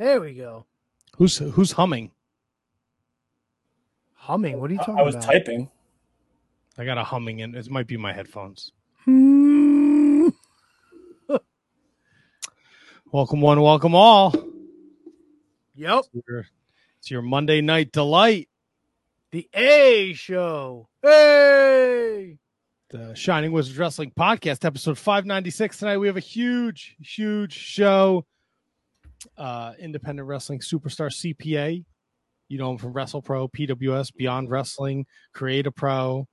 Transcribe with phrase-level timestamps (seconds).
[0.00, 0.64] There we go.
[1.18, 2.12] Who's who's humming?
[4.14, 4.58] Humming.
[4.58, 5.02] What are you talking about?
[5.02, 5.26] I was about?
[5.26, 5.70] typing.
[6.78, 7.54] I got a humming in.
[7.54, 8.72] It might be my headphones.
[13.12, 14.32] Welcome one, welcome all.
[15.74, 16.04] Yep.
[16.14, 16.46] It's your,
[17.00, 18.48] it's your Monday night delight.
[19.32, 20.88] The A show.
[21.02, 22.38] Hey.
[22.88, 25.76] The Shining Wizards Wrestling Podcast, episode 596.
[25.76, 28.24] Tonight we have a huge, huge show.
[29.36, 31.84] Uh, independent wrestling superstar CPA.
[32.48, 36.26] You know him from WrestlePro, PWS, Beyond Wrestling, Create a Pro.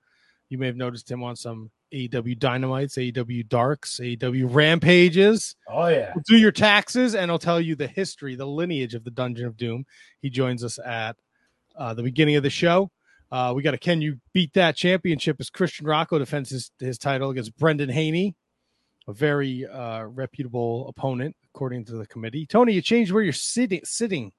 [0.50, 5.55] You may have noticed him on some AEW Dynamites, AEW Darks, AEW Rampages.
[5.70, 6.14] Oh yeah.
[6.14, 9.45] He'll do your taxes and I'll tell you the history, the lineage of the Dungeon
[9.45, 9.86] of Doom.
[10.22, 11.16] He joins us at
[11.78, 12.92] uh, the beginning of the show.
[13.31, 16.98] Uh, we got a Can You Beat That Championship as Christian Rocco defends his, his
[16.98, 18.36] title against Brendan Haney,
[19.08, 22.45] a very uh, reputable opponent, according to the committee.
[22.45, 23.81] Tony, you changed where you're sitting.
[23.84, 24.31] sitting.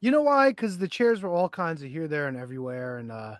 [0.00, 0.50] You know why?
[0.50, 3.36] Because the chairs were all kinds of here, there, and everywhere, and uh,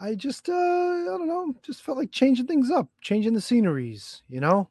[0.00, 4.22] I just, uh, I don't know, just felt like changing things up, changing the sceneries.
[4.28, 4.68] You know?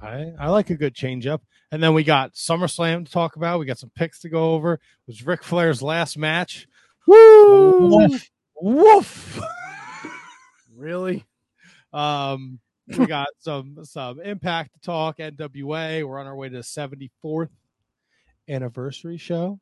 [0.00, 1.42] I, I like a good change up.
[1.72, 3.58] And then we got SummerSlam to talk about.
[3.58, 4.74] We got some picks to go over.
[4.74, 6.68] It was Ric Flair's last match.
[7.08, 7.88] Woo!
[7.88, 8.30] Woof.
[8.62, 9.40] Woof!
[10.76, 11.26] Really?
[11.92, 12.58] Um,
[12.98, 15.18] we got some some impact to talk.
[15.18, 16.06] NWA.
[16.06, 17.50] We're on our way to the 74th
[18.48, 19.60] anniversary show.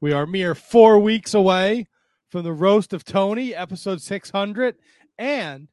[0.00, 1.86] We are mere four weeks away
[2.30, 4.76] from the roast of Tony, episode 600,
[5.18, 5.68] and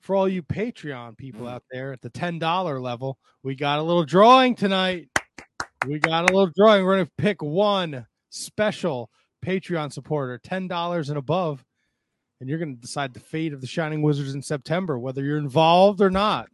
[0.00, 3.82] for all you Patreon people out there at the ten dollar level, we got a
[3.82, 5.08] little drawing tonight.
[5.86, 6.84] We got a little drawing.
[6.84, 9.10] We're gonna pick one special
[9.44, 11.64] Patreon supporter, ten dollars and above
[12.42, 15.38] and you're going to decide the fate of the Shining Wizards in September, whether you're
[15.38, 16.48] involved or not.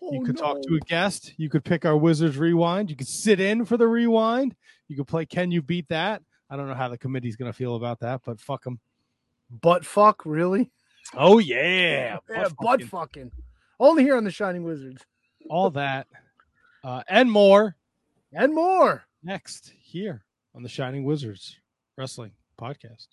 [0.00, 1.34] you Oh, could talk to a guest.
[1.36, 2.88] You could pick our Wizards Rewind.
[2.88, 4.56] You could sit in for the rewind.
[4.88, 6.22] You could play Can You Beat That?
[6.48, 8.80] I don't know how the committee's going to feel about that, but fuck them.
[9.50, 10.22] butt fuck.
[10.24, 10.70] Really?
[11.14, 12.18] Oh, yeah.
[12.30, 12.86] Yeah, Butt butt fucking.
[12.88, 13.30] fucking.
[13.78, 15.04] Only here on the Shining Wizards
[15.50, 16.06] All that
[16.84, 17.76] uh, and more
[18.32, 19.04] and more.
[19.22, 20.24] next here
[20.54, 21.58] on the Shining Wizards
[21.98, 23.08] Wrestling Podcast.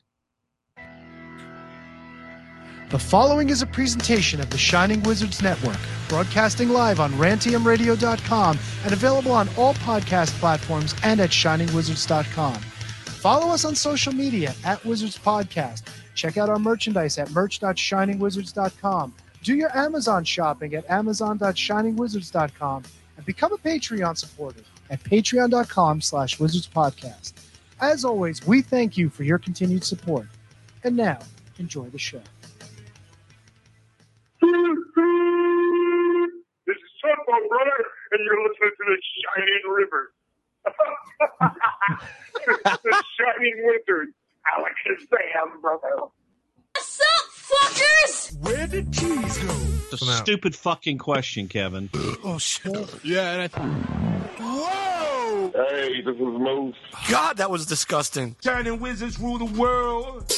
[2.90, 5.78] The following is a presentation of the Shining Wizards Network,
[6.08, 12.56] broadcasting live on rantiumradio.com and available on all podcast platforms and at shiningwizards.com.
[12.56, 15.84] Follow us on social media at Wizards Podcast.
[16.16, 19.14] Check out our merchandise at merch.shiningwizards.com.
[19.44, 22.84] Do your Amazon shopping at amazon.shiningwizards.com
[23.18, 27.34] and become a Patreon supporter at patreon.com slash wizardspodcast.
[27.82, 30.26] As always, we thank you for your continued support.
[30.84, 31.20] And now,
[31.60, 32.22] enjoy the show.
[36.66, 37.80] This is Football Brother,
[38.12, 40.04] and you're listening to the Shining River.
[42.84, 44.08] the Shining Wizard.
[44.58, 45.96] Alakazam, brother.
[46.74, 48.34] What's up, fuckers?
[48.40, 49.54] Where did cheese go?
[49.92, 51.90] A stupid fucking question, Kevin.
[52.22, 52.76] Oh shit!
[53.04, 53.48] Yeah, and I
[54.40, 55.52] Whoa!
[55.56, 56.76] Hey, this is Moose.
[57.10, 58.36] God, that was disgusting.
[58.44, 60.30] Shining wizards rule the world.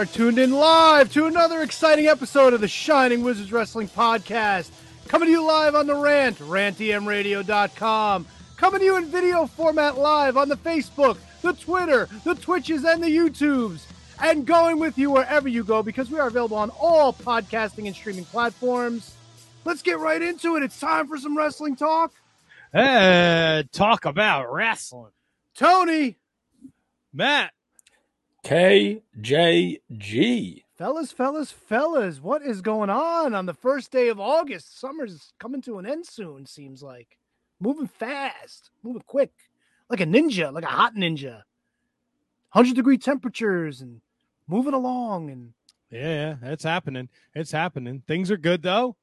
[0.00, 4.70] Are tuned in live to another exciting episode of the Shining Wizards Wrestling Podcast.
[5.08, 8.26] Coming to you live on the rant, rantemradio.com.
[8.56, 13.02] Coming to you in video format live on the Facebook, the Twitter, the Twitches, and
[13.02, 13.82] the YouTubes.
[14.22, 17.94] And going with you wherever you go because we are available on all podcasting and
[17.94, 19.14] streaming platforms.
[19.66, 20.62] Let's get right into it.
[20.62, 22.14] It's time for some wrestling talk.
[22.72, 25.12] Uh, talk about wrestling.
[25.54, 26.16] Tony,
[27.12, 27.52] Matt,
[28.44, 29.02] KJG.
[30.76, 34.80] fellas, fellas, fellas, what is going on on the first day of August?
[34.80, 37.18] Summer's coming to an end soon, seems like.
[37.60, 39.32] Moving fast, moving quick,
[39.88, 41.42] like a ninja, like a hot ninja.
[42.52, 44.00] 100 degree temperatures and
[44.48, 45.52] moving along and
[45.90, 47.08] yeah, yeah, it's happening.
[47.34, 48.02] It's happening.
[48.06, 48.96] Things are good though.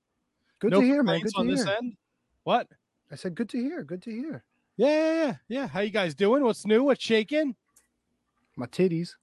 [0.60, 1.19] good no to hear, man.
[1.19, 1.75] complaints Good on to this hear.
[1.78, 1.98] end.
[2.44, 2.68] What?
[3.12, 3.84] I said good to hear.
[3.84, 4.44] Good to hear.
[4.78, 5.68] Yeah, yeah, yeah, yeah.
[5.68, 6.44] How you guys doing?
[6.44, 6.84] What's new?
[6.84, 7.56] What's shaking?
[8.56, 9.16] My titties.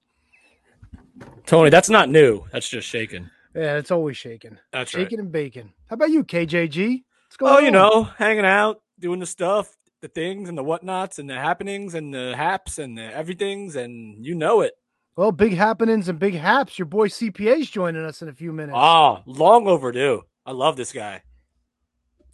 [1.46, 2.44] Tony, that's not new.
[2.52, 3.30] That's just shaking.
[3.54, 4.58] Yeah, it's always shaking.
[4.72, 5.02] That's right.
[5.02, 5.72] Shaking and baking.
[5.88, 7.04] How about you, KJG?
[7.26, 7.64] What's going Oh, on?
[7.64, 11.94] you know, hanging out, doing the stuff, the things and the whatnots and the happenings
[11.94, 14.72] and the haps and the everythings, and you know it.
[15.16, 16.78] Well, big happenings and big haps.
[16.78, 18.74] Your boy CPA's joining us in a few minutes.
[18.76, 20.22] Ah, long overdue.
[20.44, 21.22] I love this guy.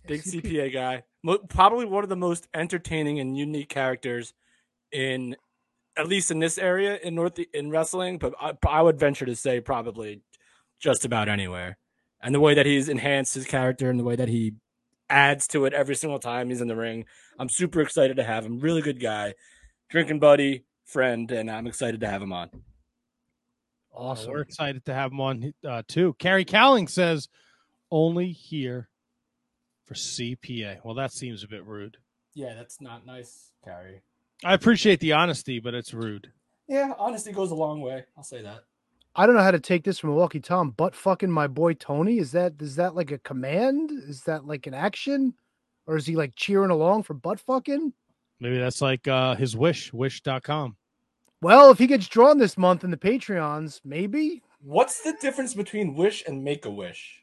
[0.07, 1.03] Big CP CPA guy.
[1.23, 4.33] Mo- Probably one of the most entertaining and unique characters
[4.91, 5.37] in,
[5.97, 8.19] at least in this area in North in wrestling.
[8.19, 10.23] But I, I would venture to say probably
[10.79, 11.79] just about anywhere.
[12.23, 14.55] And the way that he's enhanced his character and the way that he
[15.09, 17.07] adds to it every single time he's in the ring,
[17.39, 18.61] I'm super excited to have him.
[18.61, 19.35] Really good guy,
[19.89, 22.51] drinking buddy, friend, and I'm excited to have him on.
[23.93, 24.31] Awesome.
[24.31, 26.15] We're excited to have him on uh, too.
[26.19, 27.29] Carrie Cowling says
[27.91, 28.89] only here
[29.85, 30.79] for CPA.
[30.85, 31.97] Well, that seems a bit rude.
[32.35, 34.03] Yeah, that's not nice, Carrie.
[34.45, 36.33] I appreciate the honesty, but it's rude.
[36.67, 38.05] Yeah, honesty goes a long way.
[38.17, 38.65] I'll say that.
[39.15, 40.71] I don't know how to take this from Milwaukee Tom.
[40.71, 42.19] but fucking my boy Tony.
[42.19, 43.91] Is that is that like a command?
[43.91, 45.35] Is that like an action?
[45.87, 47.93] Or is he like cheering along for butt fucking?
[48.39, 50.77] Maybe that's like uh, his wish, wish.com.
[51.43, 54.43] Well, if he gets drawn this month in the Patreons, maybe.
[54.63, 57.23] What's the difference between Wish and Make a Wish?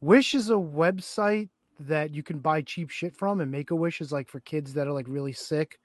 [0.00, 1.48] Wish is a website
[1.80, 4.74] that you can buy cheap shit from, and Make a Wish is like for kids
[4.74, 5.78] that are like really sick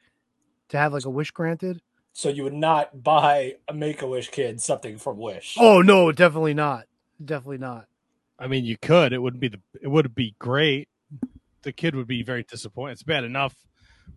[0.69, 1.81] to have like a wish granted.
[2.13, 5.57] So you would not buy a Make a Wish kid something from Wish.
[5.59, 6.85] Oh no, definitely not.
[7.23, 7.87] Definitely not.
[8.37, 9.13] I mean, you could.
[9.13, 9.59] It wouldn't be the.
[9.81, 10.89] It would be great.
[11.63, 12.93] The kid would be very disappointed.
[12.93, 13.55] It's bad enough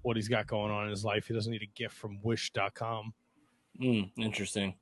[0.02, 1.26] what he's got going on in his life.
[1.28, 3.14] He doesn't need a gift from Wish.com.
[3.78, 4.74] Hmm, interesting.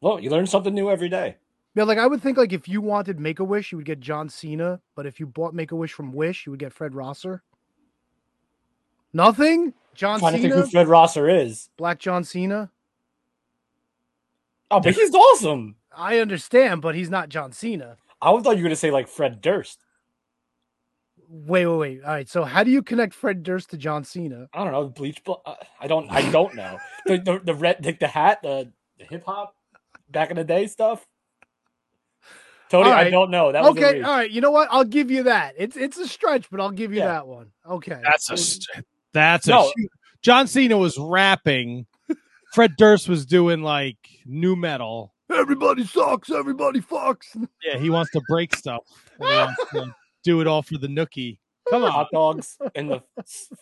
[0.00, 1.36] Well, you learn something new every day.
[1.74, 4.00] Yeah, like I would think like if you wanted Make a Wish, you would get
[4.00, 6.94] John Cena, but if you bought Make a Wish from Wish, you would get Fred
[6.94, 7.42] Rosser.
[9.12, 9.74] Nothing.
[9.94, 11.68] John trying to think Cena, who Fred Rosser is.
[11.76, 12.70] Black John Cena.
[14.70, 15.76] Oh, but he's awesome.
[15.94, 17.96] I understand, but he's not John Cena.
[18.22, 19.84] I thought you were going to say like Fred Durst.
[21.28, 22.02] Wait, wait, wait.
[22.04, 22.28] All right.
[22.28, 24.48] So how do you connect Fred Durst to John Cena?
[24.52, 24.88] I don't know.
[24.88, 25.22] Bleach.
[25.24, 26.10] Blo- uh, I don't.
[26.10, 26.78] I don't know.
[27.06, 29.54] the, the the red, the, the hat, the, the hip hop,
[30.10, 31.06] back in the day stuff.
[32.68, 33.50] Tony, All I don't know.
[33.52, 34.04] That was a okay, reach.
[34.04, 34.30] all right.
[34.30, 34.68] You know what?
[34.70, 35.54] I'll give you that.
[35.56, 37.06] It's it's a stretch, but I'll give you Yeah.
[37.08, 37.50] that one.
[37.68, 38.00] Okay.
[38.02, 38.36] That's a.
[38.36, 39.50] st- That's a.
[39.50, 39.72] No.
[39.76, 39.90] huge-
[40.22, 41.86] John Cena was rapping.
[42.52, 43.96] Fred Durst was doing like
[44.26, 45.14] new metal.
[45.32, 46.30] Everybody sucks.
[46.30, 47.26] Everybody fucks.
[47.64, 48.82] Yeah, he wants to break stuff.
[49.18, 51.38] he wants to do it all for the nookie.
[51.70, 53.02] Come on, hot dogs and the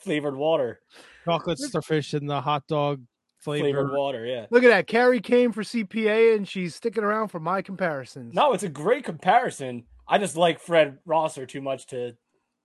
[0.01, 0.81] flavored water.
[1.27, 3.03] chocolate starfish and the hot dog
[3.39, 3.65] flavor.
[3.65, 4.25] Flavored water.
[4.25, 4.47] Yeah.
[4.51, 4.87] Look at that.
[4.87, 8.33] Carrie came for CPA, and she's sticking around for my comparisons.
[8.35, 9.85] No, it's a great comparison.
[10.09, 12.13] I just like Fred Rosser too much to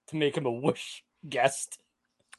[0.07, 1.77] to make him a wish guest.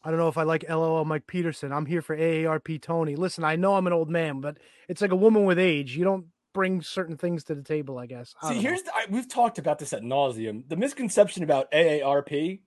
[0.05, 1.73] I don't know if I like LOL Mike Peterson.
[1.73, 3.17] I'm here for AARP Tony.
[3.17, 4.59] Listen, I know I'm an old man, but
[4.89, 5.97] it's like a woman with age.
[5.97, 8.35] You don't bring certain things to the table, I guess.
[8.43, 10.69] I See, here's the, I, we've talked about this at nauseum.
[10.69, 12.61] The misconception about AARP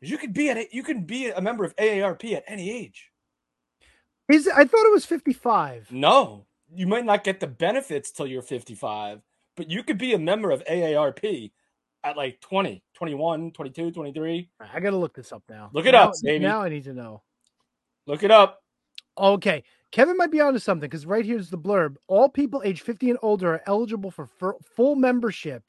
[0.00, 2.70] is you could be at a- you can be a member of AARP at any
[2.70, 3.10] age.
[4.28, 5.90] Is I thought it was 55.
[5.90, 9.20] No, you might not get the benefits till you're 55,
[9.56, 11.50] but you could be a member of AARP
[12.04, 14.48] at like 20, 21, 22, 23.
[14.60, 15.70] I got to look this up now.
[15.72, 16.44] Look it Now- up, baby.
[16.44, 17.22] Now I need to know.
[18.06, 18.62] Look it up.
[19.18, 19.64] Okay.
[19.90, 21.96] Kevin might be onto something because right here's the blurb.
[22.06, 24.28] All people age 50 and older are eligible for
[24.76, 25.68] full membership.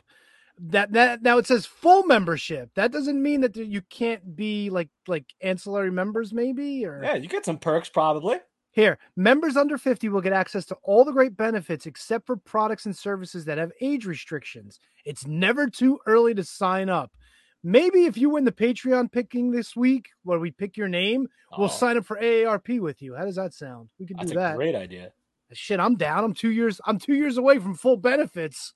[0.59, 2.69] That that now it says full membership.
[2.75, 7.27] That doesn't mean that you can't be like like ancillary members, maybe or Yeah, you
[7.27, 8.37] get some perks probably.
[8.73, 12.85] Here, members under 50 will get access to all the great benefits except for products
[12.85, 14.79] and services that have age restrictions.
[15.05, 17.11] It's never too early to sign up.
[17.63, 21.27] Maybe if you win the Patreon picking this week, where we pick your name,
[21.57, 23.15] we'll Oh, sign up for AARP with you.
[23.15, 23.89] How does that sound?
[23.99, 24.55] We could That's do a that.
[24.57, 25.13] great idea.
[25.53, 26.23] Shit, I'm down.
[26.23, 26.81] I'm two years.
[26.85, 28.73] I'm two years away from full benefits.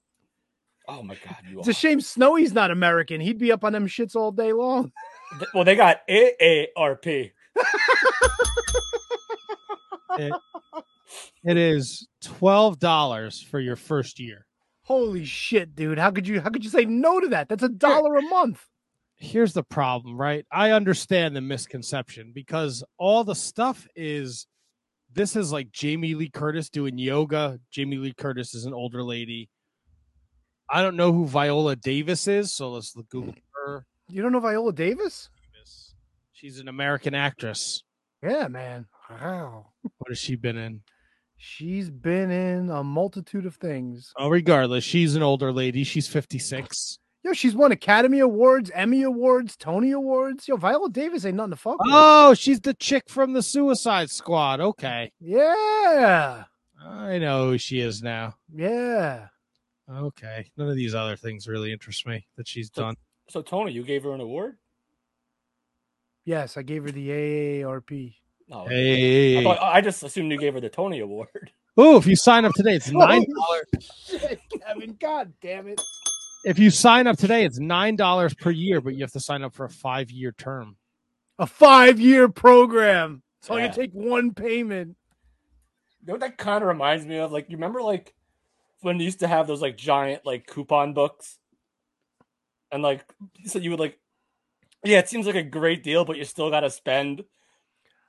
[0.88, 3.20] Oh my god, you It's a shame Snowy's not American.
[3.20, 4.91] He'd be up on them shits all day long.
[5.53, 7.32] Well, they got AARP.
[11.44, 14.46] It is twelve dollars for your first year.
[14.84, 15.98] Holy shit, dude!
[15.98, 16.41] How could you?
[16.41, 17.50] How could you say no to that?
[17.50, 18.63] That's a dollar a month.
[19.18, 20.46] Here's the problem, right?
[20.52, 24.46] I understand the misconception because all the stuff is
[25.14, 27.60] this is like Jamie Lee Curtis doing yoga.
[27.72, 29.50] Jamie Lee Curtis is an older lady.
[30.70, 33.86] I don't know who Viola Davis is, so let's look- Google her.
[34.10, 35.30] You don't know Viola Davis?
[36.34, 37.84] She's an American actress.
[38.22, 38.86] Yeah, man.
[39.10, 39.72] Wow.
[39.82, 40.82] What has she been in?
[41.38, 44.12] She's been in a multitude of things.
[44.18, 45.84] Oh, regardless, she's an older lady.
[45.84, 47.00] She's 56.
[47.28, 50.48] Yo, she's won Academy Awards, Emmy Awards, Tony Awards.
[50.48, 51.92] Yo, Viola Davis ain't nothing to fuck with.
[51.94, 54.62] Oh, she's the chick from the Suicide Squad.
[54.62, 55.12] Okay.
[55.20, 56.46] Yeah.
[56.82, 58.36] I know who she is now.
[58.56, 59.28] Yeah.
[59.92, 60.50] Okay.
[60.56, 62.96] None of these other things really interest me that she's So- done.
[63.28, 64.56] So Tony, you gave her an award?
[66.24, 68.16] Yes, I gave her the AARP.
[68.54, 69.40] Oh, Hey.
[69.40, 71.52] I, thought- I just assumed you gave her the Tony Award.
[71.76, 73.92] Oh, if you sign up today, it's oh, nine dollars.
[74.08, 75.82] shit, Kevin, God damn it.
[76.48, 79.44] If you sign up today, it's nine dollars per year, but you have to sign
[79.44, 80.77] up for a five year term.
[81.39, 83.22] A five year program.
[83.42, 83.68] So only Yeah.
[83.70, 84.96] gonna take one payment.
[86.01, 87.32] You know what that kind of reminds me of?
[87.34, 88.13] Like, you remember like
[88.80, 91.38] when you used to have those like giant like coupon books,
[92.72, 93.04] and like
[93.46, 94.00] so you would like,
[94.86, 97.24] yeah, it seems like a great deal, but you still got to spend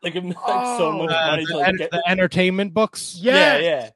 [0.03, 0.99] like, like so Oh.
[0.99, 1.91] much Uh, money the, to like, en- get.
[1.91, 3.17] the entertainment books.
[3.21, 3.91] Yeah, yeah.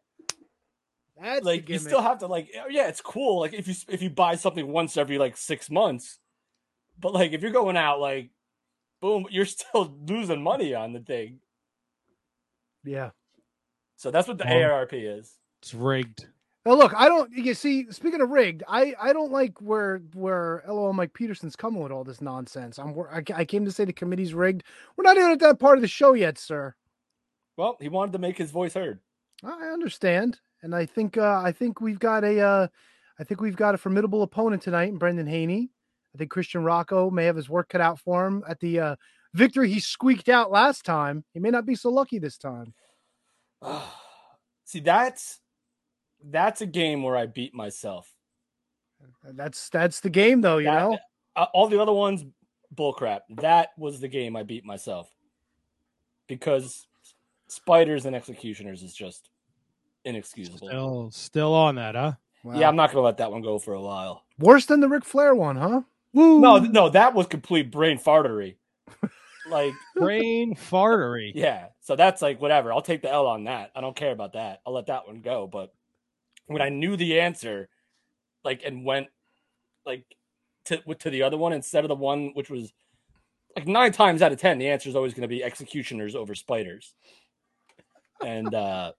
[1.22, 3.40] That's Like you still have to like, oh, yeah, it's cool.
[3.40, 6.18] Like if you if you buy something once every like six months,
[6.98, 8.30] but like if you're going out like,
[9.00, 11.40] boom, you're still losing money on the thing.
[12.84, 13.10] yeah.
[13.96, 14.74] So that's what the um, Oh.
[14.74, 15.32] ARP is.
[15.60, 16.26] It's rigged.
[16.66, 17.30] Now look, I don't.
[17.32, 21.82] You see, speaking of rigged, I I don't like where where LOL Mike Peterson's coming
[21.82, 22.78] with all this nonsense.
[22.78, 24.62] I'm wor- I, I came to say the committee's rigged.
[24.96, 26.74] We're not even at that part of the show yet, sir.
[27.56, 29.00] Well, he wanted to make his voice heard.
[29.44, 32.68] I understand, and I think uh, I think we've got a uh,
[33.18, 35.70] I think we've got a formidable opponent tonight in Brendan Haney.
[36.14, 38.96] I think Christian Rocco may have his work cut out for him at the uh,
[39.34, 41.24] victory he squeaked out last time.
[41.32, 42.74] He may not be so lucky this time.
[44.64, 45.40] See, that's
[46.24, 48.12] that's a game where I beat myself.
[49.24, 50.58] That's that's the game, though.
[50.58, 50.98] You That- know.
[51.34, 52.26] Uh, all the other ones,
[52.74, 53.20] bullcrap.
[53.30, 55.10] That was the game I beat myself
[56.26, 56.86] because
[57.48, 59.30] spiders and executioners is just
[60.04, 60.68] inexcusable.
[60.68, 62.12] Still, still on that, huh?
[62.44, 62.58] Wow.
[62.58, 64.24] Yeah, I'm not gonna let that one go for a while.
[64.38, 65.82] Worse than the Ric Flair one, huh?
[66.12, 68.56] No, no, that was complete brain fartery.
[69.48, 71.32] like, Brain fartery.
[71.34, 71.68] yeah.
[71.80, 72.72] So that's like whatever.
[72.72, 73.70] I'll take the L on that.
[73.74, 74.60] I don't care about that.
[74.66, 75.46] I'll let that one go.
[75.46, 75.72] But
[76.46, 77.68] when I knew the answer,
[78.44, 79.08] like, and went
[79.86, 80.04] like
[80.66, 82.72] to to the other one instead of the one which was
[83.56, 86.34] like nine times out of ten, the answer is always going to be executioners over
[86.34, 86.94] spiders,
[88.24, 88.92] and uh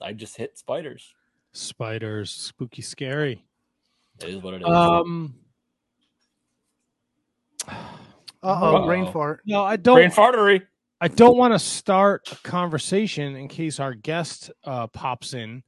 [0.00, 1.14] I just hit spiders.
[1.52, 3.44] Spiders, spooky, scary.
[4.20, 4.68] It is what it is.
[4.68, 5.34] Um,
[7.68, 7.74] Uh
[8.42, 8.86] oh, Uh-oh.
[8.86, 9.40] brain fart.
[9.46, 9.96] no, I don't.
[9.96, 10.62] brain fartery.
[11.00, 15.62] I don't want to start a conversation in case our guest uh, pops in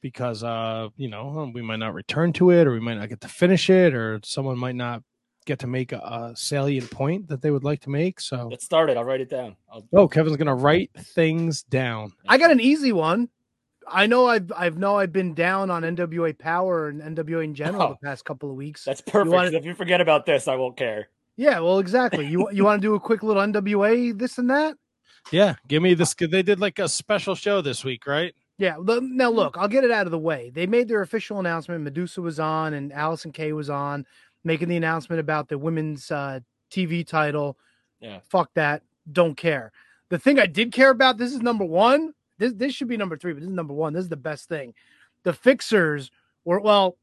[0.00, 3.20] because uh, you know we might not return to it, or we might not get
[3.22, 5.02] to finish it, or someone might not
[5.44, 8.20] get to make a, a salient point that they would like to make.
[8.20, 8.98] So, Let's start it.
[8.98, 9.56] I'll write it down.
[9.72, 12.12] I'll, oh, Kevin's gonna write things down.
[12.26, 13.28] I got an easy one.
[13.90, 17.82] I know I've I've know I've been down on NWA Power and NWA in general
[17.82, 17.88] Oh.
[18.00, 18.84] the past couple of weeks.
[18.84, 19.32] that's perfect.
[19.32, 21.08] wanna- If you forget about this, I won't care.
[21.36, 22.26] yeah, well, exactly.
[22.26, 24.76] You you want to do a quick little NWA this and that?
[25.30, 26.14] Yeah, give me this.
[26.14, 28.34] They did like a special show this week, right?
[28.56, 28.76] Yeah.
[28.80, 30.50] Now look, I'll get it out of the way.
[30.50, 31.82] They made their official announcement.
[31.84, 34.06] Medusa was on and Allysin Kay was on,
[34.42, 36.40] making the announcement about the women's uh,
[36.70, 37.56] TV title.
[38.00, 38.20] Yeah.
[38.28, 38.82] Fuck that.
[39.10, 39.70] Don't care.
[40.08, 41.18] The thing I did care about.
[41.18, 42.14] This is number one.
[42.38, 43.92] This this should be number three, but this is number one.
[43.92, 44.74] This is the best thing.
[45.24, 46.10] The Fixers
[46.44, 46.96] were well,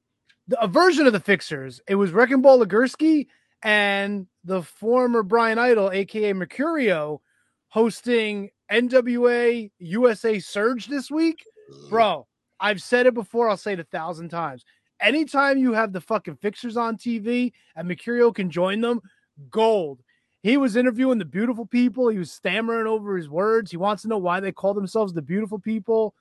[0.48, 1.82] the, a version of the Fixers.
[1.88, 3.28] It was Wrecking Ball Legursky
[3.64, 7.20] and the former Brian Idol, aka Mercurio,
[7.68, 11.44] hosting NWA USA Surge this week.
[11.90, 12.28] Bro,
[12.60, 13.50] I've said it before.
[13.50, 14.64] I'll say it a thousand times.
[15.02, 19.02] Anytime you have the fucking Fixers on TV and Mercurio can join them,
[19.50, 20.02] gold.
[20.46, 22.08] He was interviewing the beautiful people.
[22.08, 23.72] He was stammering over his words.
[23.72, 26.14] He wants to know why they call themselves the beautiful people.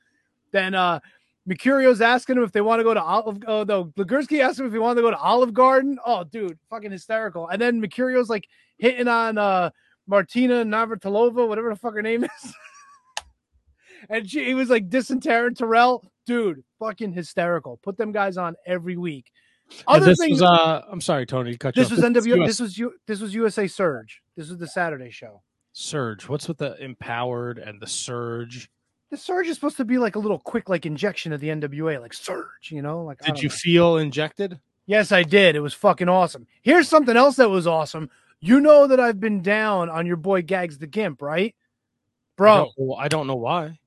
[0.50, 1.00] Then uh
[1.44, 3.42] Mercurio's asking him if they want to go to Olive.
[3.46, 5.98] Oh no, Legursky asked him if he wanted to go to Olive Garden.
[6.06, 7.48] Oh, dude, fucking hysterical.
[7.48, 9.68] And then Mercurio's like hitting on uh
[10.06, 12.54] Martina Navratilova, whatever the fuck her name is.
[14.08, 16.10] and she he was like dissing Terrell.
[16.24, 17.78] Dude, fucking hysterical.
[17.82, 19.30] Put them guys on every week.
[19.86, 22.46] Other this thing, was uh, I'm sorry, Tony, to cut you this was NW.
[22.46, 22.92] This was U.
[23.06, 24.22] This was USA Surge.
[24.36, 25.42] This was the Saturday show.
[25.72, 26.28] Surge.
[26.28, 28.70] What's with the empowered and the surge?
[29.10, 32.00] The Surge is supposed to be like a little quick, like injection of the NWA,
[32.00, 32.70] like Surge.
[32.70, 33.54] You know, like Did you know.
[33.54, 34.58] feel injected?
[34.86, 35.56] Yes, I did.
[35.56, 36.46] It was fucking awesome.
[36.62, 38.10] Here's something else that was awesome.
[38.40, 41.54] You know that I've been down on your boy Gaagz the Gymp, right?
[41.56, 43.78] I Bro, don't, I don't know why.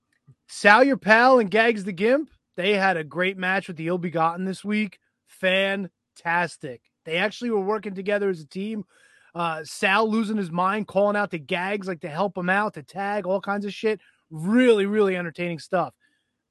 [0.48, 3.98] Sal your pal and Gaagz the Gymp, they had a great match with the Ill
[3.98, 5.00] Begotten this week.
[5.40, 6.82] Fantastic.
[7.06, 8.86] They actually were working together as a team.
[9.34, 12.84] Uh, Sal losing his mind, calling out the Gags like to help him out, to
[12.84, 14.00] tag, all kinds of shit.
[14.30, 15.94] Really, really entertaining stuff.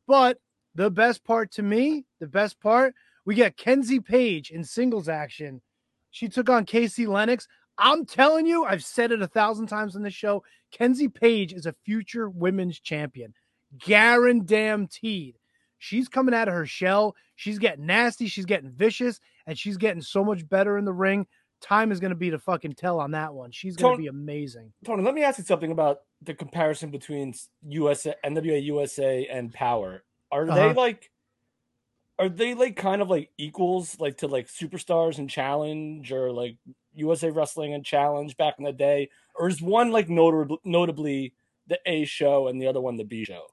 [0.06, 0.38] But
[0.74, 5.60] the best part to me, the best part, we get Kenzie Paige in singles action.
[6.10, 7.48] She took on Kaci Lennox.
[7.76, 10.44] I'm telling you, I've said it a thousand times on the show.
[10.70, 13.34] Kenzie Paige is a future women's champion.
[13.78, 15.36] Guaranteed.
[15.78, 17.14] She's coming out of her shell.
[17.34, 18.26] She's getting nasty.
[18.26, 21.26] She's getting vicious, and she's getting so much better in the ring.
[21.62, 23.50] time is going to be to fucking tell on that one.
[23.50, 24.72] She's going to be amazing.
[24.84, 27.34] Tony, let me ask you something about the comparison between
[27.66, 30.02] USA, NWA USA, and Power.
[30.30, 30.74] Are they Uh-huh.
[30.74, 31.10] like,
[32.18, 36.56] are they like kind of like equals, like to like Superstars and Challenge, or like
[36.94, 41.34] USA Wrestling and Challenge back in the day, or is one like notably, notably
[41.66, 43.46] the A show and the other one the B show?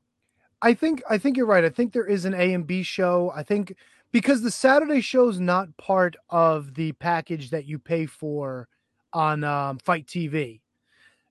[0.64, 1.66] I think I think you're right.
[1.66, 3.34] I think there is an A and B show.
[3.36, 3.76] I think
[4.14, 8.70] because the Saturday show is not part of the package that you pay for
[9.12, 10.62] on um, FITE TV.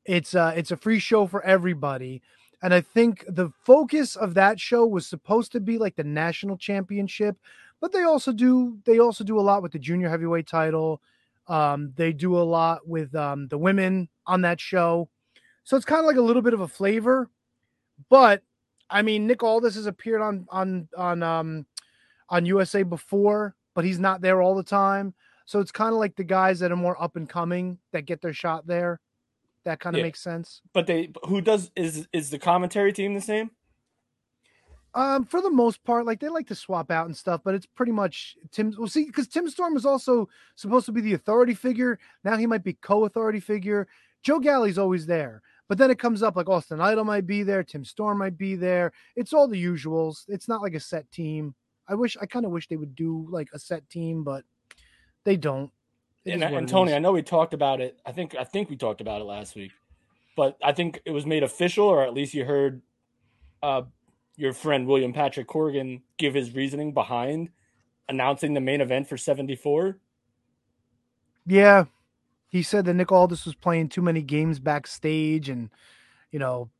[0.05, 2.21] It's uh it's a free show for everybody.
[2.63, 6.59] And I think the focus of that show was supposed to be like the national
[6.59, 7.37] championship,
[7.81, 11.01] but they also do they also do a lot with the junior heavyweight title.
[11.49, 15.09] Um, they do a lot with um, the women on that show.
[15.65, 17.31] So it's kind of like a little bit of a flavor.
[18.11, 18.43] But
[18.93, 21.67] I mean, Nick Aldis has appeared on on on um
[22.29, 25.15] on USA before, but he's not there all the time.
[25.45, 28.21] So it's kind of like the guys that are more up and coming that get
[28.23, 29.01] their shot there.
[29.65, 30.05] That kind of Yeah.
[30.05, 30.61] makes sense.
[30.73, 33.51] But they who does is is the commentary team the same?
[34.95, 37.65] Um, for the most part, like they like to swap out and stuff, but it's
[37.65, 38.75] pretty much Tim.
[38.77, 41.99] Well, see, because Tim Storm is also supposed to be the authority figure.
[42.25, 43.89] Now he might be co-authority figure.
[44.23, 47.63] Joe Galli's always there, but then it comes up like Austin Idol might be there,
[47.63, 48.93] Tim Storm might be there.
[49.17, 50.25] It's all the usuals.
[50.29, 51.55] It's not like a set team.
[51.89, 54.45] I wish I kind of wish they would do like a set team, but
[55.25, 55.71] they don't.
[56.25, 56.95] It and, and Tony.
[56.95, 57.99] I know we talked about it.
[58.07, 59.73] I think I think we talked about it last week,
[60.37, 62.83] but I think it was made official, or at least you heard
[63.63, 63.83] uh,
[64.37, 67.51] your friend William Patrick Corgan give his reasoning behind
[68.09, 69.99] announcing the main event for seventy four.
[71.47, 71.87] Yeah,
[72.53, 75.71] he said that Nick Aldis was playing too many games backstage, and
[76.31, 76.71] you know,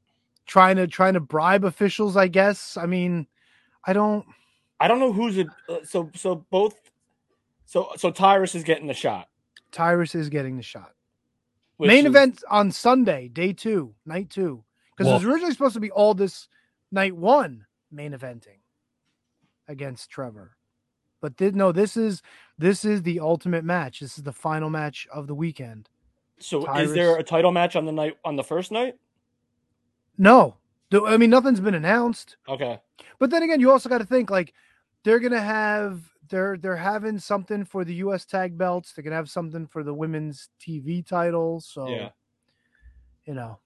[0.47, 2.17] trying to trying to bribe officials.
[2.17, 2.77] I guess.
[2.77, 3.27] I mean,
[3.85, 4.25] I don't.
[4.79, 5.49] I don't know who's it.
[5.69, 6.77] Uh, so so both.
[7.65, 9.29] So so Tyrus is getting the shot.
[9.73, 10.93] Tyrus is getting the shot.
[11.79, 14.63] which Main is- event on Sunday, day two, night two,
[14.95, 16.47] because it was originally supposed to be all this
[16.91, 18.61] night one main eventing
[19.69, 20.57] against Trevor,
[21.23, 21.73] but did no.
[21.73, 22.21] This is
[22.59, 24.01] this is the ultimate match.
[24.01, 25.89] This is the final match of the weekend.
[26.39, 28.97] So Tyrus- is there a title match on the night on the first night?
[30.19, 30.57] No,
[30.93, 32.37] I mean nothing's been announced.
[32.47, 32.79] Okay.
[33.19, 34.53] But then again, you also got to think like
[35.05, 38.25] they're gonna have they're they're having something for the U.S.
[38.25, 38.93] tag belts.
[38.93, 41.67] They're gonna have something for the women's TV titles.
[41.67, 42.11] So Yeah.
[43.25, 43.59] you know,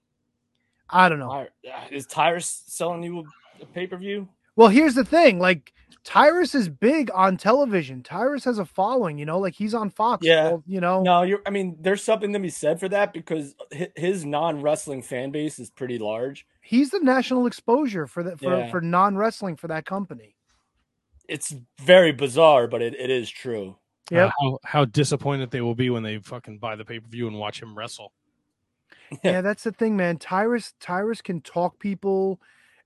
[0.89, 1.31] I don't know.
[1.31, 1.45] Uh,
[1.91, 3.25] Is Tyrus selling you
[3.61, 4.29] a pay per view?
[4.57, 5.71] Well, here's the thing: like
[6.03, 8.01] Tyrus is big on television.
[8.03, 9.17] Tyrus has a following.
[9.17, 10.25] You know, like he's on Fox.
[10.25, 10.49] Yeah.
[10.49, 11.03] all- you know.
[11.03, 11.41] No, you're.
[11.45, 13.55] I mean, there's something to be said for that because
[13.95, 16.45] his non wrestling fan base is pretty large.
[16.61, 18.69] He's the national exposure for that for, Yeah.
[18.69, 20.35] for non wrestling for that company.
[21.29, 23.75] It's very bizarre, but it, it is true.
[24.09, 24.25] Yeah.
[24.27, 27.27] Uh, how, how disappointed they will be when they fucking buy the pay per view
[27.27, 28.13] and watch him wrestle.
[29.23, 30.17] yeah, that's the thing, man.
[30.17, 32.39] Tyrus Tyrus can talk people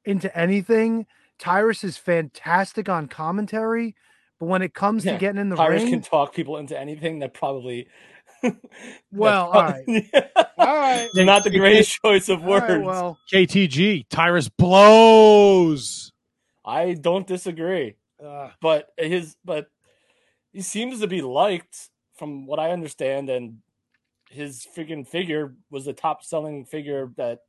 [0.05, 1.05] into anything.
[1.41, 3.95] Tyrus is fantastic on commentary,
[4.39, 6.79] but when it comes Yeah, to getting in the Tyrus ring, can talk people into
[6.79, 7.87] anything that probably.
[9.11, 12.69] Well, that's prob- all right, not the greatest choice of words.
[12.69, 16.11] right, well, KTG, Tyrus blows.
[16.63, 17.95] I don't disagree,
[18.61, 19.67] but his but
[20.53, 23.57] he seems to be liked from what I understand, and
[24.29, 27.39] his freaking figure was the top selling figure that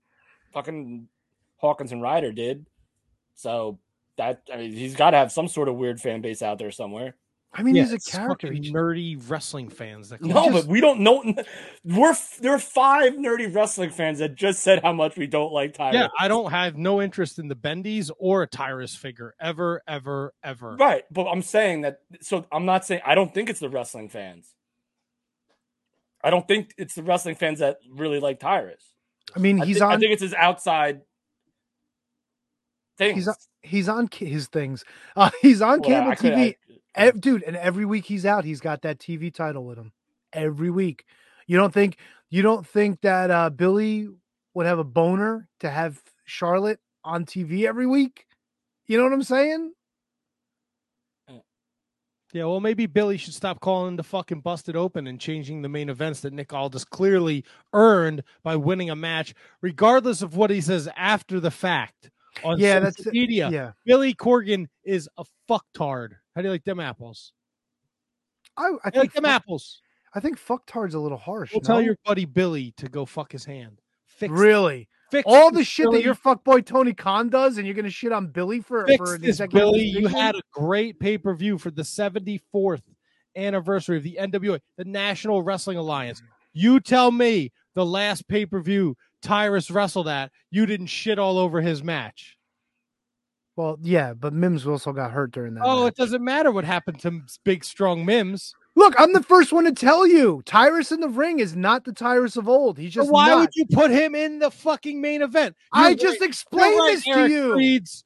[0.53, 1.09] fucking
[1.57, 2.67] Hawkins and Ryder did.
[3.35, 3.79] So
[4.19, 6.71] that I mean, he's got to have some sort of weird fan base out there
[6.71, 7.17] somewhere.
[7.55, 8.47] I mean, Yeah, he's a character.
[8.49, 11.23] fucking nerdy wrestling fans that call No, him- but we don't know.
[11.85, 15.75] We're there are five nerdy wrestling fans that just said how much we don't like
[15.75, 15.95] Tyrus.
[15.97, 20.33] yeah, I don't have no interest in the Bendies or a Tyrus figure ever, ever,
[20.43, 20.77] ever.
[20.77, 21.99] Right, but I'm saying that.
[22.23, 24.55] So I'm not saying I don't think it's the wrestling fans.
[26.25, 28.83] I don't think it's the wrestling fans that really like Tyrus.
[29.37, 29.93] I mean, I he's on.
[29.93, 31.03] I think it's his outside
[32.97, 33.17] things.
[33.17, 33.35] He's on.
[33.63, 34.85] He's on his things.
[35.17, 36.49] Uh, he's on Well, cable I could- TV.
[36.51, 36.57] I-
[36.95, 39.93] Ev- dude, and every week he's out, he's got that TV title with him.
[40.35, 41.05] Every week.
[41.47, 41.97] You don't think
[42.29, 44.09] you don't think that uh Billy
[44.53, 48.27] would have a boner to have Charlotte on TV every week?
[48.87, 49.73] You know what I'm saying?
[52.35, 55.91] Yeah, well, maybe Billy should stop calling the fucking busted open and changing the main
[55.91, 57.45] events that Nick Aldis clearly
[57.75, 62.11] earned by winning a match, regardless of what he says after the fact
[62.45, 63.51] on Yeah, social that's- media.
[63.51, 63.73] Yeah.
[63.85, 66.11] Billy Corgan is a fucktard.
[66.35, 67.33] How do you like them apples?
[68.57, 69.81] I, I think like them fuck, apples.
[70.15, 71.53] I think fucktard's a little harsh.
[71.53, 73.81] We'll tell your buddy Billy to go fuck his hand.
[74.07, 75.99] Fix really fix all the shit Billy.
[75.99, 79.19] that your fuckboy Tony Khan does, and you're gonna shit on Billy for fix for
[79.19, 79.83] this, Billy.
[79.85, 82.83] You had a great pay per view for the 74th
[83.37, 86.23] anniversary of the NWA, the National Wrestling Alliance.
[86.53, 91.39] You tell me the last pay per view Tyrus wrestled at, you didn't shit all
[91.39, 92.37] over his match.
[93.57, 95.65] Well, yeah, but Mims also got hurt during that.
[95.65, 95.93] Oh, match.
[95.93, 98.55] it doesn't matter what happened to big, strong Mims.
[98.75, 101.93] Look, I'm the first one to tell you, Tyrus in the ring is not the
[101.93, 102.79] Tyrus of old.
[102.79, 103.41] He's just So why not.
[103.41, 105.55] would you put him in the fucking main event?
[105.73, 106.29] I You're just right.
[106.31, 107.55] explained right, this to you.
[107.55, 108.05] Reed's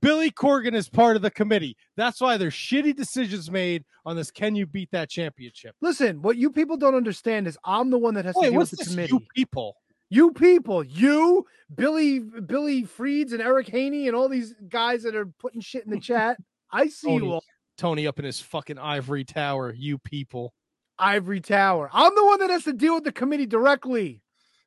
[0.00, 1.76] Billy Corgan is part of the committee.
[1.96, 4.30] That's why there's shitty decisions made on this.
[4.30, 5.74] Can you beat that championship?
[5.80, 8.58] Listen, what you people don't understand is I'm the one that has to Wait, deal
[8.58, 9.12] what's with the committee.
[9.12, 9.76] You people.
[10.10, 15.26] You people, you, Billy, Billy Freeds and Eric Haney and all these guys that are
[15.26, 16.38] putting shit in the chat.
[16.70, 17.44] I see Tony, you all.
[17.76, 19.72] Tony up in his fucking ivory tower.
[19.76, 20.54] You people.
[20.98, 21.88] Ivory Tower.
[21.92, 24.20] I'm the one that has to deal with the committee directly.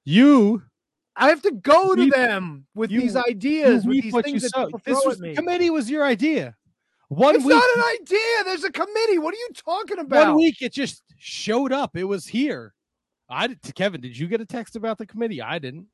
[0.06, 0.64] You.
[1.16, 4.80] I have to go to them with you- these ideas, with these things that people
[4.86, 5.36] This was, at me.
[5.36, 6.56] committee was your idea.
[7.10, 7.54] One It's week.
[7.56, 8.44] not an idea.
[8.46, 9.18] There's a committee.
[9.20, 10.28] What are you talking about?
[10.28, 11.98] One week it just showed up.
[11.98, 12.74] It was here.
[13.32, 14.02] I did, Kevin.
[14.02, 15.42] Did you get a text about the committee?
[15.42, 15.88] I didn't.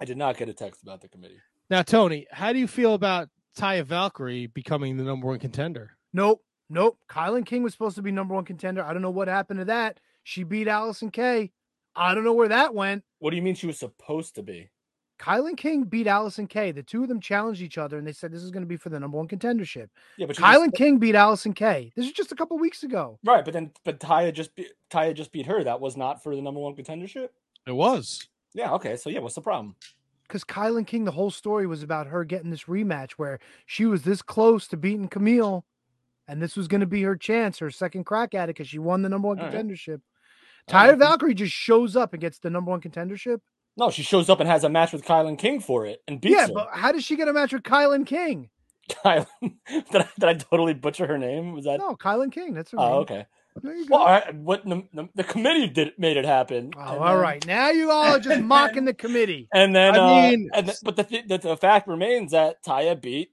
[0.00, 1.38] I did not get a text about the committee.
[1.70, 5.96] Now, Tony, how do you feel about Taya Valkyrie becoming the number one contender?
[6.12, 6.42] Nope.
[6.68, 6.98] Nope.
[7.08, 8.82] Kilynn King was supposed to be number one contender.
[8.82, 10.00] I don't know what happened to that.
[10.24, 11.52] She beat Allysin Kay.
[11.94, 13.04] I don't know where that went.
[13.20, 14.70] What do you mean she was supposed to be?
[15.18, 16.72] Kilynn King beat Allysin Kay.
[16.72, 18.76] The two of them challenged each other and they said this is going to be
[18.76, 19.88] for the number one contendership.
[20.16, 21.92] Yeah, but she Kylan just- King beat Allysin Kay.
[21.96, 23.18] This is just a couple weeks ago.
[23.24, 25.62] right, but then but Taya just beat, Taya just beat her.
[25.62, 27.28] That was not for the number one contendership.
[27.66, 28.28] It was.
[28.54, 28.96] Yeah, okay.
[28.96, 29.76] So yeah, what's the problem?
[30.26, 34.02] Because Kilynn King, the whole story was about her getting this rematch where she was
[34.02, 35.62] this close to beating Kamille,
[36.26, 38.78] and this was going to be her chance, her second crack at it, because she
[38.78, 39.54] won the number one All right.
[39.54, 40.00] contendership.
[40.68, 40.98] All Tyra right.
[40.98, 43.40] Valkyrie just shows up and gets the number one contendership.
[43.76, 46.34] No, she shows up and has a match with Kilynn King for it and beats
[46.36, 46.52] yeah, her.
[46.52, 48.50] but how does she get a match with Kilynn King?
[48.88, 51.52] Kylan, did, I, did I totally butcher her name?
[51.52, 51.78] Was that?
[51.78, 52.54] No, Kilynn King.
[52.54, 52.98] That's her oh, name.
[53.00, 53.26] okay.
[53.62, 53.94] There you go.
[53.94, 56.72] Well, all right, what the, the, the committee did made it happen.
[56.76, 57.46] Oh, all then- right.
[57.46, 59.48] Now you all are just mocking the committee.
[59.52, 63.00] And then, I uh, mean- and th- but the, the the fact remains that Taya
[63.00, 63.30] beat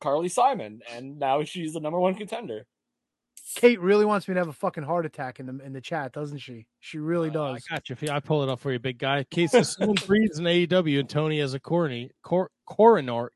[0.00, 2.66] Carly Simon, and now she's the number one contender.
[3.54, 6.12] Kate really wants me to have a fucking heart attack in the in the chat,
[6.12, 6.66] doesn't she?
[6.78, 7.96] She really Uh, I got you.
[8.10, 9.24] I pull it up for you, big guy.
[9.24, 13.30] Case of Simon Freeze in AEW and Tony as a coronary, cor- coronary,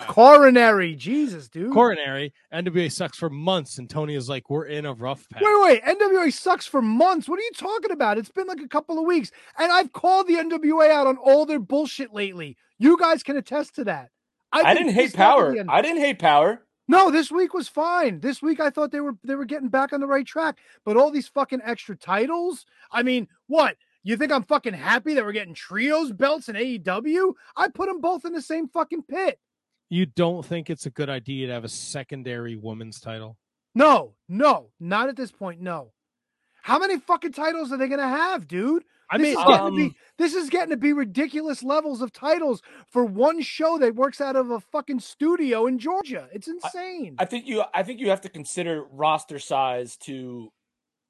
[0.00, 1.72] Coronary, Jesus, dude.
[1.72, 2.32] coronary.
[2.52, 5.82] NWA sucks for months, and Tony is like, "We're in a rough patch." Wait, wait.
[5.84, 7.28] NWA sucks for months.
[7.28, 8.18] What are you talking about?
[8.18, 11.46] It's been like a couple of weeks, and I've called the NWA out on all
[11.46, 12.56] their bullshit lately.
[12.78, 14.08] You guys can attest to that.
[14.50, 15.64] I've I didn't hate pissed off at power.
[15.68, 16.62] I didn't hate power.
[16.88, 18.20] No, this week was fine.
[18.20, 20.58] This week I thought they were they were getting back on the right track.
[20.84, 22.66] But all these fucking extra titles.
[22.90, 23.76] I mean, what?
[24.04, 27.34] You think I'm fucking happy that we're getting trios belts in AEW?
[27.56, 29.38] I put them both in the same fucking pit.
[29.90, 33.36] You don't think it's a good idea to have a secondary women's title?
[33.74, 35.60] No, no, not at this point.
[35.60, 35.92] No.
[36.62, 38.84] How many fucking titles are they gonna have, dude?
[39.12, 42.12] I this is getting to be um, this is getting to be ridiculous levels of
[42.12, 46.28] titles for one show that works out of a fucking studio in Georgia.
[46.32, 47.16] It's insane.
[47.18, 47.62] I think you.
[47.74, 50.50] I think you have to consider roster size to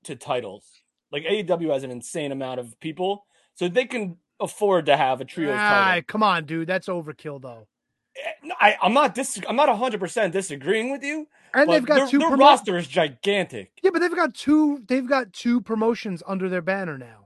[0.04, 0.64] to titles.
[1.12, 5.24] Like AEW has an insane amount of people, so they can afford to have a
[5.24, 6.02] trio Ah, title.
[6.08, 6.66] come on, dude.
[6.66, 7.68] That's overkill though.
[8.16, 9.40] Eh, I, I'm not dis.
[9.48, 11.28] I'm not 100 percent disagreeing with you.
[11.54, 13.72] And they've got their, two their promo- roster is gigantic.
[13.82, 14.82] Yeah, but they've got two.
[14.88, 17.21] They've got two promotions under their banner now.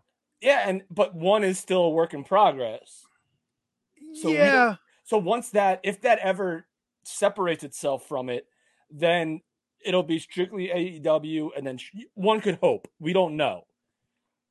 [0.46, 3.04] Yeah, and but one is still a work in progress.
[4.14, 6.66] So yeah, So once that, if that ever
[7.04, 8.46] separates itself from it,
[8.88, 9.40] then
[9.84, 12.86] it'll be strictly AEW, and then sh- one could hope.
[13.00, 13.66] We don't know,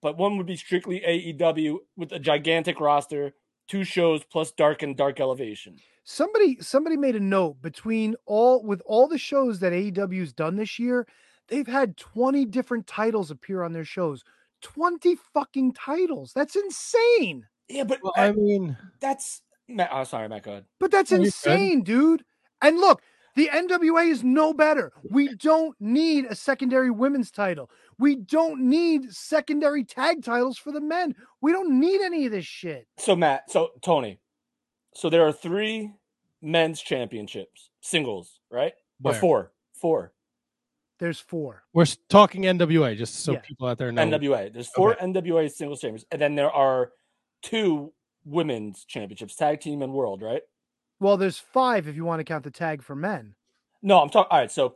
[0.01, 3.34] but one would be strictly AEW with a gigantic roster,
[3.69, 5.77] two shows plus Dark and Dark Elevation.
[6.03, 10.77] somebody somebody made a note between all with all the shows that AEW's done this
[10.77, 11.08] year.
[11.47, 14.25] They've had twenty different titles appear on their shows.
[14.65, 16.32] Twenty fucking titles.
[16.34, 17.45] That's insane.
[17.67, 19.43] Yeah, but Well, uh, I mean, that's.
[19.67, 20.43] Matt, oh, sorry, Matt.
[20.43, 20.65] Go ahead.
[20.80, 22.23] But that's you're insane, dude.
[22.62, 23.01] And look,
[23.36, 24.91] the NWA is no better.
[25.12, 27.69] We don't need a secondary women's title.
[27.99, 31.15] We don't need secondary tag titles for the men.
[31.41, 32.88] We don't need any of this shit.
[32.97, 34.19] So Matt, so Tony,
[34.95, 35.93] so there are three
[36.41, 38.73] men's championships, singles, right?
[39.04, 40.13] Or four, four.
[40.97, 41.63] There's four.
[41.73, 43.39] we're talking NWA, just so Yeah.
[43.39, 44.01] people out there know.
[44.01, 44.49] NWA.
[44.51, 46.91] There's four NWA singles champions, and then there are
[47.41, 47.91] two
[48.23, 50.41] women's championships, tag team and world, right?
[50.99, 53.36] Well, there's five if you want to count the tag for men.
[53.81, 54.29] No, I'm talking.
[54.31, 54.73] All right, so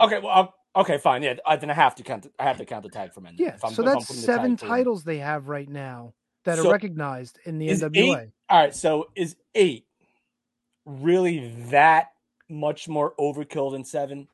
[0.00, 1.22] okay, well, I'll- okay, fine.
[1.24, 2.22] Yeah, I, then I have to count.
[2.22, 3.34] The, I have to count the tag for men.
[3.36, 3.54] Yeah.
[3.54, 6.68] if I'm- so if I'm that's the seven titles they have right now that So
[6.68, 8.22] are recognized in the NWA.
[8.26, 9.86] eight- All right, so is eight
[10.86, 12.12] really that
[12.48, 14.28] much more overkill than seven?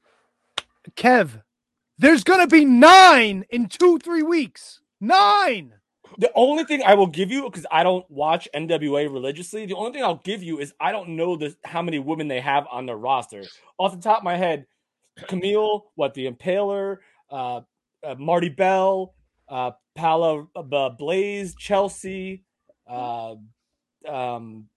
[0.96, 1.42] Kev,
[1.98, 4.80] There's gonna be nine in two, three weeks.
[5.00, 5.74] Nine.
[6.18, 9.92] The only thing I will give you, because I don't watch NWA religiously, the only
[9.92, 12.86] thing I'll give you is I don't know the, how many women they have on
[12.86, 13.44] their roster.
[13.78, 14.66] Off the top of my head,
[15.20, 16.98] Kamille, what the Impaler,
[17.30, 17.60] uh,
[18.02, 19.14] uh, Marti Belle,
[19.48, 22.44] uh, Paola uh, Blaze, Chelsea.
[22.88, 23.36] Uh,
[24.08, 24.68] um,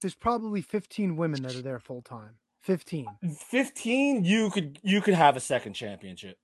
[0.00, 2.36] There's probably 15 women that are there full time.
[2.62, 3.06] 15.
[3.36, 6.38] 15, you could you could have a second championship.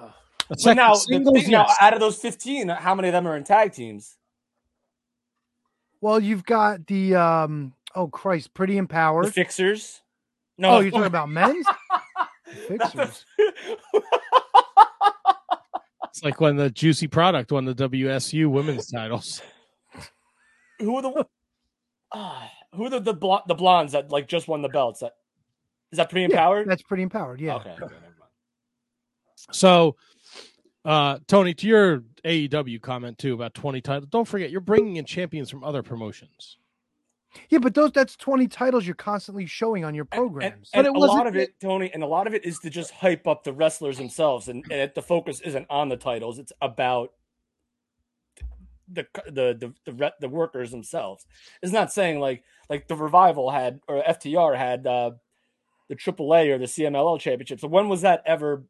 [0.00, 0.10] A
[0.48, 3.26] But second now, the singles, thing now, out of those 15, how many of them
[3.26, 4.16] are in tag teams?
[6.00, 9.32] Well, you've got the um oh Christ, pretty The empowered.
[9.34, 10.00] Fixers.
[10.58, 11.66] No, oh, you're talking about men's?
[12.68, 13.24] Fixers.
[16.08, 19.42] It's like when the Juicy Product won the WSU women's titles.
[20.78, 21.26] who are the
[22.12, 25.00] Ah, who are the the, blo- the blondes that like just won the belts?
[25.00, 25.14] That
[25.92, 26.68] is that pretty Yeah, empowered?
[26.68, 27.40] that's pretty empowered.
[27.40, 27.56] Yeah.
[27.56, 27.94] Okay, okay.
[29.52, 29.96] So,
[30.84, 35.04] uh, Tony, to your AEW comment too about 20 titles, don't forget you're bringing in
[35.04, 36.58] champions from other promotions.
[37.50, 40.70] Yeah, but those that's 20 titles you're constantly showing on your And, programs.
[40.72, 42.70] and it a wasn't lot of it, Tony, and a lot of it is to
[42.70, 46.52] just hype up the wrestlers themselves, and, and the focus isn't on the titles; it's
[46.62, 47.10] about
[48.86, 51.26] the the the the, re- the workers themselves.
[51.60, 55.10] It's not saying like like the revival had or FTR had uh,
[55.88, 57.60] the AAA or the CMLL championship.
[57.60, 58.64] So when was that ever,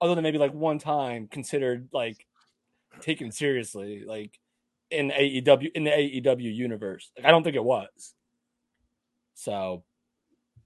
[0.00, 2.26] other than maybe like one time, considered like
[3.00, 4.38] taken seriously, like
[4.90, 7.10] in AEW in the AEW universe?
[7.16, 8.14] Like, I don't think it was.
[9.34, 9.84] So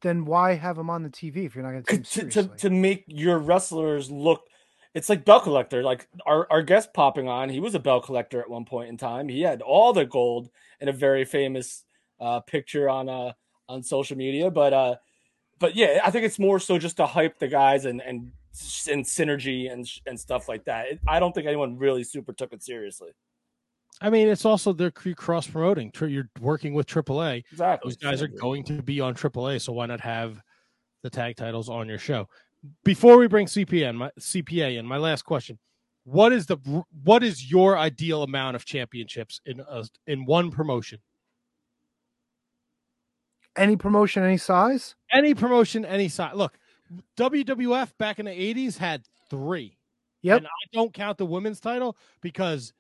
[0.02, 3.04] then why have them on the TV if you're not going to to, to, make
[3.06, 4.42] your wrestlers look
[4.94, 8.40] it's like bell collector like our, our guest popping on he was a bell collector
[8.40, 11.84] at one point in time he had all the gold in a very famous
[12.20, 13.32] uh, picture on uh
[13.68, 14.94] on social media but uh
[15.62, 18.30] but yeah i think it's more so just to hype the guys and and
[18.90, 22.52] and synergy and and stuff like that It- i don't think anyone really super took
[22.52, 23.12] it seriously
[24.00, 25.92] I mean, it's also they're cross promoting.
[26.00, 27.44] You're working with AAA.
[27.52, 30.42] exactly Those guys are going to be on AAA, so why not have
[31.04, 32.28] the tag titles on your show?
[32.82, 35.56] Before we bring CPA in, my CPA in, my last question:
[36.02, 36.56] What is the
[37.04, 40.98] what is your ideal amount of championships in a, in one promotion?
[43.56, 44.94] Any promotion, any size?
[45.12, 46.34] Any promotion, any size.
[46.34, 46.58] Look,
[47.16, 49.76] WWF back in the '80s had three.
[50.22, 50.38] Yep.
[50.38, 52.72] And I don't count the women's title because,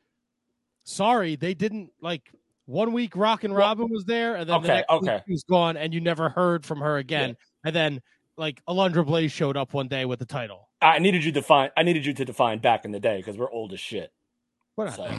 [0.84, 2.30] sorry, they didn't like.
[2.66, 5.76] One week, Rockin' Robin was there, and then the Okay, next week she was gone,
[5.76, 7.36] and you never heard from her again.
[7.64, 8.00] And then,
[8.36, 10.68] like, Alundra Blayze showed up one day with the title.
[10.80, 13.36] i needed you to define i needed you to define back in the day because
[13.36, 14.12] we're old as shit
[14.76, 14.94] What?
[14.94, 15.10] so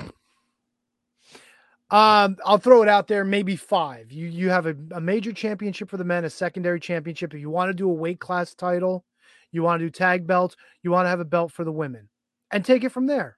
[1.93, 3.23] Um, I'll throw it out there.
[3.23, 4.11] Maybe five.
[4.11, 7.35] You you have a, a major championship for the men, a secondary championship.
[7.35, 9.05] If you want to do a weight class title,
[9.51, 12.09] you want to do tag belts, you want to have a belt for the women,
[12.49, 13.37] and take it from there.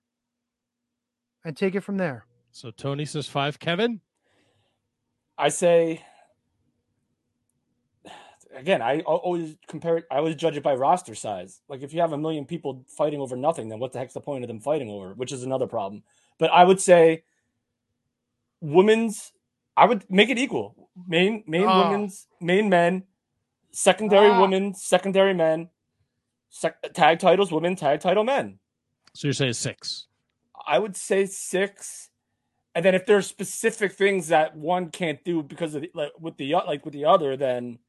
[1.44, 2.26] And take it from there.
[2.52, 3.60] So Tony says five.
[3.60, 4.00] Kevin,
[5.38, 6.02] I say
[8.56, 10.06] again, I always compare it.
[10.10, 11.60] I always judge it by roster size.
[11.68, 14.22] Like if you have a million people fighting over nothing, then what the heck's the
[14.22, 15.14] point of them fighting over?
[15.14, 16.04] Which is another problem.
[16.40, 17.24] But I would say
[18.66, 19.32] women's.
[19.78, 20.90] I would make it equal.
[21.08, 21.90] Main main Ah.
[21.92, 23.04] women's, main men,
[23.72, 24.40] secondary Ah.
[24.42, 25.70] women, secondary men,
[26.50, 28.60] sec- tag titles, women, tag title men.
[29.14, 30.08] so you're saying six.
[30.68, 32.10] I would say six.
[32.74, 36.36] And then if there's specific things that one can't do because of the, like with
[36.38, 37.80] the like with the other, then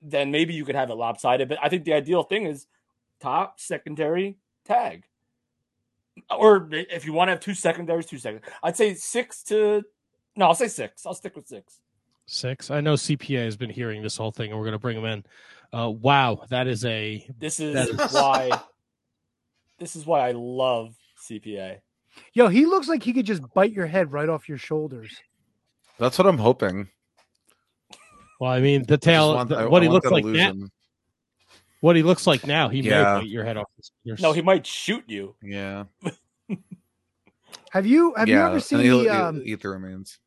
[0.00, 1.48] then maybe you could have it lopsided.
[1.48, 2.66] But I think the ideal thing is
[3.20, 5.04] top, secondary, tag.
[6.30, 8.42] Or if you want to have two secondaries, two seconds.
[8.62, 9.82] I'd say six to
[10.36, 11.04] no, I'll say six.
[11.06, 11.80] I'll stick with six.
[12.26, 12.70] Six.
[12.70, 15.04] I know CPA has been hearing this whole thing, and we're going to bring him
[15.04, 15.24] in.
[15.72, 18.50] Uh, wow, that is a This is That is- why
[19.78, 20.94] this is why I love
[21.28, 21.78] CPA.
[22.34, 25.10] Yo, he looks like he could just bite your head right off your shoulders.
[25.98, 26.88] That's what I'm hoping.
[28.38, 28.50] well.
[28.52, 29.34] I mean, the tail.
[29.34, 30.30] want- the- I- what I he want looks like now.
[30.30, 30.70] illusion.
[31.80, 32.68] What he looks like now.
[32.68, 33.14] He Yeah.
[33.14, 33.66] may bite your head off.
[34.04, 35.34] Your, No, he might shoot you.
[35.42, 35.84] Yeah.
[37.70, 40.18] Have you have you ever seen the he'll um, eat the remains.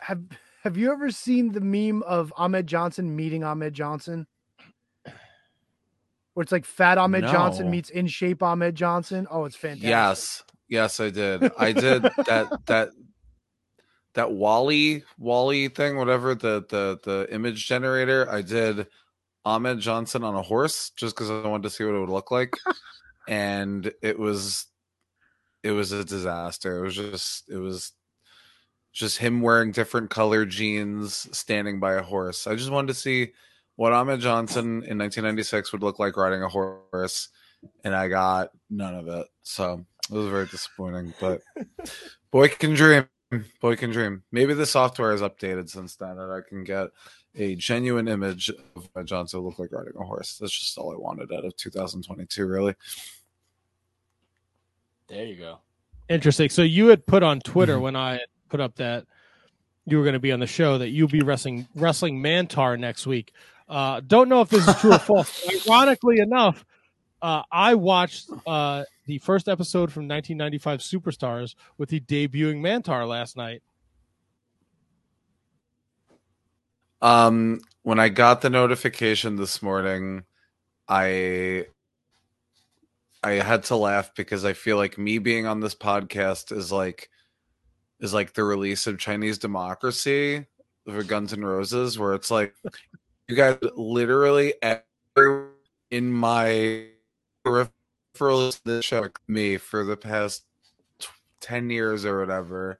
[0.00, 0.22] Have
[0.62, 4.26] have you ever seen the meme of Ahmed Johnson meeting Ahmed Johnson?
[6.34, 9.26] Where it's like fat Ahmed Johnson meets in shape Ahmed Johnson.
[9.30, 9.88] Oh, it's fantastic.
[9.88, 10.44] Yes.
[10.68, 11.50] Yes, I did.
[11.58, 12.90] I did that that
[14.14, 18.28] that Wally Wally thing, whatever the the the image generator.
[18.30, 18.88] I did
[19.44, 22.30] Ahmed Johnson on a horse just because I wanted to see what it would look
[22.30, 22.56] like,
[23.28, 24.66] and it was
[25.62, 26.78] it was a disaster.
[26.78, 27.92] It was just it was
[28.96, 32.46] just him wearing different color jeans, standing by a horse.
[32.46, 33.32] I just wanted to see
[33.74, 37.28] what Ahmed Johnson in 1996 would look like riding a horse,
[37.84, 39.26] and I got none of it.
[39.42, 41.12] So it was very disappointing.
[41.20, 41.42] But
[42.30, 43.06] boy can dream.
[43.60, 44.22] Boy can dream.
[44.32, 46.88] Maybe the software is updated since then, and I can get
[47.34, 50.38] a genuine image of my Johnson look like riding a horse.
[50.38, 52.74] That's just all I wanted out of 2022, really.
[55.08, 55.58] There you go.
[56.08, 56.48] Interesting.
[56.48, 57.82] So you had put on Twitter mm-hmm.
[57.82, 59.06] when I had put up that
[59.84, 63.06] you were going to be on the show that you'll be wrestling wrestling Mantaur next
[63.06, 63.32] week.
[63.68, 65.48] Uh, don't know if this is true or false.
[65.68, 66.64] Ironically enough,
[67.22, 73.36] uh, I watched uh, the first episode from 1995 Superstars with the debuting Mantaur last
[73.36, 73.62] night.
[77.02, 80.24] Um, when I got the notification this morning,
[80.88, 81.66] I
[83.22, 87.10] I had to laugh because I feel like me being on this podcast is like
[88.00, 90.46] is like the release of Chinese democracy
[90.84, 92.54] for Guns N' Roses, where it's like
[93.28, 95.48] you guys literally every
[95.90, 96.86] in my
[97.44, 100.44] peripheral this show me for the past
[100.98, 101.08] t-
[101.40, 102.78] ten years or whatever.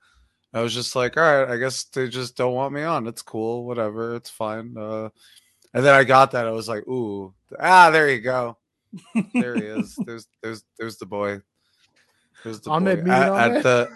[0.53, 3.07] I was just like, all right, I guess they just don't want me on.
[3.07, 4.75] It's cool, whatever, it's fine.
[4.77, 5.11] Uh,
[5.75, 6.47] and then I got that.
[6.47, 8.57] I was like, ooh, ah, there you go.
[9.35, 9.95] There he is.
[10.07, 11.41] There's there's there's the boy.
[12.43, 13.11] There's the Ahmed boy.
[13.11, 13.91] At, at the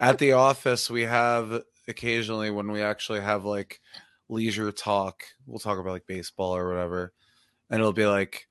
[0.00, 3.80] at the office we have occasionally when we actually have like
[4.28, 5.24] leisure talk.
[5.46, 7.12] We'll talk about like baseball or whatever,
[7.70, 8.48] and it'll be like.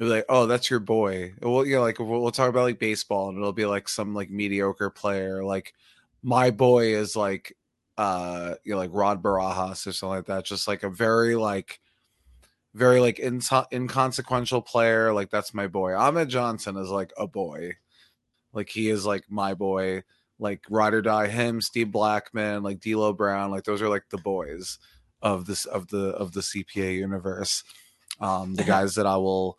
[0.00, 1.34] It'll be like, oh, that's your boy.
[1.42, 4.14] Well, you know, like we'll, we'll talk about like baseball, and it'll be like some
[4.14, 5.74] like mediocre player, like
[6.22, 7.56] my boy is like
[7.96, 11.80] uh you know like Rod Barajas or something like that just like a very like
[12.74, 17.76] very like inso- inconsequential player like that's my boy Ahmed Johnson is like a boy
[18.52, 20.02] like he is like my boy
[20.38, 24.18] like ride or die him Steve Blackman like D'Lo Brown like those are like the
[24.18, 24.78] boys
[25.22, 27.64] of this of the of the CPA universe
[28.20, 29.58] um the guys that I will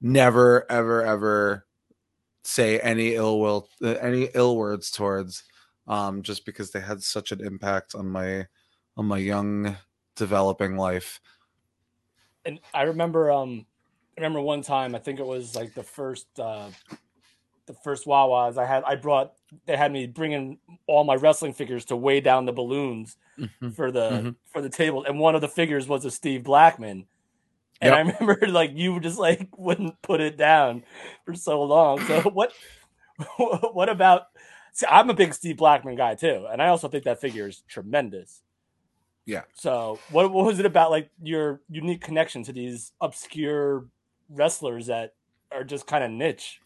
[0.00, 1.66] never ever ever
[2.44, 5.44] say any ill will uh, any ill words towards
[5.88, 8.46] um, just because they had such an impact on my
[8.96, 9.76] on my young
[10.16, 11.20] developing life.
[12.44, 13.66] and I remember um
[14.16, 16.68] I remember one time I think it was like the first uh
[17.66, 19.32] the first Wawas I had I brought
[19.66, 23.74] they had me bringing all my wrestling figures to weigh down the balloons Mhm.
[23.74, 24.36] for the Mhm.
[24.52, 27.06] for the table and one of the figures was a Steve Blackman
[27.80, 27.94] and Yep.
[27.94, 30.84] I remember like you just like wouldn't put it down
[31.24, 32.52] for so long so what
[33.72, 34.26] what about
[34.72, 37.62] see I'm a big Steve Blackman guy too and I also think that figure is
[37.68, 38.42] tremendous
[39.24, 39.42] Yeah.
[39.54, 43.86] so, what, what was it about like your unique connection to these obscure
[44.28, 45.14] wrestlers that
[45.52, 46.60] are just kind of niche?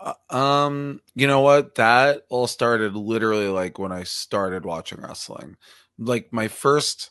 [0.00, 1.74] Uh, Um, you know what?
[1.76, 5.56] That all started literally like when I started watching wrestling.
[5.98, 7.10] Like my first,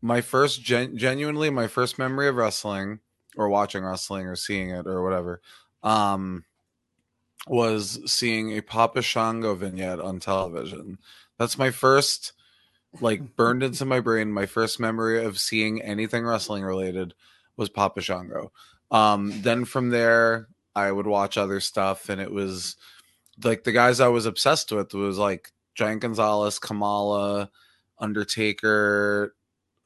[0.00, 3.00] my first gen- genuinely my first memory of wrestling
[3.36, 5.40] or watching wrestling or seeing it or whatever,
[5.82, 6.44] um,
[7.46, 10.98] was seeing a Papa Shango vignette on television.
[11.38, 12.32] That's my first,
[13.00, 14.32] like burned into my brain.
[14.32, 17.14] My first memory of seeing anything wrestling related
[17.56, 18.52] was Papa Shango.
[18.90, 22.76] Um, then from there, I would watch other stuff, and it was
[23.42, 27.50] like the guys I was obsessed with was like Giant Gonzalez, Kamala,
[27.98, 29.34] Undertaker,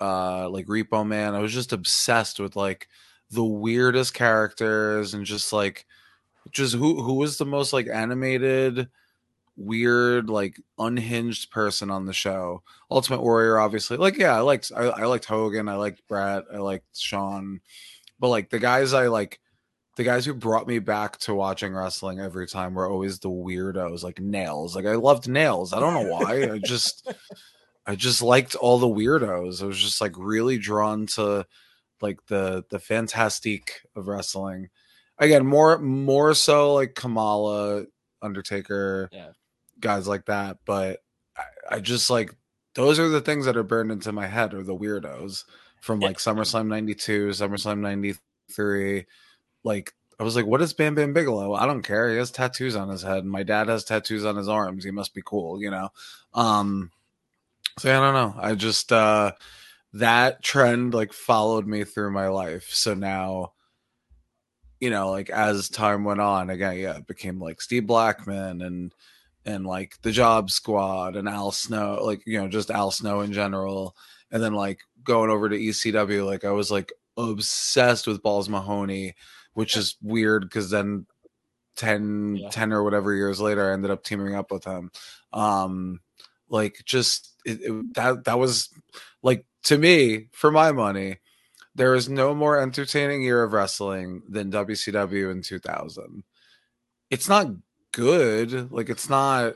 [0.00, 1.34] uh, like Repo Man.
[1.34, 2.88] I was just obsessed with like
[3.30, 5.86] the weirdest characters and just like
[6.50, 8.88] just who who was the most like animated
[9.56, 12.62] weird like unhinged person on the show?
[12.90, 13.96] Ultimate warrior obviously.
[13.96, 17.60] Like yeah i liked I, I liked hogan i liked bret i liked shawn
[18.18, 19.40] but like the guys i like
[19.96, 24.02] the guys who brought me back to watching wrestling every time were always the weirdos
[24.02, 27.12] like nailz like i loved nailz i don't know why i just
[27.86, 31.44] i just liked all the weirdos i was just like really drawn to
[32.00, 34.68] like the the fantastique of wrestling
[35.18, 37.84] again more more so like kamala
[38.22, 39.32] undertaker Yeah.
[39.80, 41.00] guys like that but
[41.36, 42.34] I, I just like
[42.74, 45.44] those are the things that are burned into my head are the weirdos
[45.82, 46.08] from Yeah.
[46.08, 49.04] like SummerSlam 92, SummerSlam 93.
[49.64, 51.54] Like, I was like, what is Bam Bam Bigelow?
[51.54, 52.10] I don't care.
[52.10, 53.24] He has tattoos on his head.
[53.24, 54.84] My dad has tattoos on his arms.
[54.84, 55.88] He must be cool, you know?
[56.34, 56.90] Um,
[57.78, 58.40] so yeah, I don't know.
[58.40, 59.32] I just, uh,
[59.94, 62.70] that trend like followed me through my life.
[62.70, 63.52] So now,
[64.80, 68.94] you know, like as time went on, again, yeah, it became like Steve Blackman and,
[69.44, 73.32] and like the Job Squad and Al Snow, like you know, just Al Snow in
[73.32, 73.96] general,
[74.30, 79.14] and then like going over to ECW, like I was like obsessed with Balls Mahoney,
[79.54, 81.06] which is weird because then
[81.76, 82.48] 10, Yeah.
[82.50, 84.90] 10 or whatever years later, I ended up teaming up with him.
[85.32, 86.00] Um,
[86.48, 88.68] like just it, it, that that was
[89.22, 91.18] like to me for my money
[91.74, 96.22] there is no more entertaining year of wrestling than WCW in 2000.
[97.10, 97.48] It's not
[97.92, 99.54] good, like it's not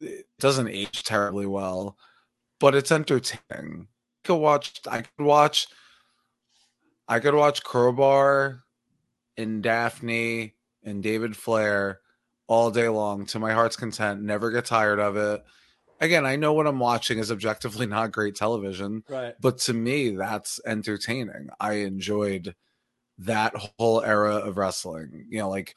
[0.00, 1.96] it doesn't age terribly well,
[2.60, 3.88] but it's entertaining.
[3.90, 5.66] I could watch I could watch
[7.08, 8.63] I could watch Crowbar
[9.36, 12.00] and Daffney and David Flair
[12.46, 15.42] all day long to my heart's content, never get tired of it.
[16.00, 19.34] Again, I know what I'm watching is objectively not great television, Right.
[19.40, 21.48] but to me, that's entertaining.
[21.58, 22.54] I enjoyed
[23.18, 25.26] that whole era of wrestling.
[25.30, 25.74] You know, like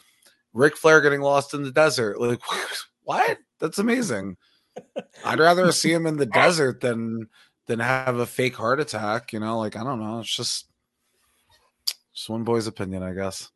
[0.54, 2.20] Ric Flair getting lost in the desert.
[2.20, 2.42] Like,
[3.04, 3.38] what?
[3.60, 4.38] That's amazing.
[5.26, 7.30] I'd rather see him in the desert than
[7.68, 9.34] than have a fake heart attack.
[9.34, 10.20] You know, like I don't know.
[10.20, 10.68] It's just
[12.18, 13.52] just one boy's opinion, I guess.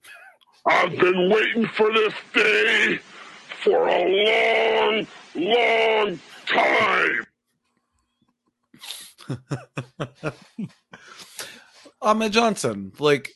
[0.67, 2.99] I've been waiting for this day
[3.63, 4.05] for a
[4.85, 7.25] long, long time.
[12.03, 13.31] Ahmed Johnson, like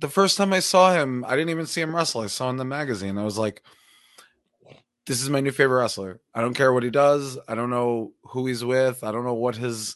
[0.00, 2.22] the first time I saw him, I didn't even see him wrestle.
[2.22, 3.16] I saw him in the magazine.
[3.16, 3.62] I was like,
[5.06, 6.20] this is my new favorite wrestler.
[6.34, 7.38] I don't care what he does.
[7.46, 9.04] I don't know who he's with.
[9.04, 9.94] I don't know what his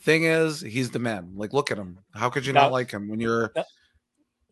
[0.00, 0.60] thing is.
[0.60, 1.32] He's the man.
[1.34, 1.98] Like, look at him.
[2.14, 3.52] How could you Now- not like him when you're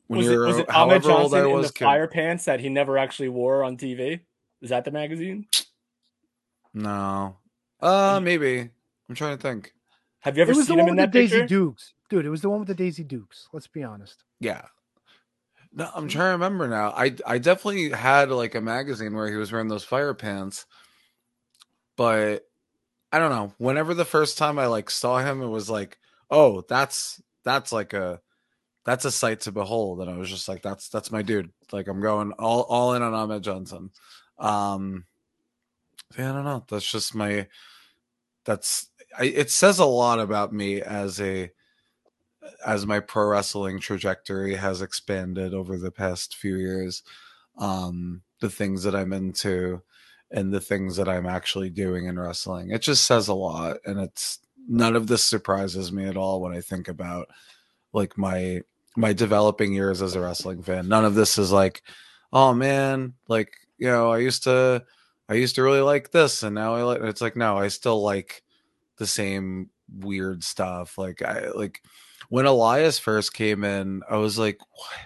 [0.09, 1.67] when was it, you're was it Ahmed however old Johnson I in was?
[1.69, 1.85] the kid?
[1.85, 4.21] fire pants that he never actually wore on TV?
[4.63, 5.47] Is that the magazine?
[6.75, 7.37] No.
[7.81, 8.71] Uh, maybe.
[9.09, 9.73] I'm trying to think.
[10.21, 11.47] Have you ever it was the seen him one in with the that Daisy picture?
[11.47, 12.27] Dukes, dude.
[12.27, 13.49] It was the one with the Daisy Dukes.
[13.53, 14.25] Let's be honest.
[14.41, 14.63] Yeah.
[15.73, 16.91] No, I'm trying to remember now.
[16.97, 20.67] I I definitely had like a magazine where he was wearing those fire pants,
[21.97, 22.47] but
[23.17, 23.55] I don't know.
[23.57, 25.97] Whenever the first time I like saw him, it was like,
[26.31, 28.21] oh, that's that's like a
[28.85, 31.51] that's a sight to behold, and I was just like, that's that's my dude.
[31.73, 33.89] Like I'm going all all in on Ahmed Johnson.
[34.39, 35.07] Um,
[36.19, 36.67] yeah, I don't know.
[36.69, 37.47] That's just my.
[38.45, 41.51] That's I, it says a lot about me as a
[42.67, 47.03] as my pro wrestling trajectory has expanded over the past few years
[47.59, 49.83] um the things that i'm into
[50.31, 53.99] and the things that i'm actually doing in wrestling it just says a lot and
[54.01, 57.29] it's none of this surprises me at all when i think about
[57.93, 58.61] like my
[58.97, 61.83] my developing years as a wrestling fan none of this is like
[62.33, 64.83] oh man like you know i used to
[65.29, 68.03] i used to really like this and now i like it's like no i still
[68.03, 68.43] like
[68.97, 69.71] the same
[70.01, 71.81] weird stuff like i like
[72.29, 74.99] when Elias first came in, I was like, what?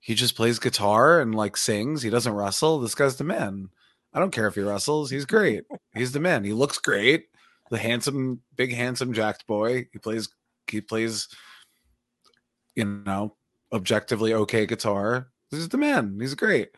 [0.00, 2.02] He just plays guitar and like sings.
[2.02, 2.80] He doesn't wrestle.
[2.80, 3.70] This guy's the man.
[4.16, 5.10] I don't care if he wrestles.
[5.10, 5.64] He's great.
[5.94, 6.42] He's the man.
[6.42, 7.26] He looks great.
[7.70, 9.88] The handsome, big, handsome, jacked boy.
[9.92, 10.30] He plays.
[10.66, 11.28] He plays.
[12.74, 13.36] You know,
[13.72, 15.28] objectively okay guitar.
[15.50, 16.18] This is the man.
[16.18, 16.70] He's great.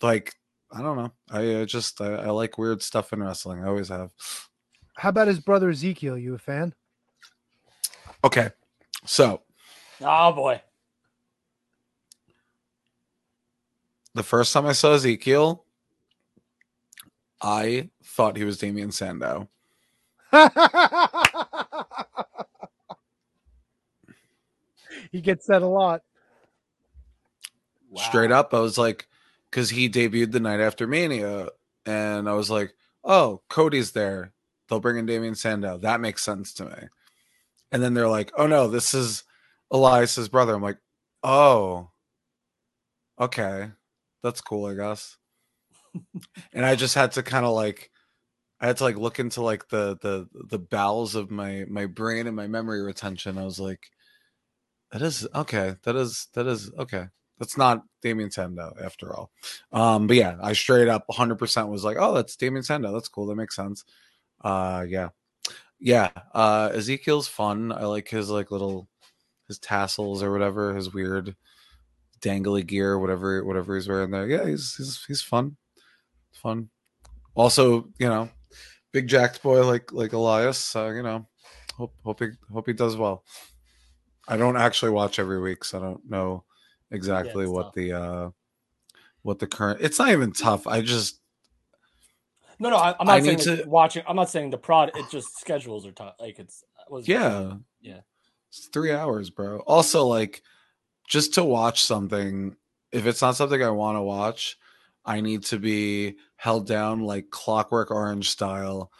[0.00, 0.34] Like
[0.72, 1.12] I don't know.
[1.30, 3.62] I uh, just I, I like weird stuff in wrestling.
[3.62, 4.10] I always have.
[4.96, 6.16] How about his brother Ezekiel?
[6.16, 6.74] You a fan?
[8.24, 8.50] Okay,
[9.04, 9.42] so
[10.02, 10.62] Oh boy.
[14.14, 15.64] the first time I saw Ezekiel,
[17.42, 19.48] I thought he was Damien Sandow.
[25.10, 26.02] he gets that a lot.
[27.96, 29.08] Straight up, I was like,
[29.50, 31.48] because he debuted the night after Mania,
[31.84, 34.32] and I was like, oh, Cody's there.
[34.68, 35.78] They'll bring in Damien Sandow.
[35.78, 36.88] That makes sense to me.
[37.72, 39.24] And then they're like, oh no, this is
[39.72, 40.54] Elias's brother.
[40.54, 40.78] I'm like,
[41.24, 41.90] oh,
[43.20, 43.70] okay,
[44.22, 45.16] that's cool, I guess.
[46.52, 47.90] and I just had to kind of like,
[48.60, 52.26] I had to like look into like the the the bowels of my my brain
[52.26, 53.38] and my memory retention.
[53.38, 53.80] I was like,
[54.92, 55.76] that is okay.
[55.84, 57.06] That is that is okay.
[57.38, 59.30] That's not Damien Sandow after all.
[59.72, 62.92] Um, but yeah, I straight up 100% was like, oh, that's Damien Sandow.
[62.92, 63.26] That's cool.
[63.26, 63.82] That makes sense.
[64.42, 65.08] Uh, yeah,
[65.78, 66.10] yeah.
[66.34, 67.72] Uh, Ezekiel's fun.
[67.72, 68.88] I like his like little
[69.48, 71.34] his tassels or whatever, his weird
[72.20, 74.26] dangly gear, whatever whatever he's wearing there.
[74.26, 75.56] Yeah, he's he's he's fun,
[76.32, 76.68] fun.
[77.34, 78.28] Also, you know,
[78.92, 80.58] big jacked boy like like Elias.
[80.58, 81.26] So you know,
[81.76, 83.24] hope hope he hope he does well.
[84.28, 86.44] I don't actually watch every week, so I don't know
[86.90, 87.74] exactly it's what tough.
[87.74, 88.30] the uh
[89.22, 89.80] what the current.
[89.80, 90.66] It's not even tough.
[90.66, 91.20] I just
[92.58, 94.02] No, no, I, I'm I not saying need like, to- watching.
[94.06, 94.92] I'm not saying the prod.
[94.94, 96.14] It just schedules are tough.
[96.20, 98.00] Like it's was yeah yeah.
[98.48, 99.60] It's three hours, bro.
[99.60, 100.42] Also, like,
[101.08, 102.56] just to watch something,
[102.90, 104.58] if it's not something I want to watch,
[105.10, 108.92] I need to be held down like Clockwork Orange style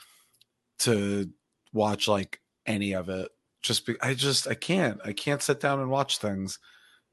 [0.81, 1.31] to
[1.73, 3.29] watch like any of it.
[3.63, 6.59] Just be, I just I can't I can't sit down and watch things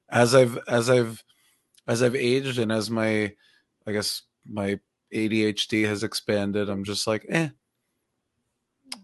[0.09, 1.23] as I've as I've
[1.87, 3.33] as I've aged and as my
[3.85, 4.79] I guess my
[5.13, 6.67] ADHD has expanded.
[6.67, 7.49] I'm just like, eh.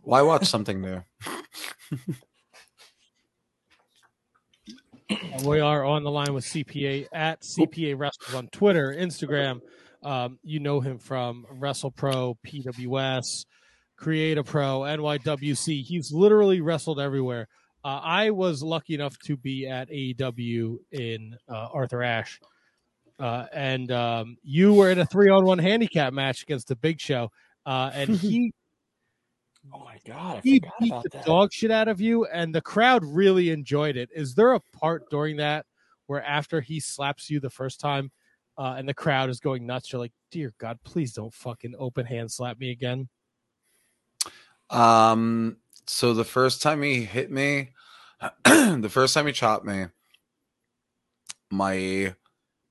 [0.02, 1.04] Why watch something new?
[5.46, 9.62] we are on the line with CPA at CPA Wrestles on Twitter, Instagram.
[10.04, 13.46] Um, you know him from Wrestle Pro, PWS,
[13.96, 15.84] Create a Pro, NYWC.
[15.84, 17.48] He's literally wrestled everywhere.
[17.86, 22.40] Uh, I was lucky enough to be at AEW in uh, Arthur Ashe,
[23.20, 27.30] uh, and um, you were in a three-on-one handicap match against the Big Show,
[27.66, 28.54] uh, and he
[29.74, 31.26] Oh my god, I he beat about the that.
[31.26, 34.10] dog shit out of you, and the crowd really enjoyed it.
[34.14, 35.66] Is there a part during that
[36.08, 38.12] where after he slaps you the first time,
[38.58, 42.06] uh, and the crowd is going nuts, you're like, "Dear God, please don't fucking open
[42.06, 43.10] hand slap me again."
[44.70, 47.70] Um, so the first time he hit me,
[48.46, 49.86] the first time he chopped me,
[51.52, 52.16] my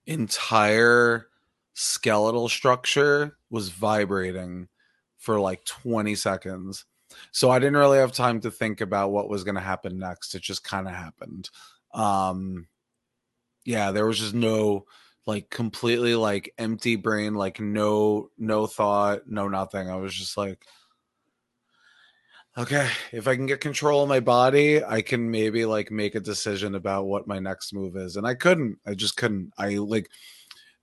[0.06, 1.28] entire
[1.74, 4.68] skeletal structure was vibrating
[5.18, 6.84] for like 20 seconds.
[7.30, 10.34] So I didn't really have time to think about what was going to happen next.
[10.34, 11.50] It just kind of happened.
[11.94, 12.66] Um
[13.64, 14.86] yeah, there was just no
[15.26, 19.88] like completely like empty brain, like no no thought, no nothing.
[19.88, 20.64] I was just like
[22.56, 26.20] okay, if I can get control of my body, I can maybe like make a
[26.20, 28.16] decision about what my next move is.
[28.16, 28.78] And I couldn't.
[28.86, 29.52] I just couldn't.
[29.58, 30.10] I like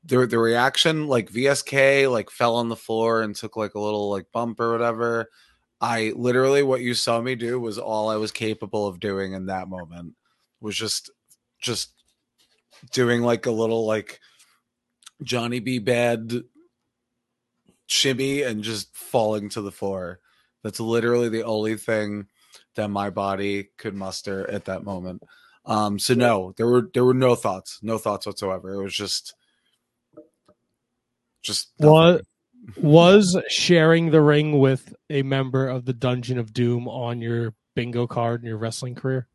[0.04, 4.10] the the reaction like VSK like fell on the floor and took like a little
[4.10, 5.30] like bump or whatever.
[5.82, 9.46] I literally what you saw me do was all I was capable of doing in
[9.48, 10.16] that moment.
[10.62, 11.12] Was just
[11.60, 11.94] just
[12.92, 14.20] doing like a little like
[15.24, 15.80] Johnny B.
[15.80, 16.44] Badd
[17.88, 20.20] shimmy and just falling to the floor.
[20.64, 22.28] That's literally the only thing
[22.76, 25.24] that my body could muster at that moment.
[25.66, 28.74] Um, so no, there were there were no thoughts, no thoughts whatsoever.
[28.74, 29.36] It was just
[31.42, 32.22] just Was
[32.78, 38.08] was sharing the ring with a member of the Dungeon of Doom on your bingo
[38.08, 39.28] card in your wrestling career?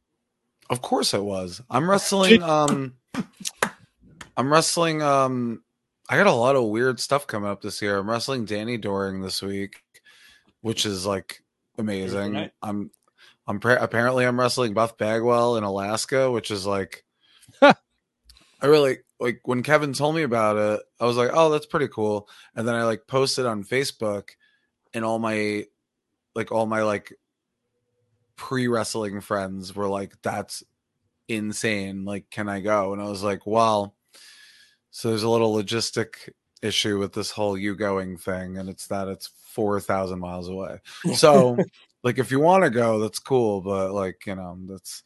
[0.70, 1.61] Of course it was.
[1.70, 2.95] I'm wrestling um
[4.37, 5.62] I'm wrestling um
[6.09, 7.99] I got a lot of weird stuff coming up this year.
[7.99, 9.83] I'm wrestling Danny Doring this week,
[10.61, 11.43] which is like
[11.79, 12.51] amazing.
[12.63, 12.91] I'm
[13.47, 17.05] I'm pre- apparently I'm wrestling Buff Bagwell in Alaska, which is like
[17.63, 17.75] I
[18.63, 22.29] really like when Kevin told me about it, I was like, "Oh, that's pretty cool."
[22.55, 24.31] And then I like posted on Facebook
[24.93, 25.65] and all my
[26.35, 27.13] like all my like
[28.37, 30.63] pre-wrestling friends were like, "That's
[31.29, 32.05] insane.
[32.05, 33.93] Like, can I go?" And I was like, "Well,
[34.97, 36.28] so there's a little logistic
[36.62, 40.78] issue with this whole you going thing, and it's that it's four thousand miles away.
[41.16, 41.59] So,
[42.05, 45.03] like, if you want to go, that's cool, but like, you know, that's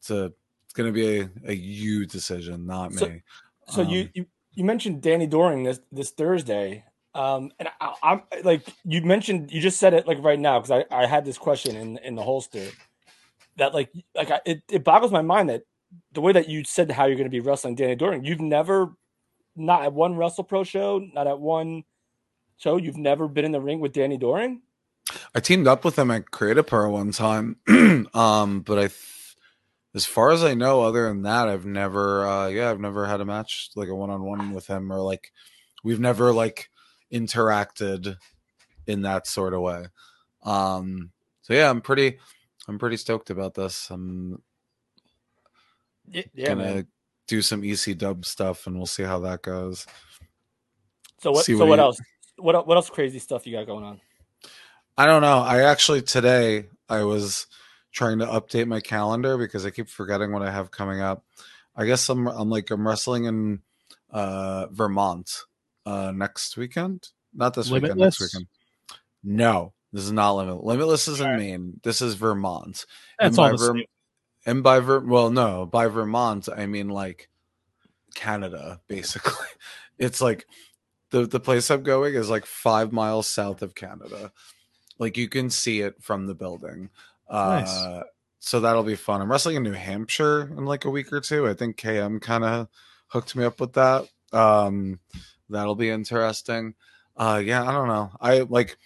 [0.00, 0.32] it's a
[0.64, 3.22] it's gonna be a, a you decision, not So- me.
[3.68, 8.22] So you, Um, you you mentioned Danny Doring this this Thursday, um, and I, I'm
[8.44, 11.36] like you mentioned you just said it like right now because I, I had this
[11.36, 12.64] question in in the holster
[13.58, 15.64] that like like I, it it boggles my mind that
[16.12, 18.94] the way that you said how you're going to be wrestling Danny Doring, you've never
[19.58, 21.84] not at one Wrestle Pro show, not at one
[22.58, 24.62] show, you've never been in the ring with Danny Doring.
[25.34, 27.56] I teamed up with him at Create a Pro one time,
[28.14, 29.36] um, but I, th-
[29.94, 33.20] as far as I know, other than that, I've never, uh, yeah, I've never had
[33.20, 35.32] a match like a one on one with him, or like
[35.82, 36.70] we've never like
[37.12, 38.16] interacted
[38.86, 39.86] in that sort of way.
[40.44, 41.10] Um,
[41.42, 42.18] so yeah, I'm pretty,
[42.68, 43.90] I'm pretty stoked about this.
[43.90, 44.42] I'm
[46.10, 46.84] Yeah, yeah gonna man.
[47.28, 49.86] Do some EC dub stuff, and we'll see how that goes.
[51.20, 51.44] So what?
[51.44, 52.00] see So what what he- else?
[52.38, 54.00] What what else crazy stuff you got going on?
[54.96, 55.38] I don't know.
[55.38, 57.46] I actually today I was
[57.92, 61.24] trying to update my calendar because I keep forgetting what I have coming up.
[61.76, 63.60] I guess I'm I'm like I'm wrestling in
[64.10, 65.30] uh Vermont
[65.84, 67.08] uh next weekend.
[67.34, 68.46] Not this weekend, next weekend.
[69.24, 70.64] No, this is not Limit.
[70.64, 71.80] Limitless is in Maine.
[71.82, 72.86] This is Vermont.
[73.18, 73.84] That's and all by the same.
[74.48, 77.28] And by Ver well, no, by Vermont I mean like
[78.14, 79.34] Canada, basically.
[80.00, 80.46] It's like
[81.10, 84.30] the the place I'm going is like five miles south of Canada.
[84.96, 86.90] Like you can see it from the building.
[87.28, 87.68] Nice.
[87.68, 88.04] Uh
[88.38, 89.20] so that'll be fun.
[89.20, 91.48] I'm wrestling in New Hampshire in like a week or two.
[91.48, 92.68] I think KM kind of
[93.08, 94.08] hooked me up with that.
[94.32, 95.00] Um
[95.50, 96.76] that'll be interesting.
[97.16, 98.12] Uh yeah, I don't know.
[98.20, 98.78] I like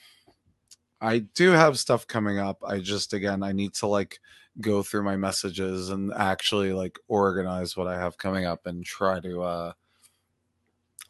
[0.99, 2.63] I do have stuff coming up.
[2.67, 4.19] I just again I need to like
[4.61, 9.21] go through my messages and actually like organize what I have coming up and try
[9.21, 9.73] to uh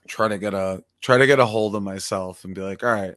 [0.08, 2.92] try to get a try to get a hold of myself and be like, all
[2.92, 3.16] right,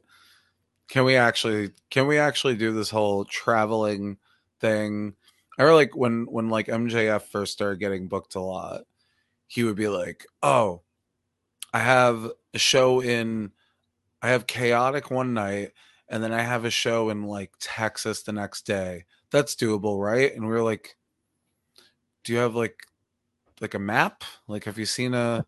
[0.88, 4.18] can we actually can we actually do this whole traveling
[4.60, 5.14] thing?
[5.58, 8.82] I remember like when when like MJF first started getting booked a lot,
[9.46, 10.82] he would be like, Oh,
[11.72, 13.52] I have a show in
[14.22, 15.72] I have chaotic one night
[16.08, 19.04] and then I have a show in like Texas the next day.
[19.30, 20.34] That's doable, right?
[20.34, 20.96] And we were like,
[22.24, 22.76] Do you have like
[23.60, 24.24] like a map?
[24.48, 25.46] Like have you seen a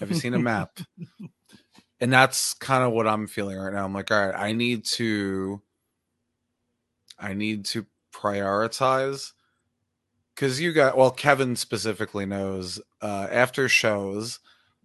[0.00, 0.78] have you seen a map?
[1.98, 3.82] And that's kind of what I'm feeling right now.
[3.82, 5.62] I'm like, all right, I need to
[7.18, 9.32] I need to prioritize
[10.34, 14.38] because you got well kevin specifically knows uh after shows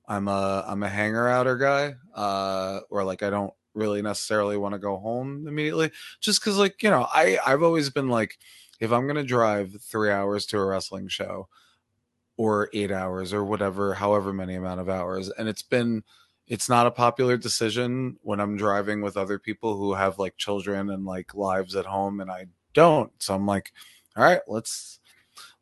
[0.08, 4.74] i'm a i'm a hanger outer guy uh or like i don't really necessarily want
[4.74, 8.38] to go home immediately just because like you know i i've always been like
[8.80, 11.48] if i'm gonna drive three hours to a wrestling show
[12.38, 16.04] or eight hours or whatever however many amount of hours and it's been
[16.48, 20.90] it's not a popular decision when i'm driving with other people who have like children
[20.90, 23.72] and like lives at home and i don't so i'm like
[24.18, 25.00] all right let's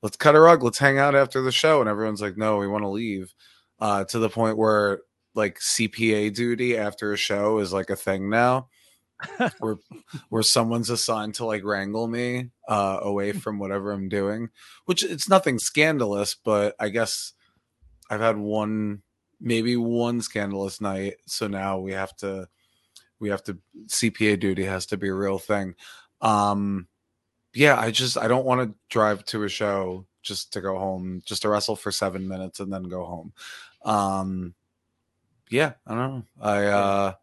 [0.01, 2.67] let's cut a rug let's hang out after the show and everyone's like no we
[2.67, 3.33] want to leave
[3.79, 5.01] uh to the point where
[5.39, 8.67] like cpa duty after a show is like a thing now
[9.59, 9.77] where
[10.29, 14.49] where someone's assigned to like wrangle me uh away from whatever i'm doing
[14.85, 17.33] which it's nothing scandalous but i guess
[18.09, 19.01] i've had one
[19.41, 22.47] maybe one scandalous night so now we have to
[23.19, 25.75] we have to cpa duty has to be a real thing.
[26.21, 26.87] Um
[27.53, 31.21] yeah i just i don't want to drive to a show just to go home
[31.25, 33.33] just to wrestle for seven minutes and then go home.
[33.83, 34.53] Um
[35.49, 37.13] yeah i don't know i uh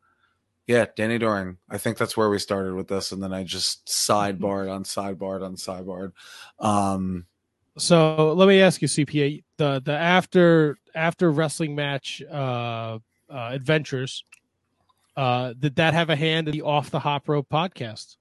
[0.66, 3.86] yeah danny doring i think that's where we started with this and then i just
[3.86, 6.12] sidebarred on sidebarred on sidebarred
[6.58, 7.26] um
[7.78, 12.98] So let me ask you, CPA, the the after after wrestling match uh,
[13.28, 14.24] uh, adventures,
[15.14, 18.16] uh, did that have a hand in the Off the Hop Rope podcast?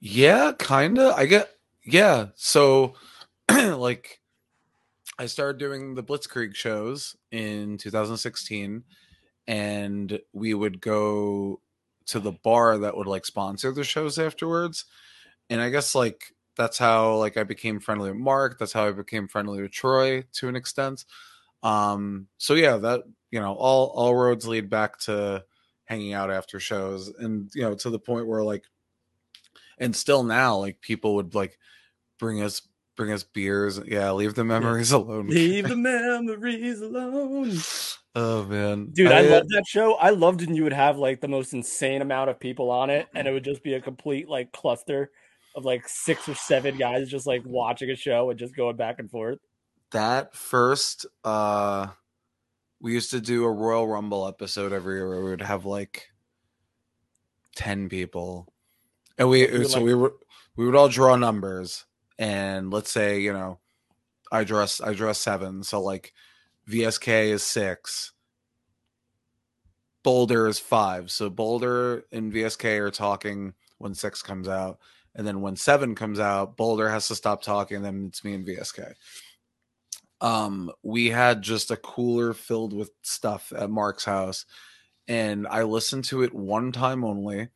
[0.00, 1.14] Yeah, kinda.
[1.16, 1.48] I get
[1.84, 2.28] yeah.
[2.34, 2.94] So
[3.50, 4.20] like
[5.18, 8.82] I started doing the Blitzkrieg shows in 2016
[9.46, 11.60] and we would go
[12.06, 14.84] to the bar that would like sponsor the shows afterwards.
[15.50, 18.92] And I guess like that's how like I became friendly with Mark, that's how I
[18.92, 21.04] became friendly with Troy to an extent.
[21.62, 25.44] Um so yeah, that you know, all all roads lead back to
[25.84, 28.64] hanging out after shows and you know to the point where like
[29.78, 31.58] and still now like people would like
[32.18, 32.62] bring us
[32.96, 35.76] bring us beers yeah leave the memories alone Leave the
[36.28, 37.56] memories alone.
[38.14, 39.94] oh man Dude, I, uh, loved that show.
[39.94, 43.08] I loved when you would have like the most insane amount of people on it,
[43.14, 45.10] and it would just be a complete like cluster
[45.56, 48.98] of like six or seven guys just like watching a show and just going back
[48.98, 49.38] and forth.
[49.92, 51.86] that first uh
[52.80, 56.08] we used to do a royal rumble episode every year where we would have like
[57.56, 58.52] 10 people
[59.16, 60.14] and we so like- we were
[60.56, 61.84] we would all draw numbers
[62.18, 63.58] and let's say you know
[64.30, 66.12] i dress i dress seven so like
[66.68, 68.12] vsk is six.
[70.02, 74.78] Boulder is five so boulder and vsk are talking when six comes out
[75.14, 78.34] and then when seven comes out boulder has to stop talking and then it's me
[78.34, 78.92] and vsk
[80.20, 84.44] um we had just a cooler filled with stuff at mark's house
[85.08, 87.48] and i listened to it one time only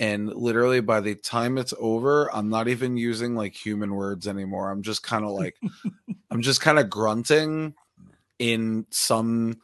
[0.00, 4.70] and literally by the time it's over i'm not even using like human words anymore.
[4.70, 5.56] I'm just kind of like
[6.30, 7.74] i'm just kind of grunting
[8.40, 9.60] in some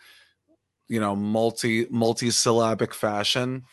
[0.87, 3.64] you know multi multi-syllabic fashion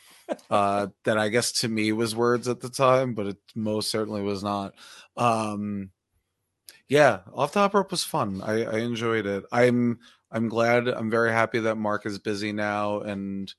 [0.50, 4.24] uh that i guess to me was words at the time but it most certainly
[4.24, 4.74] was not.
[5.18, 5.92] Um
[6.88, 8.42] yeah off the top rope was fun.
[8.42, 9.44] I i enjoyed it.
[9.52, 10.00] I'm
[10.32, 13.54] i'm glad i'm very happy that mark is busy now and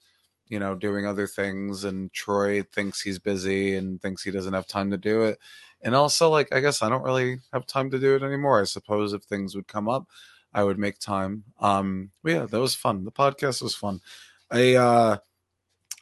[0.55, 4.69] you know doing other things and troy thinks he's busy and thinks he doesn't have
[4.69, 5.41] time to do it.
[5.83, 8.61] And also like i guess i don't really have time to do it anymore.
[8.61, 10.07] I suppose if things would come up
[10.53, 11.43] i would make time.
[11.59, 13.05] Um but yeah that was fun.
[13.05, 14.01] The podcast was fun.
[14.49, 15.17] I uh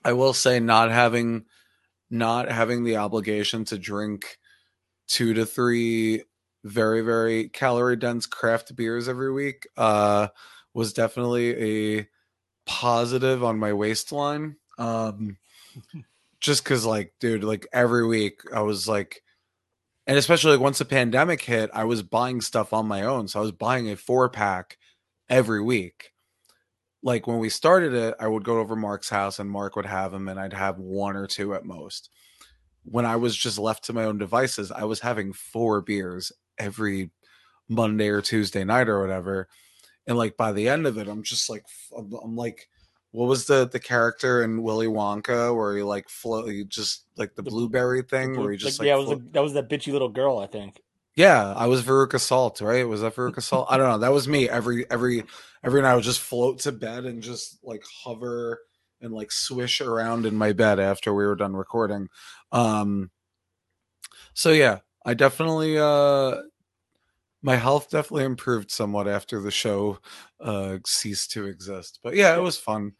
[0.04, 1.46] i will say not having
[2.10, 4.38] not having the obligation to drink
[5.08, 6.24] two to three
[6.64, 10.28] very very calorie dense craft beers every week uh
[10.74, 12.08] was definitely a
[12.66, 15.36] positive on my waistline um
[16.40, 19.22] just because like dude like every week i was like
[20.06, 23.38] and especially like once the pandemic hit i was buying stuff on my own so
[23.38, 24.76] i was buying a four pack
[25.32, 26.12] every week.
[27.02, 30.12] Like when we started it i would go over mark's house and mark would have
[30.12, 32.10] them and i'd have one or two at most.
[32.84, 37.10] When i was just left to my own devices i was having four beers every
[37.68, 39.48] monday or tuesday night or whatever
[40.06, 41.64] and like by the end of it i'm just like
[41.96, 42.68] i'm, I'm like
[43.12, 47.34] what was the the character in willy wonka where he like float he just like
[47.34, 49.92] the blueberry thing where he just like, yeah, it was a, that was that bitchy
[49.92, 50.80] little girl, I think.
[51.14, 52.88] yeah i was veruca salt right?
[52.88, 53.68] Was that veruca salt?
[53.70, 53.98] I don't know.
[53.98, 55.24] That was me every every
[55.62, 58.60] every night i would just float to bed and just like hover
[59.00, 62.08] and like swish around in my bed after we were done recording.
[62.50, 63.10] Um
[64.34, 66.36] so yeah i definitely uh
[67.42, 69.98] my health definitely improved somewhat after the show
[70.40, 71.98] uh ceased to exist.
[72.02, 72.92] But yeah, it was fun.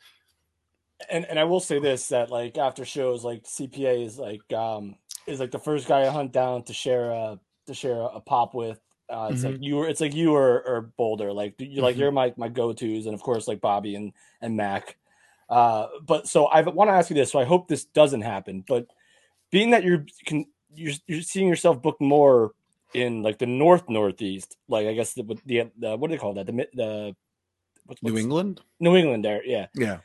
[1.11, 4.97] and and I will say this that like after shows like CPA is like um
[5.27, 8.55] is like the first guy I hunt down to share a to share a, pop
[8.55, 8.81] with.
[9.09, 11.99] Uh, it's like you were it's like you or, or Boulder like you like Mhm.
[11.99, 14.97] you're my my go tos and of course like Bobby and and Mac.
[15.49, 17.31] Uh, but so I want to ask you this.
[17.31, 18.65] So I hope this doesn't happen.
[18.67, 18.87] But
[19.51, 22.53] being that you're can you're you're seeing yourself booked more
[22.95, 26.47] in like the north northeast, like I guess the the, what do they call that?
[26.47, 27.17] The the
[27.87, 28.61] what's, New what's- England?
[28.81, 29.67] New England there yeah.
[29.75, 29.99] Yeah.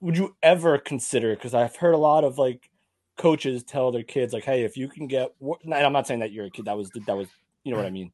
[0.00, 2.70] would you ever consider because i've heard a lot of like
[3.16, 5.34] coaches tell their kids like hey if you can get
[5.64, 7.28] and i'm not saying that you're a kid that was that was
[7.64, 8.12] you know what i mean.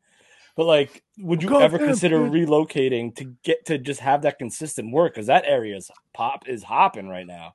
[0.56, 5.14] But like would you ever consider relocating to get to just have that consistent work?
[5.14, 7.54] Because that area is pop is hopping right now.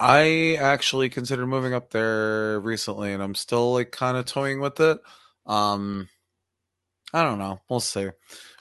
[0.00, 4.80] I actually considered moving up there recently and I'm still like kind of toying with
[4.80, 4.98] it.
[5.46, 6.08] Um
[7.12, 7.60] I don't know.
[7.68, 8.08] We'll see.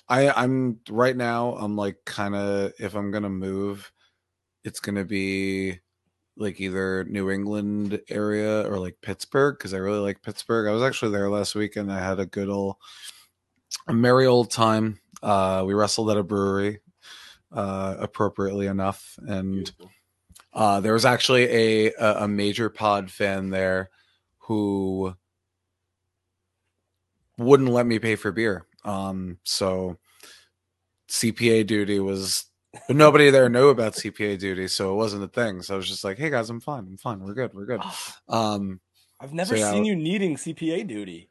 [0.10, 3.92] I I'm right now I'm like kind of if I'm to move
[4.64, 5.80] it's to be
[6.38, 10.68] like either New England area or like Pittsburgh cuz I really like Pittsburgh.
[10.68, 12.76] I was actually there last week and I had a good old
[13.88, 15.00] a merry old time.
[15.22, 16.82] Uh we wrestled at a brewery
[17.52, 19.72] uh appropriately enough and
[20.54, 23.90] uh, there was actually a a major pod fan there
[24.40, 25.16] who
[27.38, 28.66] wouldn't let me pay for beer.
[28.84, 29.98] Um, so
[31.10, 32.46] CPA duty was,
[32.88, 35.62] but nobody there knew about CPA duty, so it wasn't a thing.
[35.62, 36.86] So I was just like, "Hey guys, I'm fine.
[36.88, 37.20] I'm fine.
[37.20, 37.54] We're good.
[37.54, 37.82] We're good."
[38.28, 38.80] Um,
[39.20, 41.30] i've never So, yeah, seen you needing cpa duty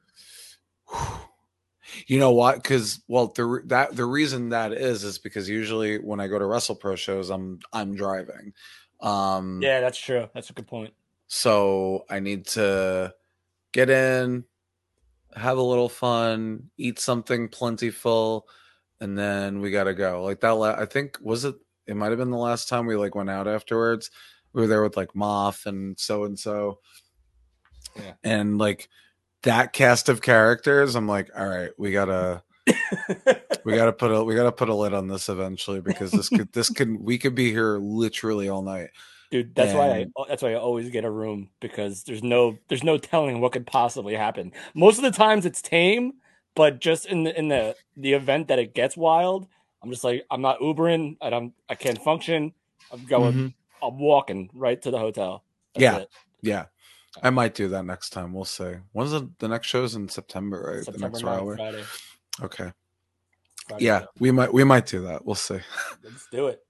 [2.07, 2.57] you know what?
[2.57, 6.39] Because well, the re- that the reason that is is because usually when I go
[6.39, 8.53] to Wrestle Pro shows, I'm I'm driving.
[9.01, 10.93] Um, yeah that's true that's a good point
[11.27, 13.15] So I need to
[13.73, 14.45] get in,
[15.35, 18.49] have a little fun, eat something plentiful,
[19.01, 20.23] and then we gotta go.
[20.23, 20.51] Like that.
[20.51, 21.55] La- I think was it.
[21.87, 24.11] It might have been the last time we like went out afterwards.
[24.53, 26.81] We were there with like Moth and so and so,
[28.23, 28.89] and like
[29.43, 30.95] that cast of characters.
[30.95, 32.43] I'm like, all right, we gotta.
[33.65, 36.53] we gotta put a we gotta put a lid on this eventually because this could
[36.53, 38.91] this could we could be here literally all night.
[39.31, 42.85] Dude that's why I that's why I always get a room because there's no there's
[42.85, 44.53] no telling what could possibly happen.
[44.75, 46.15] Most of the times it's tame,
[46.55, 49.47] but just in the in the the event that it gets wild,
[49.83, 52.53] I'm just like I'm not Ubering and I'm I can't function.
[52.93, 53.55] I'm going Mhm.
[53.83, 55.45] I'm walking right to the hotel.
[55.75, 55.97] That's Yeah.
[55.99, 56.09] it.
[56.43, 56.65] Yeah.
[57.23, 58.33] I might do that next time.
[58.33, 58.73] We'll see.
[58.93, 60.79] When's the, the next show's in September, right?
[60.79, 61.57] the September next 9th, hour.
[61.57, 61.85] Friday.
[62.43, 62.73] Okay.
[63.69, 65.25] Friday, Yeah, we might we might do that.
[65.25, 65.59] We'll see.
[66.05, 66.65] Let's do it.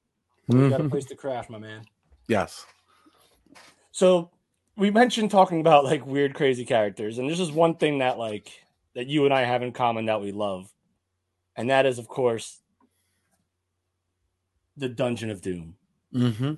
[0.48, 0.90] We got a Mhm.
[0.90, 1.84] place to crash, my man.
[2.30, 2.64] Yes.
[3.90, 4.30] So
[4.76, 8.52] we mentioned talking about like weird, crazy characters, and this is one thing that like
[8.94, 10.72] that you and I have in common that we love,
[11.56, 12.60] and that is, of course,
[14.76, 15.74] the Dungeon of Doom.
[16.14, 16.54] Mm-hmm.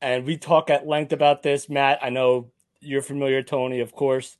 [0.00, 1.98] And we talk at length about this, Matt.
[2.02, 2.50] I know
[2.80, 4.38] you're familiar, Tony, of course.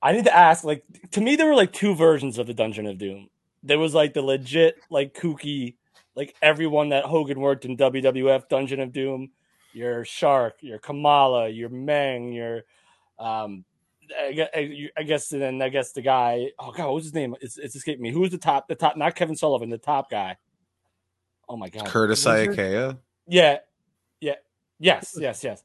[0.00, 2.86] I need to ask, like, to me, there were like two versions of the Dungeon
[2.86, 3.30] of Doom.
[3.64, 5.74] There was like the legit, like kooky,
[6.14, 9.30] like everyone that Hogan worked in WWF Dungeon of Doom.
[9.72, 12.62] Your Shark, your Kamala, your Meng, your
[13.18, 13.64] um,
[14.20, 16.50] I guess, I guess and then I guess the guy.
[16.58, 17.34] Oh God, what's his name?
[17.40, 18.10] It's, it's escaped me.
[18.10, 18.68] Who's the top?
[18.68, 20.36] The top, not Kevin Sullivan, the top guy.
[21.48, 22.56] Oh my God, Curtis Wizard?
[22.56, 22.98] Iaukea.
[23.26, 23.58] Yeah,
[24.20, 24.34] yeah,
[24.78, 25.62] yes, yes, yes.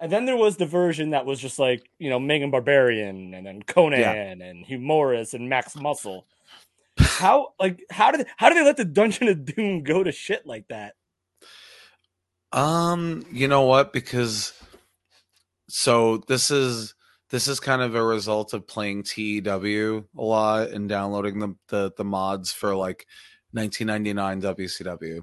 [0.00, 3.46] And then there was the version that was just like you know Megan Barbarian and
[3.46, 6.26] then Conan and Hugh Morris and Maxx Muscle.
[7.00, 10.46] How like how did how did they let the Dungeon of Doom go to shit
[10.46, 10.94] like that?
[12.52, 13.92] Um, you know what?
[13.92, 14.52] Because
[15.68, 16.94] so this is
[17.30, 21.92] this is kind of a result of playing TEW a lot and downloading the the,
[21.96, 23.06] the mods for like
[23.52, 25.22] 1999 WCW.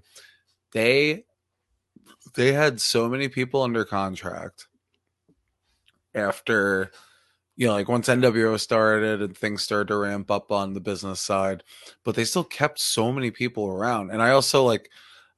[0.74, 1.26] They
[2.36, 4.68] they had so many people under contract
[6.14, 6.92] after
[7.58, 11.20] you know like once NWO started and things started to ramp up on the business
[11.20, 11.64] side,
[12.06, 14.12] but they still kept so many people around.
[14.12, 14.90] And I also like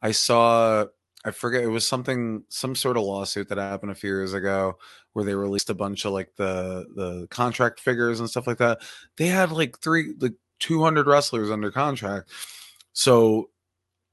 [0.02, 0.86] I saw
[1.26, 4.78] I forget it was something some sort of lawsuit that happened a few years ago
[5.14, 8.80] where they released a bunch of like the the contract figures and stuff like that.
[9.18, 12.32] They had like three like 200 wrestlers under contract.
[12.94, 13.50] So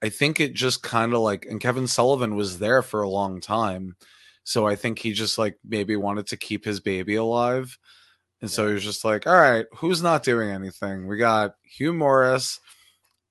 [0.02, 3.40] I think it just kind of like and Kevin Sullivan was there for a long
[3.40, 3.96] time.
[4.47, 7.76] So I think he just like maybe wanted to keep his baby alive.
[8.40, 11.09] And so he was just like, all right, who's not doing anything?
[11.09, 12.61] We got Hugh Morris,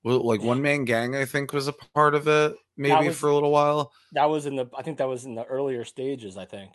[0.04, 3.34] like one man gang, I think was a part of it, maybe was- for a
[3.34, 3.92] little while.
[4.12, 6.36] That was in the I think that was in the earlier stages.
[6.36, 6.72] I think.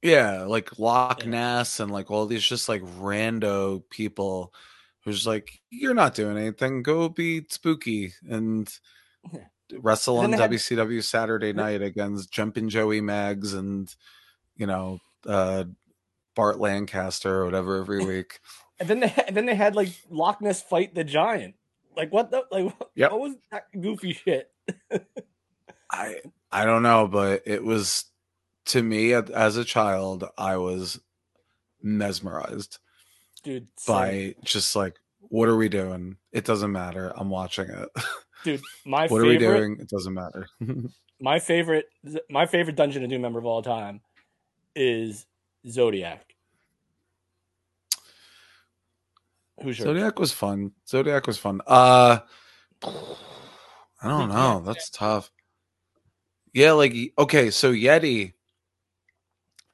[0.00, 1.26] Yeah, like Loch.
[1.26, 4.54] Ness and like all these just like rando people
[5.04, 6.84] who's like, "You're not doing anything.
[6.84, 8.72] Go be spooky and
[9.80, 13.94] wrestle on had- WCW Saturday Night against Jumpin' Joey Maggs and
[14.56, 15.64] you know uh,
[16.34, 18.40] Bart Lancaster or whatever every week."
[18.80, 21.54] And then they and then they had like Loch Ness fight the giant.
[21.96, 23.10] Like what the like what, Yep.
[23.12, 24.50] what was that goofy shit?
[25.90, 26.16] I
[26.50, 28.06] I don't know, but it was
[28.66, 31.00] to me as a child, I was
[31.82, 32.78] mesmerized
[33.42, 33.94] Dude, same.
[33.94, 36.16] by just like, what are we doing?
[36.30, 37.12] It doesn't matter.
[37.16, 37.88] I'm watching it.
[38.44, 39.76] dude, my what are we favorite doing?
[39.80, 40.48] It doesn't matter.
[41.20, 41.86] my favorite
[42.28, 44.00] my favorite Dungeon of Doom member of all time
[44.74, 45.26] is
[45.68, 46.34] Zodiac.
[49.62, 49.86] Who's yours?
[49.86, 50.72] Zodiac was fun.
[50.88, 51.60] Zodiac was fun.
[51.66, 52.18] Uh
[52.84, 54.62] I don't know.
[54.64, 55.30] That's tough.
[56.52, 58.34] Yeah, like okay, so Yeti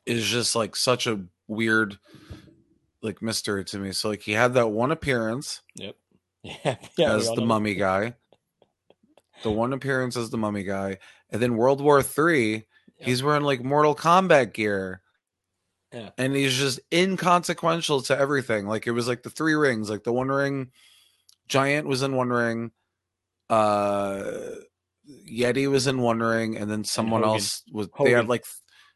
[0.07, 1.99] is just like such a weird
[3.03, 3.93] like mystery to me.
[3.93, 5.97] So like he had that one appearance Yep.
[6.43, 7.15] Yeah, yeah.
[7.15, 8.15] as the mummy guy.
[9.43, 10.99] The one appearance as the mummy guy.
[11.31, 12.65] And then World War Three,
[12.97, 15.03] he's wearing like Mortal Kombat gear.
[15.93, 16.11] Yeah.
[16.19, 18.67] And he's just inconsequential to everything.
[18.67, 20.71] Like it was like the three rings, like the one ring
[21.49, 22.73] Giant was in one ring,
[23.49, 24.23] uh
[25.31, 27.35] Yeti was in one ring, and then someone Hogan.
[27.37, 28.45] else was they had like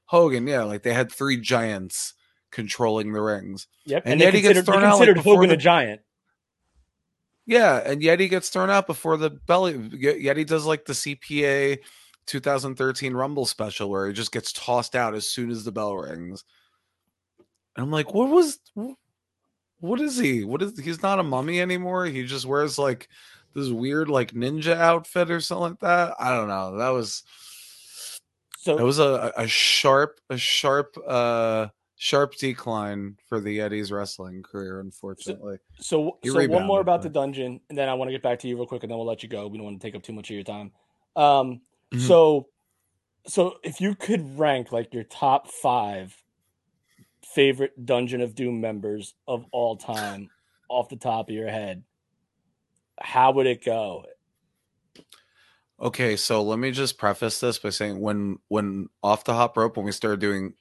[0.04, 2.12] Hogan, yeah, like they had three giants
[2.50, 3.66] controlling the rings.
[3.86, 4.02] Yep.
[4.04, 6.00] and And, Yeti gets thrown out, like, considered before Hogan the- a giant.
[7.46, 9.74] Yeah, and Yeti gets thrown out before the belly.
[9.74, 11.78] Yeti does like the CPA
[12.26, 16.44] 2013 Rumble special where he just gets tossed out as soon as the bell rings.
[17.76, 18.58] And I'm like, what was,
[19.80, 20.44] what is he?
[20.44, 22.06] What is he's not a mummy anymore?
[22.06, 23.08] He just wears like
[23.54, 26.14] this weird like ninja outfit or something like that.
[26.18, 26.78] I don't know.
[26.78, 27.24] That was
[28.58, 31.68] So that was a a sharp a sharp uh
[32.04, 35.58] sharp decline for the Yeti's wrestling career, unfortunately.
[35.78, 38.24] So, He so one more about but- the dungeon, and then I want to get
[38.24, 39.46] back to you real quick, and then we'll let you go.
[39.46, 40.72] We don't want to take up too much of your time.
[41.14, 41.60] Um,
[41.92, 42.00] Mhm.
[42.08, 42.48] so,
[43.28, 46.20] so if you could rank like your top five
[47.22, 50.28] favorite Dungeon of Doom members of all time,
[50.68, 51.84] off the top of your head,
[53.00, 54.06] how would it go?
[55.78, 59.76] Okay, so let me just preface this by saying when when off the hop rope
[59.76, 60.54] when we started doing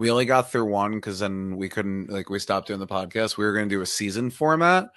[0.00, 3.36] we only got through one because then we couldn't like we stopped doing the podcast.
[3.36, 4.88] We were gonna do a season format.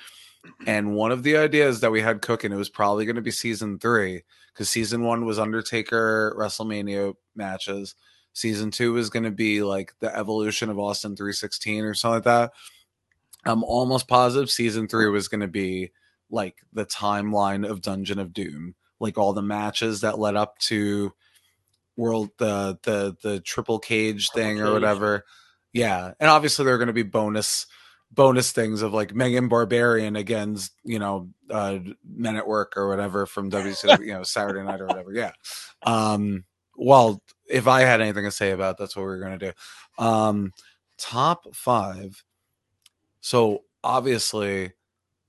[0.66, 3.80] And one of the ideas that we had cooking, it was probably gonna be season
[3.80, 4.24] three,
[4.54, 7.96] because season one was Undertaker WrestleMania matches.
[8.32, 12.54] Season two was gonna be like the evolution of Austin 316 or something like that.
[13.44, 15.92] I'm almost positive season three was gonna be
[16.30, 21.12] like the timeline of Dungeon of Doom like all the matches that led up to
[21.96, 25.26] world the the the triple cage thing or whatever.
[25.72, 27.66] Yeah and obviously there are going to be bonus
[28.12, 33.26] bonus things of like megan barbarian against you know uh men at work or whatever
[33.26, 35.32] from wc you know saturday night or whatever yeah.
[35.82, 36.44] Um
[36.78, 39.46] well if i had anything to say about it, that's what we are going to
[39.48, 40.04] do.
[40.04, 40.52] Um
[40.98, 42.24] top five.
[43.22, 44.74] So obviously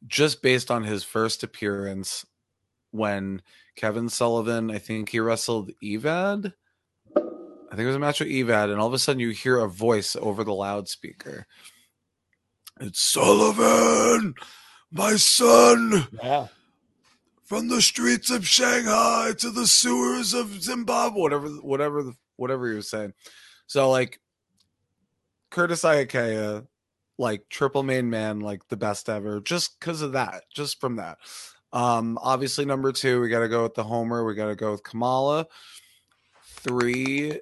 [0.07, 2.27] just based on his first appearance
[2.95, 3.43] when
[3.75, 6.53] Kevin Sullivan, I think he wrestled Evad.
[7.17, 9.59] I think it was a match with Evad, and all of a sudden you hear
[9.59, 11.47] a voice over the loudspeaker.
[12.81, 14.35] It's Sullivan,
[14.93, 16.47] my son, Yeah,
[17.45, 22.77] from the streets of Shanghai to the sewers of Zimbabwe, whatever, whatever, the- whatever he
[22.77, 23.13] was saying.
[23.67, 24.21] So like
[25.51, 26.67] Curtis Iaukea,
[27.19, 31.19] like triple main man, like the best ever, just because of that, just from that.
[31.75, 34.25] Um, obviously number two, we got to go with the Homer.
[34.25, 35.47] We got to go with Kamala.
[36.45, 37.41] Three,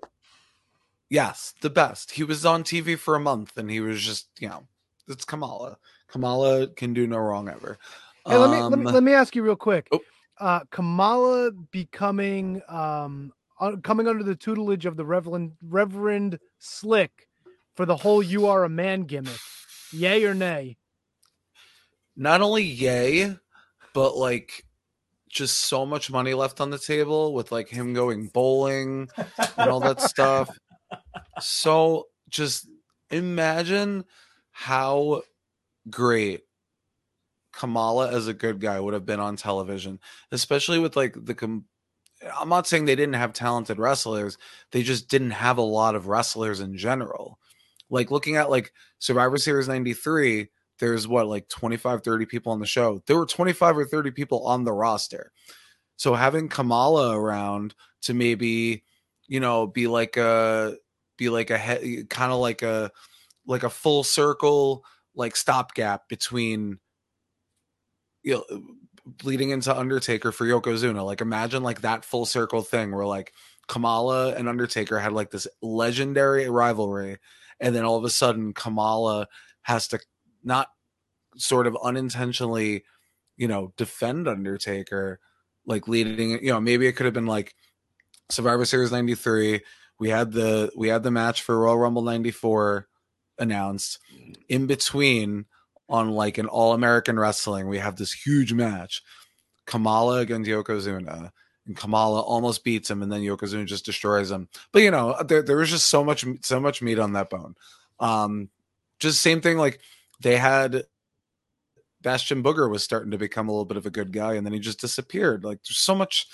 [1.11, 2.11] yes, the best.
[2.13, 4.65] He was on TV for a month, and he was just, you know,
[5.07, 5.77] it's Kamala.
[6.09, 7.79] Kamala can do no wrong ever.
[8.27, 9.89] Hey, let me, let me Um, let me ask you real quick.
[9.93, 10.01] Oh.
[10.41, 13.33] Uh, Kamala becoming um
[13.83, 17.29] coming under the tutelage of the Reverend Reverend Slick
[17.77, 19.39] for the whole "You Are a Man" gimmick.
[19.93, 20.79] Yay or nay?
[22.17, 23.37] not only yay,
[23.95, 24.65] but like
[25.29, 29.09] just so much money left on the table with like him going bowling
[29.57, 30.49] and all that stuff.
[31.41, 32.69] So just
[33.11, 34.05] imagine
[34.51, 35.23] how
[35.89, 36.43] great
[37.53, 41.65] Kamala as a good guy would have been on television, especially with like the com-
[42.39, 44.39] I'm not saying they didn't have talented wrestlers,
[44.71, 47.39] they just didn't have a lot of wrestlers in general.
[47.91, 50.49] Like looking at like Survivor Series 93,
[50.83, 53.01] there's what like 25 30 people on the show.
[53.07, 55.31] There were 25 or 30 people on the roster.
[55.97, 58.83] So having Kamala around to maybe,
[59.29, 60.75] you know, be like a
[61.17, 62.91] be like a he- kind of like a
[63.47, 66.81] like a full circle like stopgap between
[68.25, 68.63] you know,
[69.23, 71.07] leading into Undertaker for Yokozuna.
[71.07, 73.33] Like imagine like that full circle thing where like
[73.69, 77.19] Kamala and Undertaker had like this legendary rivalry,
[77.61, 79.29] and then all of a sudden Kamala
[79.63, 80.01] has to
[80.43, 80.69] not
[81.37, 82.85] sort of unintentionally,
[83.37, 85.21] you know, defend Undertaker,
[85.67, 86.33] like leading.
[86.45, 87.55] You know, maybe it could have been like
[88.31, 89.61] Survivor Series '93.
[89.99, 92.89] We had the we had the match for Royal Rumble '94
[93.39, 93.99] announced.
[94.49, 95.47] In between,
[95.89, 99.03] on like an All American Wrestling, we have this huge match,
[99.67, 101.31] Kamala against Yokozuna
[101.67, 104.49] and Kamala almost beats him, and then Yokozuna just destroys him.
[104.73, 107.55] But you know, there there was just so much so much meat on that bone.
[108.01, 108.49] Um,
[108.99, 109.59] just same thing.
[109.59, 109.81] Like
[110.23, 110.85] they had
[112.01, 114.53] Bastion Booger was starting to become a little bit of a good guy, and then
[114.53, 115.45] he just disappeared.
[115.45, 116.27] Like there's so much.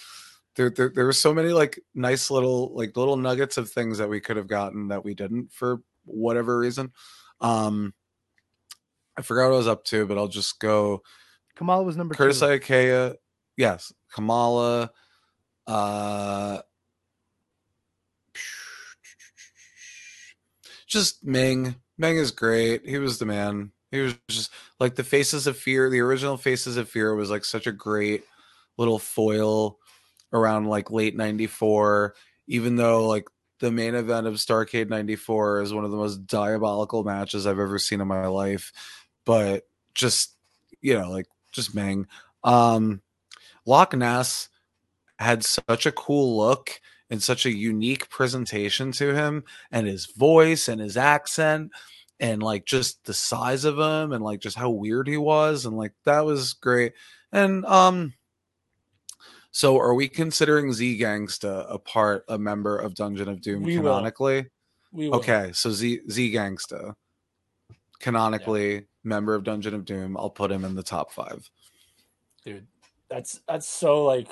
[0.57, 4.09] There, there, there were so many like nice little like little nuggets of things that
[4.09, 6.93] we could have gotten that we didn't for whatever reason.
[7.41, 7.95] Um,
[9.17, 11.03] I forgot what I was up to, but I'll just go.
[11.55, 12.47] Kamala was number Curtis two.
[12.47, 13.17] Iaukea,
[13.57, 13.93] yes.
[14.13, 14.91] Kamala,
[15.67, 16.59] uh,
[20.87, 21.77] just Meng.
[21.99, 22.87] Meng is great.
[22.87, 23.73] He was the man.
[23.91, 25.91] He was just like the Faces of Fear.
[25.91, 28.25] The original Faces of Fear was like such a great
[28.77, 29.79] little foil
[30.33, 32.15] around like late '94.
[32.47, 33.29] Even though like
[33.61, 37.79] the main event of Starcade '94 is one of the most diabolical matches I've ever
[37.79, 38.73] seen in my life,
[39.25, 40.35] but just
[40.83, 42.07] you know like just bang.
[42.45, 43.01] Um,
[43.67, 44.49] Loch Ness
[45.19, 46.81] had such a cool look
[47.11, 51.73] and such a unique presentation to him and his voice and his accent
[52.21, 55.77] and like just the size of him and like just how weird he was and
[55.77, 56.93] like that was great
[57.33, 58.13] and um
[59.51, 63.77] so are we considering z gangsta a part a member of dungeon of doom We
[63.77, 64.47] canonically
[64.93, 65.17] We will.
[65.17, 66.95] okay so z z gangsta
[68.01, 71.49] canonically member of dungeon of doom i'll put him in the top five
[72.45, 72.67] dude.
[73.09, 74.29] That's that's so like.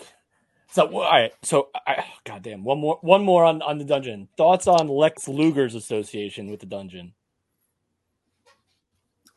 [0.72, 4.28] So all right, so I, goddamn one more one more on on the dungeon.
[4.37, 7.14] Thoughts on Lex Luger's association with the dungeon?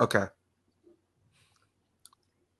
[0.02, 0.26] Okay.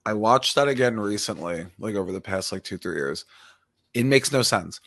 [0.06, 3.26] I watched that again recently, like over the past like two, three years.
[3.94, 4.82] It makes no sense.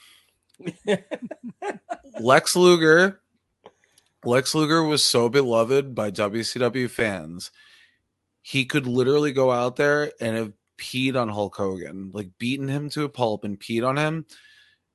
[2.20, 3.20] Lex Luger,
[4.24, 7.50] Lex Luger was so beloved by WCW fans.
[8.42, 12.90] He could literally go out there and have peed on Hulk Hogan, like beaten him
[12.90, 14.26] to a pulp and peed on him,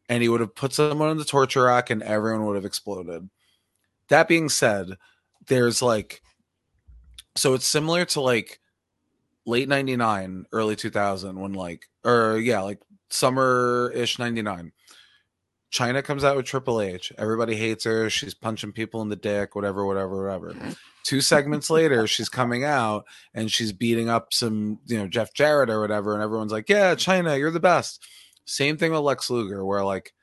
[0.10, 3.30] and he would have put someone in the torture rack and everyone would have exploded.
[4.10, 4.98] That being said,
[5.48, 6.22] there's like
[7.38, 8.60] so it's similar to like
[9.46, 12.80] late 99 early 2000 when like or yeah like
[13.10, 14.72] summer-ish 99
[15.72, 17.12] chyna comes out with triple h.
[17.18, 18.10] Everybody hates her.
[18.10, 20.56] She's punching people in the dick whatever whatever whatever.
[21.04, 25.70] Two segments later she's coming out and she's beating up some you know jeff jarrett
[25.70, 28.06] or whatever and everyone's like yeah chyna you're the best.
[28.46, 30.14] Same thing with lex luger where like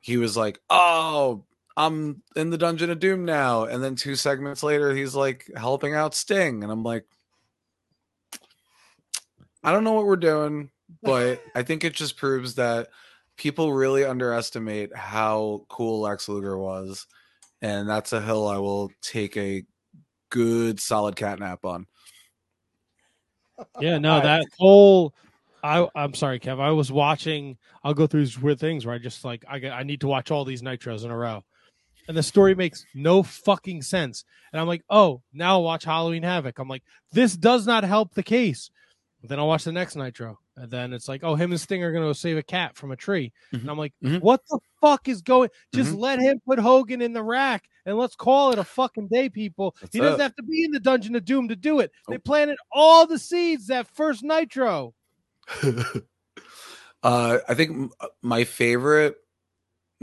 [0.00, 1.44] he was like oh
[1.76, 3.64] I'm in the Dungeon of Doom now.
[3.64, 6.62] And then two segments later, he's like helping out Sting.
[6.62, 7.04] And I'm like,
[9.62, 10.70] I don't know what we're doing,
[11.02, 12.88] but I think it just proves that
[13.36, 17.06] people really underestimate how cool Lex Luger was.
[17.62, 19.64] And that's a hill I will take a
[20.28, 21.86] good solid catnap on.
[23.80, 25.14] Yeah, no, that whole.
[25.62, 26.60] I I'm sorry, Kev.
[26.60, 27.56] I was watching.
[27.82, 30.08] I'll go through these weird things where I just like I get, I need to
[30.08, 31.42] watch all these nitros in a row,
[32.08, 34.24] and the story makes no fucking sense.
[34.52, 36.58] And I'm like, oh, now I'll watch Halloween Havoc.
[36.58, 36.82] I'm like,
[37.12, 38.70] this does not help the case.
[39.20, 41.82] But then I'll watch the next nitro, and then it's like, oh, him and Sting
[41.82, 44.20] are gonna save a cat from a tree, and I'm like, Mhm.
[44.20, 45.48] what the fuck is going?
[45.74, 45.98] Just Mhm.
[45.98, 49.74] let him put Hogan in the rack, and let's call it a fucking day, people.
[49.90, 51.90] He doesn't have to be in the Dungeon of Doom to do it.
[52.06, 54.92] They planted all the seeds that first nitro.
[57.02, 57.90] uh, I think m-
[58.20, 59.16] my favorite,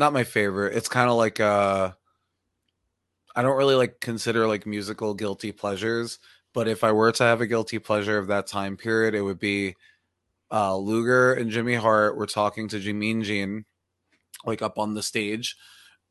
[0.02, 0.76] not my favorite.
[0.76, 1.92] It's kind of like uh,
[3.36, 6.20] I don't really like consider like musical guilty pleasures,
[6.54, 9.40] but if I were to have a guilty pleasure of that time period, it would
[9.40, 9.76] be
[10.52, 13.64] uh, Luger and Jimmy Hart were talking to Jimmy Jean,
[14.44, 15.56] like up on the stage,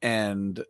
[0.01, 0.65] and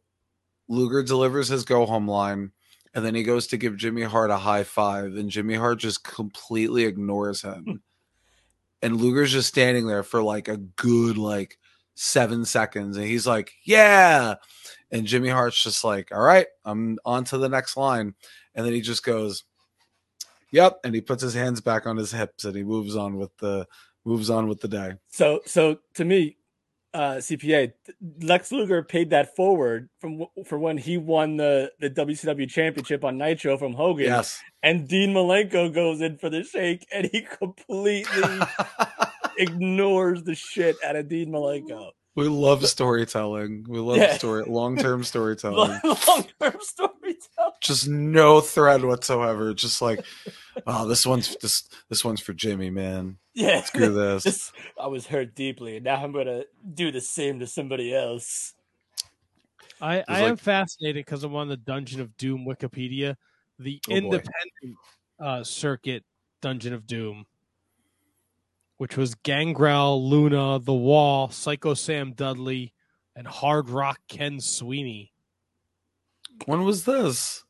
[0.68, 2.50] Luger delivers his go home line.
[2.92, 6.02] And then he goes to give Jimmy Hart a high five, and Jimmy Hart just
[6.02, 7.82] completely ignores him
[8.82, 11.58] and Luger's just standing there for like a good like
[12.00, 14.36] seven seconds, and he's like, "Yeah,"
[14.90, 18.14] and Jimmy Hart's just like, "All right, I'm on to the next line,"
[18.54, 19.44] and then he just goes,
[20.50, 23.36] "Yep," and he puts his hands back on his hips and he moves on with
[23.36, 23.66] the
[24.06, 24.94] moves on with the day.
[25.08, 26.38] So so to me,
[26.94, 27.72] uh, CPA,
[28.22, 33.18] Lex Luger paid that forward from for when he won the the WCW championship on
[33.18, 34.06] Nitro from Hogan.
[34.06, 34.40] Yes.
[34.62, 38.06] And Dean Malenko goes in for the shake, and he completely
[39.40, 41.90] ignores the shit out of Dean Malenko.
[42.16, 43.64] We love storytelling.
[43.68, 44.16] We love Yeah.
[44.16, 45.80] story long term storytelling.
[45.84, 47.52] Long term storytelling.
[47.62, 49.54] Just no thread whatsoever.
[49.54, 50.04] Just like,
[50.66, 53.18] oh, this one's this this one's for Jimmy, man.
[53.34, 53.62] Yeah.
[53.62, 54.24] Screw this.
[54.24, 58.54] This- I was hurt deeply, and now I'm gonna do the same to somebody else.
[59.80, 63.16] I, I like- am fascinated because I'm on the Dungeon of Doom Wikipedia,
[63.58, 64.76] the Oh, independent
[65.20, 66.04] uh, circuit
[66.42, 67.24] Dungeon of Doom,
[68.80, 72.72] which was Gangrel, Luna, The Wall, Psycho Sam Dudley,
[73.14, 75.12] and Hard Rock Ken Sweeney.
[76.46, 77.44] When was this?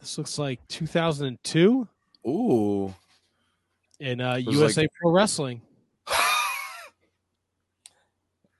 [0.00, 1.86] This looks like 2002
[2.26, 2.94] Ooh.
[4.00, 5.60] in uh, USA like- Pro Wrestling.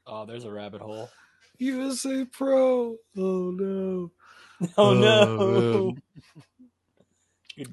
[0.07, 1.09] Oh, there's a rabbit hole.
[1.57, 2.97] USA Pro.
[3.17, 4.11] Oh no.
[4.61, 5.85] Oh, Oh, no.
[5.93, 6.03] man.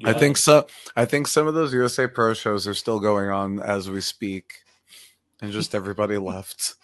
[0.04, 0.68] I think so.
[0.96, 4.54] I think some of those USA Pro shows are still going on as we speak,
[5.42, 6.76] and just everybody left.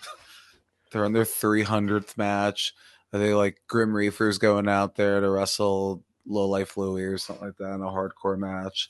[0.92, 2.74] They're on their 300th match.
[3.14, 7.48] Are they like Grim Reaper's going out there to wrestle Low Life Louie or something
[7.48, 8.90] like that in a hardcore match?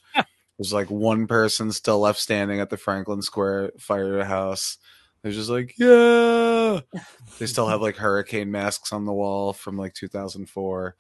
[0.58, 4.78] There's like one person still left standing at the Franklin Square firehouse.
[5.22, 6.80] They're just like, yeah.
[7.40, 10.96] They still have like hurricane masks on the wall from like 2004.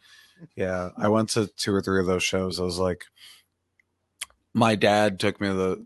[0.55, 2.59] Yeah, I went to two or three of those shows.
[2.59, 3.05] I was like,
[4.53, 5.85] my dad took me to the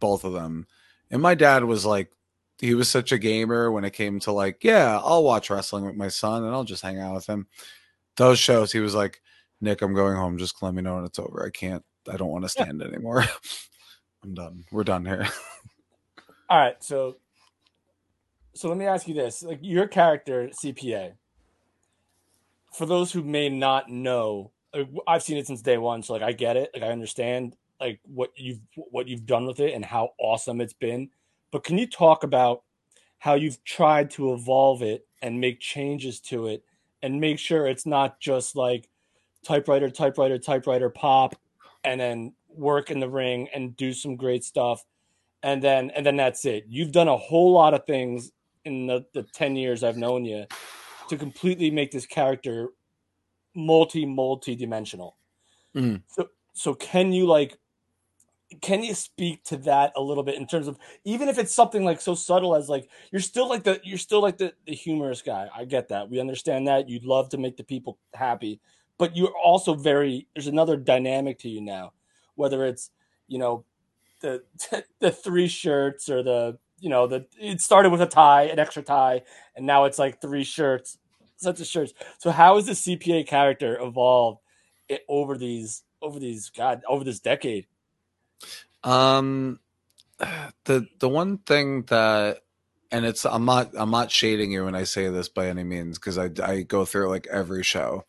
[0.00, 0.66] both of them,
[1.10, 2.10] and my dad was like,
[2.58, 5.94] he was such a gamer when it came to like, yeah, I'll watch wrestling with
[5.94, 7.46] my son and I'll just hang out with him.
[8.16, 9.20] Those shows, he was like,
[9.60, 10.38] Nick, I'm going home.
[10.38, 11.44] Just let me know when it's over.
[11.44, 11.84] I can't.
[12.10, 13.24] I don't want to stand anymore.
[14.24, 14.64] I'm done.
[14.70, 15.26] We're done here.
[16.48, 17.16] All right, so
[18.54, 21.12] so let me ask you this: like your character CPA.
[22.76, 24.52] For those who may not know,
[25.08, 28.00] I've seen it since day one, so like I get it, like I understand like
[28.04, 31.08] what you've what you've done with it and how awesome it's been.
[31.50, 32.64] But can you talk about
[33.18, 36.64] how you've tried to evolve it and make changes to it
[37.02, 38.90] and make sure it's not just like
[39.42, 41.34] typewriter, typewriter, typewriter, pop,
[41.82, 44.84] and then work in the ring and do some great stuff
[45.42, 46.66] and then and then that's it.
[46.68, 48.32] You've done a whole lot of things
[48.66, 50.44] in the, the ten years I've known you
[51.08, 52.68] to completely make this character
[53.54, 55.16] multi multi dimensional.
[55.74, 56.02] Mm.
[56.06, 57.58] So so can you like
[58.60, 61.84] can you speak to that a little bit in terms of even if it's something
[61.84, 65.22] like so subtle as like you're still like the you're still like the, the humorous
[65.22, 65.48] guy.
[65.54, 66.08] I get that.
[66.08, 66.88] We understand that.
[66.88, 68.60] You'd love to make the people happy,
[68.98, 71.92] but you're also very there's another dynamic to you now.
[72.36, 72.90] Whether it's,
[73.26, 73.64] you know,
[74.20, 74.42] the
[75.00, 78.82] the three shirts or the you know the it started with a tie an extra
[78.82, 79.22] tie
[79.56, 80.98] and now it's like three shirts
[81.36, 84.40] sets of shirts so how has the cpa character evolved
[85.08, 87.66] over these over these god over this decade
[88.84, 89.60] Um,
[90.64, 92.40] the the one thing that,
[92.90, 95.98] and it's I'm not I'm not shading you when I say this by any means
[95.98, 98.04] because I I go through like every show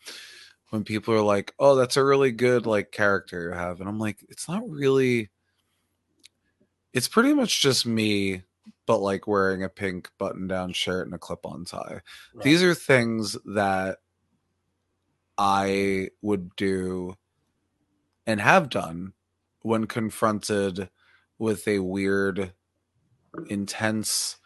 [0.69, 3.99] when people are like, oh, that's a really good like character you have, and I'm
[3.99, 5.29] like, it's not really.
[6.93, 8.43] It's pretty much just me,
[8.87, 12.01] but like wearing a pink button down shirt and a clip on tie.
[12.41, 13.97] These are things that
[15.37, 17.15] I would do
[18.25, 19.13] and have done
[19.61, 20.89] when confronted
[21.37, 22.53] with a weird,
[23.49, 24.37] intense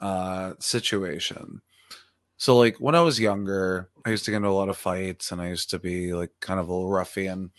[0.00, 1.62] uh, situation.
[2.36, 5.32] So, like when I was younger, I used to get into a lot of fights,
[5.32, 7.50] and I used to be like kind of a little ruffian.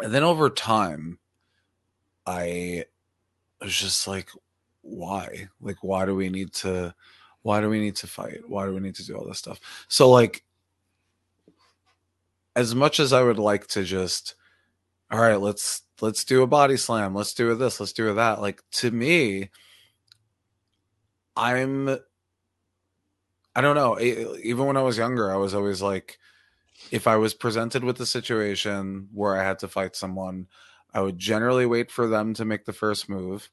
[0.00, 1.18] And then over time,
[2.24, 2.84] I
[3.60, 4.30] was just like,
[4.84, 5.48] why?
[5.60, 6.94] Like, why do we need to?
[7.42, 8.40] Why do we need to fight?
[8.48, 9.60] Why do we need to do all this stuff?
[9.88, 10.44] So, like,
[12.56, 14.36] as much as I would like to just
[15.10, 18.62] all right let's let's do a body slam let's do this let's do that like
[18.72, 19.50] to me
[21.36, 21.88] i'm
[23.54, 26.18] i don't know even when i was younger i was always like
[26.90, 30.46] if i was presented with a situation where i had to fight someone
[30.94, 33.50] i would generally wait for them to make the first move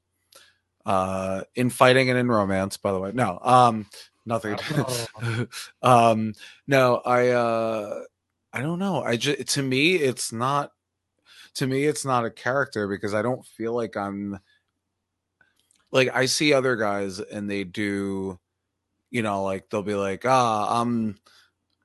[0.86, 3.12] uh in fighting and in romance by the way.
[3.14, 3.88] No um
[4.26, 4.58] nothing.
[5.82, 6.34] Um
[6.68, 8.02] no i uh
[8.54, 9.04] i don't know.
[9.04, 10.72] I just to me it's not
[11.56, 14.40] to me it's not a character because I don't feel like I'm
[15.92, 18.40] like I see other guys and they do
[19.10, 21.18] you know like they'll be like ah I'm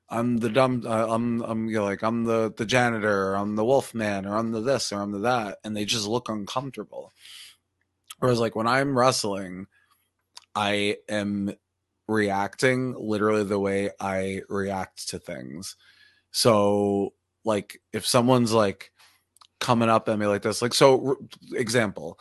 [0.09, 3.55] I'm the dumb uh, I'm I'm you know, like I'm the the janitor or I'm
[3.55, 6.29] the wolf man or I'm the this or I'm the that and they just look
[6.29, 7.13] uncomfortable
[8.19, 9.67] whereas like when I'm wrestling
[10.57, 11.53] I am
[12.07, 15.75] reacting literally the way I react to things.
[16.31, 17.13] So,
[17.45, 18.91] like, if someone's like
[19.59, 21.17] coming up at me like this, like, so, r-
[21.53, 22.19] example,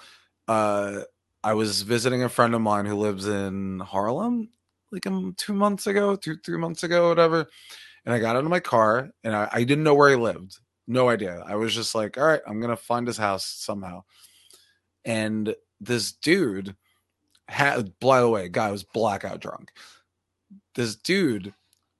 [0.49, 1.01] uh,
[1.43, 4.51] I was visiting a friend of mine who lives in Harlem,
[4.93, 7.47] like um, two months ago, two, three months ago, whatever.
[8.05, 10.59] And I got out of my car and I, I didn't know where he lived.
[10.87, 11.43] No idea.
[11.47, 14.05] I was just like, all right, I'm to find his house somehow.
[15.07, 16.77] And this dude
[17.49, 19.73] had, by the way, guy was blackout drunk.
[20.75, 21.55] This dude,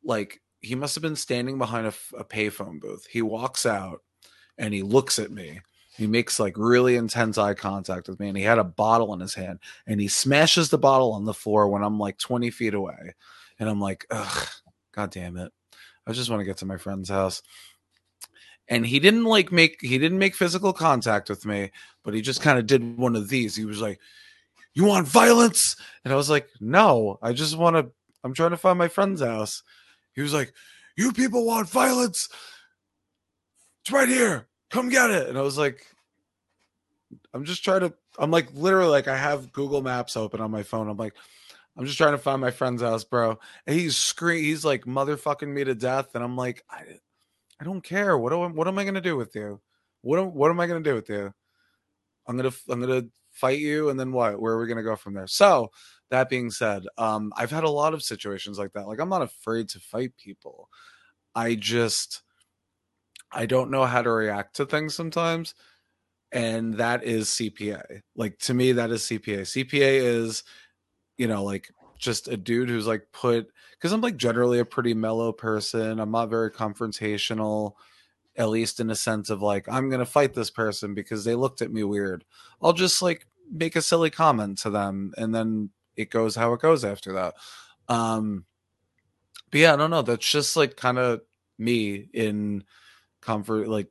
[0.05, 3.07] like, he must have been standing behind a payphone booth.
[3.07, 4.03] He walks out
[4.59, 5.61] and he looks at me.
[5.97, 9.21] He makes like really intense eye contact with me, and he had a bottle in
[9.21, 12.75] his hand, and he smashes the bottle on the floor when I'm like 20 feet
[12.75, 13.15] away,
[13.59, 14.49] and I'm like, ugh,
[14.93, 15.53] god damn it!
[16.07, 17.43] I just want to get to my friend's house.
[18.69, 21.71] And he didn't like make he didn't make physical contact with me,
[22.03, 23.55] but he just kind of did one of these.
[23.55, 24.01] He was like,
[24.75, 27.93] "You want violence?" And I was like, "No, I just want to.
[28.25, 29.63] I'm trying to find my friend's house."
[30.15, 30.53] He was like,
[30.97, 32.29] "You people want violence?
[33.83, 34.49] It's right here.
[34.71, 35.87] Come get it." And I was like,
[37.33, 37.95] "I'm just trying to.
[38.19, 40.89] I'm like literally like I have Google Maps open on my phone.
[40.89, 41.15] I'm like,
[41.77, 44.43] I'm just trying to find my friend's house, bro." And he's scream.
[44.43, 46.83] He's like motherfucking me to death, and I'm like, I,
[47.61, 48.19] I don't care.
[48.19, 49.61] What what am I gonna do with you?
[50.03, 51.33] What am, what am I gonna do with you?
[52.27, 54.41] I'm gonna I'm gonna fight you, and then what?
[54.41, 55.27] Where are we gonna go from there?
[55.27, 55.71] So
[56.11, 58.87] that being said, um, I've had a lot of situations like that.
[58.87, 60.69] Like I'm not afraid to fight people.
[61.35, 62.23] I just
[63.33, 65.55] I don't know how to react to things sometimes.
[66.33, 68.01] And that is CPA.
[68.17, 69.43] Like to me, that is CPA.
[69.43, 70.43] CPA is,
[71.19, 71.69] you know, like
[71.99, 73.49] just a dude who's like put
[73.87, 76.01] because I'm like generally a pretty mellow person.
[76.01, 77.75] I'm not very confrontational,
[78.35, 81.63] at least in a sense of like, I'm gonna fight this person because they looked
[81.63, 82.25] at me weird.
[82.61, 86.61] I'll just like make a silly comment to them and then it goes how it
[86.61, 87.35] goes after that.
[87.89, 88.45] Um
[89.53, 90.03] but yeah, I don't know.
[90.03, 91.21] That's just like kind of
[91.57, 92.65] me in
[93.21, 93.87] comfort like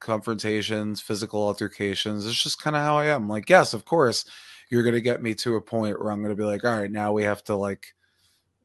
[0.00, 2.26] confrontations, physical altercations.
[2.26, 3.26] It's just kind of how I am.
[3.26, 4.26] Like, yes, of course,
[4.70, 7.14] you're gonna get me to a point where I'm gonna be like, all right, now
[7.14, 7.94] we have to like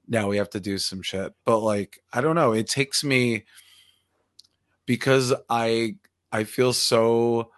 [0.08, 1.34] now we have to do some shit.
[1.46, 3.46] But like, I don't know, it takes me
[4.86, 5.96] because I
[6.32, 7.52] I feel so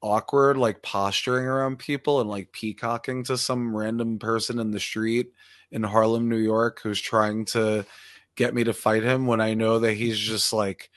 [0.00, 5.32] awkward like posturing around people and like peacocking to some random person in the street
[5.70, 7.84] in Harlem, New York who's trying to
[8.36, 10.90] get me to fight him when I know that he's just like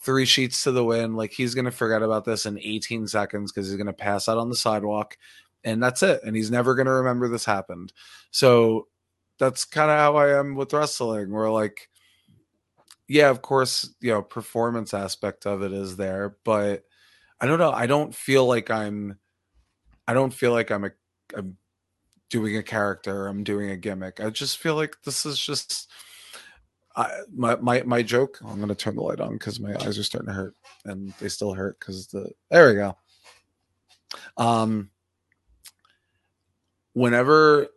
[0.00, 1.16] three sheets to the wind.
[1.16, 4.28] Like he's going to forget about this in 18 seconds because he's going to pass
[4.28, 5.16] out on the sidewalk
[5.64, 6.20] and that's it.
[6.24, 7.92] And he's never going to remember this happened.
[8.30, 8.88] So
[9.38, 11.30] that's kind of how I am with wrestling.
[11.30, 11.88] Where like,
[13.08, 16.84] yeah, of course, you know, performance aspect of it is there, but
[17.40, 17.72] I don't know.
[17.72, 19.18] I don't feel like I'm,
[20.06, 20.90] I don't feel like I'm a,
[21.36, 21.56] I'm
[22.30, 23.26] doing a character.
[23.26, 24.20] I'm doing a gimmick.
[24.20, 25.88] I just feel like this is just,
[26.96, 28.40] I, my my my joke.
[28.44, 31.28] I'm gonna turn the light on because my eyes are starting to hurt, and they
[31.28, 32.96] still hurt because the there we go.
[34.36, 34.90] Um,
[36.94, 37.68] whenever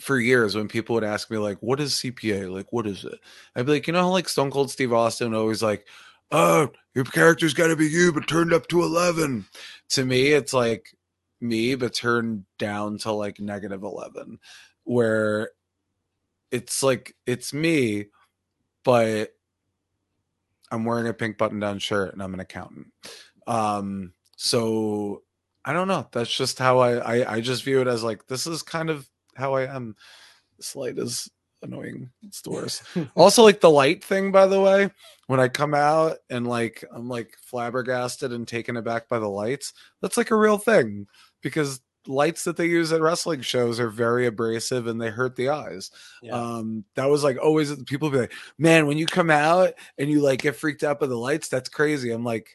[0.00, 2.52] for years when people would ask me like, "What is CPA?
[2.52, 3.18] Like, what is it?"
[3.54, 5.86] I'd be like, you know, how, like Stone Cold Steve Austin always like,
[6.30, 9.46] "Oh, your character's got to be you, but turned up to 11."
[9.90, 10.94] To me, it's like
[11.40, 14.38] me, but turned down to like negative 11,
[14.84, 15.50] where
[16.50, 18.06] it's like it's me
[18.84, 19.30] but
[20.70, 22.88] I'm wearing a pink button down shirt and I'm an accountant.
[23.46, 25.22] Um, so
[25.64, 26.06] I don't know.
[26.12, 29.08] That's just how I, I, I just view it as like, this is kind of
[29.40, 29.96] how I am.
[30.56, 31.30] This light is
[31.62, 32.10] annoying.
[32.22, 32.82] It's the worst.
[33.16, 34.90] also, like the light thing, by the way,
[35.26, 39.72] when I come out and like, I'm like flabbergasted and taken aback by the lights,
[40.00, 41.06] that's like a real thing
[41.42, 45.50] because lights that they use at wrestling shows are very abrasive and they hurt the
[45.50, 45.90] eyes.
[46.22, 46.32] Yeah.
[46.32, 50.20] Um, that was like always people be like, man, when you come out and you
[50.20, 52.10] like get freaked out by the lights, that's crazy.
[52.10, 52.50] I'm like,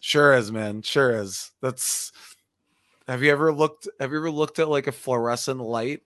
[0.00, 1.50] sure is, man, sure is.
[1.60, 2.12] That's.
[3.08, 3.88] Have you ever looked?
[3.98, 6.02] Have you ever looked at like a fluorescent light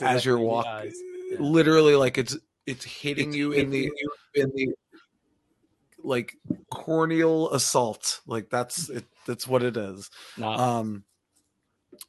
[0.00, 0.92] as you're Directly in the walking?
[1.30, 1.36] Yeah.
[1.40, 3.90] Literally, like it's it's hitting you in the
[4.34, 4.74] in the
[6.02, 6.34] like
[6.70, 8.20] corneal assault.
[8.26, 9.04] Like that's it.
[9.26, 10.10] That's what it is.
[10.38, 10.78] Nah.
[10.78, 11.04] Um.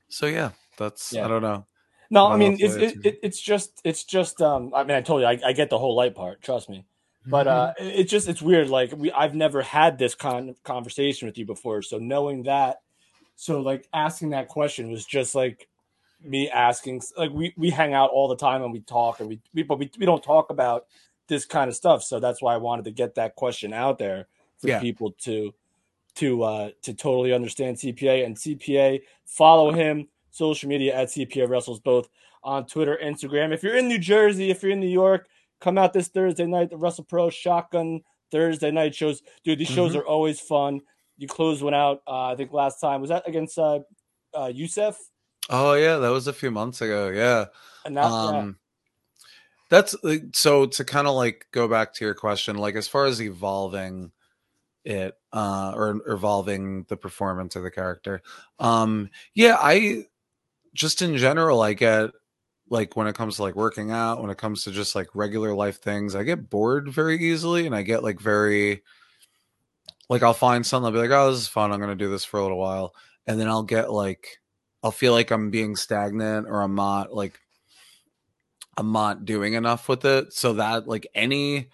[0.08, 1.26] So yeah, that's Yeah.
[1.26, 1.66] I don't know.
[2.10, 5.02] No, I I mean it's it, it, it's just it's just um I mean I
[5.02, 6.86] told you I, I get the whole light part, trust me.
[7.28, 8.00] But uh Mm-hmm.
[8.00, 11.46] it's just it's weird like we I've never had this kind of conversation with you
[11.46, 12.78] before, so knowing that
[13.36, 15.68] so like asking that question was just like
[16.22, 19.40] me asking like we we hang out all the time and we talk and we,
[19.54, 20.86] we but we, we don't talk about
[21.28, 24.28] this kind of stuff, so that's why I wanted to get that question out there
[24.60, 24.80] for Yeah.
[24.80, 25.54] people to
[26.16, 31.80] to uh to totally understand CPA and CPA follow him social media at CPA wrestles
[31.80, 32.08] both
[32.44, 33.54] on Twitter, Instagram.
[33.54, 35.28] If you're in New Jersey, if you're in New York,
[35.62, 36.70] come out this Thursday night.
[36.70, 38.02] The WrestlePro Shotgun
[38.32, 39.22] Thursday night shows.
[39.46, 40.00] Dude, these shows Mhm.
[40.00, 40.82] are always fun.
[41.24, 42.02] You closed one out.
[42.06, 43.80] Uh, I think last time was that against uh,
[44.38, 44.98] uh, Youssef.
[45.50, 47.10] Oh yeah, that was a few months ago.
[47.10, 47.46] Yeah.
[47.86, 48.28] And that, yeah.
[48.28, 48.58] um
[49.74, 49.96] that's
[50.34, 54.12] so to kind of like go back to your question like as far as evolving
[54.86, 58.22] it uh or evolving the performance of the character
[58.60, 60.04] um yeah i
[60.76, 62.12] just in general i get
[62.70, 65.56] like when it comes to like working out when it comes to just like regular
[65.56, 68.84] life things i get bored very easily and i get like very
[70.14, 72.24] like i'll find something i'll be like oh this is fun i'm gonna do this
[72.24, 72.94] for a little while
[73.26, 74.40] and then i'll get like
[74.84, 77.40] i'll feel like i'm being stagnant or i'm not like
[78.78, 81.68] i'm not doing enough with it so that like any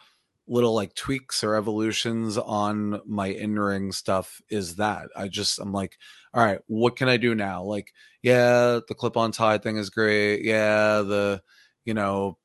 [0.48, 5.98] little like tweaks or evolutions on my in-ring stuff is that i just i'm like
[6.34, 7.62] all right what can i do now?
[7.62, 7.92] Like
[8.22, 11.42] yeah the clip on tie thing is great yeah the
[11.84, 12.38] you know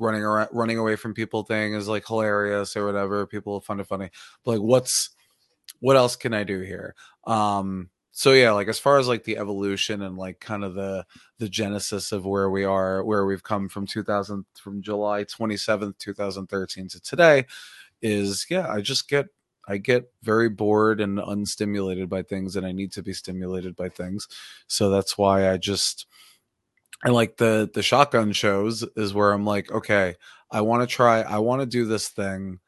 [0.00, 3.86] running around running away from people thing is like hilarious or whatever people find it
[3.86, 4.10] funny
[4.44, 5.10] but like what's
[5.80, 6.94] what else can i do here?
[7.26, 11.06] Um so yeah like as far as like the evolution and like kind of the
[11.38, 16.88] the genesis of where we are where we've come from 2000 from july 27th 2013
[16.88, 17.46] to today
[18.02, 19.26] is yeah i just get
[19.68, 23.88] i get very bored and unstimulated by things and i need to be stimulated by
[23.88, 24.26] things.
[24.66, 26.06] So that's why i just
[27.04, 30.16] and like the the shotgun shows is where i'm like okay
[30.50, 32.58] i want to try i want to do this thing.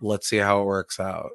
[0.00, 1.30] Let's see how it works out.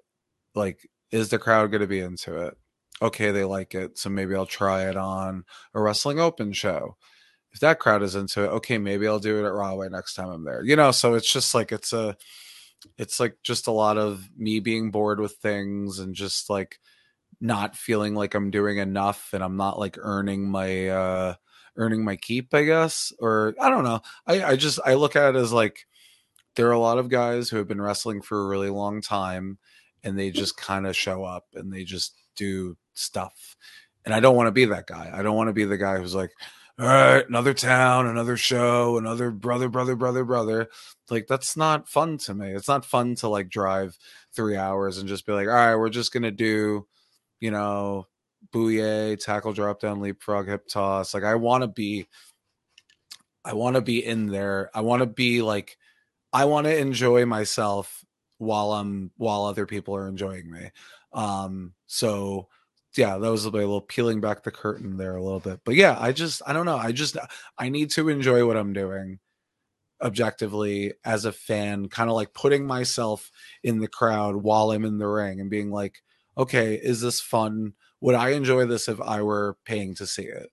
[0.53, 2.57] Like is the crowd going to be into it?
[3.01, 5.43] Okay they like it so maybe i'll try it on
[5.73, 6.97] a wrestling open show.
[7.51, 10.29] If that crowd is into it okay maybe i'll do it at Rahway next time
[10.29, 12.17] i'm there you know so it's just like it's a
[12.97, 16.79] it's like just a lot of me being bored with things and just like
[17.39, 21.33] not feeling like i'm doing enough and i'm not like earning my uh
[21.77, 24.01] earning my keep i guess or i don't know.
[24.25, 25.85] I i just i look at it as like
[26.55, 29.59] there are a lot of guys who have been wrestling for a really long time
[30.07, 33.57] and they just kind of show up and they just do stuff
[34.05, 35.11] and i don't want to be that guy.
[35.13, 36.31] I don't want to be the guy who's like
[36.79, 40.69] all right another town another show another brother brother brother brother.
[41.09, 42.51] Like that's not fun to me.
[42.51, 43.97] It's not fun to like drive
[44.33, 46.87] three hours and just be like all right we're just gonna do
[47.41, 48.07] you know
[48.53, 51.13] bouye tackle drop down leapfrog hip toss.
[51.13, 52.07] Like i want to be
[53.43, 54.69] i want to be in there.
[54.73, 55.77] I want to be like
[56.31, 58.05] i want to enjoy myself
[58.37, 60.71] while i'm while other people are enjoying me.
[61.13, 62.47] Um so
[62.95, 65.59] yeah that was a little peeling back the curtain there a little bit.
[65.63, 67.17] But yeah i just i don't know i just
[67.57, 69.19] i need to enjoy what i'm doing
[70.01, 73.31] objectively as a fan kind of like putting myself
[73.63, 76.03] in the crowd while i'm in the ring and being like
[76.37, 77.73] okay is this fun?
[78.01, 80.49] Would i enjoy this if i were paying to see it?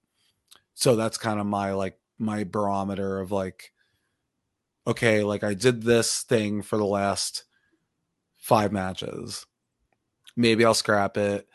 [0.74, 3.72] So that's kind of my like my barometer of like
[4.86, 7.44] okay like i did this thing for the last
[8.44, 9.46] five matches.
[10.36, 11.48] Maybe i'll scrap it.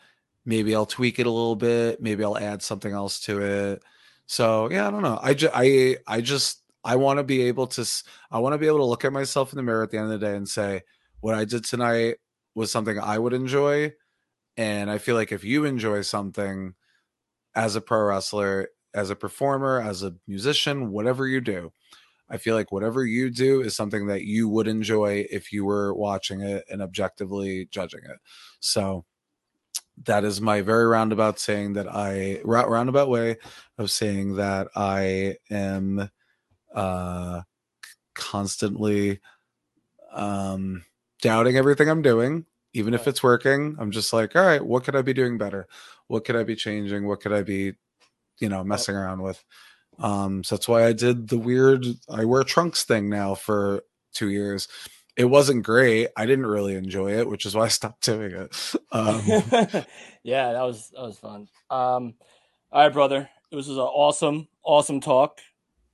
[0.44, 2.02] Maybe i'll tweak it a little bit.
[2.02, 3.82] Maybe i'll add something else to it.
[4.26, 5.18] So yeah i don't know.
[5.22, 7.86] I just i i just i want to be able to
[8.32, 10.12] I want to be able to look at myself in the mirror at the end
[10.12, 10.82] of the day and say
[11.20, 12.16] what i did tonight
[12.56, 13.92] was something i would enjoy.
[14.56, 16.74] And i feel like if you enjoy something
[17.54, 21.72] as a pro wrestler as a performer as a musician whatever you do
[22.30, 25.92] i feel like whatever you do is something that you would enjoy if you were
[25.94, 28.18] watching it and objectively judging it.
[28.60, 29.04] So
[30.04, 33.36] that is my very roundabout saying that I roundabout way
[33.78, 36.08] of saying that I am
[36.74, 37.42] uh
[38.14, 39.20] constantly
[40.12, 40.84] um
[41.20, 43.76] doubting everything I'm doing even if it's working.
[43.78, 45.66] I'm just like all right what could I be doing better?
[46.06, 47.06] What could I be changing?
[47.06, 47.74] What could I be
[48.38, 49.44] you know messing around with
[50.00, 53.82] um so that's why I did the weird I wear trunks thing now for
[54.14, 54.66] 2 years
[55.16, 58.56] it wasn't great I didn't really enjoy it which is why I stopped doing it
[58.92, 59.22] um
[60.22, 61.48] yeah, that was that was fun.
[61.70, 62.14] Um,
[62.72, 63.28] all right, brother.
[63.50, 65.40] It was, an awesome, awesome talk.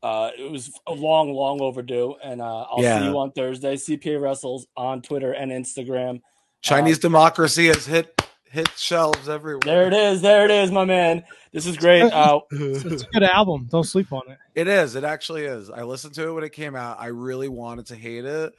[0.02, 2.98] Uh, it was a long, long overdue, and uh, I'll Yeah.
[2.98, 3.76] see you on Thursday.
[3.76, 6.20] CPA Wrestles on Twitter and Instagram.
[6.60, 8.20] Chinese Um, democracy has hit
[8.50, 9.60] hit shelves everywhere.
[9.64, 10.22] There it is.
[10.22, 11.24] There it is, my man.
[11.52, 12.02] This is great.
[12.12, 13.66] Uh, It's a good album.
[13.70, 14.38] Don't sleep on it.
[14.54, 14.94] It is.
[14.96, 15.70] It actually is.
[15.70, 16.98] I listened to it when it came out.
[17.00, 18.52] I really wanted to hate it,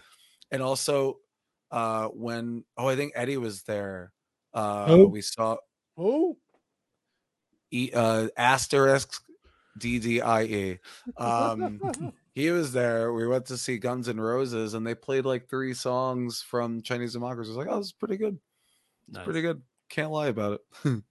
[0.51, 1.19] and also
[1.71, 4.11] uh when oh I think Eddie was there.
[4.53, 5.07] Uh Who?
[5.07, 5.57] We saw
[5.97, 6.37] Who?
[7.71, 9.21] e, uh asterisk
[9.77, 10.79] D D I E.
[11.17, 11.79] Um,
[12.33, 13.13] he was there.
[13.13, 17.13] We went to see Guns N' Roses, and they played like three songs from Chinese
[17.13, 17.49] Democracy.
[17.51, 18.39] I was like, oh, this is pretty good.
[19.09, 19.25] It's Nice.
[19.25, 19.61] pretty good.
[19.89, 20.61] Can't lie about it.
[20.85, 21.01] all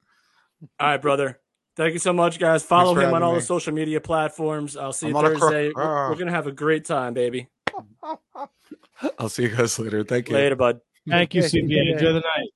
[0.80, 1.38] right, brother.
[1.76, 2.62] Thank you so much, guys.
[2.62, 3.40] Follow him on all me.
[3.40, 4.76] the social media platforms.
[4.76, 5.72] I'll see you I'm on a cro- Thursday.
[5.74, 6.08] We're, Ah.
[6.08, 7.48] we're gonna have a great time, baby.
[9.18, 10.02] I'll see you guys later.
[10.04, 10.34] Thank you.
[10.34, 10.80] Later, bud.
[11.08, 11.60] Thank you, Okay.
[11.60, 11.92] CPA.
[11.92, 12.50] Enjoy the night.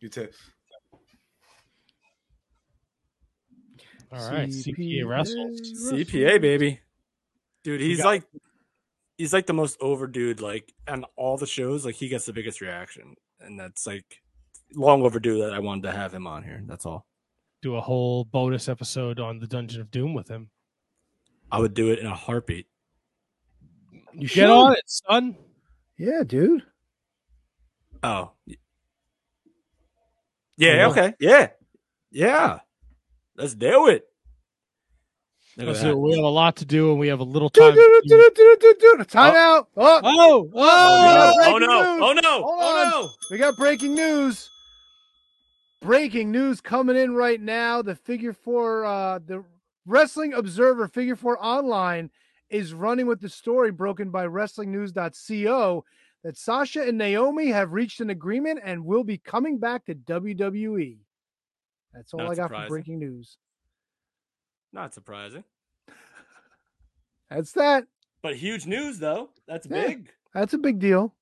[0.00, 0.28] You too.
[4.12, 5.60] All right, CPA wrestles.
[5.92, 6.80] CPA, baby.
[7.62, 8.24] Dude, he's got- like
[9.18, 10.40] he's like the most over dude.
[10.40, 14.20] Like on all the shows, like he gets the biggest reaction, and that's like
[14.74, 16.62] long overdue that I wanted to have him on here.
[16.66, 17.06] That's all.
[17.62, 20.50] Do a whole bonus episode on the Dungeon of Doom with him.
[21.52, 22.66] I would do it in a heartbeat.
[24.14, 25.36] You Get on it, son.
[25.98, 26.62] Yeah, dude.
[28.02, 28.32] Oh,
[30.56, 30.86] yeah.
[30.86, 31.14] Oh, Okay.
[31.20, 31.48] Yeah.
[32.10, 32.60] Yeah.
[33.36, 34.04] Let's do it.
[35.56, 35.86] Look at Let's that.
[35.86, 35.98] do it.
[35.98, 37.74] We have a lot to do, and we have a little Do, time.
[37.74, 39.04] do, do, do, do, do, do.
[39.04, 39.38] Time oh.
[39.38, 39.68] out.
[39.76, 41.14] Oh, Oh, Oh, oh!
[41.14, 41.32] no.
[41.34, 42.06] oh breaking no!
[42.06, 42.44] Oh no!
[42.46, 43.10] Oh no!
[43.30, 44.48] we got breaking news.
[45.80, 47.80] Breaking news coming in right now.
[47.82, 49.44] The figure four, uh, the
[49.86, 52.10] Wrestling Observer figure four online
[52.50, 55.84] is running with the story broken by WrestlingNews.co
[56.22, 60.98] that Sasha and Naomi have reached an agreement and will be coming back to WWE.
[61.94, 62.66] That's all Not I got surprising.
[62.66, 63.38] for breaking news.
[64.72, 65.44] Not surprising,
[67.30, 67.84] That's that.
[68.22, 69.30] but huge news though.
[69.48, 69.86] That's Yeah.
[69.86, 70.10] big.
[70.34, 71.14] That's a big deal.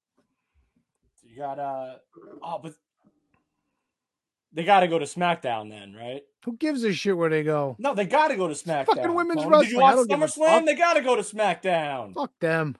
[1.22, 1.94] You got uh
[2.42, 2.74] oh, but
[4.58, 6.22] they got to go to SmackDown then, right?
[6.44, 7.76] Who gives a shit where they go?
[7.78, 8.86] No, they got to go to SmackDown.
[8.86, 9.64] Fucking women's Tony.
[9.64, 10.66] Did you wrestling, I watch don't SummerSlam?
[10.66, 12.14] They got to go to SmackDown.
[12.14, 12.74] Fuck them.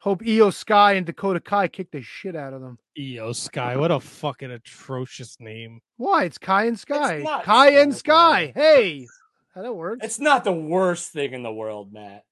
[0.00, 2.78] Hope IYO SKY and Dakota Kai kick the shit out of them.
[2.96, 3.76] IYO SKY.
[3.76, 5.82] What a fucking atrocious name.
[5.98, 6.24] Why?
[6.24, 7.20] It's Kai and Sky.
[7.22, 8.52] not Kai and Sky.
[8.52, 8.52] Sky.
[8.58, 9.06] Hey,
[9.54, 10.02] how that works.
[10.02, 12.24] It's not the worst thing in the world, Matt.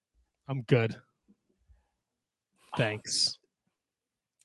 [0.49, 0.97] I'm good.
[2.79, 3.37] Thanks.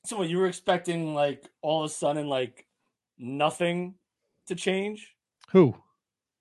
[0.03, 2.65] So what, you were expecting like all of a sudden like
[3.21, 3.93] nothing
[4.47, 5.15] to change?
[5.51, 5.75] Who?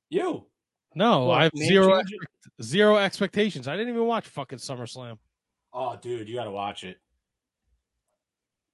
[0.08, 0.46] You.
[0.96, 3.68] No, What, I have zero change expect- zero expectations.
[3.68, 5.18] I didn't even watch fucking SummerSlam.
[5.72, 6.98] Oh, dude, you got to watch it.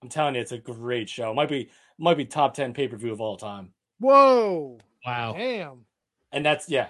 [0.03, 1.35] I'm telling you, it's a great show.
[1.35, 1.69] Might be
[1.99, 3.73] might be top ten pay per view of all time.
[3.99, 4.79] Whoa.
[5.05, 5.35] Wow.
[5.37, 5.85] Damn.
[6.33, 6.89] And that's yeah.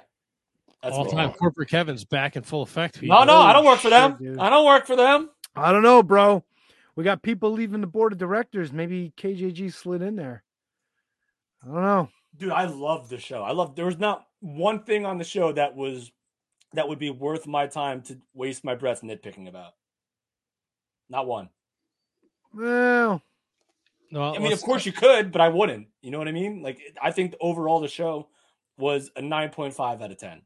[0.83, 3.01] That's All what- time corporate Kevin's back in full effect.
[3.01, 3.17] people.
[3.17, 4.17] No, no, I don't work for them.
[4.21, 4.39] shit.
[4.39, 5.31] I don't work for them.
[5.55, 6.45] I don't know, bro.
[6.97, 8.73] We got people leaving the board of directors.
[8.73, 10.43] Maybe KJG slid in there.
[11.67, 12.09] I don't know.
[12.37, 13.43] Dude, I love the show.
[13.43, 16.13] I love there was not one thing on the show that was
[16.75, 19.73] that would be worth my time to waste my breath nitpicking about.
[21.09, 21.49] Not one.
[22.53, 23.23] Well,
[24.11, 25.89] No, I mean, of course you could, but I wouldn't.
[26.03, 26.63] You know what I mean?
[26.63, 28.29] Like, I think overall the show
[28.79, 30.43] was a 9.5 out of 10.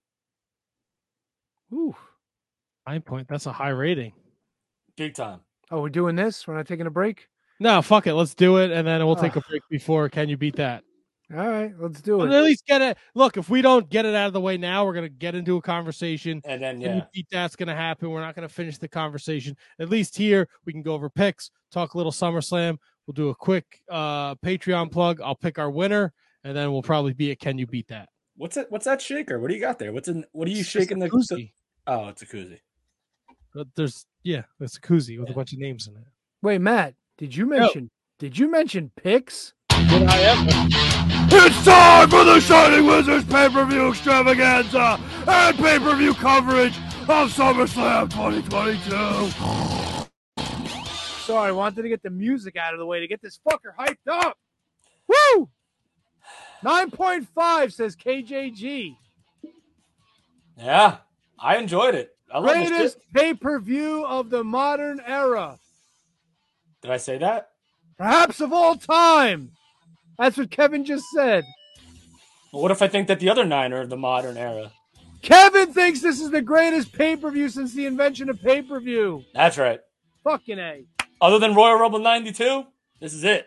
[1.73, 1.97] ooh.
[2.87, 3.29] Nine point.
[3.29, 4.13] That's a high rating.
[4.97, 5.41] Big time.
[5.71, 6.47] Oh, we're doing this.
[6.47, 7.29] We're not taking a break.
[7.61, 8.15] No, fuck it.
[8.15, 9.21] Let's do it, and then we'll ah.
[9.21, 10.09] take a break before.
[10.09, 10.83] Can you beat that?
[11.33, 12.35] All right, let's do But it.
[12.35, 12.99] at least get it.
[13.15, 15.57] Look, if we don't get it out of the way now, we're gonna get into
[15.57, 16.41] a conversation.
[16.45, 16.97] And then, Can yeah.
[16.97, 18.11] you beat that's gonna happen.
[18.11, 19.57] We're not gonna finish the conversation.
[19.79, 22.79] At least here we can go over picks, talk a little SummerSlam.
[23.07, 25.21] We'll do a quick uh Patreon plug.
[25.21, 26.13] I'll pick our winner,
[26.43, 28.09] and then we'll probably be at Can you beat that?
[28.37, 28.67] What's it?
[28.71, 29.39] What's that shaker?
[29.39, 29.93] What do you got there?
[29.93, 30.25] What's in?
[30.33, 31.13] What are you It's just shaking a the?
[31.15, 31.53] koozie.
[31.87, 32.59] Oh, it's a koozie.
[33.55, 36.03] But There's yeah, it's a koozie with a bunch of names in it.
[36.43, 37.89] Wait, Matt, did you mention
[38.19, 39.55] did you mention picks?
[39.89, 40.45] Did I ever?
[41.33, 46.77] It's time for the Shining Wizards pay-per-view extravaganza and pay-per-view coverage
[47.09, 48.91] of SummerSlam 2022.
[51.25, 53.75] Sorry, I wanted to get the music out of the way to get this fucker
[53.79, 54.37] hyped up.
[55.09, 55.49] Woo!
[56.63, 58.97] 9.5 says KJG.
[60.59, 60.99] Yeah,
[61.39, 62.11] I enjoyed it.
[62.33, 63.03] I Greatest shit.
[63.15, 65.59] pay per view of the modern era.
[66.83, 67.51] Did I say that?
[67.97, 69.53] Perhaps of all time.
[70.21, 71.45] That's what Kevin just said.
[72.53, 74.71] Well, what if I think that the other nine are of the modern era?
[75.23, 78.81] Kevin thinks this is the greatest pay per view since the invention of pay per
[78.81, 79.25] view.
[79.33, 79.81] That's right.
[80.23, 80.85] Fucking A.
[81.23, 82.67] Other than Royal Rumble '92,
[83.01, 83.47] this is it.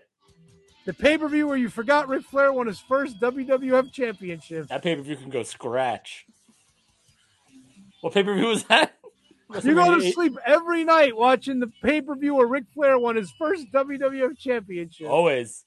[0.85, 4.67] The pay per view where you forgot Ric Flair won his first WWF championship.
[4.69, 6.25] That pay per view can go scratch.
[8.01, 8.95] What pay per view was that?
[9.63, 13.17] You go to sleep every night watching the pay per view where Ric Flair won
[13.17, 15.07] his first WWF championship.
[15.07, 15.63] Always,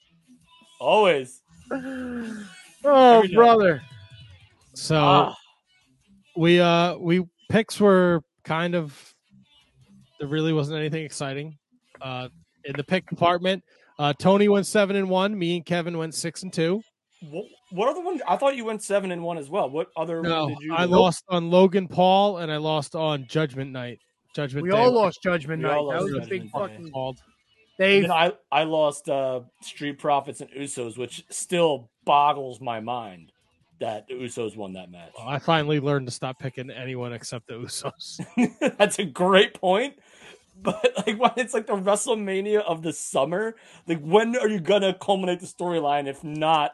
[0.80, 1.42] always.
[2.88, 3.34] Oh, every night.
[3.34, 3.82] brother.
[4.74, 5.34] So Ah,
[6.36, 9.14] we uh we picks were kind of
[10.20, 11.56] there really wasn't anything exciting
[12.00, 12.28] uh
[12.64, 13.64] in the pick department
[13.98, 16.80] uh tony went seven and one me and kevin went six and two
[17.22, 18.20] what, what other one?
[18.28, 19.68] I thought you went seven and one as well.
[19.70, 20.74] What other no one did you?
[20.76, 20.92] i do?
[20.92, 23.98] lost on logan paul and i lost on judgment night
[24.34, 25.82] judgment We Day, all lost Judgment We Night.
[25.90, 26.90] That was a big fucking.
[26.92, 27.18] called
[27.78, 33.32] Then I I lost uh, Street Profits and Usos, which still boggles my mind.
[33.80, 35.12] that the Usos won that match.
[35.18, 38.20] Well, I finally learned to stop picking anyone except the Usos.
[38.78, 39.94] That's a great point.
[40.62, 44.94] But like when it's like the WrestleMania of the summer, like when are you gonna
[44.94, 46.72] culminate the storyline if not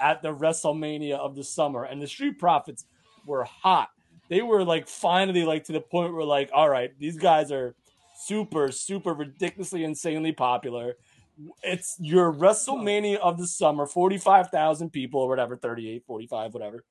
[0.00, 1.84] at the WrestleMania of the summer?
[1.84, 2.86] And the Street Profits
[3.26, 3.90] were hot.
[4.30, 7.74] They were like finally like to the point where like, all right, these guys are
[8.24, 10.94] super, super ridiculously insanely popular.
[11.62, 16.84] It's your WrestleMania of the summer, 45,000 people or whatever, 38, 45, whatever,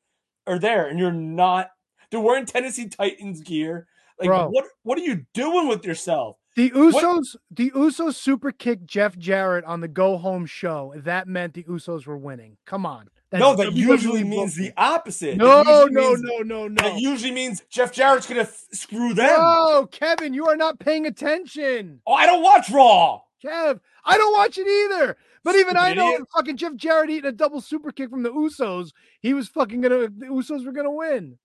[0.47, 1.69] are there, and you're not.
[2.09, 3.87] They're wearing Tennessee Titans gear.
[4.19, 4.49] Like, Bro.
[4.49, 6.37] what what are you doing with yourself?
[6.55, 10.93] The Usos, the Usos super kicked Jeff Jarrett on the go home show.
[10.97, 12.57] That meant the Usos were winning.
[12.65, 13.07] Come on.
[13.33, 15.37] No, that usually means the opposite.
[15.37, 16.81] No, no, no, no, no.
[16.81, 19.39] That usually means Jeff Jarrett's gonna screw them.
[19.39, 22.01] No, Kevin, you are not paying attention.
[22.05, 23.21] Oh, I don't watch Raw.
[23.43, 25.17] Kev, I don't watch it either.
[25.43, 28.91] But even I know fucking Jeff Jarrett eating a double super kick from the Usos,
[29.21, 31.37] he was fucking gonna the Usos were gonna win.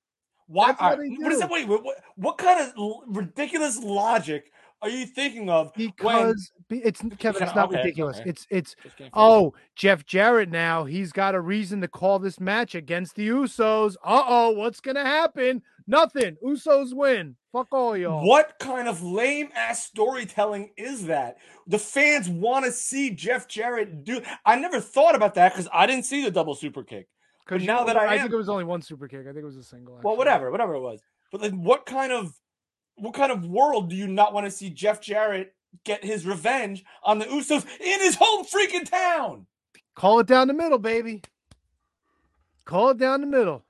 [0.48, 0.68] Why?
[0.68, 1.50] That's how all they right, what is that?
[1.50, 1.82] Wait, what,
[2.16, 4.52] what, kind of ridiculous logic
[4.86, 5.72] are you thinking of?
[5.74, 8.18] Because be- it's Kevin, it's not okay, ridiculous.
[8.18, 8.30] okay.
[8.30, 11.88] It's it's Just can't figure it oh Jeff Jarrett now he's got a reason to
[11.88, 13.96] call this match against the Usos.
[14.04, 15.62] Uh oh, what's gonna happen?
[15.86, 16.36] Nothing.
[16.44, 17.36] Usos win.
[17.52, 18.26] Fuck all y'all.
[18.26, 21.38] What kind of lame ass storytelling is that?
[21.66, 24.20] The fans want to see Jeff Jarrett do.
[24.44, 27.08] I never thought about that because I didn't see the double super kick.
[27.50, 29.20] You now know, that I, I am, think it was only one super kick.
[29.20, 30.00] I think it was a single.
[30.02, 31.00] well, whatever, whatever it was.
[31.30, 32.34] But like, what kind of,
[32.96, 35.54] what kind of world do you not want to see Jeff Jarrett
[35.84, 39.46] get his revenge on the Usos in his home freaking town?
[39.94, 41.22] Call it down the middle, baby.
[42.64, 43.64] Call it down the middle.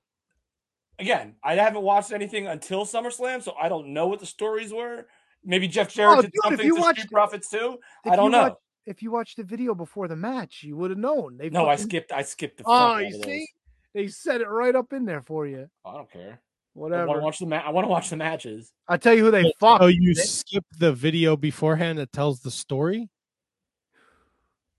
[0.98, 5.06] Again, I haven't watched anything until SummerSlam, so I don't know what the stories were.
[5.44, 7.78] Maybe Jeff oh, Jarrett Oh, did dude, something to watched- Street Profits too.
[8.04, 8.42] I don't you know.
[8.42, 11.36] watch- if you watched the video before the match, you would have known.
[11.36, 12.12] They no, I skipped.
[12.12, 12.64] I skipped the.
[12.66, 13.48] Oh, you see,
[13.92, 15.68] they set it right up in there for you.
[15.84, 16.40] I don't care.
[16.76, 17.06] I Whatever.
[17.06, 18.70] want to watch the ma- I want to watch the matches.
[18.86, 19.82] I tell you who they fucked.
[19.82, 23.08] Oh, you They- skip the video beforehand that tells the story?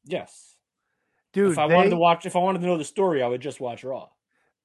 [0.06, 0.56] Yes,
[1.34, 1.52] dude.
[1.54, 3.42] if I they, wanted to watch, if I wanted to know the story, I would
[3.42, 4.10] just watch Raw.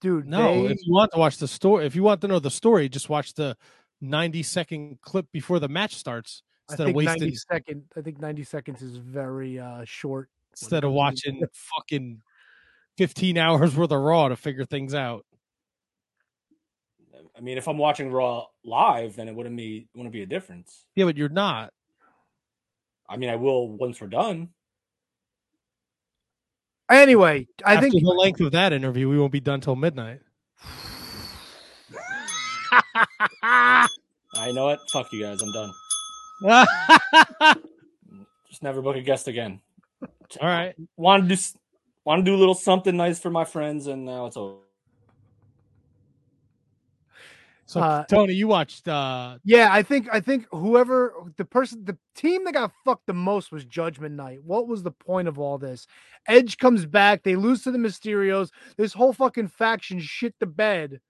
[0.00, 2.38] dude, No, they- if you want to watch the story, if you want to know
[2.38, 3.56] the story, just watch the
[4.00, 7.84] 90 second clip before the match starts I instead of think wasting ninety second.
[7.96, 10.28] I think ninety seconds is very uh, short.
[10.52, 12.20] instead of watching fucking
[12.98, 15.24] 15 hours worth of raw to figure things out.
[17.36, 20.84] I mean, if I'm watching Raw live, then it wouldn't be wouldn't be a difference.
[20.94, 21.72] Yeah, but you're not.
[23.08, 24.50] I mean, I will once we're done.
[26.90, 30.20] Anyway, I After think the length of that interview, we won't be done till midnight.
[34.34, 34.80] I know it.
[34.90, 35.40] Fuck you guys.
[35.42, 35.72] I'm done.
[38.48, 39.60] Just never book a guest again.
[40.40, 40.74] All right.
[40.96, 41.42] Want to do
[42.04, 44.56] want to do a little something nice for my friends, and now it's over.
[47.72, 51.96] So Uh, Tony, you watched uh Yeah, I think I think whoever the person the
[52.14, 54.40] team that got fucked the most was Judgment Night.
[54.44, 55.86] What was the point of all this?
[56.26, 58.50] Edge comes back, they lose to the Mysterios.
[58.76, 61.00] This whole fucking faction shit the bed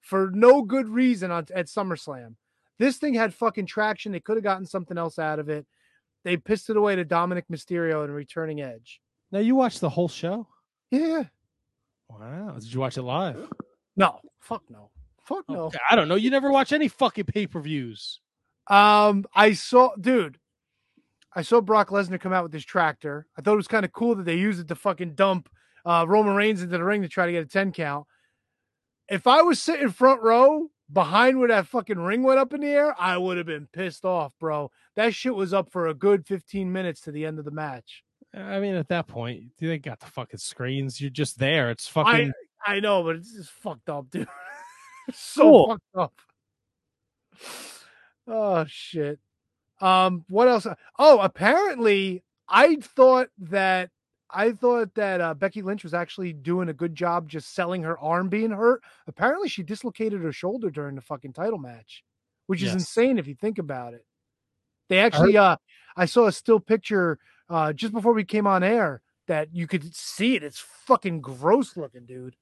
[0.00, 2.36] for no good reason on at SummerSlam.
[2.78, 4.12] This thing had fucking traction.
[4.12, 5.66] They could have gotten something else out of it.
[6.24, 9.00] They pissed it away to Dominic Mysterio and returning Edge.
[9.32, 10.46] now you watched the whole show?
[10.90, 11.24] Yeah.
[12.08, 12.56] Wow.
[12.58, 13.48] Did you watch it live?
[13.96, 14.20] No.
[14.40, 14.90] Fuck no.
[15.26, 15.64] Fuck no.
[15.64, 16.14] Okay, I don't know.
[16.14, 18.20] You never watch any fucking pay-per-views.
[18.68, 20.38] Um, I saw, dude,
[21.34, 23.26] I saw Brock Lesnar come out with his tractor.
[23.36, 25.48] I thought it was kind of cool that they used it to fucking dump
[25.84, 28.06] uh, Roman Reigns into the ring to try to get a 10 count.
[29.08, 32.68] If I was sitting front row behind where that fucking ring went up in the
[32.68, 34.70] air, I would have been pissed off, bro.
[34.96, 38.02] That shit was up for a good 15 minutes to the end of the match.
[38.34, 41.00] I mean, at that point, they got the fucking screens.
[41.00, 41.70] You're just there.
[41.70, 42.32] It's fucking
[42.66, 44.26] I, I know, but it's just fucked up, dude.
[45.12, 46.12] So fucked up.
[48.26, 49.20] Oh shit.
[49.80, 50.66] Um, what else?
[50.98, 53.90] Oh, apparently I thought that
[54.30, 57.98] I thought that uh, Becky Lynch was actually doing a good job just selling her
[57.98, 58.82] arm being hurt.
[59.06, 62.02] Apparently she dislocated her shoulder during the fucking title match,
[62.46, 62.74] which is Yes.
[62.74, 64.04] insane if you think about it.
[64.88, 65.56] They actually uh
[65.96, 67.18] I saw a still picture
[67.48, 70.42] uh just before we came on air that you could see it.
[70.44, 72.36] It's fucking gross looking, dude.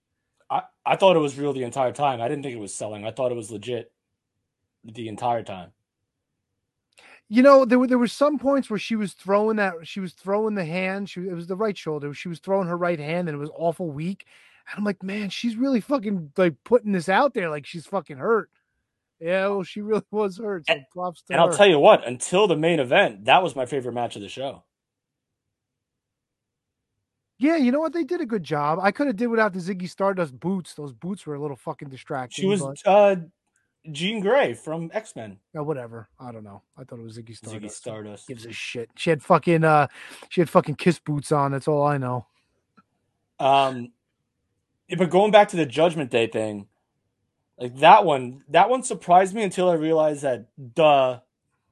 [0.50, 2.20] I, I thought it was real the entire time.
[2.20, 3.06] I didn't think it was selling.
[3.06, 3.92] I thought it was legit
[4.84, 5.72] the entire time.
[7.28, 10.12] You know, there were there were some points where she was throwing that she was
[10.12, 11.08] throwing the hand.
[11.08, 12.12] She it was the right shoulder.
[12.12, 14.26] She was throwing her right hand, and it was awful weak.
[14.68, 18.18] And I'm like, man, she's really fucking like putting this out there, like she's fucking
[18.18, 18.50] hurt.
[19.20, 20.66] Yeah, well, she really was hurt.
[20.66, 21.42] So props to And her.
[21.42, 24.28] I'll tell you what, until the main event, that was my favorite match of the
[24.28, 24.64] show.
[27.38, 27.92] Yeah, you know what?
[27.92, 28.78] They did a good job.
[28.80, 30.74] I could have did without the Ziggy Stardust boots.
[30.74, 32.42] Those boots were a little fucking distracting.
[32.42, 33.16] She was but, uh,
[33.90, 35.38] Jean Grey from X Men.
[35.58, 36.08] uh, whatever.
[36.18, 36.62] I don't know.
[36.78, 37.62] I thought it was Ziggy Stardust.
[37.62, 37.76] Ziggy Stardust.
[37.76, 38.28] Stardust.
[38.28, 38.90] Gives a shit.
[38.96, 39.88] She had fucking uh,
[40.28, 41.52] she had fucking kiss boots on.
[41.52, 42.26] That's all I know.
[43.40, 43.92] Um,
[44.96, 46.68] but going back to the Judgment Day thing,
[47.58, 51.20] like that one, that one surprised me until I realized that duh,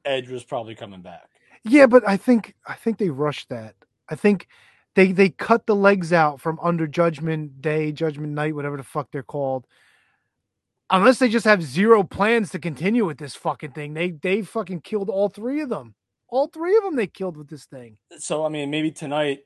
[0.05, 1.29] Edge was probably coming back.
[1.65, 3.75] Yeah, but I think I think they rushed that.
[4.09, 4.49] I think
[4.95, 9.11] they they cut the legs out from under Judgment Day, Judgment Night, whatever the fuck
[9.11, 9.67] they're called.
[10.91, 14.83] Unless they just have zero plans to continue with this fucking thing, they they fucking
[14.83, 15.95] killed all three of them.
[16.29, 17.97] All three of them they killed with this thing.
[18.19, 19.41] So I mean, maybe tonight,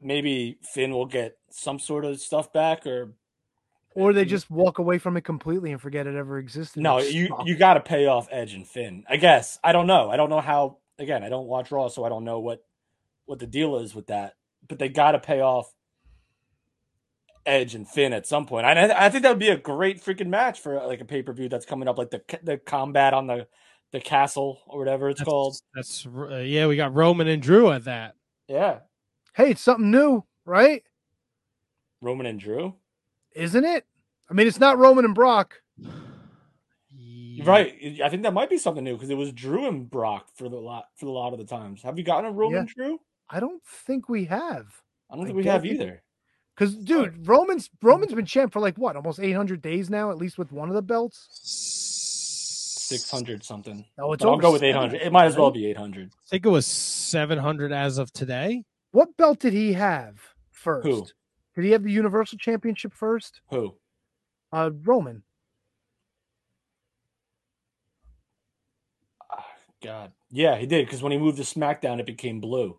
[0.00, 3.14] maybe Finn will get some sort of stuff back, or
[3.94, 4.28] Or they mm.
[4.28, 6.82] just walk away from it completely and forget it ever existed.
[6.82, 9.04] no, you you got to pay off Edge and Finn.
[9.08, 10.10] I guess I don't know.
[10.10, 10.78] I don't know how.
[10.98, 12.64] Again, I don't watch Raw, so I don't know what
[13.26, 14.34] what the deal is with that.
[14.70, 15.70] But they got to pay off
[17.44, 18.66] Edge and Finn at some point.
[18.66, 21.22] And I, I think that would be a great freaking match for like a pay
[21.22, 23.46] per view that's coming up, like the the combat on the
[23.92, 25.56] the castle or whatever it's called.
[25.74, 26.66] That's uh, yeah.
[26.66, 28.14] We got Roman and Drew at that.
[28.48, 28.78] Yeah,
[29.34, 30.82] Hey, it's something new, right?
[32.00, 32.74] Roman and Drew.
[33.34, 33.86] Isn't it?
[34.28, 35.62] I mean, it's not Roman and Brock.
[37.42, 38.00] Right.
[38.04, 40.56] I think that might be something new because it was Drew and Brock for the
[40.58, 41.82] lot for the lot of the times.
[41.82, 43.00] Have you gotten a Roman Drew?
[43.30, 44.66] I don't think we have.
[45.10, 46.02] I don't think we have either.
[46.56, 50.36] Because, dude, Roman's Roman's been champ for like what, almost 800 days now, at least
[50.36, 51.26] with one of the belts.
[52.90, 53.84] Six hundred something.
[53.98, 55.00] Oh, it's I'll go with eight hundred.
[55.00, 56.08] It might as well be eight hundred.
[56.08, 58.64] I think it was seven hundred as of today.
[58.90, 60.18] What belt did he have
[60.50, 60.88] first?
[60.88, 61.06] Who?
[61.54, 63.42] Did he have the Universal Championship first?
[63.50, 63.76] Who?
[64.52, 65.22] Uh, Roman.
[69.82, 70.10] God.
[70.30, 72.78] Yeah, he did because when he moved to SmackDown, it became blue.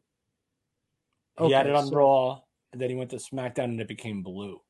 [1.39, 2.41] He had it on so- Raw,
[2.71, 4.61] and then he went to SmackDown, and it became blue.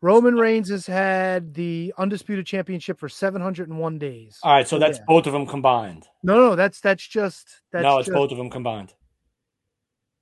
[0.00, 4.38] Roman Reigns has had the Undisputed Championship for 701 days.
[4.42, 5.04] All right, so that's yeah.
[5.08, 6.06] both of them combined.
[6.22, 8.92] No, no, that's that's just that's no, it's just, both of them combined.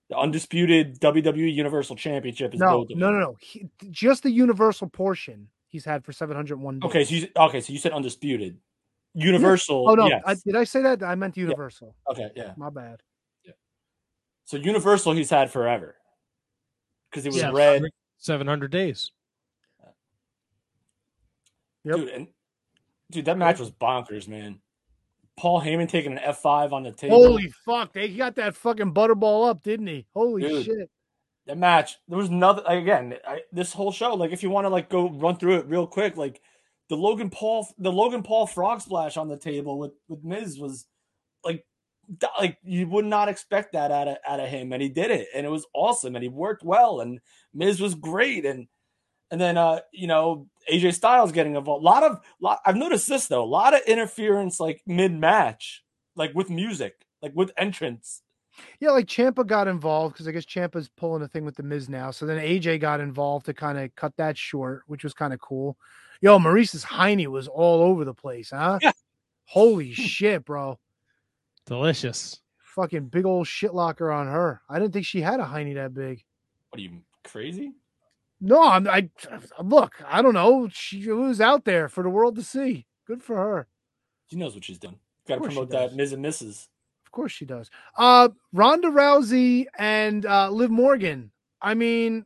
[0.09, 3.15] The undisputed WWE Universal Championship is No, both of no, them.
[3.15, 3.37] no, no.
[3.41, 6.89] He, just the Universal portion he's had for 701 days.
[6.89, 8.59] Okay, so you, okay, so you said undisputed.
[9.15, 9.89] Universal.
[9.89, 10.23] Oh no, yes.
[10.25, 11.03] I, did I say that?
[11.03, 11.97] I meant Universal.
[12.09, 12.53] Okay, yeah.
[12.57, 13.03] My bad.
[14.45, 15.97] So Universal he's had forever.
[17.11, 17.83] Because it was Yeah, red.
[18.19, 19.11] Seven hundred days.
[21.85, 22.29] Dude, and
[23.11, 24.61] dude, that match was bonkers, man.
[25.37, 27.17] Paul Heyman taking an F five on the table.
[27.21, 27.93] Holy fuck!
[27.93, 30.07] They got that fucking butterball up, didn't he?
[30.15, 30.65] Holy Dude.
[30.65, 30.91] shit!
[31.47, 34.69] that match there was nothing again I, this whole show like if you want to
[34.69, 36.41] like go run through it real quick like
[36.89, 40.87] the logan paul the logan paul frog splash on the table with with miz was
[41.45, 41.65] like th-
[42.39, 45.29] like you would not expect that out of out of him and he did it
[45.35, 47.21] and it was awesome and he worked well and
[47.55, 48.67] miz was great and
[49.31, 53.09] and then uh you know aj styles getting involved a lot of lot i've noticed
[53.09, 55.85] this though a lot of interference like mid-match
[56.17, 58.23] like with music like with entrance
[58.81, 61.89] Yeah, like Ciampa got involved because I guess Ciampa's pulling a thing with the Miz
[61.89, 62.11] now.
[62.11, 65.41] So then AJ got involved to kind of cut that short, which was kind of
[65.41, 65.79] cool.
[66.21, 68.79] Yo, Maryse's Heine was all over the place, huh?
[68.83, 68.93] Yeah.
[69.47, 70.79] Holy shit, bro!
[71.67, 72.41] Delicious.
[72.75, 74.63] Fucking big old shit locker on her.
[74.69, 76.25] I didn't think she had a Heine that big.
[76.71, 77.73] what are you crazy
[78.41, 79.09] No, I'm, I
[79.63, 80.03] look.
[80.07, 80.69] I don't know.
[80.73, 82.87] She was out there for the world to see.
[83.07, 83.69] Good for her.
[84.29, 84.99] She knows what she's doing.
[85.29, 86.69] Got to promote that Miz and Mrs.
[87.05, 87.71] Of course she does.
[87.97, 91.31] Uh Ronda Rousey and uh Liv Morgan.
[91.61, 92.25] I mean,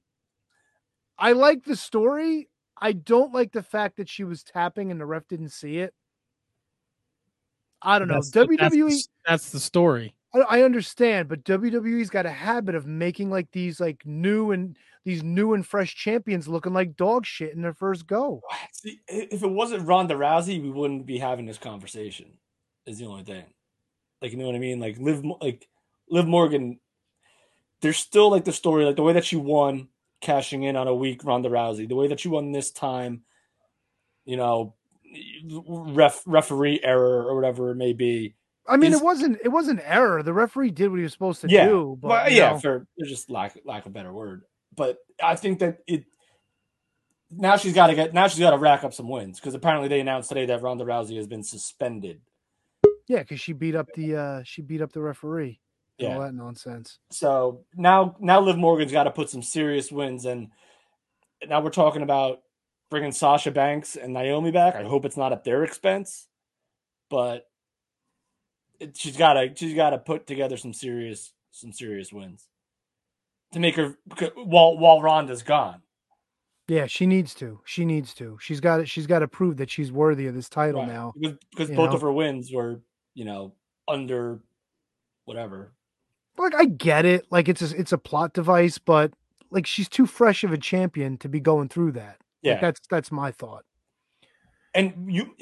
[1.19, 2.49] I like the story.
[2.81, 5.93] I don't like the fact that she was tapping and the ref didn't see it.
[7.83, 8.15] I don't know.
[8.15, 10.15] That's the- that's the- WWE That's the story.
[10.35, 14.77] I, I understand, but WWE's got a habit of making like these like new and
[15.05, 18.41] these new and fresh champions looking like dog shit in their first go.
[18.73, 22.39] See, if it wasn't Ronda Rousey, we wouldn't be having this conversation.
[22.87, 23.45] Is the only thing.
[24.23, 24.79] Like you know what I mean?
[24.81, 25.69] Like Liv, Mo- like
[26.11, 26.79] Liv Morgan.
[27.83, 29.89] There's still like the story, like the way that she won,
[30.21, 33.23] cashing in on a weak Ronda Rousey, the way that she won this time.
[34.25, 34.75] You know,
[35.67, 38.35] ref referee error or whatever it may be.
[38.69, 40.23] I mean, it wasn't it wasn't error.
[40.23, 42.59] The referee did what he was supposed to yeah, do, but yeah, know.
[42.59, 44.43] for just lack lack of a better word.
[44.75, 46.05] But I think that it
[47.31, 49.89] now she's got to get now she's got to rack up some wins because apparently
[49.89, 52.21] they announced today that Ronda Rousey has been suspended.
[53.09, 55.61] Yeah, because she beat up the uh she beat up the referee.
[55.99, 56.15] Yeah.
[56.15, 56.99] All that nonsense.
[57.11, 60.51] So now now Liv Morgan's got to put some serious wins and
[61.47, 62.41] now we're talking about
[62.91, 64.75] bringing Sasha Banks and Naomi back.
[64.75, 66.29] I hope it's not at their expense,
[67.11, 67.47] but
[68.81, 72.49] it, she's got to she's got to put together some serious some serious wins.
[73.53, 73.97] to make her
[74.37, 75.83] while while Ronda's gone.
[76.69, 77.61] Yeah, she needs to.
[77.65, 78.39] She needs to.
[78.41, 78.89] She's got it.
[78.89, 80.89] She's got to prove that she's worthy of this title Right.
[80.89, 81.13] now.
[81.17, 81.95] because, because both know?
[81.97, 82.81] of her wins were
[83.15, 83.55] you know
[83.89, 84.41] under
[85.25, 85.73] whatever.
[86.37, 87.27] Like I get it.
[87.31, 89.13] Like it's a it's a plot device, but
[89.51, 92.19] like she's too fresh of a champion to be going through that.
[92.43, 93.65] Yeah, Like that's that's my thought.
[94.75, 95.35] and you.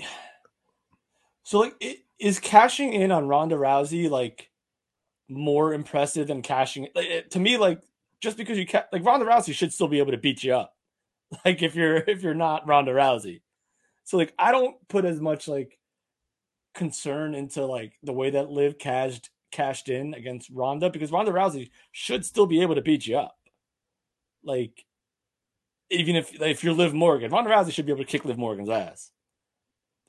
[1.42, 4.50] So like, is cashing in on Ronda Rousey like
[5.28, 6.88] more impressive than cashing?
[6.94, 7.82] Like, it- to me, like
[8.20, 10.74] just because you ca- like Ronda Rousey should still be able to beat you up,
[11.44, 13.42] like if you're if you're not Ronda Rousey.
[14.04, 15.78] So like, I don't put as much like
[16.74, 21.70] concern into like the way that Liv cashed cashed in against Ronda because Ronda Rousey
[21.92, 23.36] should still be able to beat you up.
[24.42, 24.84] Like
[25.90, 28.38] even if like, if you're Liv Morgan, Ronda Rousey should be able to kick Liv
[28.38, 29.10] Morgan's ass.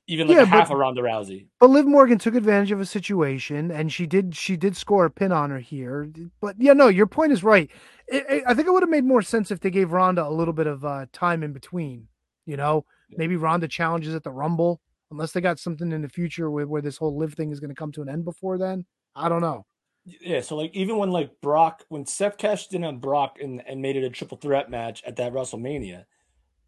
[0.07, 1.47] Even like Yeah, a half but- of Ronda Rousey.
[1.59, 4.35] But Liv Morgan took advantage of a situation, and she did.
[4.35, 6.09] She did score a pin on her here.
[6.39, 7.69] But yeah, no, your point is right.
[8.07, 10.29] It, it- I think it would have made more sense if they gave Ronda a
[10.29, 12.07] little bit of uh, time in between.
[12.45, 14.79] You know, maybe Ronda challenges at the Rumble,
[15.09, 17.71] unless they got something in the future where, where this whole Liv thing is going
[17.71, 18.85] to come to an end before then.
[19.15, 19.65] I don't know.
[20.05, 23.81] Yeah, so like even when like Brock, when Seth cashed in on Brock and, and
[23.81, 26.05] made it a triple threat match at that WrestleMania,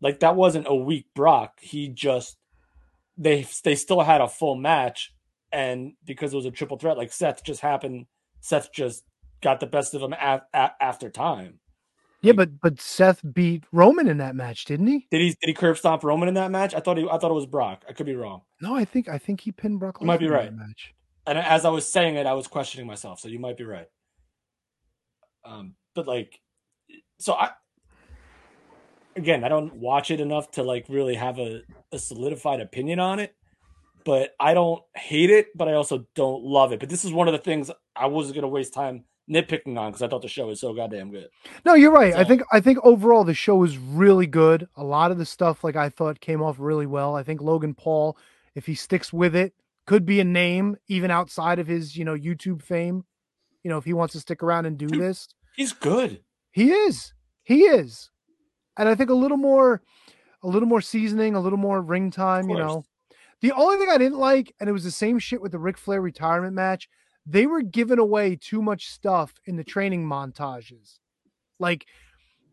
[0.02, 1.60] like that wasn't a weak Brock.
[1.62, 2.38] He just
[3.18, 5.14] they they still had a full match,
[5.52, 8.08] and because it was a triple threat, like Seth just happened.
[8.42, 9.04] Seth just
[9.42, 11.60] got the best of him a- a- after time.
[12.22, 15.08] Yeah, but but Seth beat Roman in that match, didn't he?
[15.12, 16.74] Did he did he curb stomp Roman in that match?
[16.74, 17.86] I thought he I thought it was Brock.
[17.88, 18.42] I could be wrong.
[18.62, 19.98] No, I think I think he pinned Brock.
[20.02, 20.52] You might be right.
[20.52, 20.96] Match.
[21.28, 23.20] And as I was saying it, I was questioning myself.
[23.20, 23.88] So you might be right.
[25.46, 26.40] Um, but like,
[27.20, 27.52] so I
[29.16, 33.20] again, I don't watch it enough to like really have a, a solidified opinion on
[33.20, 33.36] it.
[34.06, 36.80] But I don't hate it, but I also don't love it.
[36.80, 39.92] But this is one of the things I wasn't going to waste time nitpicking on
[39.92, 41.28] because I thought the show was so goddamn good.
[41.66, 42.16] No, you're right.
[42.16, 44.70] I think I think overall the show was really good.
[44.78, 47.18] A lot of the stuff like I thought came off really well.
[47.18, 48.18] I think Logan Paul,
[48.56, 49.54] if he sticks with it,
[49.88, 53.06] could be a name even outside of his, you know, YouTube fame.
[53.64, 55.28] You know, if he wants to stick around and do Dude, this.
[55.56, 56.22] He's good.
[56.52, 57.14] He is.
[57.44, 58.12] He is.
[58.78, 59.82] And I think a little more
[60.44, 62.86] a little more seasoning, a little more ring time, you know.
[63.42, 65.78] The only thing I didn't like, and it was the same shit with the Ric
[65.78, 66.88] Flair retirement match,
[67.26, 71.00] they were giving away too much stuff in the training montages.
[71.60, 71.88] Like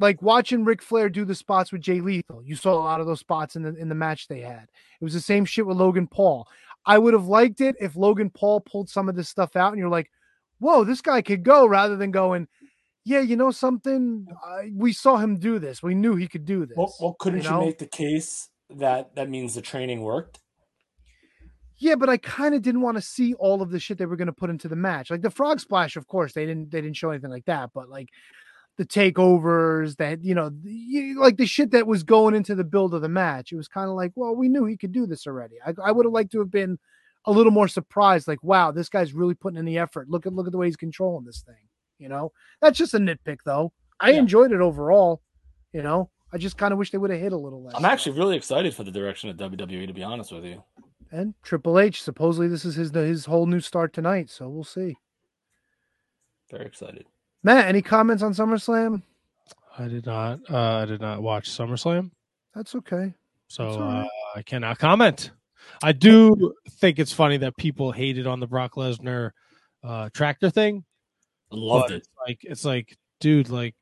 [0.01, 2.43] like watching Ric Flair do the spots with Jay Lethal.
[2.43, 4.69] You saw a lot of those spots in the in the match they had.
[5.01, 6.49] It was the same shit with Logan Paul.
[6.87, 9.79] I would have liked it if Logan Paul pulled some of this stuff out and
[9.79, 10.11] you're like,
[10.59, 12.49] whoa, this guy could go rather than going,
[13.05, 14.27] yeah, you know something?
[14.45, 15.83] I, we saw him do this.
[15.83, 16.77] We knew he could do this.
[16.77, 17.61] Well, well couldn't you, know?
[17.61, 20.41] make the case that that means the training worked?
[21.77, 24.17] Yeah, but I kind of didn't want to see all of the shit they were
[24.17, 25.11] going to put into the match.
[25.11, 27.89] Like the frog splash, of course, they didn't they didn't show anything like that, but
[27.89, 28.09] like
[28.77, 30.51] the takeovers that you know,
[31.21, 33.89] like the shit that was going into the build of the match, it was kind
[33.89, 35.57] of like, well, we knew he could do this already.
[35.65, 36.79] I, I would have liked to have been
[37.27, 40.11] a little more surprised, like, wow, this guy's really putting in the effort.
[40.11, 41.69] Look at look at the way he's controlling this thing.
[41.99, 43.73] You know, that's just a nitpick, though.
[44.01, 44.19] I Yeah.
[44.19, 45.23] enjoyed it overall.
[45.73, 47.75] You know, I just kind of wish they would have hit a little less.
[47.77, 49.87] I'm actually really excited for the direction of WWE.
[49.87, 50.63] To be honest with you,
[51.13, 54.97] And Triple H, supposedly this is his his whole new start tonight, so we'll see.
[56.51, 57.07] very excited.
[57.45, 59.03] Matt, any comments on SummerSlam?
[59.79, 60.41] I did not.
[60.51, 62.11] Uh, I did not watch SummerSlam,
[62.55, 63.13] That's okay.
[63.49, 64.07] so That's all uh.
[64.35, 65.31] I cannot comment.
[65.83, 69.31] I do think it's funny that people hated on the Brock Lesnar
[69.83, 70.85] uh, tractor thing.
[71.53, 71.97] I loved it.
[71.97, 73.75] It's like it's like, dude, like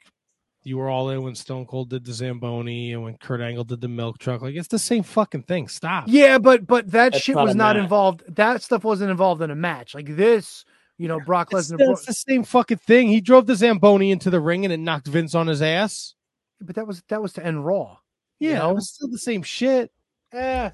[0.65, 3.81] you were all in when Stone Cold did the Zamboni and when Kurt Angle did
[3.81, 4.43] the milk truck.
[4.43, 5.69] Like it's the same fucking thing.
[5.69, 6.05] Stop.
[6.07, 7.83] Yeah, but but that That's shit not was not match.
[7.83, 8.23] involved.
[8.29, 9.95] That stuff wasn't involved in a match.
[9.95, 10.65] Like this,
[11.03, 11.79] you know, Brock Lesnar.
[11.79, 13.09] the- bro- it's the same fucking thing.
[13.09, 16.15] He drove the Zamboni into the ring and it knocked Vince on his ass.
[16.61, 17.99] but that was that was to end Raw.
[18.39, 18.71] Yeah, You know?
[18.71, 19.91] it was still the same shit.
[20.33, 20.71] Eh.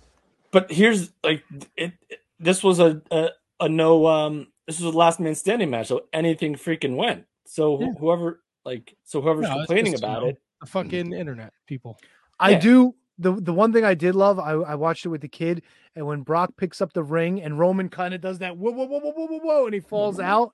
[0.50, 1.42] But here's like
[1.76, 1.92] it.
[2.08, 3.30] it- this was a, a
[3.60, 4.06] a no.
[4.06, 7.24] Um, this was a last man standing match, so anything freaking went.
[7.46, 7.92] So wh- Yeah.
[7.98, 11.98] whoever like, so whoever's No, complaining just, you about know, it, The fucking internet people.
[12.38, 12.60] I Yeah.
[12.60, 14.38] do the the one thing I did love.
[14.38, 15.62] I, I watched it with the kid,
[15.96, 18.86] and when Brock picks up the ring and Roman kind of does that whoa whoa
[18.86, 20.26] whoa whoa whoa whoa whoa, and he falls mm-hmm.
[20.26, 20.52] out,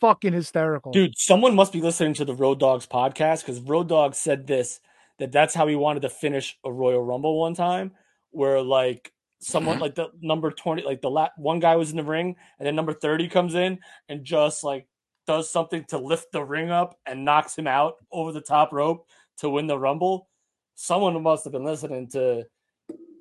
[0.00, 0.92] fucking hysterical.
[0.92, 4.80] dude, someone must be listening to the Road Dogg's podcast because Road Dogs said this
[5.18, 7.92] that that's how he wanted to finish a Royal Rumble one time,
[8.30, 9.12] where like
[9.42, 9.82] someone mm-hmm.
[9.82, 12.76] like the number 20 like the la- one guy was in the ring and then
[12.76, 13.78] number 30 comes in
[14.08, 14.86] and just like
[15.26, 19.06] does something to lift the ring up and knocks him out over the top rope
[19.38, 20.28] to win the rumble
[20.74, 22.44] someone must have been listening to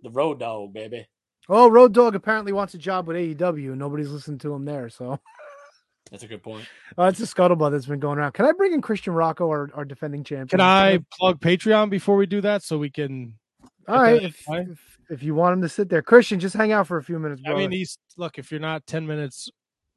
[0.03, 1.07] the Road Dogg baby
[1.49, 4.89] Oh, Road Dogg apparently wants a job with AEW, and nobody's listening to him there.
[4.89, 5.19] So
[6.11, 6.65] That's a good point.
[6.97, 8.33] Oh, it's a scuttlebutt that's been going around.
[8.33, 10.47] Can I bring in Christian Rocco, our, our defending champion?
[10.47, 13.35] Can I plug Patreon before we do that so we can?
[13.87, 16.87] All right, if, if if you want him to sit there, Christian, just hang out
[16.87, 17.41] for a few minutes.
[17.45, 18.37] I mean, he's look.
[18.37, 19.49] If you're not ten minutes,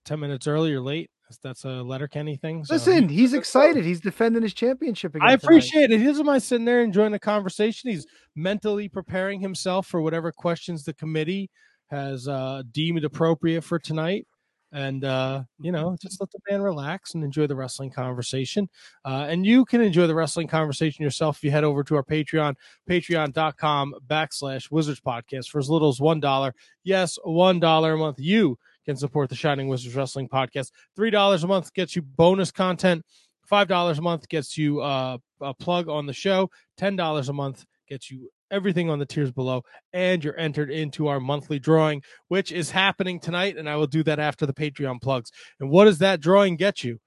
[0.04, 2.64] ten minutes early or late, that's- that's a Letterkenny thing.
[2.64, 3.84] So listen, he's excited.
[3.84, 5.14] He's defending his championship.
[5.14, 5.44] Again I tonight.
[5.44, 5.98] appreciate it.
[6.00, 7.90] He doesn't mind sitting there enjoying the conversation.
[7.90, 11.50] He's mentally preparing himself for whatever questions the committee
[11.88, 14.26] has uh, deemed appropriate for tonight.
[14.72, 18.68] And, uh, you know, just let the man relax and enjoy the wrestling conversation.
[19.04, 22.02] Uh, and you can enjoy the wrestling conversation yourself if you head over to our
[22.02, 22.56] Patreon,
[22.90, 26.52] patreon.com backslash wizards podcast for as little as $1.
[26.82, 28.18] Yes, $1 a month.
[28.18, 30.70] You can support the Shining Wizards Wrestling Podcast.
[30.98, 33.02] $3 a month gets you bonus content.
[33.50, 36.50] $5 a month gets you uh, a plug on the show.
[36.78, 39.62] $10 a month gets you everything on the tiers below.
[39.92, 43.56] And you're entered into our monthly drawing, which is happening tonight.
[43.56, 45.30] And I will do that after the Patreon plugs.
[45.60, 46.98] And what does that drawing get you?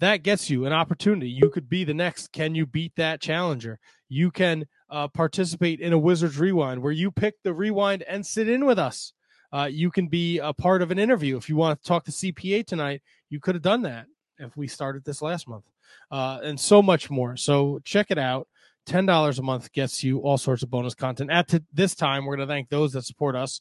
[0.00, 1.30] That gets you an opportunity.
[1.30, 2.32] You could be the next.
[2.32, 3.78] Can you beat that challenger?
[4.08, 8.48] You can uh, participate in a Wizards Rewind where you pick the rewind and sit
[8.48, 9.12] in with us.
[9.54, 11.36] Uh, you can be a part of an interview.
[11.36, 14.06] If you want to talk to CPA tonight, you could have done that
[14.38, 15.62] if we started this last month,
[16.10, 17.36] uh, and so much more.
[17.36, 18.48] So check it out.
[18.84, 21.30] Ten dollars a month gets you all sorts of bonus content.
[21.30, 23.60] At t- this time, we're going to thank those that support us: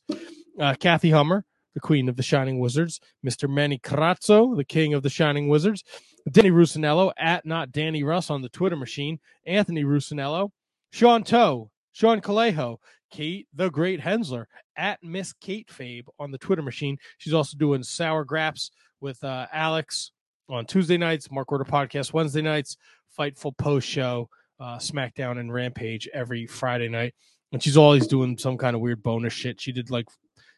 [0.60, 1.46] uh, Kathy Hummer,
[1.76, 3.48] the queen of the Shining Wizards; Mr.
[3.48, 5.84] Manny Carazzo, the king of the Shining Wizards;
[6.30, 10.50] Danny Rusinello at not Danny Russ on the Twitter machine; Anthony Rusinello,
[10.90, 12.80] Sean Toe, Sean Calejo,
[13.14, 16.98] Kate the Great Hensler at Miss Kate Fabe on the Twitter machine.
[17.20, 18.72] She's also doing sour graps
[19.02, 20.12] with uh, Alex
[20.50, 22.76] on Tuesday nights, Mark Order podcast Wednesday nights,
[23.18, 24.30] Fightful post show,
[24.60, 27.14] uh, SmackDown and Rampage every Friday night.
[27.52, 29.62] And she's always doing some kind of weird bonus shit.
[29.62, 30.08] She did like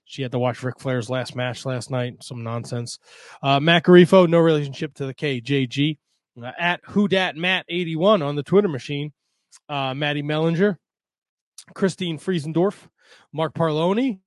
[0.06, 3.00] she had to watch Ric Flair's last match last night, some nonsense.
[3.44, 5.98] Uh, no relationship to the KJG.
[6.42, 9.12] Uh, at Who Dat Matt 81 on the Twitter machine.
[9.68, 10.78] Uh, Maddie Mellinger,
[11.74, 12.76] Christine Friesendorf,
[13.34, 14.20] Mark Parloni.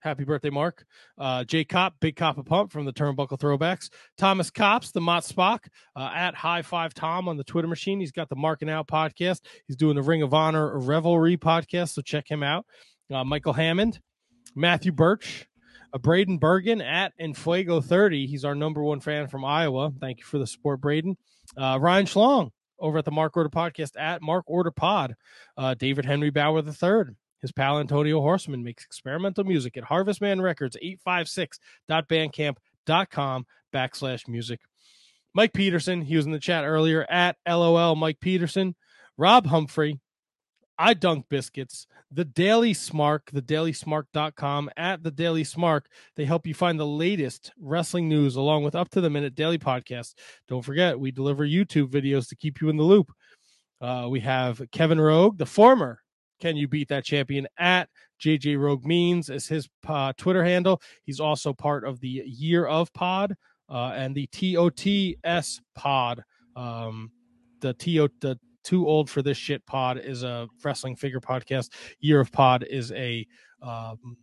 [0.00, 0.84] Happy birthday, Mark.
[1.16, 3.88] Uh, Jay Cop, Big Cop a Pump from the Turnbuckle Throwbacks.
[4.18, 5.60] Thomas Cops, the Mott Spock,
[5.94, 8.00] uh, at High Five Tom on the Twitter machine.
[8.00, 9.42] He's got the Marking Out podcast.
[9.68, 12.66] He's doing the Ring of Honor Revelry podcast, so check him out.
[13.12, 14.00] Uh, Michael Hammond,
[14.56, 15.46] Matthew Birch,
[15.92, 18.26] uh, Braden Bergen at Enfuego 30.
[18.26, 19.92] He's our number one fan from Iowa.
[20.00, 21.16] Thank you for the support, Braden.
[21.56, 22.50] Uh, Ryan Schlong
[22.82, 25.16] over at the Mark Order podcast at Mark Order Pod.
[25.56, 27.14] Uh, David Henry Bauer III.
[27.40, 34.60] His pal Antonio Horseman makes experimental music at Harvestman Records, 856.bandcamp.com backslash music.
[35.34, 38.76] Mike Peterson, he was in the chat earlier at LOL Mike Peterson.
[39.16, 39.98] Rob Humphrey,
[40.78, 45.82] I Dunk Biscuits, The Daily Smark, thedailysmark.com, at The Daily Smark.
[46.16, 49.58] They help you find the latest wrestling news along with up to the minute daily
[49.58, 50.14] podcasts.
[50.48, 53.12] Don't forget, we deliver YouTube videos to keep you in the loop.
[53.80, 56.00] Uh, we have Kevin Rogue, the former
[56.40, 57.88] Can You Beat That Champion at
[58.20, 60.80] JJ Rogue Means is his uh, Twitter handle.
[61.04, 63.34] He's also part of the Year of Pod
[63.68, 66.22] uh, and the TOTS Pod.
[66.54, 67.10] Um,
[67.60, 71.70] the TO the Too Old for This Shit Pod is a wrestling figure podcast.
[72.00, 73.26] Year of Pod is a
[73.60, 74.16] um,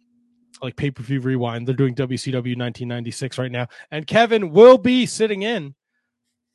[0.61, 1.68] like pay per view rewind.
[1.68, 5.76] They're doing WCW 1996 right now, and Kevin will be sitting in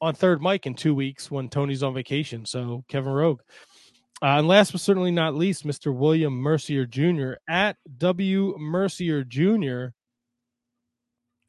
[0.00, 2.44] on third mic in two weeks when Tony's on vacation.
[2.44, 3.40] So Kevin Rogue.
[4.22, 5.94] Uh, and last but certainly not least, Mr.
[5.94, 7.32] William Mercier Jr.
[7.48, 9.86] at W Mercier Jr.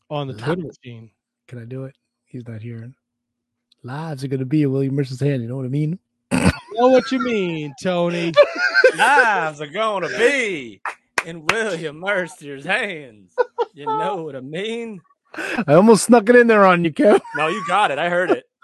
[0.10, 1.12] on the Twitter machine.
[1.48, 1.96] Can I do it?
[2.26, 2.92] He's not here.
[3.84, 5.44] Lives are going to be in William Mercer's hand.
[5.44, 6.00] You know what I mean?
[6.32, 8.34] I know what you mean, Tony.
[8.98, 10.82] Lives are going to be
[11.26, 13.34] in William Mercer's hands.
[13.74, 15.02] You know what I mean?
[15.36, 17.20] I almost snuck it in there on you, Kev.
[17.36, 18.00] No, you got it.
[18.00, 18.46] I heard it.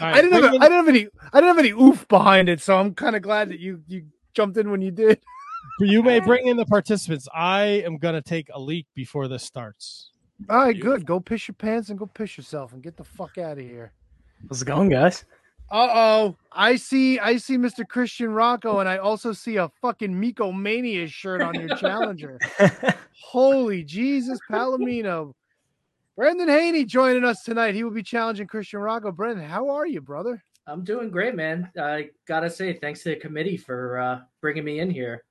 [0.00, 0.44] I didn't have.
[0.44, 1.08] I didn't have any.
[1.32, 4.06] I didn't have any oof behind it, so I'm kind of glad that you you
[4.34, 5.20] jumped in when you did.
[5.80, 7.28] You may bring in the participants.
[7.32, 10.10] I am going to take a leak before this starts.
[10.48, 11.06] All right, good.
[11.06, 13.92] Go piss your pants and go piss yourself and get the fuck out of here.
[14.48, 15.24] How's it going, guys?
[15.70, 16.36] Uh oh.
[16.52, 17.86] I see I see Mr.
[17.86, 22.38] Christian Rocco and I also see a fucking Miko Mania shirt on your challenger.
[23.22, 25.34] Holy Jesus Palomino.
[26.16, 27.74] Brendan Haney joining us tonight.
[27.74, 29.12] He will be challenging Christian Rocco.
[29.12, 30.42] Brendan, how are you, brother?
[30.66, 31.70] I'm doing great, man.
[31.80, 35.24] I gotta say, thanks to the committee for uh, bringing me in here.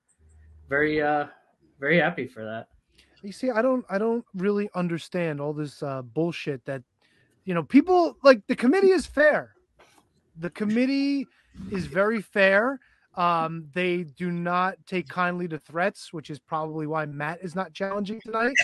[0.69, 1.27] Very, uh,
[1.79, 2.69] very happy for that.
[3.21, 6.83] You see, I don't I don't really understand all this uh, bullshit that
[7.47, 9.55] you know, people like the committee is fair.
[10.39, 11.27] The committee
[11.71, 12.79] is very fair.
[13.15, 17.73] Um, they do not take kindly to threats, which is probably why Matt is not
[17.73, 18.55] challenging tonight.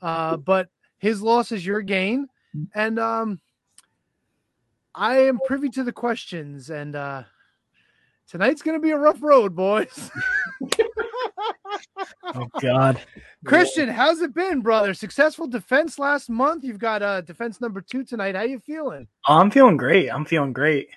[0.00, 0.68] Uh, but
[0.98, 2.28] his loss is your gain.
[2.74, 3.40] And um,
[4.94, 7.24] I am privy to the questions, and uh,
[8.28, 10.10] tonight's going to be a rough road, boys.
[12.36, 13.00] Oh God.
[13.44, 14.94] Christian, how's it been, brother?
[14.94, 16.64] Successful defense last month.
[16.64, 18.34] You've got uh, defense number two tonight.
[18.34, 19.06] How you feeling?
[19.28, 20.08] Oh, I'm feeling great.
[20.08, 20.88] I'm feeling great.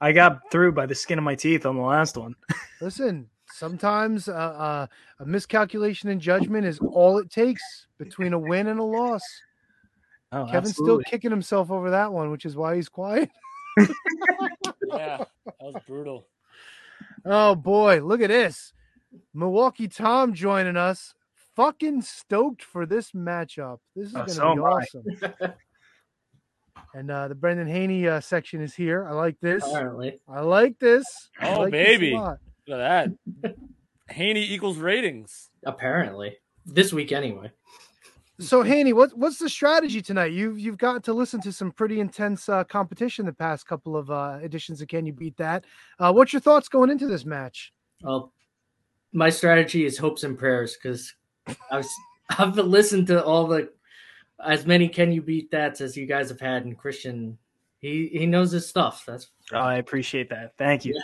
[0.00, 2.34] I got through by the skin of my teeth on the last one.
[2.80, 4.86] Listen, sometimes uh, uh,
[5.18, 9.22] a miscalculation in judgment is all it takes between a win and a loss.
[10.32, 11.04] Oh, Kevin's absolutely.
[11.04, 13.30] still kicking himself over that one, which is why he's quiet.
[14.88, 16.28] Yeah, that was brutal.
[17.24, 18.72] Oh boy, look at this.
[19.32, 21.14] Milwaukee Tom joining us.
[21.56, 23.78] Fucking stoked for this matchup.
[23.94, 25.04] This is Oh, going to so be awesome.
[26.94, 29.06] and uh, the Brendan Haney uh, section is here.
[29.06, 29.64] I like this.
[29.64, 30.20] Apparently.
[30.28, 31.04] I like this.
[31.40, 32.12] I Oh, like baby.
[32.12, 32.38] lot.
[32.66, 33.54] Look at that.
[34.10, 35.50] Haney equals ratings.
[35.64, 36.36] Apparently.
[36.66, 37.50] This week anyway.
[38.40, 40.32] So Haney, what what's the strategy tonight?
[40.32, 44.10] You've you've got to listen to some pretty intense uh, competition the past couple of
[44.10, 45.64] uh, editions of Can You Beat That?
[46.00, 47.72] Uh, what's your thoughts going into this match?
[48.02, 48.32] Well,
[49.14, 51.14] my strategy is hopes and prayers because
[51.70, 51.86] I've
[52.38, 53.70] I've listened to all the
[54.44, 57.38] as many can you beat that as you guys have had, and Christian
[57.78, 59.04] he he knows his stuff.
[59.06, 60.54] That's Oh, I appreciate that.
[60.58, 61.00] Thank you.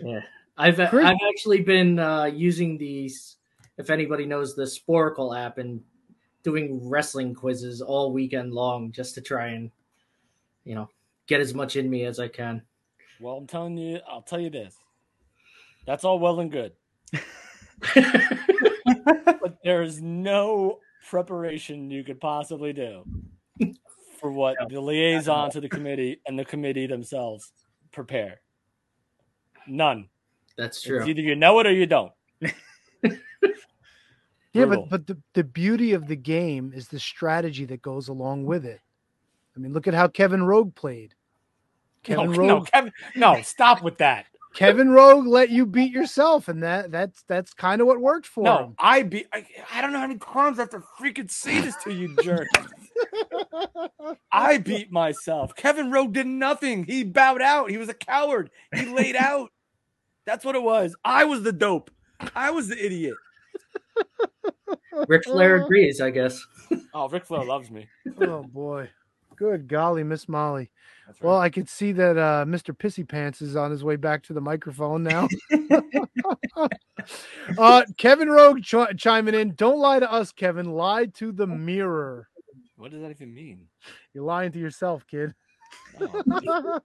[0.00, 0.20] yeah.
[0.56, 3.36] I've Chris- I've actually been uh, using these.
[3.76, 5.82] If anybody knows the Sporcle app and
[6.42, 9.70] doing wrestling quizzes all weekend long just to try and
[10.64, 10.88] you know
[11.26, 12.62] get as much in me as I can.
[13.20, 14.76] Well, I'm telling you, I'll tell you this.
[15.86, 16.72] That's all well and good.
[17.94, 20.78] But there is no
[21.08, 23.04] preparation you could possibly do
[24.20, 27.52] for what the liaison to the committee and the committee themselves
[27.92, 28.40] prepare.
[29.66, 30.08] None.
[30.56, 31.04] That's It's true.
[31.04, 32.12] either you know it or you don't.
[34.56, 38.46] Yeah, but but the, the beauty of the game is the strategy that goes along
[38.46, 38.80] with it.
[39.54, 41.14] I mean, look at how Kevin Rogue played.
[42.02, 44.26] Kevin no, Rogue no, Kevin, no, stop with that.
[44.56, 48.42] Kevin Rogue let you beat yourself, and that that's that's kind of what worked for
[48.42, 48.74] No, him.
[48.78, 51.76] I be I, I don't know how many times I have to freaking say this
[51.84, 52.48] to you, jerk.
[54.32, 55.54] I beat myself.
[55.54, 56.84] Kevin Rogue did nothing.
[56.84, 57.70] He bowed out.
[57.70, 58.50] He was a coward.
[58.74, 59.50] He laid out.
[60.24, 60.96] That's what it was.
[61.04, 61.90] I was the dope.
[62.34, 63.14] I was the idiot.
[65.06, 65.66] Ric Flair uh-huh.
[65.66, 66.42] agrees, I guess.
[66.94, 67.86] Oh, Ric Flair loves me.
[68.22, 68.88] oh boy,
[69.36, 70.70] good golly, Miss Molly.
[71.06, 71.22] Right.
[71.22, 72.76] Well, I could see that uh, Mr.
[72.76, 75.28] Pissy Pants is on his way back to the microphone now.
[77.58, 79.54] uh, Kevin Rogue ch- chiming in.
[79.54, 80.72] Don't lie to us, Kevin.
[80.72, 82.28] Lie to the mirror.
[82.76, 83.68] what does that even mean?
[84.14, 85.34] You're lying to yourself, kid.
[86.00, 86.08] All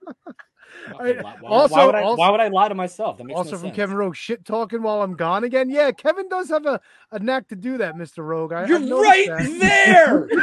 [1.00, 3.18] right, why, why- also- why would I, also- why would I lie to myself?
[3.18, 3.76] That makes Also no from sense.
[3.76, 5.70] Kevin Rogue, shit talking while I'm gone again.
[5.70, 6.80] Yeah, Kevin does have a,
[7.10, 8.24] a knack to do that, Mr.
[8.24, 8.52] Rogue.
[8.52, 9.58] I, You're I've right that.
[9.60, 10.28] there.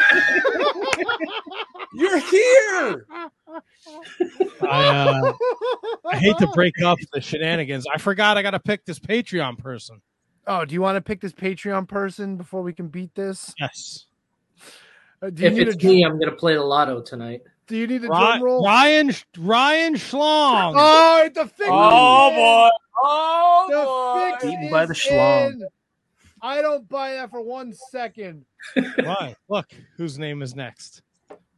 [1.94, 3.06] You're here.
[4.62, 5.34] I, uh,
[6.12, 7.86] I hate to break up the shenanigans.
[7.94, 10.02] I forgot I got to pick this Patreon person.
[10.46, 13.54] Oh, do you want to pick this Patreon person before we can beat this?
[13.60, 14.06] Yes.
[15.22, 17.42] Uh, do you If need it's a me, I'm gonna play the lotto tonight.
[17.70, 18.66] Do you need a Ry- drum roll?
[18.66, 20.74] Ryan Ryan Schlong.
[20.78, 21.70] Oh, the fix.
[21.72, 22.70] Oh is boy.
[23.02, 24.32] Oh The boy.
[24.32, 25.52] fix Eaten by the schlong.
[25.54, 25.68] in.
[26.42, 28.46] I don't buy that for one second.
[29.04, 29.36] Why?
[29.50, 29.68] Look,
[29.98, 31.02] whose name is next?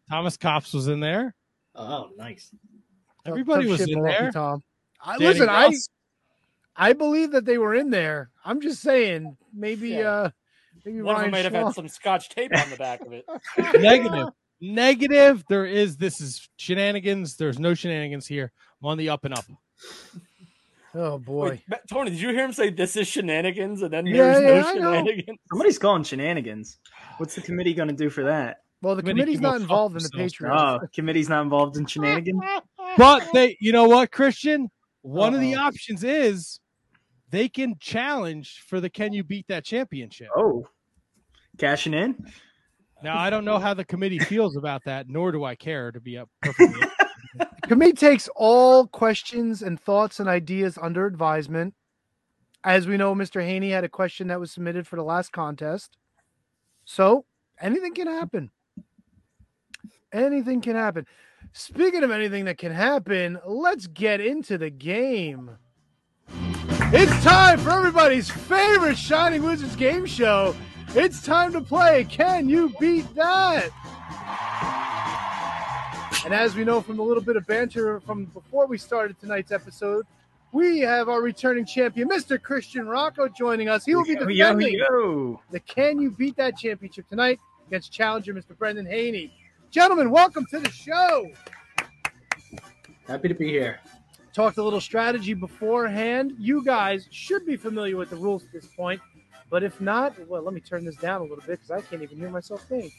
[0.09, 1.33] Thomas Cops was in there.
[1.75, 2.51] Oh, nice.
[3.25, 4.31] Everybody Tough was in Milwaukee there.
[4.31, 4.63] Tom.
[5.03, 5.89] I, Danny listen, I Ross.
[6.75, 8.29] I believe that they were in there.
[8.43, 10.09] I'm just saying, maybe Yeah.
[10.09, 10.29] uh
[10.85, 13.25] maybe One of them might have had some scotch tape on the back of it.
[13.79, 14.29] negative.
[14.61, 15.43] Negative.
[15.49, 17.35] There is this is shenanigans.
[17.35, 18.51] There's no shenanigans here.
[18.81, 19.45] I'm on the up and up.
[20.93, 21.61] Oh boy.
[21.69, 24.49] Wait, Tony, did you hear him say this is shenanigans and then Yeah, there's yeah,
[24.49, 24.93] no I know.
[24.93, 25.39] shenanigans?
[25.49, 26.79] Somebody's calling shenanigans.
[27.17, 28.57] What's the committee going to do for that?
[28.81, 30.79] Well, the Committee committee's not involved in the themselves, Patreon.
[30.83, 32.41] Oh, committee's not involved in shenanigans.
[32.97, 34.69] But they, you know what, Christian?
[35.01, 36.59] One of the options is
[37.29, 40.27] they can challenge for the Can You Beat That Championship.
[40.35, 40.67] Oh,
[41.57, 42.17] cashing in.
[43.03, 45.99] Now I don't know how the committee feels about that, nor do I care to
[45.99, 46.29] be up
[47.67, 51.73] committee takes all questions and thoughts and ideas under advisement.
[52.63, 53.41] As we know, Mr.
[53.41, 55.97] Haney had a question that was submitted for the last contest.
[56.85, 57.25] So
[57.59, 58.51] anything can happen.
[60.11, 61.07] Anything can happen.
[61.53, 65.57] Speaking of anything that can happen, let's get into the game.
[66.93, 70.55] It's time for everybody's favorite Shining Wizards game show.
[70.93, 73.69] It's time to play Can You Beat That?
[76.25, 79.51] And as we know from a little bit of banter from before we started tonight's
[79.51, 80.05] episode,
[80.51, 82.41] we have our returning champion, Mr.
[82.41, 83.85] Christian Rocco, joining us.
[83.85, 85.41] He will be Yo, yo, defending yo.
[85.49, 87.39] the Can You Beat That championship tonight.
[87.67, 88.57] against challenger Mr.
[88.57, 89.33] Brendan Haney.
[89.71, 91.31] Gentlemen, welcome to the show.
[93.07, 93.79] Happy to be here.
[94.33, 96.33] Talked a little strategy beforehand.
[96.37, 99.01] You guys should be familiar with the rules at this point,
[99.51, 102.01] but if not, well, let me turn this down a little bit because I can't
[102.01, 102.93] even hear myself think.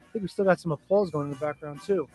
[0.00, 2.08] I think we still got some applause going in the background too.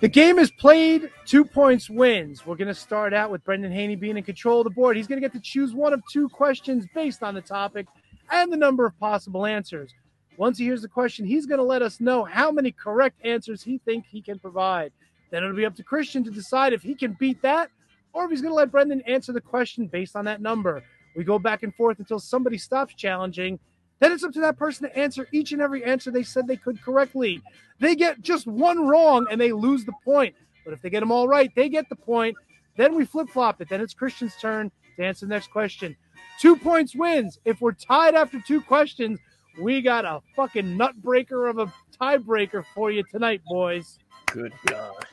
[0.00, 2.46] The game is played, two points wins.
[2.46, 4.96] We're going to start out with Brendan Haney being in control of the board.
[4.96, 7.86] He's going to get to choose one of two questions based on the topic
[8.30, 9.92] and the number of possible answers.
[10.36, 13.62] Once he hears the question, he's going to let us know how many correct answers
[13.62, 14.92] he thinks he can provide.
[15.30, 17.70] Then it'll be up to Christian to decide if he can beat that
[18.12, 20.82] or if he's going to let Brendan answer the question based on that number.
[21.14, 23.58] We go back and forth until somebody stops challenging.
[24.00, 26.56] Then it's up to that person to answer each and every answer they said they
[26.56, 27.40] could correctly.
[27.80, 30.34] They get just one wrong and they lose the point.
[30.64, 32.36] But if they get them all right, they get the point.
[32.76, 33.68] Then we flip flop it.
[33.68, 35.96] Then it's Christian's turn to answer the next question.
[36.40, 37.38] Two points wins.
[37.44, 39.20] If we're tied after two questions,
[39.60, 43.98] we got a fucking nutbreaker of a tiebreaker for you tonight, boys.
[44.26, 45.06] Good God.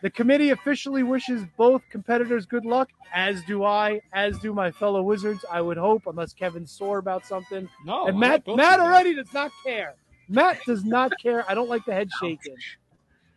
[0.00, 5.02] The committee officially wishes both competitors good luck, as do I, as do my fellow
[5.02, 5.44] wizards.
[5.50, 7.68] I would hope, unless Kevin's sore about something.
[7.84, 9.94] No, and Matt, Matt already does not care.
[10.28, 11.44] Matt does not care.
[11.50, 12.56] I don't like the head shaking.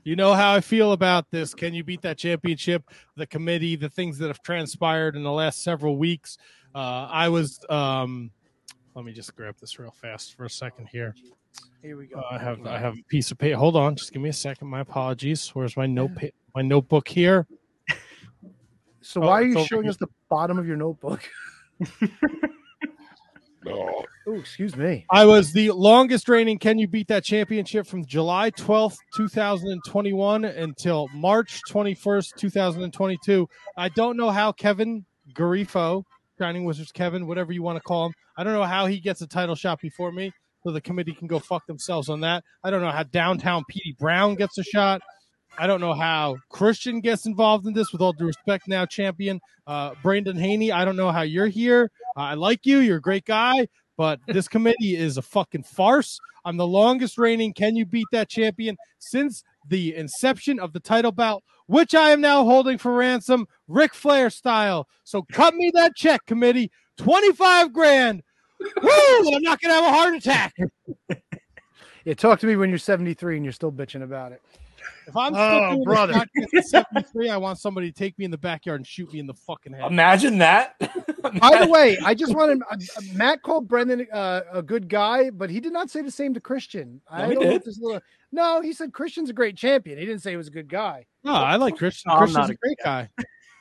[0.03, 1.53] You know how I feel about this.
[1.53, 2.83] Can you beat that championship?
[3.15, 6.38] The committee, the things that have transpired in the last several weeks.
[6.73, 7.59] Uh, I was.
[7.69, 8.31] Um,
[8.95, 11.15] let me just grab this real fast for a second here.
[11.82, 12.19] Here we go.
[12.19, 13.57] Uh, I have I have a piece of paper.
[13.57, 14.68] Hold on, just give me a second.
[14.68, 15.49] My apologies.
[15.49, 17.48] Where's my note pa- my notebook here?
[19.03, 19.90] So Oh, why are you over showing here.
[19.90, 21.28] us the bottom of your notebook?
[23.64, 24.03] No.
[24.28, 25.06] Oh, excuse me.
[25.11, 31.07] I was the longest reigning Can You Beat That Championship from July 12th, 2021 until
[31.14, 33.48] March 21st, 2022.
[33.78, 36.03] I don't know how Kevin Garifo,
[36.40, 39.22] Shining Wizards Kevin, whatever you want to call him, I don't know how he gets
[39.22, 40.32] a title shot before me,
[40.63, 42.43] so the committee can go fuck themselves on that.
[42.63, 45.01] I don't know how Downtown Petey Brown gets a shot.
[45.57, 47.91] I don't know how Christian gets involved in this.
[47.91, 50.71] With all due respect, now champion uh, Brandon Haney.
[50.71, 51.91] I don't know how you're here.
[52.15, 52.79] Uh, I like you.
[52.79, 53.67] You're a great guy,
[53.97, 56.19] but this committee is a fucking farce.
[56.45, 57.53] I'm the longest reigning.
[57.53, 62.21] Can you beat that champion since the inception of the title bout, which I am
[62.21, 64.88] now holding for ransom, Ric Flair style.
[65.03, 66.71] So cut me that check, committee.
[66.97, 68.23] 25 grand.
[68.81, 69.35] Woo!
[69.35, 70.53] I'm not gonna have a heart attack.
[72.03, 74.41] Yeah, talk to me when you're 73 and you're still bitching about it.
[75.07, 76.13] If I'm still Oh, doing brother.
[76.33, 79.13] this podcast at 73, I want somebody to take me in the backyard and shoot
[79.13, 79.85] me in the fucking head.
[79.91, 80.79] Imagine that.
[81.39, 82.75] By the way, I just wanted uh,
[83.13, 86.39] Matt called Brendan uh, a good guy, but he did not say the same to
[86.39, 87.01] Christian.
[87.07, 87.63] I don't know did.
[87.65, 88.01] this little.
[88.31, 89.99] No, he said Christian's a great champion.
[89.99, 91.05] He didn't say he was a good guy.
[91.23, 92.09] No, I like Christian.
[92.11, 93.09] I'm Christian's a a great guy.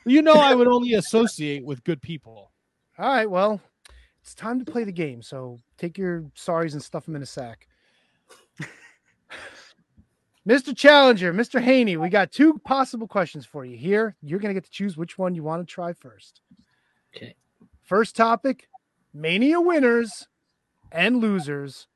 [0.07, 2.51] You know, I would only associate with good people.
[2.97, 3.61] All right, well,
[4.21, 5.21] it's time to play the game.
[5.21, 7.67] So take your sorries and stuff them in a sack.
[10.47, 10.75] Mr.
[10.75, 11.61] Challenger, Mr.
[11.61, 14.15] Haney, we got two possible questions for you here.
[14.21, 16.41] You're going to get to choose which one you want to try first.
[17.15, 17.35] Okay.
[17.83, 18.67] First topic
[19.13, 20.27] Mania winners
[20.91, 21.87] and losers,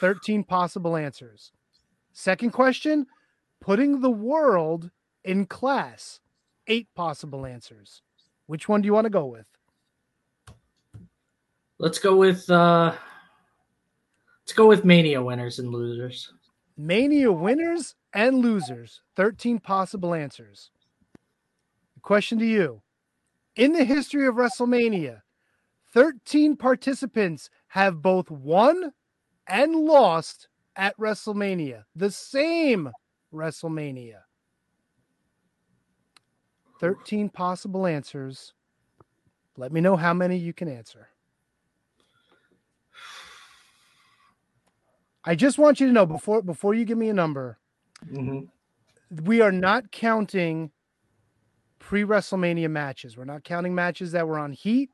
[0.00, 1.52] 13 possible answers.
[2.12, 3.06] Second question
[3.60, 4.90] putting the world
[5.24, 6.20] in class,
[6.66, 8.02] eight possible answers.
[8.46, 9.46] Which one do you want to go with?
[11.78, 12.94] Let's go with uh
[14.42, 16.32] let's go with Mania winners and losers.
[16.76, 20.70] Mania winners and losers, 13 possible answers.
[22.02, 22.82] Question to you
[23.56, 25.22] In the history of WrestleMania,
[25.92, 28.92] 13 participants have both won
[29.46, 32.90] and lost at WrestleMania, the same
[33.32, 34.20] WrestleMania.
[36.80, 38.52] 13 possible answers.
[39.56, 41.08] Let me know how many you can answer.
[45.26, 47.58] I just want you to know before before you give me a number,
[48.04, 48.48] Mhm.
[49.24, 50.70] we are not counting
[51.78, 53.16] pre WrestleMania matches.
[53.16, 54.90] We're not counting matches that were on Heat.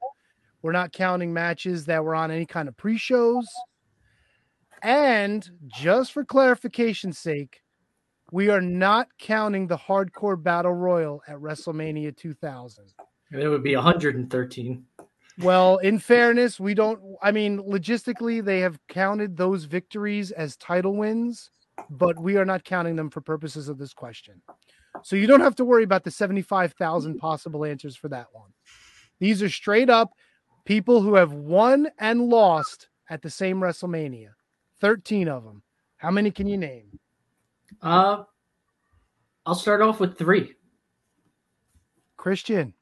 [0.63, 3.47] We're not counting matches that were on any kind of pre shows.
[4.83, 7.63] And just for clarification's sake,
[8.33, 12.93] we are not counting the hardcore battle royal at WrestleMania 2000.
[13.31, 14.87] It would be 113.
[15.39, 17.01] Well, in fairness, we don't.
[17.23, 21.51] I mean, logistically, they have counted those victories as title wins,
[21.91, 24.43] but we are not counting them for purposes of this question.
[25.03, 28.51] So you don't have to worry about the 75,000 possible answers for that one.
[29.19, 30.11] These are straight up
[30.65, 34.31] people who have won and lost at the same WrestleMania.
[34.81, 35.63] 13 of them.
[35.97, 36.99] How many can you name?
[37.81, 38.25] Uh
[39.47, 40.55] I'll start off with 3.
[42.17, 42.75] Christian.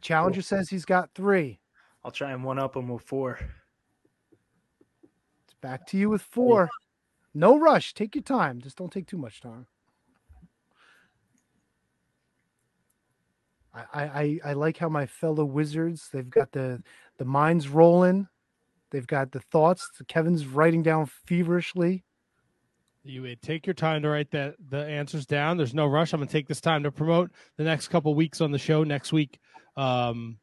[0.00, 1.58] Challenger says he's got three.
[2.06, 3.36] I'll try and one up him with four.
[5.02, 6.70] It's back to you with four.
[7.34, 7.94] No rush.
[7.94, 8.60] Take your time.
[8.60, 9.66] Just don't take too much time.
[13.74, 16.80] I, I, I- I like how my fellow wizards they've got the
[17.18, 18.28] the minds rolling.
[18.92, 19.90] They've got the thoughts.
[20.06, 22.04] Kevin's writing down feverishly.
[23.02, 25.56] You would take your time to write that the answers down.
[25.56, 26.12] There's no rush.
[26.12, 28.84] I'm gonna take this time to promote the next couple weeks on the show.
[28.84, 29.40] Next week,
[29.76, 30.38] um,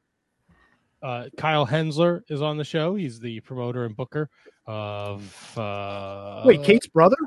[1.03, 2.95] uh, Kyle Hensler is on the show.
[2.95, 4.29] He's the promoter and booker
[4.65, 5.57] of.
[5.57, 7.17] Uh, Wait, Kate's brother?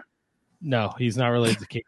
[0.63, 1.87] No, he's not related to Kate.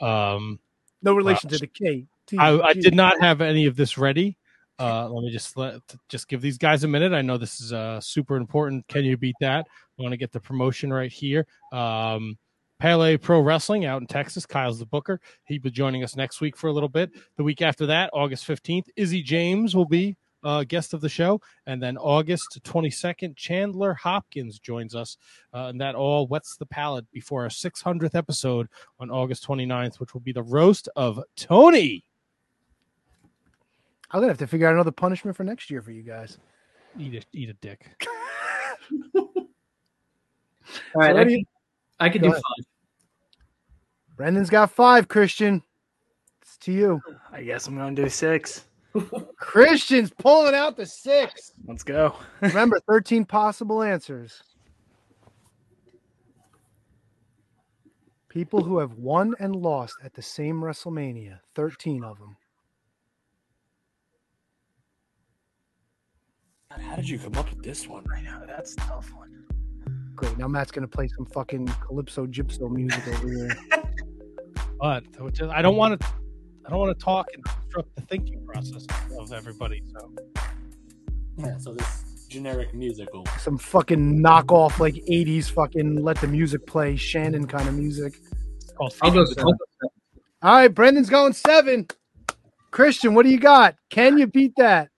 [0.00, 0.58] Um,
[1.02, 2.06] No relation uh, to the K.
[2.38, 4.36] I, I did not have any of this ready.
[4.80, 7.12] Uh, let me just let just give these guys a minute.
[7.12, 8.86] I know this is uh, super important.
[8.88, 9.66] Can you beat that?
[9.98, 11.46] I want to get the promotion right here.
[11.72, 12.38] Um,
[12.78, 14.46] Pele Pro Wrestling out in Texas.
[14.46, 15.20] Kyle's the booker.
[15.44, 17.10] He'll be joining us next week for a little bit.
[17.36, 21.40] The week after that, August 15th, Izzy James will be uh, guest of the show.
[21.66, 25.16] And then August 22nd, Chandler Hopkins joins us.
[25.52, 28.68] Uh, and that all wets the palate before our 600th episode
[29.00, 32.04] on August 29th, which will be the roast of Tony.
[34.10, 36.38] I'm gonna have to figure out another punishment for next year for you guys.
[36.98, 38.06] Eat a, eat a dick.
[39.14, 39.26] All
[40.94, 41.46] right, So I do you- can,
[42.00, 42.42] I can Go do ahead.
[42.42, 42.64] five.
[44.16, 45.08] Brendan's got five.
[45.08, 45.62] Christian,
[46.42, 47.00] it's to you.
[47.32, 48.64] I guess I'm going to do six.
[49.38, 51.52] Christian's pulling out the six.
[51.66, 52.14] Let's go.
[52.40, 54.42] Remember, 13 possible answers.
[58.28, 62.36] People who have won and lost at the same WrestleMania, 13 of them.
[66.70, 68.04] How did you come up with this one?
[68.14, 69.44] I know that's a tough one.
[70.14, 70.36] Great.
[70.36, 73.56] Now Matt's going to play some fucking Calypso Gypso music over here.
[74.80, 75.04] But
[75.50, 76.06] I don't want to.
[76.68, 78.84] I don't want to talk and disrupt the thinking process
[79.18, 79.82] of everybody.
[79.90, 80.12] So
[81.38, 83.24] Yeah, so this generic musical.
[83.38, 88.20] Some fucking knockoff, like 80s fucking let the music play, Shannon kind of music.
[88.56, 89.24] it's called I'll go.
[89.24, 89.88] feeding I'll the- go
[90.42, 91.86] All right, Brendan's going seven.
[92.70, 93.76] Christian, what do you got?
[93.88, 94.90] Can you beat that?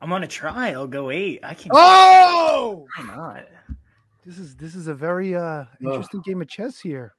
[0.00, 0.72] I'm going to try.
[0.72, 1.38] I'll go eight.
[1.44, 1.70] I can.
[1.72, 2.88] Oh!
[2.96, 3.44] Why not?
[4.26, 7.14] This is this is a very uh interesting game of chess here.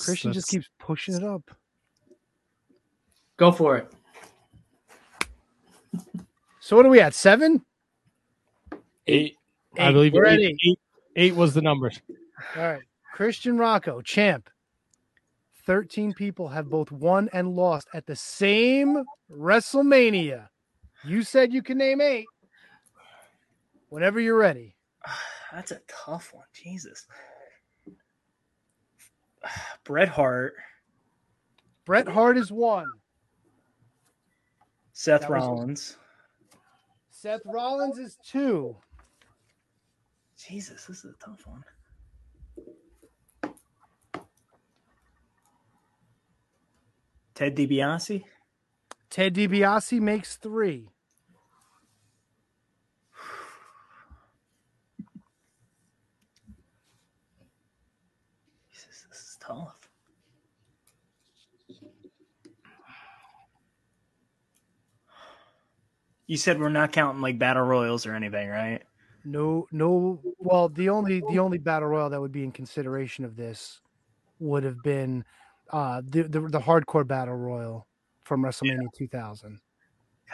[0.00, 1.42] Christian just keeps pushing it up.
[3.38, 3.90] Go for it.
[6.60, 7.14] So what are we at?
[7.14, 7.64] Seven?
[9.06, 9.36] Eight.
[9.78, 10.58] I believe We're at eight, eight.
[10.66, 10.78] eight,
[11.16, 12.00] eight was the numbers.
[12.56, 12.82] All right.
[13.14, 14.50] Christian Rocco, champ.
[15.64, 20.48] 13 people have both won and lost at the same WrestleMania.
[21.04, 22.26] You said you can name eight.
[23.88, 24.74] Whenever you're ready.
[25.52, 26.46] That's a tough one.
[26.52, 27.06] Jesus.
[29.84, 30.54] Bret Hart,
[31.84, 32.86] Bret Hart is one.
[34.98, 35.96] Seth That was- Rollins.
[37.08, 38.76] Seth Rollins is two.
[40.36, 41.62] Jesus, this is a tough one.
[47.34, 48.24] Ted DiBiase.
[49.08, 50.90] Ted DiBiase makes three.
[58.72, 59.77] Jesus, this is tough.
[66.28, 68.82] You said we're not counting like battle royals or anything, right?
[69.24, 70.20] No, no.
[70.38, 73.80] Well, the only the only battle royal that would be in consideration of this
[74.38, 75.24] would have been
[75.70, 77.88] uh, the, the the hardcore battle royal
[78.24, 79.58] from WrestleMania 2000.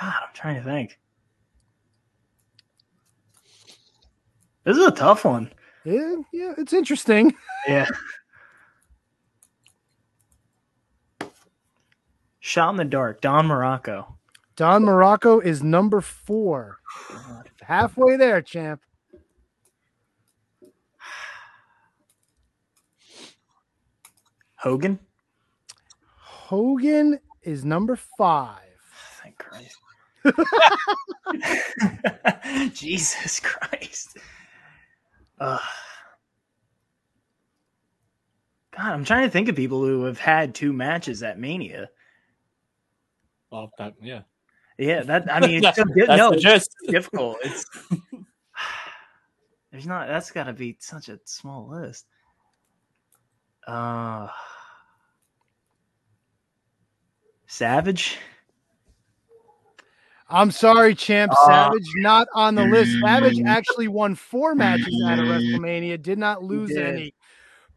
[0.01, 0.99] God, I'm trying to think.
[4.65, 5.53] This is a tough one.
[5.85, 7.35] Yeah, yeah, it's interesting.
[7.67, 7.87] Yeah.
[12.41, 14.05] Shot in the dark, Don Muraco.
[14.57, 16.79] Don Muraco is number four.
[17.61, 18.81] Halfway there, champ.
[24.57, 24.99] Hogan.
[26.17, 28.61] Hogan is number five.
[29.23, 29.77] Thank Christ.
[32.75, 34.19] Jesus Christ.
[35.41, 35.61] Ugh.
[38.77, 41.89] God, I'm trying to think of people who have had two matches at Mania.
[43.51, 44.23] Well, that, yeah.
[44.79, 47.37] Yeah, that I mean, it's That's- so that's no, the it's difficult.
[47.45, 47.65] It's
[49.73, 50.09] there's not.
[50.09, 52.07] That's got to be such a small list.
[53.67, 54.29] Uh,
[57.47, 58.19] Savage.
[60.29, 61.33] I'm sorry, champ.
[61.37, 61.47] Oh.
[61.47, 62.97] Savage not on the list.
[63.01, 63.47] Savage mm.
[63.47, 65.29] actually won four matches at a mm.
[65.29, 66.85] WrestleMania, did not lose did.
[66.85, 67.15] any.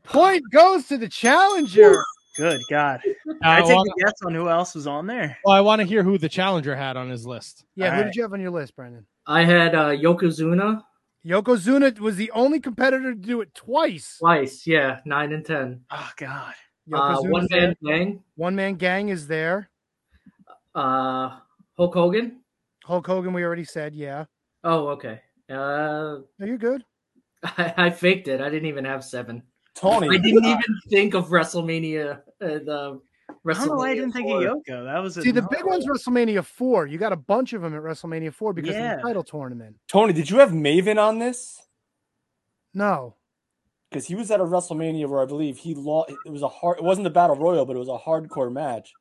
[0.03, 2.03] Point goes to the challenger.
[2.37, 3.01] Good God.
[3.03, 5.37] Can I I take wanna- a guess on who else was on there?
[5.43, 7.65] Well, I want to hear who the challenger had on his list.
[7.75, 8.05] Yeah, who Alright.
[8.05, 9.05] did you have on your list, Brandon?
[9.25, 10.83] I had uh, Yokozuna.
[11.25, 14.17] Yokozuna was the only competitor to do it twice.
[14.19, 15.81] Twice, yeah, nine and ten.
[15.91, 16.53] Oh God.
[16.93, 17.97] Uh, one man there.
[17.97, 18.23] gang.
[18.35, 19.69] One man gang is there.
[20.73, 21.37] Uh,
[21.75, 22.39] Hulk Hogan.
[22.85, 24.25] Hulk Hogan, we already said, yeah.
[24.63, 25.21] Oh, okay.
[25.49, 26.85] Uh, No, you're good.
[27.43, 28.39] I, I faked it.
[28.41, 29.43] I didn't even have seven.
[29.77, 32.19] Tony, I didn't even think of WrestleMania.
[32.41, 32.99] Uh, the
[33.45, 34.85] I don't know why I didn't think of Yoko.
[34.85, 36.87] That was a See, the big one's WrestleMania 4.
[36.87, 39.75] You got a bunch of them at WrestleMania 4 because of the title tournament.
[39.87, 41.61] Tony, did you have Maven on this?
[42.73, 43.15] No.
[43.89, 46.11] Because he was at a WrestleMania where I believe he lost.
[46.25, 46.77] It was a hard.
[46.79, 48.93] It wasn't a battle royal, but it was a hardcore match.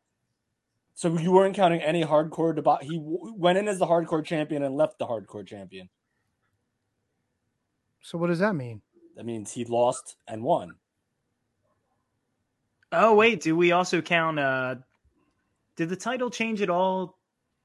[0.94, 2.56] So you weren't counting any hardcore.
[2.56, 5.88] Deba- he w- went in as the hardcore champion and left the hardcore champion.
[8.00, 8.80] So what does that mean?
[9.16, 10.74] That means he lost and won.
[12.92, 14.38] Oh wait, do we also count?
[14.38, 14.76] uh
[15.76, 17.18] Did the title change at all?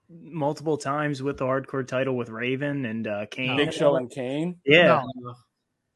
[0.09, 3.55] Multiple times with the hardcore title with Raven and uh Kane.
[3.57, 4.57] Big Show and Kane.
[4.65, 5.03] Yeah.
[5.15, 5.35] No.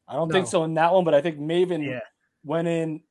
[0.08, 2.00] I don't think so in that one, but I think Maven Yeah.
[2.44, 3.02] went in.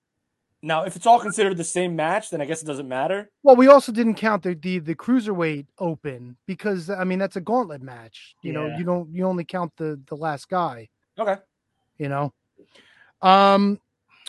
[0.61, 3.29] Now, if it's all considered the same match, then I guess it doesn't matter.
[3.43, 7.41] Well, we also didn't count the the, the cruiserweight open because I mean that's a
[7.41, 8.35] gauntlet match.
[8.41, 10.89] You know, you don't you only count the the last guy.
[11.19, 11.35] Okay.
[11.97, 12.33] You know,
[13.21, 13.79] um,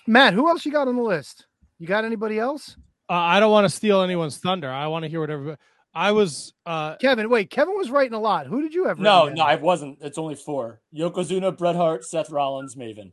[0.06, 1.46] Matt, who else you got on the list?
[1.78, 2.76] You got anybody else?
[3.08, 4.70] Uh, I don't want to steal anyone's thunder.
[4.70, 5.58] I want to hear what everybody.
[5.94, 6.52] I was.
[6.66, 8.46] uh Kevin, wait, Kevin was writing a lot.
[8.46, 8.98] Who did you have?
[8.98, 9.42] No, no.
[9.42, 9.98] I wasn't.
[10.00, 13.12] It's only four: Yokozuna, Bret Hart, Seth Rollins, Maven.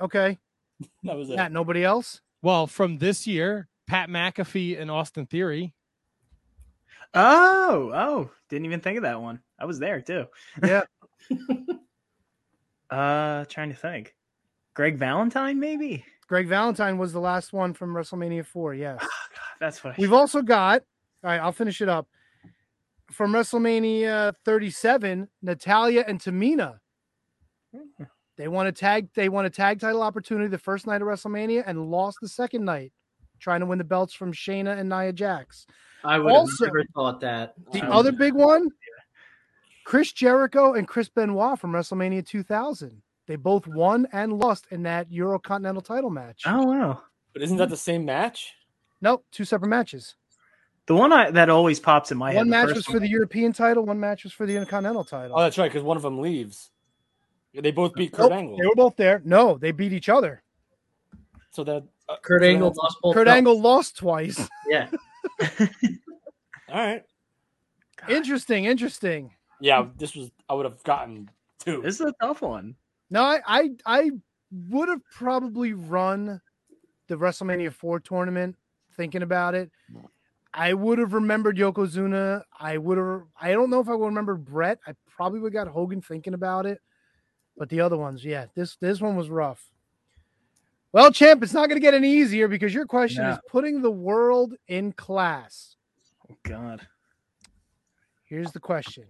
[0.00, 0.38] Okay,
[1.04, 1.36] That was it.
[1.36, 2.20] Matt, nobody else.
[2.42, 5.74] Well, from this year, Pat McAfee and Austin Theory.
[7.14, 9.40] Oh, oh, didn't even think of that one.
[9.58, 10.26] I was there too.
[10.62, 10.82] Yeah,
[12.90, 14.14] Uh, trying to think.
[14.74, 16.04] Greg Valentine, maybe.
[16.28, 18.74] Greg Valentine was the last one from WrestleMania 4.
[18.74, 19.04] Yes.
[19.60, 20.82] That's what I We've also got,
[21.24, 22.06] all right, I'll finish it up.
[23.10, 26.78] From WrestleMania 37, Natalya and Tamina.
[28.36, 31.64] They won a tag, they won a tag title opportunity the first night of WrestleMania
[31.66, 32.92] and lost the second night,
[33.40, 35.66] trying to win the belts from Shayna and Nia Jax.
[36.04, 37.54] I would Also- have never thought that.
[37.72, 38.68] The other would- big one,
[39.88, 43.00] Chris Jericho and Chris Benoit from WrestleMania 2000.
[43.26, 46.42] They both won and lost in that Eurocontinental title match.
[46.44, 47.00] Oh wow.
[47.32, 48.52] But isn't that the same match?
[49.00, 50.14] Nope, two separate matches.
[50.88, 52.36] The one I, that always pops in my head.
[52.36, 55.34] one match was for one- the European title, one match was for the Intercontinental title.
[55.34, 56.70] Oh, that's right, because one of them leaves.
[57.54, 58.58] They both beat Nope, Kurt Angle.
[58.58, 59.22] They were both there.
[59.24, 60.42] No, they beat each other.
[61.48, 63.14] So that uh, Kurt Angle lost both.
[63.14, 63.26] Kurt.
[63.26, 64.50] Angle lost twice.
[64.68, 64.90] Yeah.
[66.68, 67.04] All right.
[68.06, 69.30] interesting, interesting.
[69.60, 70.30] Yeah, this was.
[70.48, 71.82] I would have gotten two.
[71.82, 72.74] This is a tough one.
[73.10, 74.10] No, I I, I
[74.68, 76.40] would have probably run
[77.08, 78.56] the WrestleMania 4 tournament
[78.96, 79.70] thinking about it.
[80.54, 82.42] I would have remembered Yokozuna.
[82.58, 84.78] I would have I don't know if I would remember Bret.
[84.86, 86.80] I probably would have got Hogan thinking about it.
[87.56, 89.64] But the other ones, yeah, this this one was rough.
[90.92, 93.32] Well, champ, it's not going to get any easier because your question No.
[93.32, 95.76] is putting the world in class.
[96.30, 96.86] Oh God.
[98.24, 99.04] Here's the question.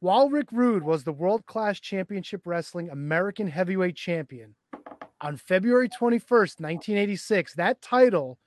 [0.00, 4.54] While Rick Rude was the World Class Championship Wrestling American Heavyweight Champion,
[5.20, 8.38] on February 21st, 1986, that title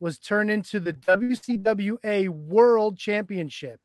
[0.00, 3.78] was turned into the WCWA World Championship.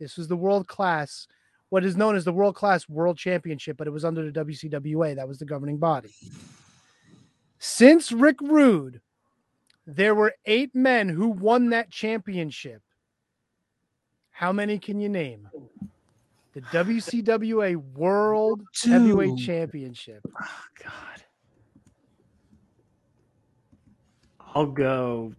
[0.00, 1.26] This was the World Class,
[1.68, 5.16] what is known as the World Class World Championship, but it was under the WCWA.
[5.16, 6.14] That was the governing body.
[7.58, 9.02] Since Rick Rude,
[9.86, 12.80] there were eight men who won that championship.
[14.30, 15.50] How many can you name?
[16.56, 20.22] The WCWA World Heavyweight Championship.
[20.40, 21.22] Oh God.
[24.54, 25.34] I'll go.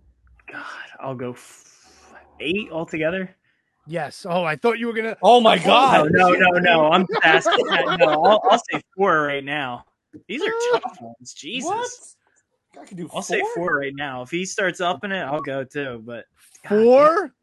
[0.51, 0.61] God,
[0.99, 3.35] I'll go f- eight altogether.
[3.87, 4.27] Yes.
[4.29, 5.17] Oh, I thought you were gonna.
[5.23, 6.07] Oh my oh, No, god!
[6.11, 6.91] no, no, no.
[6.91, 7.97] I'm past that.
[7.97, 9.85] No, I'll, I'll say four right now.
[10.27, 11.33] These are tough ones.
[11.33, 12.15] Jesus.
[12.75, 12.83] What?
[12.83, 13.09] I can do.
[13.11, 14.21] I'll say four right now.
[14.21, 15.99] If he starts up in it, I'll go too.
[16.05, 16.25] But
[16.61, 17.33] God Four.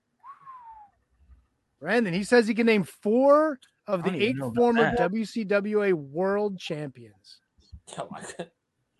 [1.84, 5.12] Brandon, he says he can name four of the eight former that.
[5.12, 7.40] WCWA World Champions.
[7.98, 8.46] Oh Yo, I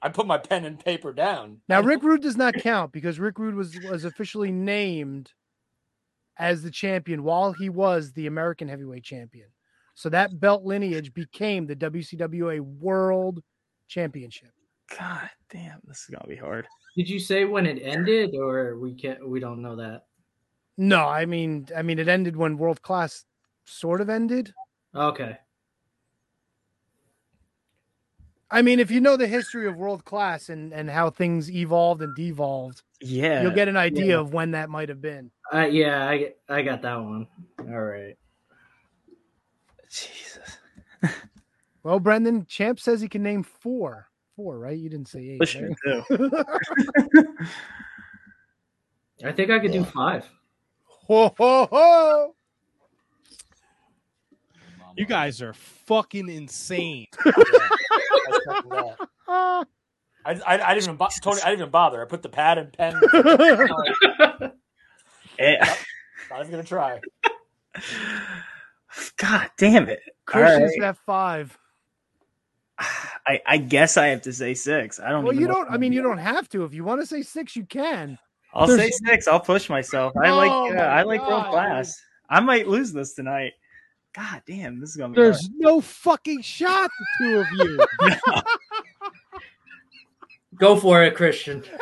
[0.02, 1.62] I put my pen and paper down.
[1.66, 5.32] Now, Rick Rude does not count because Rick Rude was was officially named
[6.38, 9.48] as the champion while he was the American Heavyweight Champion.
[9.94, 13.42] So that belt lineage became the WCWA World
[13.88, 14.50] Championship.
[14.98, 16.66] God damn, this is gonna be hard.
[16.98, 19.26] Did you say when it ended, or we can't?
[19.26, 20.04] We don't know that.
[20.76, 23.24] No, I mean, I mean, it ended when World Class
[23.64, 24.52] sort of ended.
[24.94, 25.38] Okay.
[28.50, 32.02] I mean, if you know the history of World Class and and how things evolved
[32.02, 34.20] and devolved, Yeah, you'll get an idea yeah.
[34.20, 35.30] of when that might have been.
[35.52, 37.26] Uh, yeah, I I got that one.
[37.58, 38.16] All right.
[39.90, 40.58] Jesus.
[41.82, 44.08] Well, Brendan, Champ says he can name four.
[44.36, 44.76] Four, right?
[44.76, 45.40] You didn't say eight.
[45.40, 46.10] Right?
[49.24, 50.28] I think I could do five.
[51.06, 52.34] Ho, ho, ho.
[54.96, 57.06] You guys are fucking insane.
[59.28, 59.64] I,
[60.26, 61.40] I, I didn't even bo- Tony.
[61.42, 62.00] I didn't even bother.
[62.00, 63.00] I put the pad and pen.
[65.36, 65.56] Eh,
[66.32, 67.00] I was gonna try.
[69.16, 70.00] God damn it.
[70.32, 70.88] All Christian's right.
[70.90, 71.58] at five.
[72.78, 75.00] I, I guess I have to say six.
[75.00, 75.70] I don't Well, even you know don't.
[75.72, 76.62] I mean, you don't have to.
[76.64, 78.18] If you want to say six, you can.
[78.54, 79.28] I'll There's- say six.
[79.28, 80.12] I'll push myself.
[80.22, 82.00] I like Oh uh, I like God, world class.
[82.30, 83.52] I might lose this tonight.
[84.14, 87.86] God damn, this is gonna be There's no fucking shot, the two of you.
[90.58, 91.64] Go for it, Christian.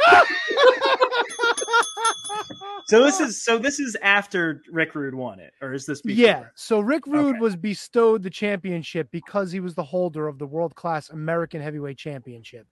[2.87, 6.21] So this is so this is after Rick Rude won it, or is this before?
[6.27, 6.45] Yeah.
[6.57, 10.75] So Rick Rude was bestowed the championship because he was the holder of the world
[10.75, 12.67] class American Heavyweight Championship.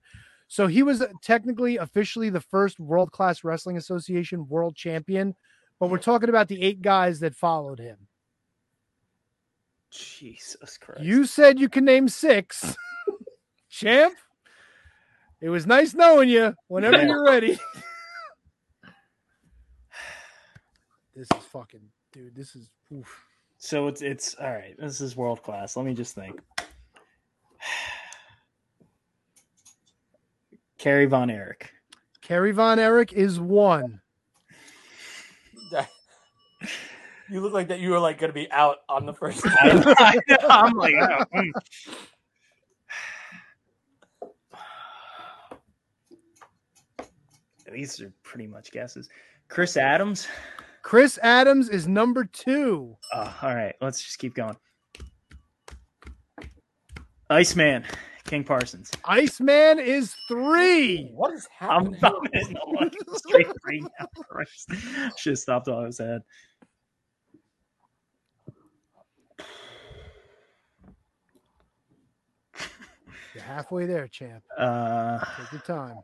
[0.51, 5.33] So he was uh, technically officially the first World Class Wrestling Association world champion,
[5.79, 7.95] but we're talking about the eight guys that followed him.
[9.91, 11.03] Jesus Christ.
[11.03, 12.75] You said you can name six.
[13.69, 14.13] Champ,
[15.39, 17.05] it was nice knowing you whenever Yeah.
[17.07, 17.53] you're ready.
[21.15, 21.79] this is fucking,
[22.11, 23.23] dude, this is, oof.
[23.57, 24.75] So it's it's all right.
[24.77, 25.77] This is world class.
[25.77, 26.41] Let me just think.
[30.81, 31.71] Kerry Von Erich.
[32.23, 34.01] Kerry Von Erich is one.
[37.29, 37.79] You look like that.
[37.79, 39.43] You were like gonna be out on the first.
[39.43, 39.83] time.
[39.99, 41.51] I, am like, oh,
[47.71, 49.07] these are pretty much guesses.
[49.49, 50.27] Chris Adams.
[50.81, 52.97] Chris Adams is number two.
[53.13, 54.57] Oh, all right, let's just keep going.
[57.29, 57.85] Iceman,
[58.25, 58.91] King Parsons.
[59.05, 61.09] Iceman is three.
[61.13, 61.99] What is happening?
[62.03, 64.07] I'm in the one straight three now.
[65.17, 66.21] Should have stopped while I was ahead.
[73.33, 74.43] You're halfway there, champ.
[74.57, 75.97] Uh, Take your time.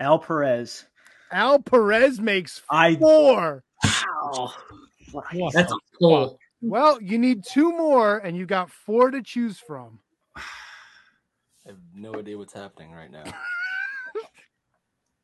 [0.00, 0.84] Al Perez.
[1.32, 3.64] Al Perez makes I four.
[3.84, 4.52] wow.
[5.12, 6.38] What That's the a pull.
[6.60, 10.00] Well, you need two more, and you got four to choose from.
[11.66, 13.24] I have no idea what's happening right now.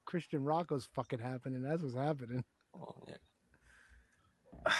[0.04, 1.62] Christian Rocco's fucking happening.
[1.62, 2.42] That's what's happening.
[2.74, 3.14] Oh, yeah.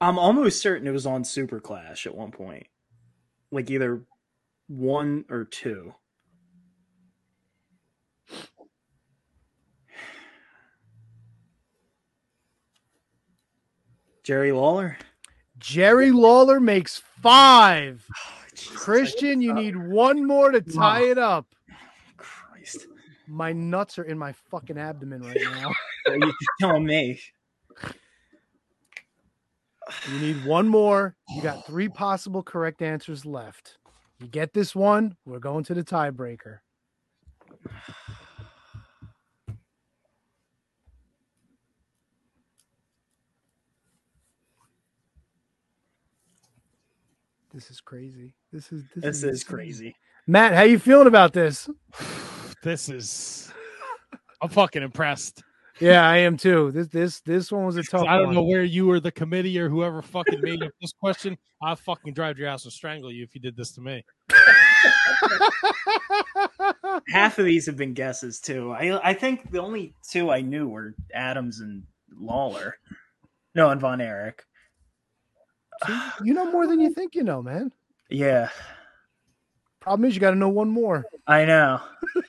[0.00, 2.66] I'm almost certain it was on Super Clash at one point.
[3.52, 4.02] Like either
[4.66, 5.94] one or two.
[14.24, 14.98] Jerry Lawler?
[15.62, 18.06] Jerry Lawler makes five.
[18.14, 21.46] Oh, Jesus, Christian, you need one more to tie it up.
[22.18, 22.86] Christ.
[23.26, 25.72] My nuts are in my fucking abdomen right now.
[26.06, 27.18] You telling me?
[30.12, 31.16] You need one more.
[31.30, 33.78] You got three possible correct answers left.
[34.20, 36.58] You get this one, we're going to the tiebreaker.
[47.52, 48.34] This is crazy.
[48.52, 49.94] This is this, This is is crazy.
[50.26, 51.68] Matt, how you feeling about this?
[52.62, 53.52] This is.
[54.40, 55.42] I'm fucking impressed.
[55.80, 56.70] Yeah, I am too.
[56.70, 58.06] This this this one was a tough.
[58.06, 58.34] I don't one.
[58.36, 61.36] know where you or the committee or whoever fucking made up this question.
[61.60, 64.04] I'll fucking drive your ass and strangle you if you did this to me.
[67.08, 68.70] Half of these have been guesses too.
[68.70, 71.82] I I think the only two I knew were Adams and
[72.16, 72.76] Lawler.
[73.56, 74.44] No, and Von Erich.
[75.86, 77.72] See, you know more than you think you know, man.
[78.08, 78.48] Yeah,
[79.82, 81.04] Problem is, you got to know one more.
[81.26, 81.80] I know.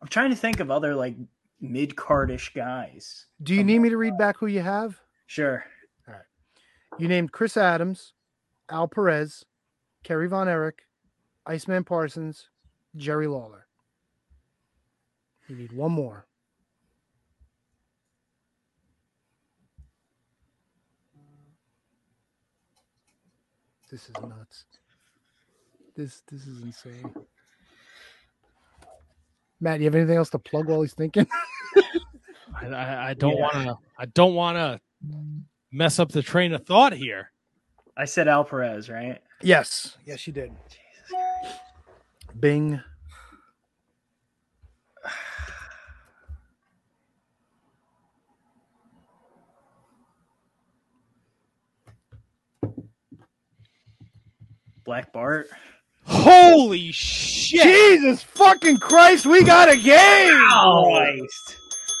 [0.00, 1.14] I'm trying to think of other like
[1.60, 3.26] mid cardish guys.
[3.42, 4.98] Do you need me to read back who you have?
[5.26, 5.66] Sure.
[6.08, 6.22] All right.
[6.98, 8.14] You named Chris Adams,
[8.70, 9.44] Al Perez,
[10.02, 10.86] Kerry Von Erich,
[11.44, 12.48] Iceman Parsons,
[12.96, 13.66] Jerry Lawler.
[15.46, 16.26] You need one more.
[23.92, 24.64] This is nuts.
[25.94, 27.12] This this is insane.
[29.60, 31.26] Matt, you have anything else to plug while he's thinking?
[32.62, 33.42] I, I, I don't Yeah.
[33.42, 33.76] want to.
[33.98, 34.80] I don't want to
[35.70, 37.30] mess up the train of thought here.
[37.96, 39.20] I said Al Perez, right?
[39.42, 39.98] yes.
[40.06, 40.52] Yes, you did.
[42.40, 42.80] Bing.
[54.84, 55.48] Black Bart.
[56.04, 57.62] Holy shit!
[57.62, 60.48] Jesus fucking Christ, we got a game!
[60.48, 61.56] Christ.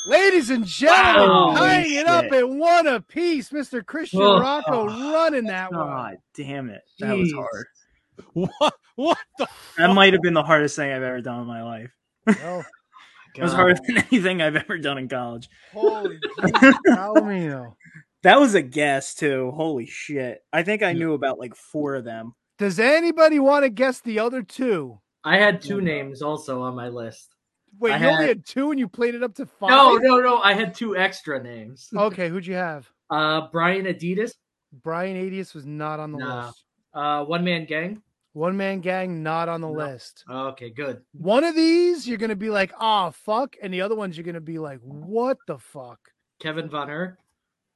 [0.08, 1.54] Ladies and gentlemen, Wow.
[1.54, 3.50] tying it up at one apiece.
[3.50, 3.86] Mr.
[3.86, 4.40] Christian Oh.
[4.40, 5.86] Rocco running that one.
[5.86, 6.82] God damn it.
[6.98, 7.66] That was hard.
[8.34, 8.74] What?
[8.96, 9.46] What the?
[9.78, 11.90] That might have been the hardest thing I've ever done in my life.
[12.44, 12.62] Oh,
[13.36, 15.48] It was harder than anything I've ever done in college.
[15.72, 17.74] holy Jesus, Palomino.
[18.24, 19.52] That was a guess too.
[19.54, 20.44] Holy shit.
[20.52, 22.34] I think I knew about like four of them.
[22.62, 25.00] Does anybody want to guess the other two?
[25.24, 27.34] I had two names also on my list.
[27.80, 29.70] Wait, I you only had- had two and you played it up to five?
[29.70, 30.38] No, no, no.
[30.38, 31.88] I had two extra names.
[31.96, 32.88] Okay, who'd you have?
[33.10, 34.34] Uh, Brian Adias,
[34.72, 36.36] Brian Adias was not on the No.
[36.46, 36.64] list.
[36.94, 38.00] uh, One Man Gang.
[38.32, 39.72] One Man Gang, not on the No.
[39.74, 40.24] list.
[40.30, 41.02] Okay, good.
[41.12, 43.56] One of these, you're going to be like, oh, fuck.
[43.60, 45.98] And the other ones, you're going to be like, what the fuck?
[46.38, 47.16] Kevin Von Erich.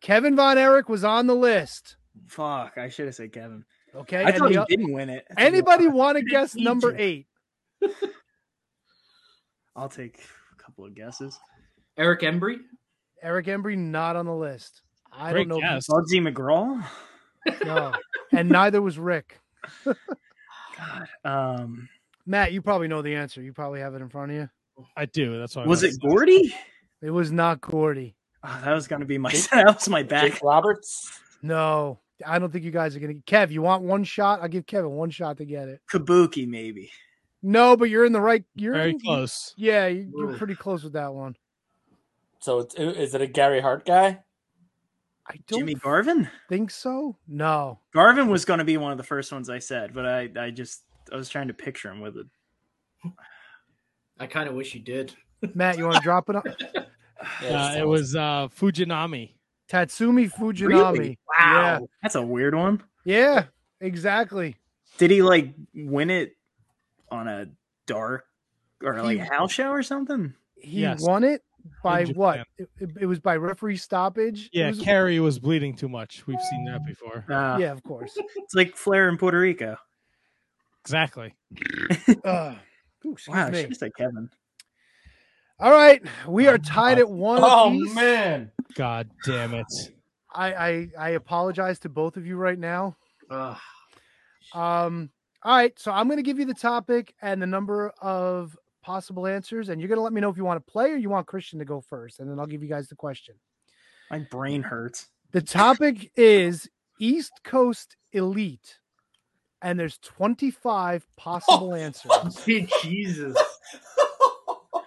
[0.00, 1.96] Kevin Von Erich was on the list.
[2.28, 3.64] Fuck, I should have said Kevin.
[3.96, 4.24] Okay.
[4.24, 5.26] I thought the he o- didn't win it.
[5.36, 7.00] Anybody want to guess number to.
[7.02, 7.26] eight?
[9.74, 10.18] I'll take
[10.52, 11.38] a couple of guesses.
[11.98, 12.58] Eric Embry.
[13.22, 14.82] Eric Embry, not on the list.
[15.12, 15.68] I Great don't know.
[15.68, 15.86] guess.
[15.88, 16.84] Bugsy McGraw.
[17.46, 17.92] If, no.
[18.32, 19.38] And neither was Rick.
[19.84, 21.08] God.
[21.24, 21.88] Um,
[22.26, 23.40] Matt, you probably know the answer.
[23.42, 24.50] You probably have it in front of you.
[24.96, 25.38] I do.
[25.38, 25.62] That's why.
[25.62, 26.54] I was it messed Gordy?
[27.02, 28.14] It was not Gordy.
[28.44, 30.32] Oh, that was gonna be my that was my back.
[30.32, 31.18] Jake Roberts.
[31.42, 33.32] No, I don't think you guys are going to.
[33.32, 34.40] Kev, you want one shot?
[34.42, 35.80] I'll give Kevin one shot to get it.
[35.90, 36.90] Kabuki, maybe.
[37.42, 38.44] No, but you're in the right.
[38.54, 39.52] You're Very in- close.
[39.56, 41.36] Yeah, you- you're pretty close with that one.
[42.40, 44.20] So it's, is it a Gary Hart guy?
[45.28, 46.28] I don't Jimmy Garvin?
[46.48, 47.16] think so.
[47.26, 47.80] No.
[47.92, 50.84] Garvin was gonna be one of the first ones I said, but I I just
[51.12, 52.26] I was trying to picture him with it.
[54.20, 55.14] I kind of wish you did.
[55.54, 56.36] Matt, you want to drop it?
[56.36, 56.46] Up?
[57.42, 59.32] Uh, it was uh, Fujinami.
[59.70, 60.68] Tatsumi Fujinami.
[60.68, 61.18] Really?
[61.38, 61.62] Wow.
[61.62, 61.78] Yeah.
[62.02, 62.82] That's a weird one.
[63.04, 63.44] Yeah,
[63.80, 64.56] exactly.
[64.98, 66.32] Did he like win it
[67.10, 67.46] on a
[67.86, 68.24] dark
[68.82, 70.34] or like He- house show or something?
[70.56, 71.00] He Yes.
[71.02, 71.42] won it
[71.82, 72.46] by what?
[72.58, 74.48] It, it- it was by referee stoppage.
[74.52, 76.26] Yeah, was- Kerry was bleeding too much.
[76.26, 77.24] We've seen that before.
[77.28, 78.16] Uh, yeah, of course.
[78.36, 79.76] It's like Flair in Puerto Rico.
[80.82, 81.34] Exactly.
[82.24, 82.54] Uh,
[83.04, 83.60] ooh, Wow, I me.
[83.60, 84.30] should have said Kevin.
[85.58, 87.40] All right, we are tied at one.
[87.42, 87.94] Oh apiece.
[87.94, 88.50] man.
[88.74, 89.66] God damn it.
[90.34, 92.96] I, I I apologize to both of you right now.
[93.30, 93.56] Ugh.
[94.52, 95.10] Um,
[95.42, 99.26] all right, so I'm going to give you the topic and the number of possible
[99.26, 101.08] answers, and you're going to let me know if you want to play or you
[101.08, 103.34] want Christian to go first, and then I'll give you guys the question.
[104.10, 105.08] My brain hurts.
[105.32, 106.68] The topic is
[107.00, 108.78] East Coast Elite,
[109.62, 112.44] and there's 25 possible answers.
[112.82, 113.36] Jesus.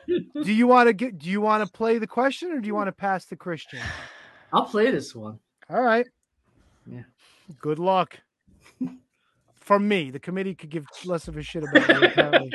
[0.44, 1.20] Do you want to get?
[1.20, 3.80] Do you want to play the question, or do you want to pass the Christian?
[4.54, 5.40] I'll play this one.
[5.70, 6.08] All right.
[6.88, 7.04] Yeah.
[7.60, 8.20] Good luck.
[9.56, 12.52] From me, the committee could give less of a shit about me.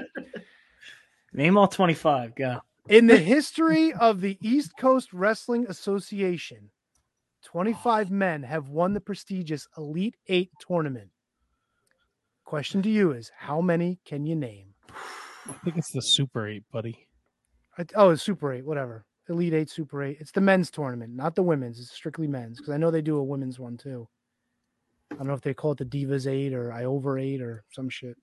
[1.32, 2.34] Name all twenty five.
[2.34, 2.60] Go.
[2.88, 6.70] In the history of the East Coast Wrestling Association,
[7.44, 11.08] 25 men have won the prestigious Elite Eight tournament.
[12.44, 14.74] Question to you is how many can you name?
[15.48, 17.08] I think it's the Super 8, buddy.
[17.78, 19.04] I- Oh, it's Super Eight, whatever.
[19.28, 20.18] Elite Eight, Super Eight.
[20.20, 21.78] It's the men's tournament, not the women's.
[21.80, 24.06] It's strictly men's because I know they do a women's one too.
[25.12, 27.64] I don't know if they call it the Divas Eight or I Over Eight or
[27.70, 28.16] some shit.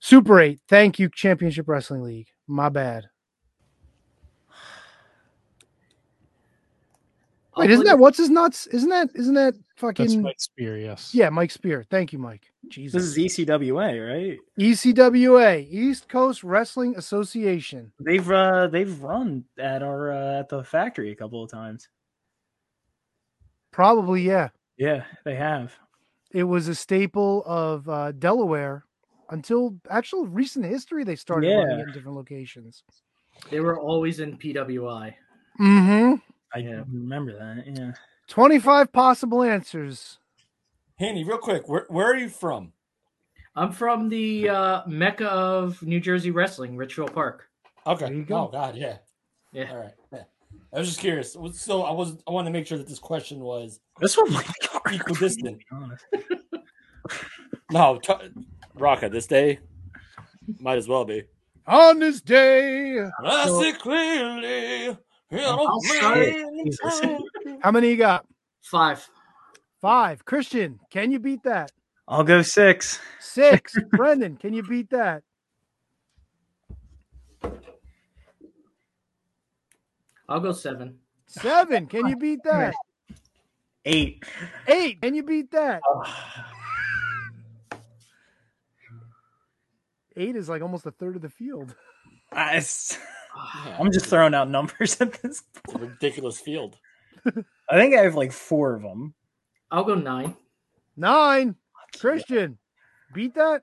[0.00, 0.60] Super Eight.
[0.68, 2.28] Thank you, Championship Wrestling League.
[2.46, 3.06] My bad.
[7.54, 8.66] I'll Wait, isn't play- that what's his nuts?
[8.68, 11.12] Isn't that isn't that That's fucking Mike Spear, yes.
[11.14, 11.84] yeah, Mike Spear.
[11.90, 12.44] Thank you, Mike.
[12.68, 13.14] Jesus.
[13.14, 14.38] This is ECWA, right?
[14.58, 17.92] ECWA, East Coast Wrestling Association.
[17.98, 21.88] They've uh they've run at our uh, at the factory a couple of times.
[23.72, 24.48] Probably, yeah.
[24.76, 25.72] Yeah, they have.
[26.32, 28.84] It was a staple of uh, Delaware
[29.30, 31.04] until actual recent history.
[31.04, 31.84] They started running Yeah.
[31.84, 32.82] it in different locations.
[33.50, 35.14] They were always in PWI.
[35.60, 36.14] Mm-hmm.
[36.54, 36.82] I Yeah.
[36.90, 37.66] remember that.
[37.66, 37.92] Yeah.
[38.28, 40.18] 25 possible answers.
[40.96, 42.72] Haney, real quick, where where are you from?
[43.56, 47.48] I'm from the uh, mecca of New Jersey wrestling, Ridgefield Park.
[47.86, 48.06] Okay.
[48.06, 48.46] There you go.
[48.46, 48.98] Oh God, yeah.
[49.52, 49.70] Yeah.
[49.72, 49.94] All right.
[50.12, 50.22] Yeah.
[50.72, 51.36] I was just curious.
[51.54, 54.46] So I was I wanted to make sure that this question was This one might
[54.86, 55.58] be equidistant.
[55.70, 56.04] to be honest.
[57.72, 58.12] No, t-
[58.76, 59.60] Rocka, this day
[60.58, 61.22] might as well be.
[61.66, 64.96] On this day, I So- see clearly.
[65.32, 66.64] I'll start it.
[66.64, 67.00] Jesus.
[67.60, 68.26] how many you got?
[68.62, 69.08] Five.
[69.80, 70.24] Five.
[70.24, 71.72] Christian, can you beat that?
[72.08, 73.00] I'll go six.
[73.20, 73.76] Six.
[73.92, 75.22] Brendan, can you beat that?
[80.28, 80.98] I'll go seven.
[81.26, 81.86] Seven.
[81.86, 82.74] Can you beat that?
[83.84, 84.24] Eight.
[84.66, 85.00] Eight.
[85.00, 85.80] Can you beat that?
[90.16, 91.74] Eight is like almost a third of the field.
[92.32, 92.60] I,
[93.78, 95.42] am just throwing out numbers at this.
[95.64, 96.76] It's a ridiculous field.
[97.26, 99.14] I think I have like four of them.
[99.70, 100.36] I'll go nine.
[100.96, 101.54] Nine.
[101.98, 102.58] Christian,
[103.12, 103.62] beat that.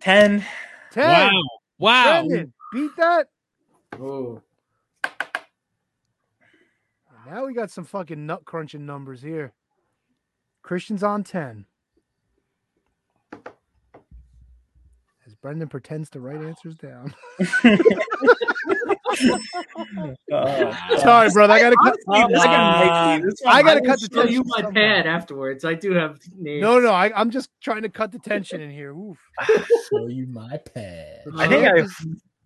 [0.00, 0.44] Ten.
[0.90, 1.32] Ten.
[1.32, 1.42] Wow.
[1.78, 2.26] Wow.
[2.26, 3.28] Brendan, beat that.
[4.00, 4.40] Oh,
[7.26, 9.52] Now we got some fucking nut crunching numbers here.
[10.62, 11.66] Christian's on 10.
[15.42, 17.12] Brendan pretends to write answers down.
[20.32, 21.52] Uh, Sorry, brother.
[21.52, 21.96] I gotta cut.
[22.06, 23.34] Honestly, this- I gotta make.
[23.46, 25.64] I gotta will cut the show you my pad afterwards.
[25.64, 26.62] I do have names.
[26.62, 26.92] No, no.
[26.92, 28.92] I, I'm just trying to cut the tension in here.
[28.92, 29.18] Oof.
[29.48, 31.22] Show you my pad.
[31.36, 31.90] I think I have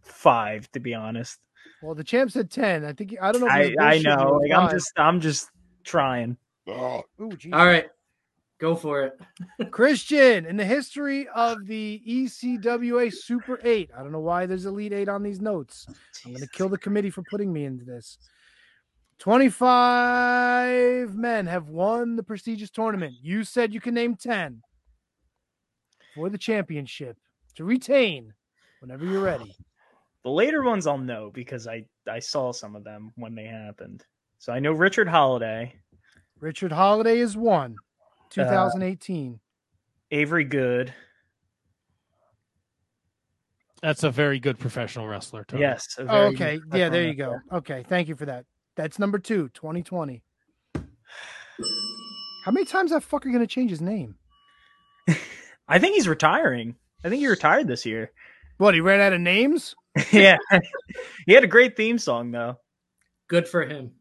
[0.03, 1.39] five, to be honest.
[1.83, 2.85] Well, the champ said 10.
[2.85, 3.49] I think I don't know.
[3.49, 4.41] If I, I know.
[4.43, 5.51] Like I'm just I'm just
[5.85, 6.39] trying.
[6.69, 7.03] Ooh.
[7.21, 7.87] All right,
[8.59, 9.21] go for it.
[9.71, 14.93] Christian, in the history of the ECWA Super 8, I don't know why there's Elite
[14.93, 15.87] 8 on these notes.
[16.25, 18.19] I'm going to kill the committee for putting me into this.
[19.19, 23.15] 25 men have won the prestigious tournament.
[23.23, 24.63] You said you can name 10
[26.15, 27.17] for the championship
[27.55, 28.35] to retain
[28.81, 29.57] whenever you're ready.
[30.23, 34.05] The later ones I'll know because I I saw some of them when they happened.
[34.41, 35.77] So I know Richard Holliday,
[36.41, 37.77] Richard Holliday is one,
[38.31, 39.41] Uh, 2018.
[40.11, 40.95] Avery Good.
[43.83, 45.45] That's a very good professional wrestler.
[45.45, 45.63] Tony.
[45.63, 45.97] Yes.
[45.99, 46.59] a Oh, okay.
[46.59, 47.43] good Yeah, there you wrestler.
[47.51, 47.57] go.
[47.59, 47.85] Okay.
[47.89, 48.47] Thank you for that.
[48.75, 50.23] That's number two, 2020.
[52.45, 54.17] How many times that fucker going to change his name?
[55.69, 56.77] I think he's retiring.
[57.05, 58.13] I think he retired this year.
[58.59, 59.75] What, he ran out of names?
[60.13, 60.37] yeah.
[61.27, 62.59] he had a great theme song though.
[63.29, 63.93] Good for him.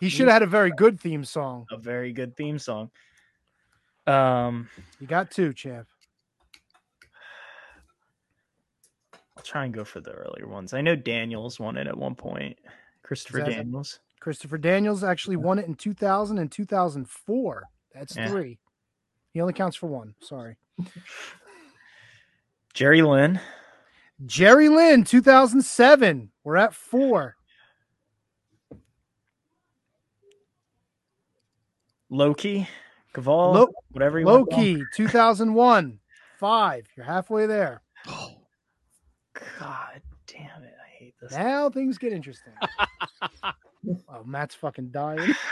[0.00, 1.66] He should have had a very good theme song.
[1.70, 2.90] A very good theme song.
[4.06, 4.68] Um
[5.00, 5.86] You got two, champ.
[9.36, 10.72] I'll try and go for the earlier ones.
[10.74, 12.58] I know Daniels won it at one point.
[13.02, 14.00] Christopher Daniels.
[14.20, 17.64] Christopher Daniels actually won it in 2000 and 2004.
[17.92, 18.28] That's Yeah.
[18.28, 18.58] three.
[19.32, 20.14] He only counts for one.
[20.20, 20.56] Sorry.
[22.72, 23.40] Jerry Lynn.
[24.24, 26.30] Jerry Lynn, 2007.
[26.44, 27.36] We're at four.
[32.10, 32.68] Loki.
[33.14, 33.54] Kaval.
[33.54, 34.78] Lo- whatever you want to call him.
[34.78, 35.98] Loki, 2001.
[36.38, 36.86] Five.
[36.96, 37.80] You're halfway there.
[38.08, 38.32] Oh,
[39.34, 40.74] God damn it.
[40.82, 41.32] I hate this.
[41.32, 42.52] Now things get interesting.
[44.08, 45.32] oh, Matt's fucking dying.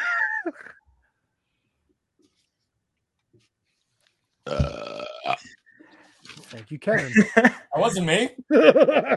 [6.44, 7.12] Thank you, Kevin.
[7.36, 8.31] That wasn't me.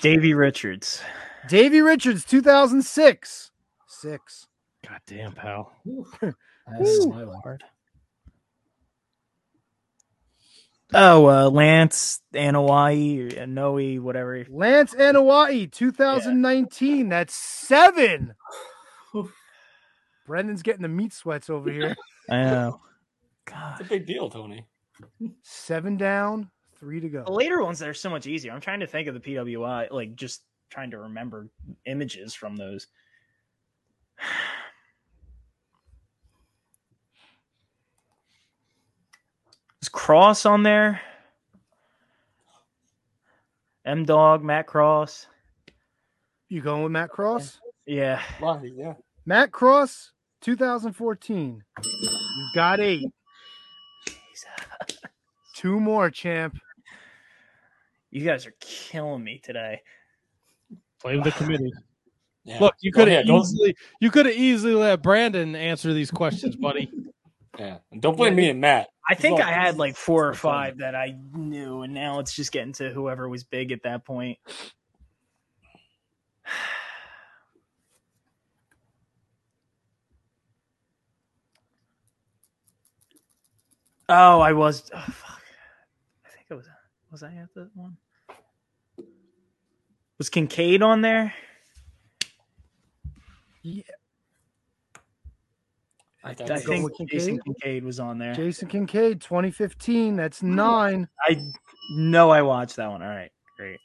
[0.00, 1.02] Davey Richards.
[1.48, 3.50] Davey Richards, 2006.
[3.86, 4.46] Six.
[4.86, 5.72] God damn, pal.
[6.70, 7.58] That's my one.
[10.94, 14.44] Oh, uh, Lance Anoa'i or Noe, whatever.
[14.48, 17.10] Lance Anoa'i, 2019.
[17.10, 18.34] That's seven.
[20.26, 21.94] Brendan's getting the meat sweats over here.
[22.30, 22.80] I know.
[23.46, 24.66] It's a big deal, Tony.
[25.42, 27.24] Seven down, three to go.
[27.24, 28.52] The later ones that are so much easier.
[28.52, 31.48] I'm trying to think of the PWI, like just trying to remember
[31.86, 32.86] images from those.
[39.88, 41.00] Is Cross on there?
[43.86, 45.28] M Dog, Matt Cross.
[46.50, 47.58] You going with Matt Cross?
[47.86, 48.20] Yeah.
[48.38, 48.96] Well, yeah.
[49.24, 51.64] Matt Cross, 2014.
[51.82, 53.06] You got eight.
[55.54, 56.58] Two more, champ.
[58.10, 59.80] You guys are killing me today.
[61.02, 61.72] Blame the committee.
[62.44, 62.58] Yeah.
[62.60, 66.90] Look, you could have easily you could have easily let Brandon answer these questions, buddy.
[67.58, 67.78] Yeah.
[67.98, 68.88] Don't blame me and Matt.
[69.08, 72.52] I think I had like four or five that I knew, and now it's just
[72.52, 74.38] getting to whoever was big at that point.
[84.10, 84.90] Oh, I was.
[84.94, 85.42] Oh, fuck.
[86.24, 86.66] I think it was.
[87.12, 87.98] Was I at that one?
[90.16, 91.34] Was Kincaid on there?
[93.62, 93.82] Yeah.
[96.28, 97.44] I, That's I think Going with Jason Kincaid?
[97.62, 98.34] Kincaid was on there.
[98.34, 100.14] Jason Kincaid, 2015.
[100.14, 101.08] That's nine.
[101.26, 101.42] I
[101.92, 103.00] know I watched that one.
[103.00, 103.80] All right, great.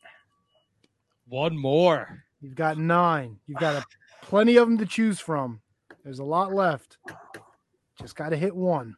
[1.30, 2.26] One more.
[2.42, 3.40] You've got nine.
[3.48, 3.86] You've got a,
[4.26, 5.62] plenty of them to choose from.
[6.04, 6.98] There's a lot left.
[7.98, 8.96] Just got to hit one.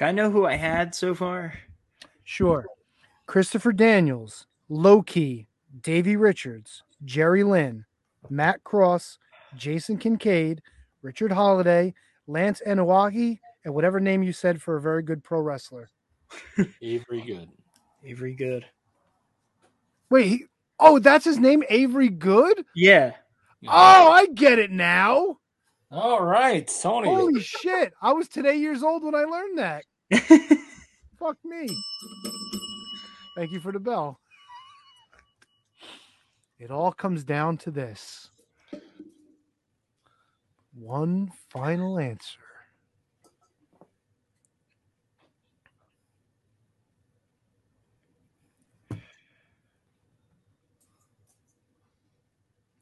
[0.00, 1.52] Can I know who I had so far?
[2.24, 2.64] Sure.
[3.26, 5.46] Christopher Daniels, Loki,
[5.82, 7.84] Davey Richards, Jerry Lynn,
[8.30, 9.18] Matt Cross,
[9.54, 10.62] Jason Kincaid,
[11.02, 11.92] Richard Holliday,
[12.26, 15.90] Lance Anoa'i, and whatever name you said for a very good pro wrestler.
[16.80, 17.50] Avery Good.
[18.02, 18.64] Avery Good.
[20.08, 20.44] Wait, he,
[20.78, 22.64] oh, that's his name, Avery Good?
[22.74, 23.12] Yeah.
[23.68, 25.40] Oh, I get it now.
[25.92, 27.08] All right, Tony.
[27.08, 27.92] Holy shit.
[28.00, 29.84] I was today years old when I learned that.
[31.18, 31.68] Fuck me.
[33.36, 34.20] Thank you for the bell.
[36.58, 38.30] It all comes down to this
[40.74, 42.38] one final answer.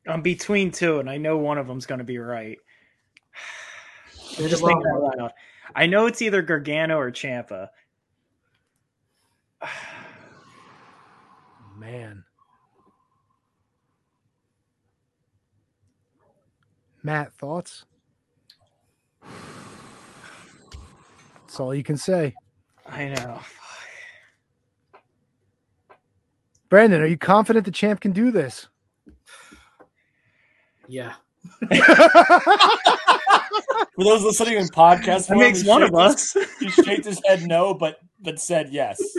[0.07, 2.59] I'm between two, and I know one of them's going to be right.
[4.39, 5.33] You're Just thinking out loud.
[5.75, 7.69] I know it's either Gargano or Ciampa.
[11.79, 12.25] Man.
[17.03, 17.85] Matt, thoughts?
[21.41, 22.35] That's all you can say.
[22.87, 23.41] I know.
[26.69, 28.69] Brandon, are you confident the champ can do this?
[30.87, 31.15] Yeah.
[33.95, 36.47] For those listening in podcast, That form, makes one shaked of his- us.
[36.61, 39.01] He shaked his head no, but but said yes.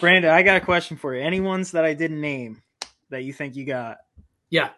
[0.00, 1.22] Brandon, I got a question for you.
[1.22, 2.62] Any ones that I didn't name
[3.10, 3.98] that you think you got?
[4.48, 4.70] Yeah.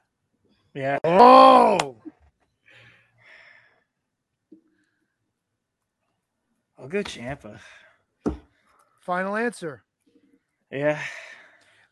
[0.74, 0.98] Yeah.
[1.04, 1.96] Oh,
[6.78, 7.58] I'll go Ciampa.
[9.00, 9.82] final answer.
[10.70, 11.00] Yeah.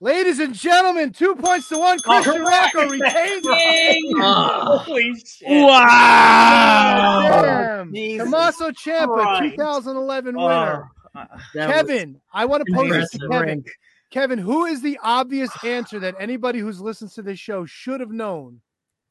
[0.03, 1.99] Ladies and gentlemen, two points to one.
[1.99, 2.73] Christian Alright.
[2.75, 4.15] Rocco retains it.
[4.19, 4.79] Ah.
[4.87, 5.47] Holy shit.
[5.49, 7.31] Wow.
[7.43, 7.93] Damn.
[7.95, 9.57] Jesus Tommaso Ciampa, Christ.
[9.57, 10.89] 2011 Oh, winner.
[11.15, 13.47] uh, That was- Kevin, I want to pose this to Impressive.
[13.47, 13.65] Kevin.
[14.11, 18.11] Kevin, who is the obvious answer that anybody who's listens to this show should have
[18.11, 18.61] known?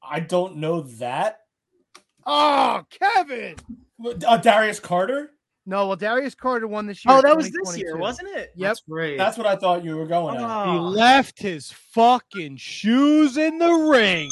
[0.01, 1.41] I don't know that.
[2.25, 3.55] Oh, Kevin.
[4.25, 5.31] Uh, Darius Carter.
[5.69, 7.13] No, well, Darius Carter won this year.
[7.15, 8.51] Oh, that was this year, wasn't it?
[8.55, 8.69] Yep.
[8.69, 9.17] That's great.
[9.19, 10.41] That's what I thought you were going at.
[10.41, 10.73] Ah.
[10.73, 14.31] He Oh, left his fucking shoes in the ring.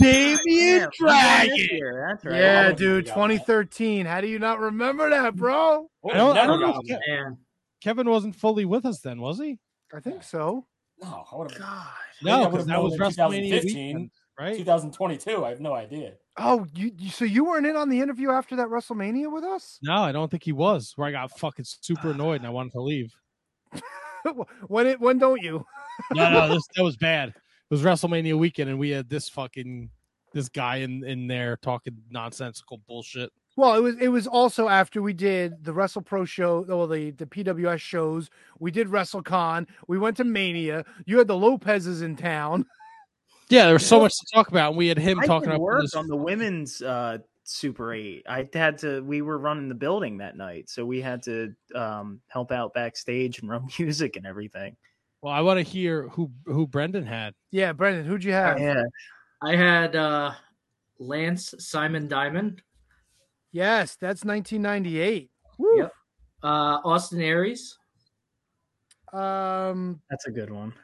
[0.00, 2.04] Damian damn, he won this Dragon.
[2.08, 2.34] That's right.
[2.34, 4.06] Yeah, dude, forgot 2013.
[4.06, 5.88] How do you not remember that, bro?
[6.02, 6.98] Would I don't- I don't know gotten.
[7.08, 7.38] Man.
[7.80, 9.60] Kevin wasn't fully with us then, was he?
[9.94, 10.66] I think so.
[11.00, 11.60] No, I would have.
[11.60, 11.86] God.
[12.22, 14.56] No, because that was WrestleMania 2015, weekend, right?
[14.56, 15.44] 2022.
[15.44, 16.14] I have no idea.
[16.38, 19.78] Oh, you, you so you weren't in on the interview after that WrestleMania with us?
[19.82, 20.92] No, I don't think he was.
[20.96, 21.36] Where I got oh.
[21.38, 23.14] fucking super annoyed and I wanted to leave.
[24.66, 25.64] when it when don't you?
[26.12, 27.30] No, no, this that was bad.
[27.30, 27.34] It
[27.70, 29.88] was WrestleMania weekend, and we had this fucking
[30.34, 33.32] this guy in in there talking nonsensical bullshit.
[33.56, 37.24] Well, it was it was also after we did the WrestlePro show, well, the the
[37.24, 38.28] PWS shows.
[38.58, 39.66] We did WrestleCon.
[39.88, 40.84] We went to Mania.
[41.06, 42.66] You had the Lopez's in town.
[43.48, 45.60] Yeah, there was so much to talk about, and we had him I talking about
[45.60, 48.24] work on the women's uh, Super Eight.
[48.28, 49.02] I had to.
[49.02, 53.40] We were running the building that night, so we had to um, help out backstage
[53.40, 54.76] and run music and everything.
[55.22, 57.34] Well, I want to hear who who Brendan had.
[57.50, 58.60] Yeah, Brendan, who'd you have?
[58.60, 58.82] Yeah,
[59.42, 60.32] I had uh
[60.98, 62.62] Lance Simon Diamond,
[63.52, 65.30] Yes, that's 1998.
[65.58, 65.78] Woo.
[65.78, 65.92] Yep.
[66.42, 67.78] uh Austin Aries.
[69.12, 70.74] Um, that's a good one.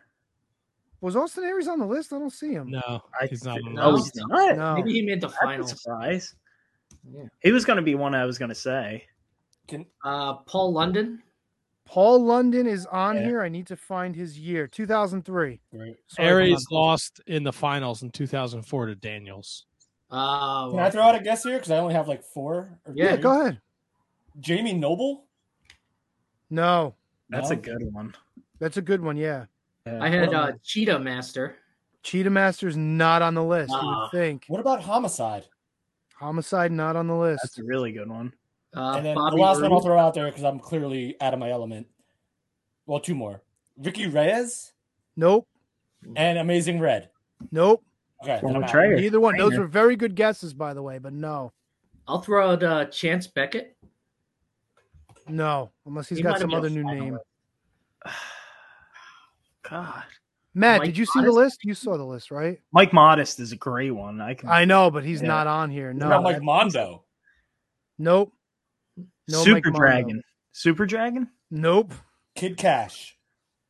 [1.03, 2.13] Was Austin Aries on the list?
[2.13, 2.71] I don't see him.
[2.71, 4.13] No, I he's not on the no, list.
[4.15, 4.57] he's not.
[4.57, 4.75] No.
[4.77, 6.35] Maybe he made the final surprise.
[7.13, 7.25] Yeah.
[7.41, 9.05] He was going to be one I was going to say.
[9.69, 11.23] Can Uh Paul London.
[11.85, 13.25] Paul London is on Yeah.
[13.25, 13.43] here.
[13.43, 14.67] I need to find his year.
[14.67, 15.61] 2003.
[15.73, 15.97] right.
[16.07, 19.67] Sorry Aries lost in the finals in 2004 to Daniels.
[20.11, 21.55] Uh Can I throw out a guess here?
[21.59, 22.79] Because I only have like four.
[22.87, 23.23] Or Yeah, Yeah, three.
[23.23, 23.61] go ahead.
[24.41, 25.25] Jamie Noble.
[26.51, 26.95] No,
[27.31, 27.57] That's No?
[27.57, 28.15] a good one.
[28.59, 29.17] that's a good one.
[29.17, 29.47] Yeah.
[29.87, 31.57] I had What uh about- Cheetah Master.
[32.03, 33.71] Cheetah Master's not on the list.
[33.71, 34.09] You Ah.
[34.13, 34.45] would think.
[34.49, 35.47] What about Homicide?
[36.15, 37.43] Homicide not on the list.
[37.45, 38.33] That's a really good one.
[38.75, 41.35] Uh and then Bobby the last one I'll throw out there because I'm clearly out
[41.35, 41.87] of my element.
[42.87, 43.43] Well, two more:
[43.77, 44.73] Ricky Reyes
[45.17, 45.47] Nope.
[46.17, 47.11] and Amazing Red.
[47.51, 47.85] Nope.
[48.23, 48.71] Okay, then Former I'm out.
[48.71, 48.97] Traeger.
[48.97, 49.37] Neither one.
[49.37, 51.53] Those were very good guesses, by the way, but no.
[52.09, 53.77] I'll throw out uh Chance Beckett.
[55.29, 55.71] No.
[55.87, 57.19] Unless he's He got some other new name.
[59.73, 60.03] God.
[60.55, 61.65] Matt, Mike did you see the list?
[61.65, 62.59] You saw the list, right?
[62.73, 64.21] Mike Modest is a great one.
[64.21, 64.49] I can.
[64.51, 65.29] I know, but he's Yeah.
[65.29, 65.93] not on here.
[65.95, 66.07] No.
[66.07, 67.05] about Mike Mondo?
[67.99, 68.33] Nope.
[68.97, 69.07] No
[69.39, 69.79] Mike Super Mondo.
[69.79, 70.23] Dragon.
[70.53, 71.29] Super Dragon.
[71.51, 71.95] Nope.
[72.35, 73.17] Kid Cash.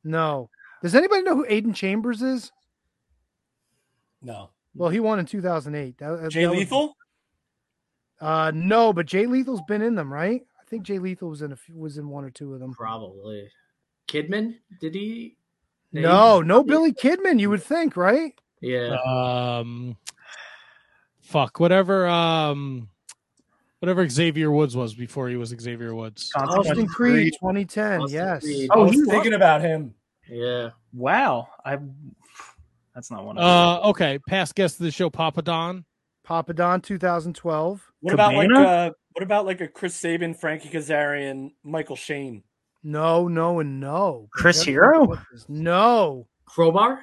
[0.03, 0.51] No.
[0.83, 2.51] Does anybody know who Aiden Chambers is?
[4.21, 4.51] No.
[4.75, 5.99] Well, he won in 2008.
[5.99, 6.97] That- that- Jay that was- Lethal.
[8.21, 10.43] Uh, no, but Jay Lethal's been in them, right?
[10.61, 12.73] I think Jay Lethal was in a few, was in one or two of them.
[12.73, 13.51] Probably.
[14.09, 14.59] Kidman?
[14.81, 15.37] Did he?
[15.93, 17.39] Name- No, no Billy Kidman.
[17.41, 18.33] You would think, right?
[18.61, 18.97] Yeah.
[19.05, 19.97] Um,
[21.21, 22.07] fuck whatever.
[22.07, 22.89] Um,
[23.81, 26.31] whatever Xavier Woods was before he was Xavier Woods.
[26.37, 28.03] Austin Creed, 2010.
[28.09, 28.45] yes.
[28.71, 29.95] Oh, I was he thinking about him.
[30.29, 30.71] Yeah.
[30.93, 31.49] Wow.
[31.65, 31.79] I.
[32.95, 33.39] That's not one.
[33.39, 34.19] of Uh, okay.
[34.29, 35.85] Past guest of the show, Papadon.
[36.25, 37.83] Papa Don, 2012.
[38.01, 38.67] What about like Cabana?
[38.67, 42.45] uh, what about like a Chris Sabin, Frankie Kazarian, Michael Shane?
[42.83, 44.29] No, no, and no.
[44.33, 45.17] Chris Hero?
[45.49, 46.27] No.
[46.47, 47.01] Crowbar?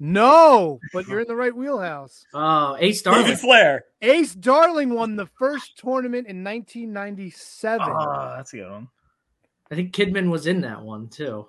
[0.00, 2.24] No, but you're in the right wheelhouse.
[2.32, 3.24] Oh, Ace Darling.
[3.24, 3.84] David Flair.
[4.00, 7.88] Ace Darling won the first tournament in 1997.
[7.90, 8.88] Oh, that's a good one.
[9.72, 11.46] I think Kidman was in that one too.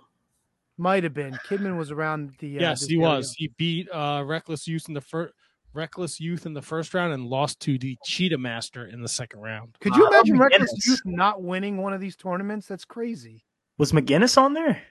[0.78, 1.34] Might have been.
[1.48, 2.58] Kidman was around the.
[2.58, 3.08] Uh, yes, this he area.
[3.08, 3.34] was.
[3.38, 5.34] He beat uh, Reckless Youth in the first.
[5.74, 9.42] Reckless Youth in the first round and lost to the Cheetah Master in the second
[9.42, 9.78] round.
[9.80, 10.50] Could you Uh, imagine McGinnis.
[10.52, 12.66] Reckless Youth not winning one of these tournaments?
[12.66, 13.44] That's crazy.
[13.80, 14.84] Was McGinnis on there?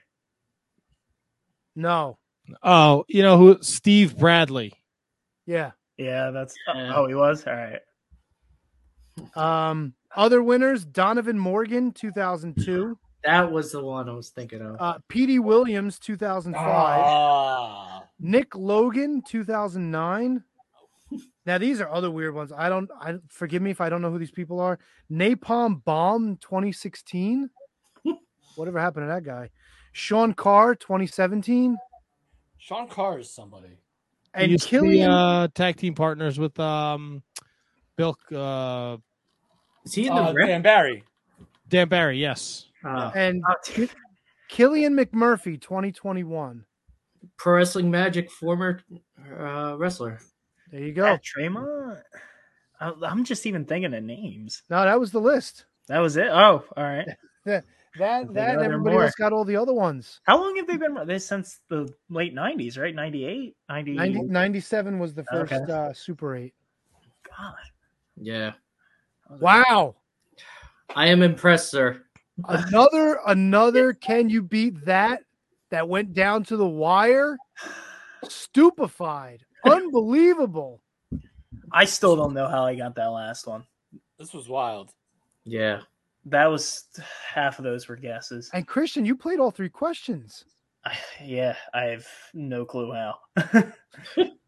[1.75, 2.17] No.
[2.63, 3.59] Oh, you know who?
[3.61, 4.73] Steve Bradley.
[5.45, 5.71] Yeah.
[5.97, 6.55] Yeah, that's.
[6.67, 6.93] Yeah.
[6.95, 7.45] Oh, he was.
[7.45, 7.79] All right.
[9.35, 9.93] Um.
[10.15, 12.97] Other winners: Donovan Morgan, 2002.
[13.25, 14.77] That was the one I was thinking of.
[14.79, 16.65] Uh, Petey Williams, 2005.
[16.65, 20.43] Ah, Nick Logan, 2009.
[21.45, 22.51] Now these are other weird ones.
[22.51, 22.89] I don't.
[22.99, 24.79] I forgive me if I don't know who these people are.
[25.11, 27.51] Napalm Bomb, 2016.
[28.55, 29.49] Whatever happened to that guy?
[29.93, 31.77] Sean Carr, 2017.
[32.57, 33.77] Sean Carr is somebody.
[34.33, 35.09] And used to be, Killian.
[35.09, 37.23] uh, tag team partners with um,
[37.95, 38.97] Bill uh,
[39.85, 40.47] Is he in the Uh, rep?
[40.47, 41.03] Dan Barry.
[41.67, 42.19] Dan Barry.
[42.19, 42.65] Yes.
[42.83, 43.89] Uh, and Ki-
[44.49, 46.65] Killian McMurphy, 2021.
[47.37, 48.81] Pro Wrestling Magic former
[49.37, 50.19] uh, wrestler.
[50.71, 51.05] There you go.
[51.05, 51.99] Yeah, Tremont.
[52.79, 54.61] I- I'm just even thinking of names.
[54.69, 55.65] No, that was the list.
[55.87, 56.27] That was it.
[56.27, 57.07] Oh, all right.
[57.99, 59.03] That that, think and everybody more?
[59.03, 60.21] else got all the other ones.
[60.23, 60.97] How long have they been?
[61.05, 62.95] They since the late '90s, right?
[62.95, 63.93] '98, '90.
[63.93, 65.71] 90, 97 was the first Okay.
[65.71, 66.53] uh, Super 8.
[67.37, 67.55] God.
[68.15, 68.53] Yeah.
[69.39, 69.95] Wow.
[70.95, 72.03] I am impressed, sir.
[72.47, 75.23] Another another can you beat that
[75.69, 77.37] that went down to the wire?
[78.27, 79.45] Stupefied.
[79.65, 80.81] Unbelievable.
[81.71, 83.65] I still don't know how I got that last one.
[84.17, 84.91] This was wild.
[85.45, 85.81] Yeah.
[86.25, 86.85] That was
[87.33, 88.49] half of those were guesses.
[88.53, 90.43] And Christian, you played all three questions.
[90.85, 93.63] I, yeah, I have no clue how.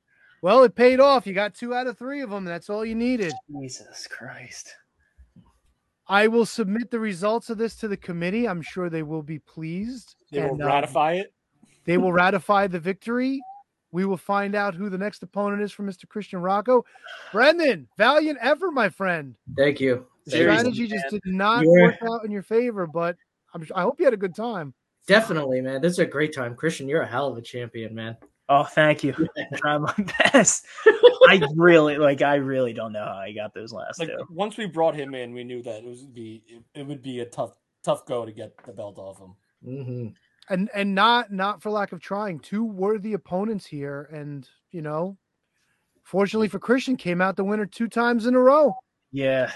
[0.41, 1.27] Well, it paid off.
[1.27, 2.45] You got two out of three of them.
[2.45, 3.33] That's all you needed.
[3.61, 4.73] Jesus Christ.
[6.07, 8.47] I will submit the results of this to the committee.
[8.47, 10.15] I'm sure they will be pleased.
[10.31, 11.33] They will And, uh, ratify it.
[11.85, 13.39] They will ratify the victory.
[13.91, 16.07] We will find out who the next opponent is for Mr.
[16.07, 16.85] Christian Rocco.
[17.31, 19.35] Brendan, valiant effort, my friend.
[19.57, 20.05] Thank you.
[20.25, 21.21] The Seriously, strategy just man.
[21.25, 23.17] did not You're- work out in your favor, but
[23.53, 24.73] I'm, I hope you had a good time.
[25.07, 25.81] Definitely, man.
[25.81, 26.55] This is a great time.
[26.55, 28.15] Christian, you're a hell of a champion, man.
[28.49, 29.13] Oh, thank you.
[29.37, 29.95] I'm trying my
[30.31, 30.65] best.
[31.27, 32.21] I really like.
[32.21, 34.25] I really don't know how I got those last Like two.
[34.29, 37.21] once we brought him in, we knew that it was be it, it would be
[37.21, 37.53] a tough
[37.83, 39.33] tough go to get the belt off him.
[39.65, 40.07] Mm-hmm.
[40.49, 42.39] And and not not for lack of trying.
[42.39, 45.17] Two worthy opponents here, and you know,
[46.03, 48.73] fortunately for Christian, came out the winner two times in a row.
[49.11, 49.51] Yeah,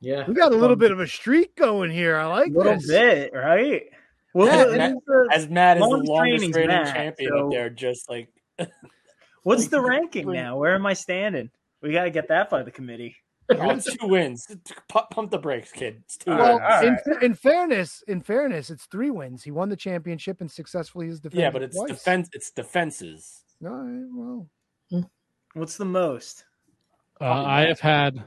[0.00, 0.24] Yeah.
[0.26, 2.16] We got a little um, bit of a streak going here.
[2.16, 2.86] I like a little this.
[2.86, 3.84] bit, right?
[4.34, 7.30] Well, Yeah, what- Matt- what's the- As Matt is the Long longest reigning Matt, champion
[7.30, 8.28] so- up there, just like
[9.42, 10.56] what's the ranking now?
[10.56, 11.50] Where am I standing?
[11.82, 13.16] We got to get that by the committee.
[13.50, 14.46] Oh, two wins.
[14.88, 16.02] Pump, pump the brakes, kid.
[16.04, 17.00] It's two Well, wins.
[17.06, 19.42] in, in fairness, in fairness, it's three wins.
[19.42, 21.40] He won the championship and successfully is defended.
[21.42, 21.88] Yeah, but it's twice.
[21.90, 22.28] defense.
[22.32, 23.44] It's defenses.
[23.64, 24.48] All right, well,
[25.54, 26.44] What's the most?
[27.20, 28.22] Uh, I have had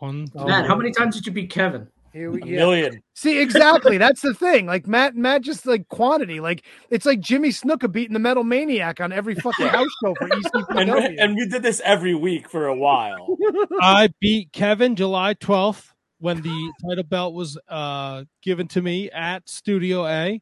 [0.00, 0.28] one.
[0.34, 1.88] Matt, how many times did you beat Kevin?
[2.12, 2.56] Here we A yeah.
[2.56, 3.02] million.
[3.14, 3.98] See, exactly.
[3.98, 4.66] That's the thing.
[4.66, 6.40] Like Matt, Matt just like quantity.
[6.40, 10.28] Like it's like Jimmy Snuka beating the Metal Maniac on every fucking house show for
[10.32, 13.36] E And, and we did this every week for a while.
[13.80, 19.48] I beat Kevin July 12th when the title belt was uh, given to me at
[19.48, 20.40] Studio A.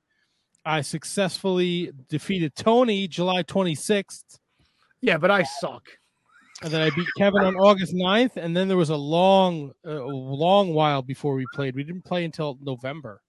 [0.65, 4.39] I successfully defeated Tony July 26th,
[5.01, 5.85] yeah, but I suck.
[6.63, 10.03] And then I beat Kevin on August 9th, and then there was a long, uh,
[10.03, 11.75] a long while before we played.
[11.75, 13.21] We didn't play until November,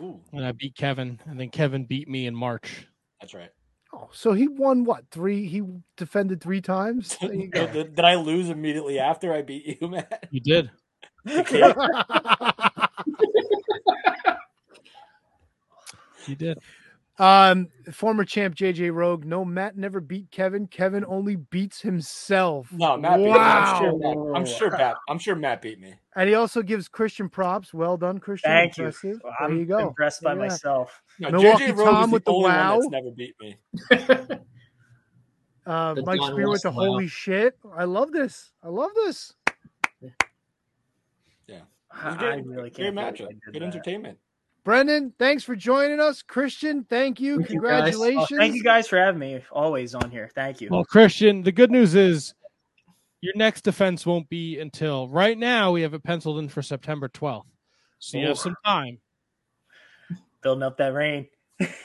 [0.00, 2.86] Ooh, and I beat Kevin, and then Kevin beat me in March.
[3.20, 3.50] that's right.
[3.94, 5.04] Oh, so he won what?
[5.10, 5.46] Three?
[5.46, 5.62] He
[5.98, 7.18] defended three times.
[7.20, 7.30] There
[7.70, 10.28] did, did I lose immediately after I beat you, Matt?
[10.30, 10.70] You did.
[16.26, 16.58] You did.
[17.18, 19.24] Um, former champ JJ Rogue.
[19.26, 20.66] No, Matt never beat Kevin.
[20.66, 22.72] Kevin only beats himself.
[22.72, 23.30] No, Matt beat me.
[23.32, 23.78] I'm Wow.
[23.80, 24.96] sure Matt, I'm sure Matt.
[25.08, 25.94] I'm sure Matt beat me.
[26.16, 27.72] And he also gives Christian props.
[27.74, 28.50] Well done, Christian.
[28.50, 28.86] Thank you.
[28.86, 29.20] Impressive.
[29.22, 29.88] There I'm you go.
[29.88, 30.38] impressed by Yeah.
[30.38, 31.02] myself.
[31.18, 32.76] No, Milwaukee JJ Rogue Tom is the with the only one wow.
[32.80, 33.56] that's never beat me.
[35.64, 36.74] Uh, Mike Spear with the wow.
[36.86, 37.56] holy shit.
[37.76, 38.50] I love this.
[38.64, 39.32] I love this.
[41.46, 41.60] Yeah,
[41.92, 42.94] I I really great can't.
[42.96, 43.28] believe matchup.
[43.44, 43.62] Good that.
[43.62, 44.18] entertainment.
[44.64, 46.22] Brendan, thanks for joining us.
[46.22, 47.38] Christian, thank you.
[47.38, 47.54] Thank you.
[47.56, 48.28] Congratulations.
[48.30, 49.42] Oh, thank you guys for having me.
[49.50, 50.30] Always on here.
[50.34, 50.68] Thank you.
[50.70, 52.34] Well, Christian, the good news is
[53.20, 55.72] your next defense won't be until right now.
[55.72, 57.42] We have it penciled in for September 12th,
[57.98, 58.98] so you have some time.
[60.42, 61.26] Building up that rain.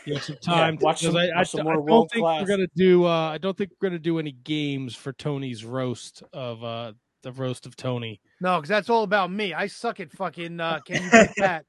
[0.05, 0.77] You have some time.
[0.79, 2.41] watch some- I, I, watch some I more don't world think class.
[2.41, 3.05] we're gonna do.
[3.05, 7.31] Uh, I don't think we're gonna do any games for Tony's roast of uh, the
[7.31, 8.21] roast of Tony.
[8.39, 9.53] No, because that's all about me.
[9.55, 11.65] I suck at fucking uh, can you beat that?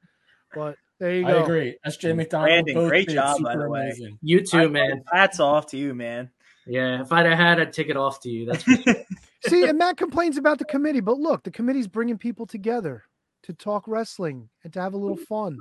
[0.55, 1.29] But there you go.
[1.29, 1.43] I go.
[1.45, 1.77] agree.
[1.87, 2.49] SJ McDonald.
[2.49, 3.83] Brandon, both great job, by the way.
[3.83, 4.19] amazing.
[4.23, 5.03] You too, I- man.
[5.13, 6.31] Hats off to you, man.
[6.67, 8.45] Yeah, if I'd have had, I'd take it off to you.
[8.47, 8.95] That's sure.
[9.49, 13.05] See, and Matt complains about the committee, but look, the committee's bringing people together
[13.45, 15.57] to talk wrestling and to have a little fun.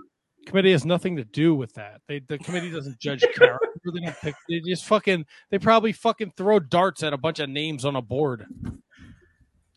[0.47, 2.01] Committee has nothing to do with that.
[2.07, 3.59] They, the committee doesn't judge character.
[3.93, 4.35] They don't pick.
[4.49, 5.25] They just fucking.
[5.49, 8.45] They probably fucking throw darts at a bunch of names on a board.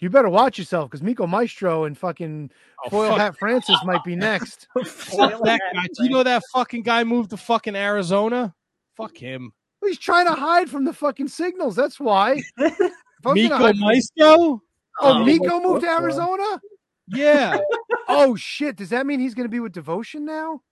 [0.01, 2.51] You better watch yourself because Miko Maestro and fucking
[2.87, 3.19] Oh, Foil fuck.
[3.19, 4.67] Hat Francis might be next.
[4.87, 5.83] Fuck that guy.
[5.95, 8.55] Do you know that fucking guy moved to fucking Arizona?
[8.97, 9.53] Fuck him.
[9.85, 11.77] He's trying to hide from the fucking signals.
[11.77, 12.43] That's why.
[13.23, 14.27] If I Miko Maestro?
[14.29, 14.62] Oh,
[15.03, 16.03] Oh, Miko moved to God.
[16.03, 16.61] Arizona?
[17.07, 17.59] Yeah.
[18.12, 18.75] Oh shit!
[18.77, 20.62] Does that mean he's going to be with Devotion now,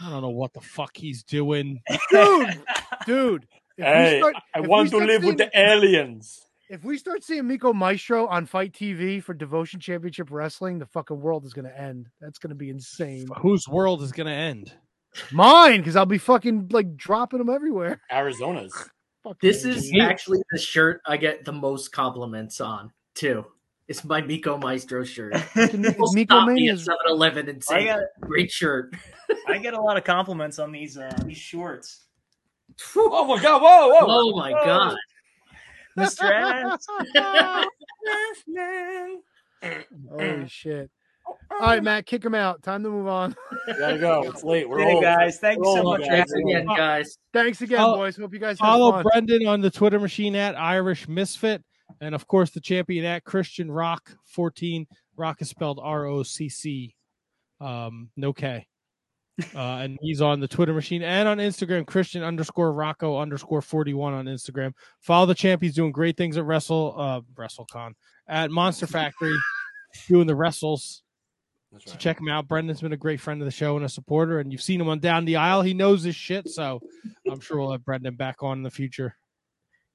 [0.00, 1.80] I don't know what the fuck he's doing.
[2.10, 2.62] dude?
[3.06, 6.40] Dude, Hey, start- I want to start live with the aliens.
[6.68, 11.20] If we start seeing Miko Maestro on FITE TV for Devotion Championship Wrestling, the fucking
[11.20, 12.08] world is going to end.
[12.20, 13.28] That's going to be insane.
[13.38, 14.72] Whose world is gonna end?
[15.30, 18.00] Mine, because I'll be fucking like dropping them everywhere.
[18.12, 18.74] Arizona's.
[19.22, 19.70] Fuck This me.
[19.72, 23.46] is actually the shirt I get the most compliments on too.
[23.88, 25.34] It's my Miko Maestro shirt.
[25.54, 28.92] People Miko stop me at 7-Eleven and I say, got "Great shirt."
[29.46, 32.06] I get a lot of compliments on these uh, these shorts.
[32.96, 33.62] Oh my god!
[33.62, 33.88] Whoa!
[33.88, 34.06] Whoa!
[34.08, 34.96] Oh my god!
[35.96, 36.30] Mr.
[36.32, 36.86] Ass.
[40.10, 40.90] Holy shit!
[41.50, 42.62] All right, Matt, kick him out.
[42.62, 43.34] Time to move on.
[43.78, 44.22] Gotta go.
[44.26, 44.68] It's late.
[44.68, 45.02] We're Hey old.
[45.02, 46.08] guys, thank you We're so old, much.
[46.08, 46.16] guys.
[46.18, 47.18] Thanks again, guys.
[47.32, 48.16] Thanks again, Follow- boys.
[48.16, 49.02] Hope you guys had Follow fun.
[49.04, 51.64] Brendan on the Twitter machine at Irish Misfit,
[52.00, 54.86] and of course the champion at Christian Rock fourteen.
[55.16, 56.94] Rock is spelled R O C C,
[57.60, 58.66] um, no K.
[59.54, 63.92] Uh, and he's on the Twitter machine and on Instagram, Christian underscore Rocco underscore forty
[63.92, 64.72] one on Instagram.
[65.00, 67.92] Follow the champ; he's doing great things at Wrestle uh, WrestleCon
[68.28, 69.36] at Monster Factory,
[70.08, 71.02] doing the wrestles.
[71.70, 72.48] That's So check him out.
[72.48, 74.88] Brendan's been a great friend of the show and a supporter, and you've seen him
[74.88, 75.62] on down the aisle.
[75.62, 76.80] He knows his shit, so
[77.30, 79.16] I'm sure we'll have Brendan back on in the future.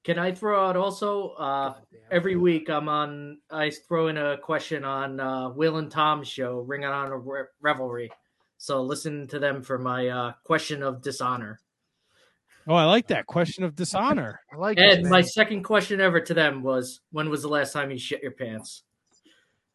[0.03, 1.29] Can I throw out also?
[1.29, 1.75] Uh,
[2.09, 3.37] every week I'm on.
[3.49, 7.43] I throw in a question on uh, Will and Tom's show, Ring of Honor Re-
[7.61, 8.11] Revelry.
[8.61, 11.59] So listen to them for my uh, question of dishonor.
[12.67, 14.39] Oh, I like that question of dishonor.
[14.53, 15.11] I like this, And man.
[15.11, 18.33] my second question ever to them was, "When was the last time you shit your
[18.33, 18.83] pants?"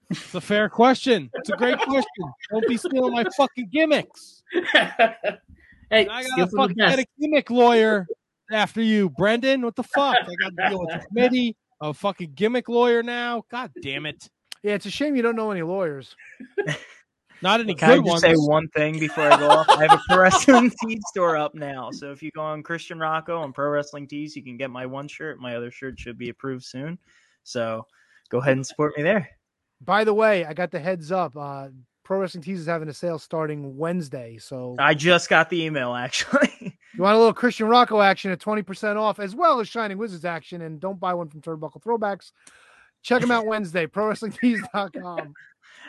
[0.09, 1.31] It's a fair question.
[1.35, 2.33] It's a great question.
[2.53, 4.45] Don't be stealing my fucking gimmicks.
[4.73, 4.87] hey,
[5.91, 8.07] I got a fucking get a gimmick lawyer
[8.53, 9.63] after you, Brendan.
[9.63, 10.17] What the fuck?
[10.17, 13.43] I got to deal with the committee, a fucking gimmick lawyer now.
[13.51, 14.31] God damn it!
[14.63, 16.15] yeah, it's a shame you don't know any lawyers.
[17.43, 18.23] Not any Can I good just ones.
[18.23, 19.69] say one thing before I go off?
[19.69, 21.91] I have a pro wrestling tee store up now.
[21.91, 24.87] So if you go on Christian Rocco on Pro Wrestling Tees, you can get my
[24.87, 25.39] one shirt.
[25.39, 26.99] My other shirt should be approved soon.
[27.45, 27.87] So
[28.31, 29.29] go ahead and support me there.
[29.83, 31.37] By the way, I got the heads up.
[31.37, 31.69] Uh,
[32.05, 34.39] Pro Wrestling Tees is having a sale starting Wednesday.
[34.39, 36.51] So I just got the email actually.
[36.61, 40.25] you want a little Christian Rocco action at 20% off, as well as Shining Wizards
[40.25, 42.33] action, and don't buy one from Turnbuckle Throwbacks.
[43.03, 45.35] Check them out Wednesday, ProWrestlingTees.com.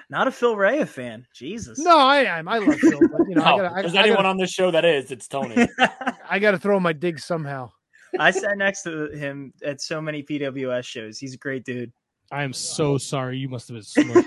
[0.10, 1.28] Not a Phil Rea fan.
[1.34, 1.80] Jesus.
[1.80, 2.48] No, I am.
[2.48, 4.38] I love Phil, but you know, I gotta, if I, there's I anyone gotta, on
[4.38, 5.68] this show that is, it's Tony.
[6.30, 7.72] I gotta throw my dig somehow.
[8.20, 11.20] I sat next to him at so many PWS shows.
[11.20, 11.92] He's a great dude.
[12.32, 13.38] I am so sorry.
[13.38, 14.26] You must have been.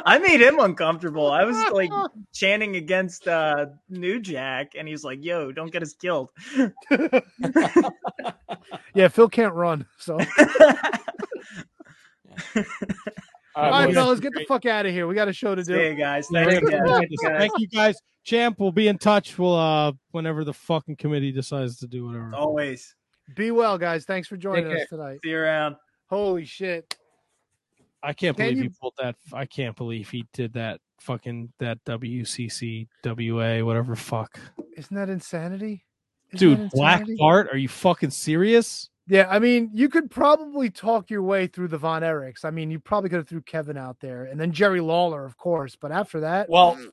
[0.05, 1.29] I made him uncomfortable.
[1.29, 1.91] I was like
[2.33, 6.31] chanting against uh New Jack, and he's like, "Yo, don't get us killed."
[8.97, 9.85] Yeah, Phil can't run.
[9.99, 10.17] So,
[13.57, 13.95] all All right, boys.
[13.95, 15.07] fellas, get the fuck out of here.
[15.07, 15.95] We got a show to See you do.
[15.95, 16.27] guys.
[16.31, 16.83] Yeah, Thanks we're again.
[16.85, 17.37] gonna- Thanks, guys.
[17.39, 17.95] Thank you guys.
[18.23, 19.37] Champ, we'll be in touch.
[19.39, 22.31] We'll uh whenever the fucking committee decides to do whatever.
[22.35, 22.93] Always.
[23.35, 24.05] Be well, guys.
[24.05, 25.19] Thanks for joining us tonight.
[25.23, 25.75] See you around.
[26.09, 26.95] Holy shit.
[28.03, 29.15] I can't Can believe you- he pulled that.
[29.33, 30.79] I can't believe he did that.
[31.01, 33.95] Fucking that WCC WA whatever.
[33.95, 34.39] Fuck.
[34.75, 35.85] Isn't that insanity?
[36.33, 37.17] Isn't Dude, that Black insanity?
[37.19, 38.89] Bart, are you fucking serious?
[39.09, 42.43] Yeah, I mean, you could probably talk your way through the Von Erichs.
[42.43, 45.37] I mean, you probably could have threw Kevin out there, and then Jerry Lawler, of
[45.37, 45.77] course.
[45.77, 46.87] But after that, Well, hmm.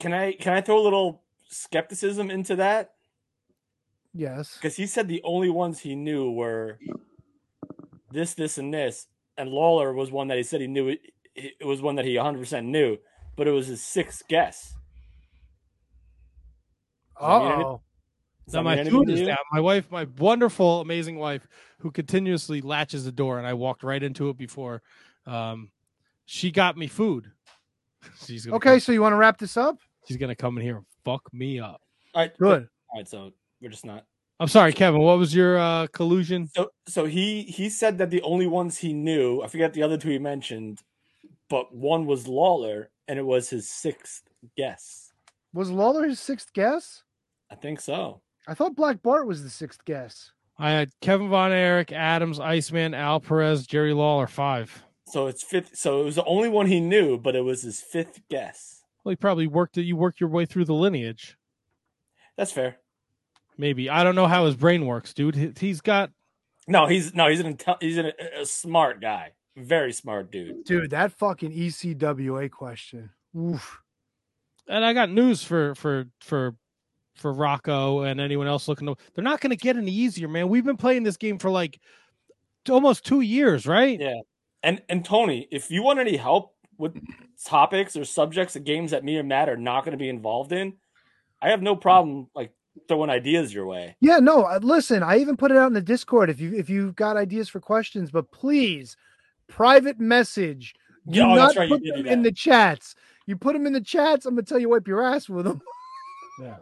[0.00, 2.94] can I can I throw a little skepticism into that?
[4.12, 6.78] yes, Because he said the only ones he knew were
[8.10, 9.06] this, this, and this,
[9.38, 10.88] and Lawler was one that he said he knew.
[10.88, 11.00] It,
[11.34, 12.98] it was one that he 100 percent knew,
[13.36, 14.74] but it was his sixth guess.
[17.18, 17.66] Does that mean anything?
[17.66, 17.80] oh,
[18.46, 19.38] Does Now my food is down.
[19.52, 21.46] My wife, my wonderful, amazing wife,
[21.78, 24.82] who continuously latches the door, and I walked right into it before.
[25.26, 25.70] Um,
[26.26, 27.30] she got me food.
[28.26, 28.70] She's gonna okay.
[28.72, 29.78] Come, So you want to wrap this up?
[30.08, 31.80] she's gonna come in here and fuck me up.
[32.14, 32.68] All right, Good.
[32.88, 34.04] All right, so we're just not.
[34.40, 35.00] I'm sorry, Kevin.
[35.00, 36.48] What was your uh, collusion?
[36.48, 39.96] So so he he said that the only ones he knew, I forget the other
[39.96, 40.82] two he mentioned,
[41.48, 44.22] but one was Lawler, and it was his sixth
[44.56, 45.12] guess.
[45.54, 47.04] Was Lawler his sixth guess?
[47.50, 48.20] I think so.
[48.48, 50.32] I thought Black Bart was the sixth guess.
[50.58, 54.84] I had Kevin Von Erich, Adams, Iceman, Al Perez, Jerry Lawler, five.
[55.06, 55.76] So it's fifth.
[55.76, 58.82] So it was the only one he knew, but it was his fifth guess.
[59.04, 59.82] Well, he probably worked it.
[59.82, 61.36] You work your way through the lineage.
[62.36, 62.76] That's fair.
[63.58, 65.34] Maybe I don't know how his brain works, dude.
[65.34, 66.10] He- He's got
[66.68, 70.64] No, he's no, he's an intel- he's an, a smart guy, very smart dude.
[70.64, 73.10] Dude, that fucking ECWA question.
[73.36, 73.80] Oof.
[74.68, 76.56] and I got news for for for
[77.14, 78.96] for Rocco and anyone else looking to.
[79.14, 80.48] They're not going to get any easier, man.
[80.48, 81.80] We've been playing this game for like
[82.68, 84.00] almost two years, right?
[84.00, 84.20] Yeah,
[84.62, 86.96] and and Tony, if you want any help with
[87.44, 90.52] topics or subjects of games that me and Matt are not going to be involved
[90.52, 90.74] in,
[91.40, 92.52] I have no problem like
[92.88, 93.96] throwing ideas your way.
[94.00, 94.44] Yeah, no.
[94.44, 97.16] uh, Listen, I even put it out in the Discord if you if you've got
[97.16, 98.96] ideas for questions, but please,
[99.48, 100.74] private message.
[101.08, 102.94] Do Yeah, oh, not that's right, you put did do them in the chats.
[103.26, 105.60] You put them in the chats, I'm gonna tell you wipe your ass with them.
[106.40, 106.56] Yeah.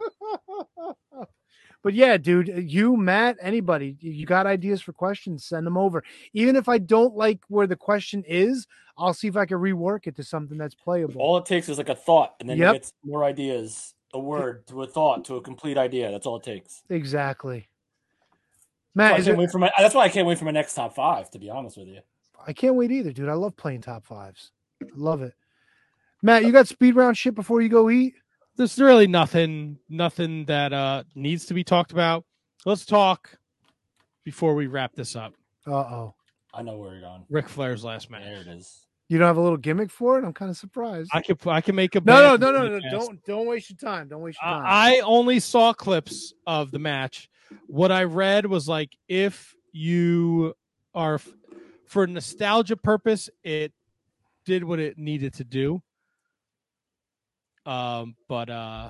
[1.83, 6.03] but yeah, dude, uh, you, Matt, anybody, you got ideas for questions, send them over.
[6.33, 8.67] Even if I don't like where the question is,
[8.97, 11.21] I'll see if I can rework it to something that's playable.
[11.21, 12.73] All it takes is like a thought, and then Yep.
[12.73, 13.93] you get more ideas.
[14.13, 16.11] A word to a thought to a complete idea.
[16.11, 16.83] That's all it takes.
[16.89, 17.69] Exactly.
[18.93, 20.51] That's Matt, why, I can't wait for my, that's why I can't wait for my
[20.51, 21.31] next top five.
[21.31, 22.01] To be honest with you,
[22.45, 23.29] I can't wait either, dude.
[23.29, 24.51] I love playing top fives.
[24.83, 25.33] I love it.
[26.21, 28.15] Matt, you got speed round shit before you go eat?
[28.57, 32.25] There's really nothing nothing that uh needs to be talked about.
[32.65, 33.37] Let's talk
[34.23, 35.33] before we wrap this up.
[35.65, 36.15] Uh oh.
[36.53, 37.25] I know where you're going.
[37.29, 38.23] Ric Flair's last match.
[38.23, 38.85] There it is.
[39.07, 40.25] You don't have a little gimmick for it?
[40.25, 41.09] I'm kind of surprised.
[41.13, 42.89] I could I can make a no, no, no, no, no.
[42.91, 44.07] Don't don't waste your time.
[44.07, 44.63] Don't waste your time.
[44.65, 47.29] I I only saw clips of the match.
[47.67, 50.53] What I read was like if you
[50.93, 51.27] are f-
[51.87, 53.73] for nostalgia purpose, it
[54.45, 55.81] did what it needed to do.
[57.65, 58.89] Um, but uh,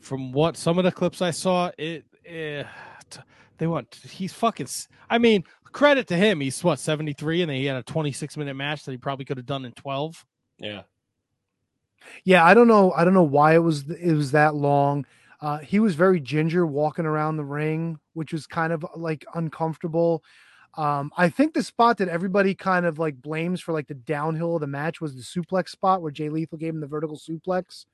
[0.00, 2.64] from what some of the clips I saw, it eh,
[3.10, 3.20] t-
[3.58, 4.66] they want he's fucking.
[4.66, 6.40] s- I mean, credit to him.
[6.40, 9.24] He's what seventy three, and he had a twenty six minute match that he probably
[9.24, 10.24] could have done in twelve.
[10.58, 10.82] Yeah.
[12.24, 12.92] Yeah, I don't know.
[12.92, 15.06] I don't know why it was it was that long.
[15.40, 20.22] Uh, he was very ginger walking around the ring, which was kind of like uncomfortable.
[20.74, 24.54] Um, I think the spot that everybody kind of like blames for like the downhill
[24.54, 27.84] of the match was the suplex spot where Jay Lethal gave him the vertical suplex.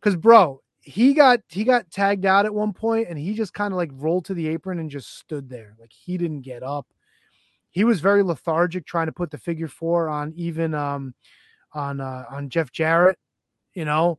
[0.00, 3.72] Because bro, he got he got tagged out at one point and he just kind
[3.72, 5.74] of like rolled to the apron and just stood there.
[5.78, 6.86] Like he didn't get up.
[7.70, 11.14] He was very lethargic trying to put the figure four on even um
[11.72, 13.18] on uh on Jeff Jarrett,
[13.74, 14.18] you know.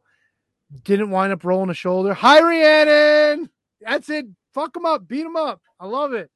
[0.86, 2.14] Didn't wind up rolling a shoulder.
[2.14, 3.50] Hi Rhiannon.
[3.82, 4.28] That's it.
[4.54, 5.08] Fuck him up.
[5.08, 5.62] Beat him up.
[5.80, 6.30] I love it.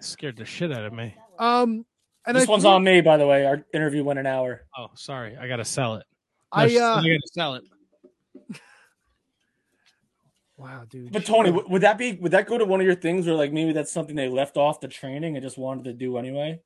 [0.00, 1.14] Scared the shit out of me.
[1.38, 1.84] Um
[2.26, 3.46] and this I one's think- on me, by the way.
[3.46, 4.62] Our interview went an hour.
[4.76, 6.06] Oh, sorry, I gotta sell it.
[6.52, 7.64] I, uh, I gotta sell it.
[10.60, 11.10] Wow, dude.
[11.10, 13.50] But Tony, would that be would that go to one of your things where like
[13.50, 16.60] maybe that's something they left off the training and just wanted to do anyway?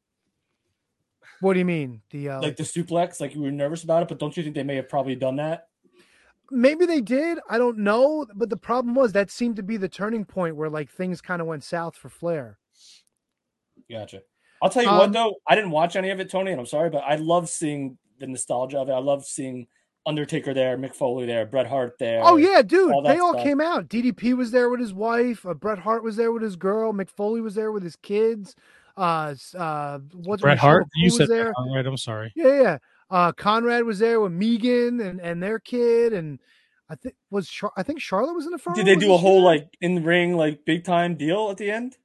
[1.41, 2.03] What do you mean?
[2.11, 4.57] The uh, Like the suplex, like you were nervous about it, but don't you think
[4.57, 5.69] they may have probably done that?
[6.51, 7.39] maybe they did.
[7.49, 8.27] I don't know.
[8.35, 11.41] But the problem was that seemed to be the turning point where like things kind
[11.41, 12.59] of went south for Flair.
[13.89, 14.23] Gotcha.
[14.61, 16.67] I'll tell you Um, what though, I didn't watch any of it, Tony, and I'm
[16.67, 18.93] sorry, but I love seeing the nostalgia of it.
[18.93, 19.69] I love seeing
[20.07, 22.21] Undertaker there, Mick Foley there, Bret Hart there.
[22.23, 22.93] Oh yeah, dude.
[22.93, 23.45] all They all stuff.
[23.45, 23.89] came out.
[23.89, 25.47] DDP was there with his wife.
[25.47, 26.93] Uh, Bret Hart was there with his girl.
[26.93, 28.55] Mick Foley was there with his kids.
[28.97, 30.85] Uh, uh, what's Bret Hart.
[30.85, 31.45] McCool You was said there.
[31.45, 31.87] that wrong, right?
[31.87, 32.33] I'm sorry.
[32.37, 32.79] Yeah, yeah.
[33.11, 36.39] Uh, Conrad was there with Megan and and their kid, and
[36.89, 38.77] I think was Char- I think Charlotte was in the front.
[38.77, 39.45] Did they do a whole there?
[39.57, 41.97] like in ring like big time deal at the end?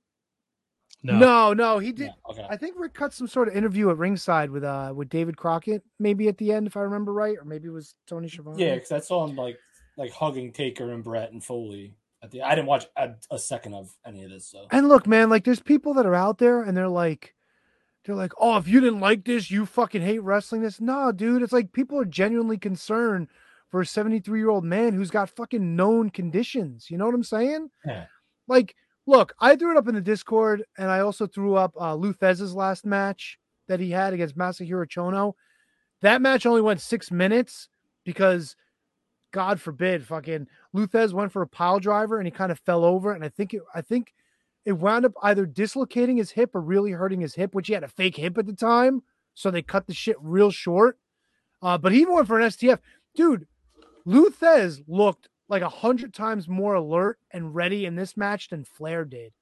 [1.02, 2.11] No, no, he did.
[2.30, 2.45] okay.
[2.50, 5.84] I think Ric cut some sort of interview at ringside with uh with David Crockett,
[5.98, 8.64] maybe at the end, if I remember right, or maybe it was Tony Schiavone.
[8.64, 9.58] Yeah, because I saw him like
[9.98, 11.95] like hugging Taker and Bret and Foley.
[12.22, 14.50] At the, I didn't watch a, a second of any of this.
[14.50, 17.34] So And look, man, like there's people that are out there and they're like,
[18.03, 20.61] they're like, oh, if you didn't like this, you fucking hate wrestling.
[20.61, 21.44] This, no, dude.
[21.44, 23.30] It's like people are genuinely concerned
[23.69, 26.90] for a 73 year old man who's got fucking known conditions.
[26.90, 27.69] You know what I'm saying?
[27.86, 28.06] Yeah.
[28.50, 28.76] Like,
[29.10, 32.14] look, I threw it up in the Discord, and I also threw up uh, Lou
[32.14, 35.34] Thesz' last match that he had against Masahiro Chono.
[36.02, 37.68] That match only went six minutes
[38.06, 38.56] because,
[39.32, 42.86] God forbid, fucking Lou Thesz went for a pile driver and he kind of fell
[42.86, 44.14] over, and I think it, I think
[44.66, 47.84] it wound up either dislocating his hip or really hurting his hip, which he had
[47.84, 49.02] a fake hip at the time,
[49.34, 50.98] so they cut the shit real short.
[51.62, 52.80] Uh, but he went for an STF,
[53.16, 53.48] dude.
[54.06, 58.64] Lou Thesz looked like a hundred times more alert and ready in this match than
[58.64, 59.34] Flair did.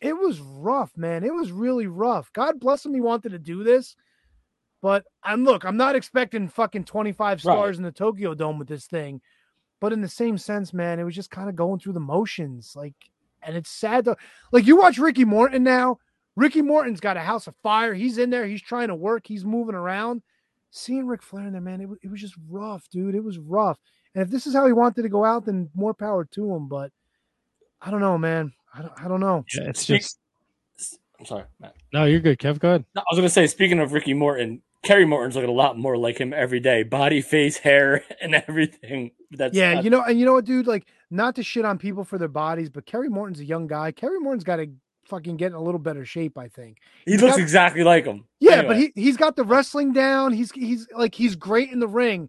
[0.00, 1.24] It was rough, man.
[1.24, 2.30] It was really rough.
[2.34, 2.92] God bless him.
[2.92, 3.96] He wanted to do this,
[4.82, 5.64] but I'm look.
[5.64, 9.22] I'm not expecting fucking 25 stars in the Tokyo Dome with this thing,
[9.80, 12.74] but in the same sense, man, it was just kind of going through the motions.
[12.76, 12.94] Like,
[13.42, 14.16] and it's sad to
[14.52, 15.98] like you watch Ricky Morton now.
[16.36, 17.94] Ricky Morton's got a house of fire.
[17.94, 18.46] He's in there.
[18.46, 19.26] He's trying to work.
[19.26, 20.22] He's moving around.
[20.70, 23.14] Seeing Ric Flair in there, man, it, it was just rough, dude.
[23.14, 23.78] It was rough.
[24.16, 26.68] And if this is how he wanted to go out, then more power to him.
[26.68, 26.90] But
[27.82, 28.52] I don't know, man.
[28.74, 29.44] I don't, I don't know.
[29.54, 30.18] Yeah, it's just
[31.20, 31.74] I'm sorry, Matt.
[31.92, 32.04] no.
[32.04, 32.58] You're good, Kev.
[32.58, 32.84] Go ahead.
[32.94, 35.96] No, I was gonna say, speaking of Ricky Morton, Kerry Morton's looking a lot more
[35.98, 36.82] like him every day.
[36.82, 39.10] Body, face, hair, and everything.
[39.30, 40.66] That's yeah, not- you know, and you know what, dude?
[40.66, 43.92] Like, not to shit on people for their bodies, but Kerry Morton's a young guy.
[43.92, 44.68] Kerry Morton's got to
[45.04, 46.78] fucking get in a little better shape, I think.
[47.04, 48.24] he He's looks got- exactly like him.
[48.40, 50.32] Yeah, Anyway, but he he's got the wrestling down.
[50.32, 52.28] He's he's like he's great in the ring.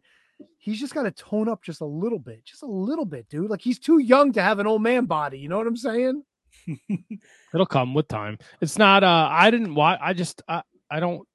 [0.67, 3.49] He's just got to tone up just a little bit, just a little bit, dude.
[3.49, 5.39] Like he's too young to have an old man body.
[5.39, 6.23] You know what I'm saying?
[7.53, 8.37] It'll come with time.
[8.59, 9.01] It's not.
[9.01, 9.97] Uh, I didn't watch.
[10.01, 10.41] I just.
[10.45, 10.63] I.
[10.91, 11.25] I don't.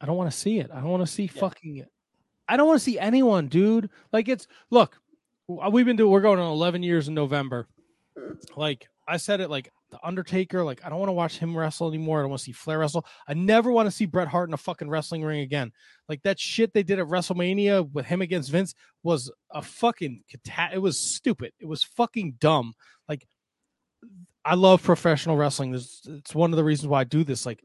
[0.00, 0.70] I don't want to see it.
[0.72, 1.84] I don't want to see fucking.
[2.48, 3.90] I don't want to see anyone, dude.
[4.12, 4.46] Like it's.
[4.70, 5.00] Look,
[5.48, 6.12] we've been doing.
[6.12, 7.66] We're going on 11 years in November.
[8.54, 9.50] Like I said it.
[9.50, 10.64] Like the Undertaker.
[10.64, 12.18] Like I don't want to watch him wrestle anymore.
[12.18, 13.06] I don't want to see Flair wrestle.
[13.28, 15.70] I never want to see Bret Hart in a fucking wrestling ring again.
[16.08, 20.24] Like that shit they did at WrestleMania with him against Vince was a fucking.
[20.46, 21.52] cata- It was stupid.
[21.60, 22.74] It was fucking dumb.
[23.08, 23.26] Like
[24.44, 25.70] I love professional wrestling.
[25.70, 27.46] This it's one of the reasons why I do this.
[27.46, 27.62] Like,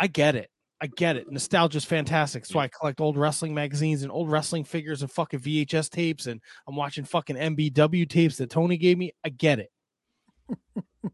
[0.00, 0.48] I get it.
[0.80, 1.30] I get it.
[1.30, 2.44] Nostalgia's fantastic.
[2.44, 6.26] That's why I collect old wrestling magazines and old wrestling figures and fucking VHS tapes,
[6.26, 9.12] and I'm watching fucking MBW tapes that Tony gave me.
[9.24, 9.70] I get it.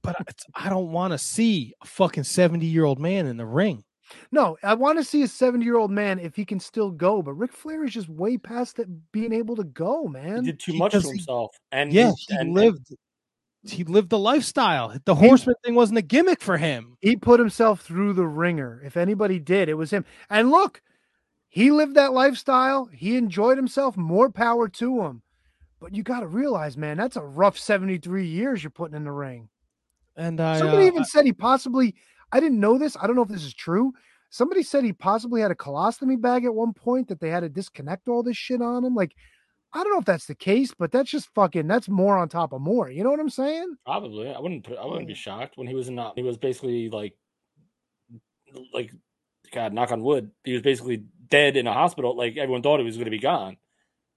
[0.03, 3.47] But it's, I don't want to see a fucking 70 year old man in the
[3.47, 3.85] ring.
[4.31, 7.23] No, I want to see a 70 year old man if he can still go,
[7.23, 10.45] but Ric Flair is just way past that being able to go, man.
[10.45, 11.57] he did too much to Because he- himself.
[11.73, 12.95] And Yeah, he, he and, lived.
[13.67, 14.95] He lived the lifestyle.
[15.07, 16.99] The horseman thing wasn't a gimmick for him.
[17.01, 18.83] He put himself through the ringer.
[18.85, 20.05] If anybody did, it was him.
[20.29, 20.83] And look,
[21.49, 22.85] he lived that lifestyle.
[22.93, 23.97] He enjoyed himself.
[23.97, 25.23] More power to him.
[25.85, 29.13] But you got to realize, man, that's a rough 73 years you're putting in the
[29.13, 29.51] ring.
[30.17, 31.95] And I, Somebody uh, even said he possibly,
[32.33, 32.97] I didn't know this.
[32.99, 33.93] I don't know if this is true.
[34.31, 37.51] Somebody said he possibly had a colostomy bag at one point that they had to
[37.51, 38.95] disconnect all this shit on him.
[38.95, 39.15] Like,
[39.75, 42.55] I don't know if that's the case, but that's just fucking, that's more on top
[42.55, 42.89] of more.
[42.89, 43.77] You know what I'm saying?
[43.85, 44.33] Probably.
[44.35, 44.65] I wouldn't.
[44.65, 45.99] put- I wouldn't be shocked when he was in.
[45.99, 47.13] uh, He was basically like,
[48.73, 48.91] like,
[49.53, 50.31] God, knock on wood.
[50.45, 52.17] He was basically dead in a hospital.
[52.17, 53.59] Like everyone thought he was going to be gone.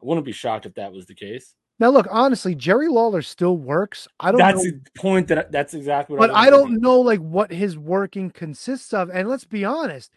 [0.01, 1.56] I wouldn't be shocked if that was the case.
[1.80, 4.08] Now, look, honestly, Jerry Lawler still works.
[4.19, 4.72] I don't That's know.
[4.72, 5.27] the point.
[5.27, 6.17] That that's exactly.
[6.17, 6.74] but what I was thinking.
[6.74, 9.09] don't know like what his working consists of.
[9.11, 10.11] And let's be honest,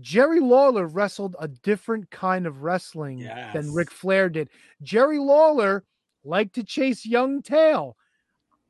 [0.00, 3.26] Jerry Lawler wrestled a different kind of wrestling than
[3.66, 3.66] Yes.
[3.72, 4.50] Ric Flair did.
[4.82, 5.84] Jerry Lawler
[6.24, 7.96] liked to chase young tail.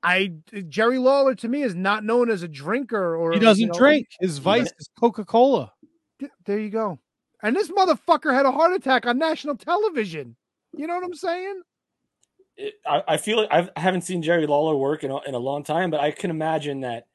[0.02, 0.32] I
[0.68, 3.78] Jerry Lawler to me is not known as a drinker or He doesn't you know,
[3.78, 4.06] drink.
[4.20, 5.72] His vice is Coca Cola.
[6.46, 6.98] There you go.
[7.44, 10.34] And this motherfucker had a heart attack on national television.
[10.76, 11.62] You know what I'm saying?
[12.56, 15.34] it, I, I feel like I've, I haven't seen Jerry Lawler work in a, in
[15.34, 17.06] a long time, but I can imagine that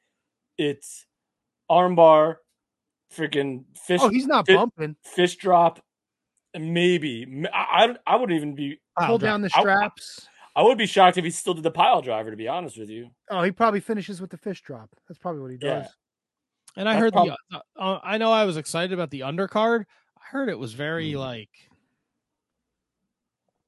[0.56, 1.06] it's
[1.70, 2.36] armbar,
[3.14, 4.00] freaking fish.
[4.02, 4.96] Oh, he's not fi- bumping.
[5.02, 5.82] Fish drop,
[6.54, 10.28] and maybe I wouldn't even be Pull down the straps.
[10.54, 12.30] I, would be shocked if he still did the pile driver.
[12.30, 14.90] To be honest with you, Oh, he probably finishes with the fish drop.
[15.08, 15.80] That's probably what he Yeah.
[15.80, 15.88] does.
[16.76, 17.62] And I That's heard prob- the.
[17.76, 19.84] Uh, I know I was excited about the undercard.
[20.30, 21.18] I heard it was very Mm.
[21.18, 21.50] like.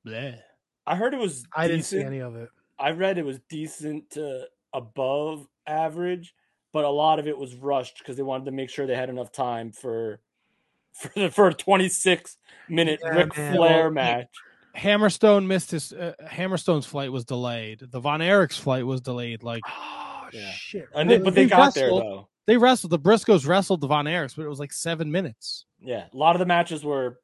[0.07, 0.39] Bleh.
[0.87, 1.45] I heard it was.
[1.55, 2.51] I didn't see any of it.
[2.79, 6.35] I read it was decent to above average,
[6.73, 9.11] but a lot of it was rushed because they wanted to make sure they had
[9.11, 10.21] enough time for
[10.95, 12.37] for the for a 26
[12.69, 13.57] minute Yeah, Ric man.
[13.57, 14.29] Flair match.
[14.77, 15.93] Hammerstone missed his.
[15.93, 17.81] Uh, Hammerstone's flight was delayed.
[17.91, 19.43] The Von Erich's flight was delayed.
[19.43, 20.51] Like Oh Yeah.
[20.53, 20.89] shit!
[20.95, 22.29] And they, but they got there though.
[22.47, 22.91] They wrestled.
[22.91, 25.65] The Briscoes wrestled the Von Erichs, but it was like seven minutes.
[25.81, 27.21] Yeah, a lot of the matches were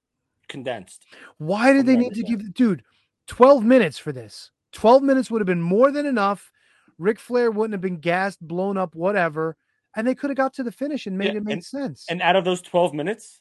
[0.48, 1.04] condensed.
[1.38, 2.40] Why did they need to understand.
[2.44, 2.82] give dude
[3.26, 4.50] 12 minutes for this?
[4.72, 6.50] 12 minutes would have been more than enough.
[6.98, 9.56] Ric Flair wouldn't have been gassed, blown up, whatever.
[9.96, 12.06] And they could have got to the finish and made Yeah, it make and- sense.
[12.08, 13.40] And out of those 12 minutes,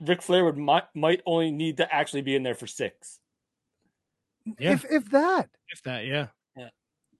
[0.00, 3.18] Ric Flair would might, might only need to actually be in there for six.
[4.58, 4.72] Yeah.
[4.72, 5.50] If if that.
[5.68, 6.28] If that, yeah.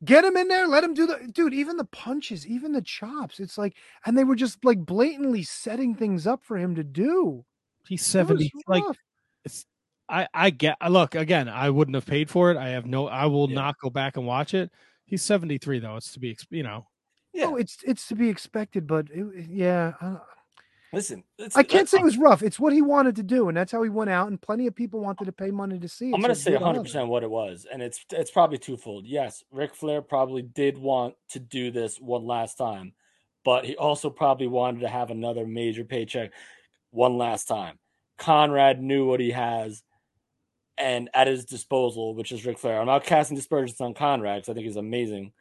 [0.04, 3.38] Get him in there, let him do the dude, even the punches, even the chops.
[3.38, 7.44] It's like and they were just like blatantly setting things up for him to do.
[7.86, 8.50] He's seventy.
[8.66, 8.82] Like
[9.44, 9.64] it's.
[10.08, 10.76] I I get.
[10.88, 11.48] Look again.
[11.48, 12.56] I wouldn't have paid for it.
[12.56, 13.06] I have no.
[13.06, 14.70] I will not go back and watch it.
[15.06, 15.96] He's seventy three though.
[15.96, 16.36] It's to be.
[16.50, 16.86] You know.
[16.86, 17.46] Oh, yeah.
[17.46, 20.16] Oh, it's it's to be expected, but it, yeah, I,
[20.92, 22.42] Listen, it's, I can't say it was rough.
[22.42, 24.28] It's what he wanted to do, and that's how he went out.
[24.28, 25.24] And plenty of people wanted oh.
[25.24, 26.14] to pay money to see it.
[26.14, 29.06] I'm gonna so say 100 percent what it was, and it's it's probably twofold.
[29.06, 32.92] Yes, Ric Flair probably did want to do this one last time,
[33.42, 36.32] but he also probably wanted to have another major paycheck
[36.90, 37.78] one last time.
[38.18, 39.82] Conrad knew what he has
[40.76, 42.78] and at his disposal, which is Ric Flair.
[42.78, 45.32] I'm not casting dispersions on Conrad because I think he's amazing,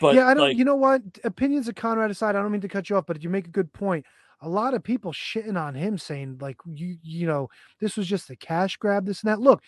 [0.00, 0.48] but yeah, I don't.
[0.48, 1.02] like, you know what?
[1.24, 3.50] Opinions of Conrad aside, I don't mean to cut you off, but you make a
[3.50, 4.06] good point.
[4.40, 7.48] A lot of people shitting on him, saying like you, you know,
[7.80, 9.40] this was just a cash grab, this and that.
[9.40, 9.62] Look,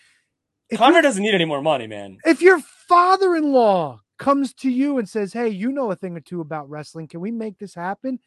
[0.74, 2.18] Conrad doesn't need any more money, man.
[2.24, 6.40] if your father-in-law comes to you and says, "Hey, you know a thing or two
[6.40, 7.08] about wrestling.
[7.08, 8.18] Can we make this happen?"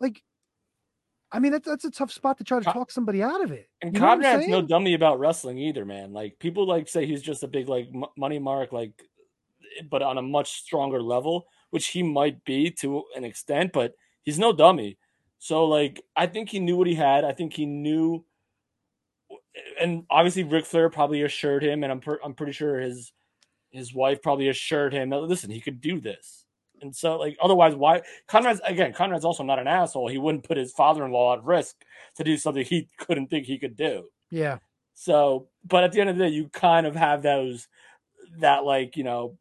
[0.00, 0.22] Like,
[1.32, 3.68] I mean, that's that's a tough spot to try to talk somebody out of it.
[3.82, 6.12] And You know Conrad's no dummy about wrestling either, man.
[6.12, 8.92] Like people like say he's just a big like m- money mark, like,
[9.78, 13.92] eh, but on a much stronger level, which he might be to an extent, but
[14.22, 14.98] he's no dummy.
[15.38, 17.24] So like, I think he knew what he had.
[17.24, 18.24] I think he knew,
[19.80, 23.12] and obviously Ric Flair probably assured him, and I'm per- I'm pretty sure his
[23.70, 26.44] his wife probably assured him that listen, he could do this.
[26.80, 28.92] And so, like, otherwise, why Conrad's again?
[28.92, 30.08] Conrad's also not an asshole.
[30.08, 31.76] He wouldn't put his father-in-law at risk
[32.16, 34.04] to do something he couldn't think he could do.
[34.30, 34.58] Yeah.
[34.94, 37.68] So, but at the end of the day, you kind of have those
[38.38, 39.38] that like you know,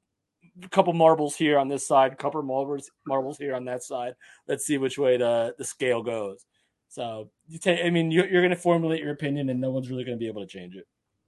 [0.72, 4.14] couple marbles here on this side, a couple marbles marbles here on that side.
[4.48, 6.46] Let's see which way the the scale goes.
[6.90, 7.84] So you take.
[7.84, 10.20] I mean, you're, you're going to formulate your opinion, and no one's really going to
[10.20, 10.86] be able to change it.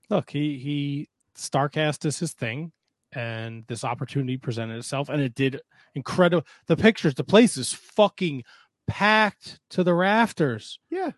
[0.09, 2.71] Look, he he Starcast is his thing,
[3.13, 5.59] and this opportunity presented itself, and it did
[5.95, 6.45] incredible.
[6.67, 8.43] The pictures, the place is fucking
[8.87, 10.79] packed to the rafters.
[10.89, 11.11] Yeah.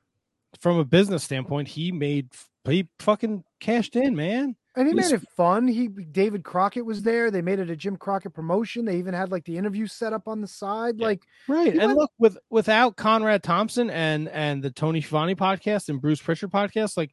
[0.59, 2.30] From a business standpoint, he made
[2.65, 4.56] he fucking cashed in, man.
[4.75, 5.67] And he made it fun.
[5.67, 7.30] He David Crockett was there.
[7.30, 8.85] They made it a Jim Crockett promotion.
[8.85, 10.98] They even had like the interview set up on the side.
[11.00, 11.69] Like Right.
[11.74, 16.22] And went- look, with without Conrad Thompson and and the Tony Schiavone podcast and Bruce
[16.22, 17.11] Pritchard podcast, like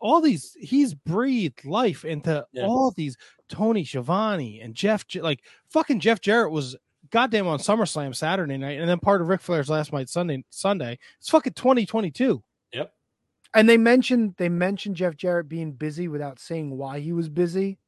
[0.00, 2.64] all these, he's breathed life into Yeah.
[2.66, 3.16] all these
[3.48, 5.04] Tony Schiavone and Jeff.
[5.16, 6.76] Like fucking Jeff Jarrett was
[7.10, 10.42] goddamn on SummerSlam Saturday night, and then part of Ric Flair's last night Sunday.
[10.50, 10.98] Sunday.
[11.18, 12.24] It's fucking twenty twenty two.
[12.26, 12.42] Yep.
[13.54, 17.78] And they mentioned they mentioned Jeff Jarrett being busy without saying why he was busy.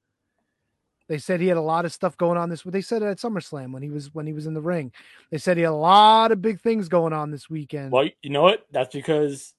[1.06, 2.62] They said he had a lot of stuff going on this.
[2.62, 4.92] They said it at SummerSlam when he was when he was in the ring.
[5.30, 7.92] They said he had a lot of big things going on this weekend.
[7.92, 8.66] Well, you know what?
[8.70, 9.52] That's because,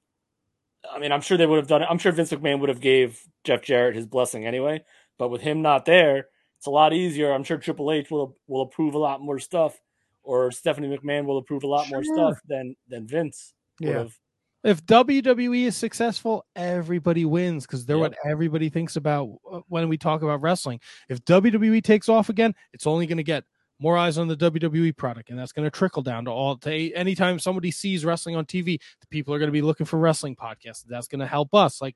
[0.91, 1.87] I mean, I'm sure they would have done it.
[1.89, 4.83] I'm sure Vince McMahon would have gave Jeff Jarrett his blessing anyway.
[5.19, 6.27] But with him not there,
[6.57, 7.31] it's a lot easier.
[7.31, 9.79] I'm sure Triple H will will approve a lot more stuff,
[10.23, 13.97] or Stephanie McMahon will approve a lot more stuff than than Vince would Yeah.
[13.99, 14.17] have.
[14.65, 18.11] If WWE is successful, everybody wins because they're Yep.
[18.11, 20.79] what everybody thinks about uh, when we talk about wrestling.
[21.07, 23.43] If WWE takes off again, it's only going to get
[23.79, 26.57] more eyes on the WWE product, and that's going to trickle down to all.
[26.57, 29.99] To anytime somebody sees wrestling on TV, the people are going to be looking for
[29.99, 30.83] wrestling podcasts.
[30.87, 31.81] That's going to help us.
[31.81, 31.95] Like,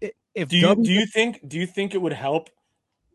[0.00, 2.48] if Do you W- do you think do you think it would help?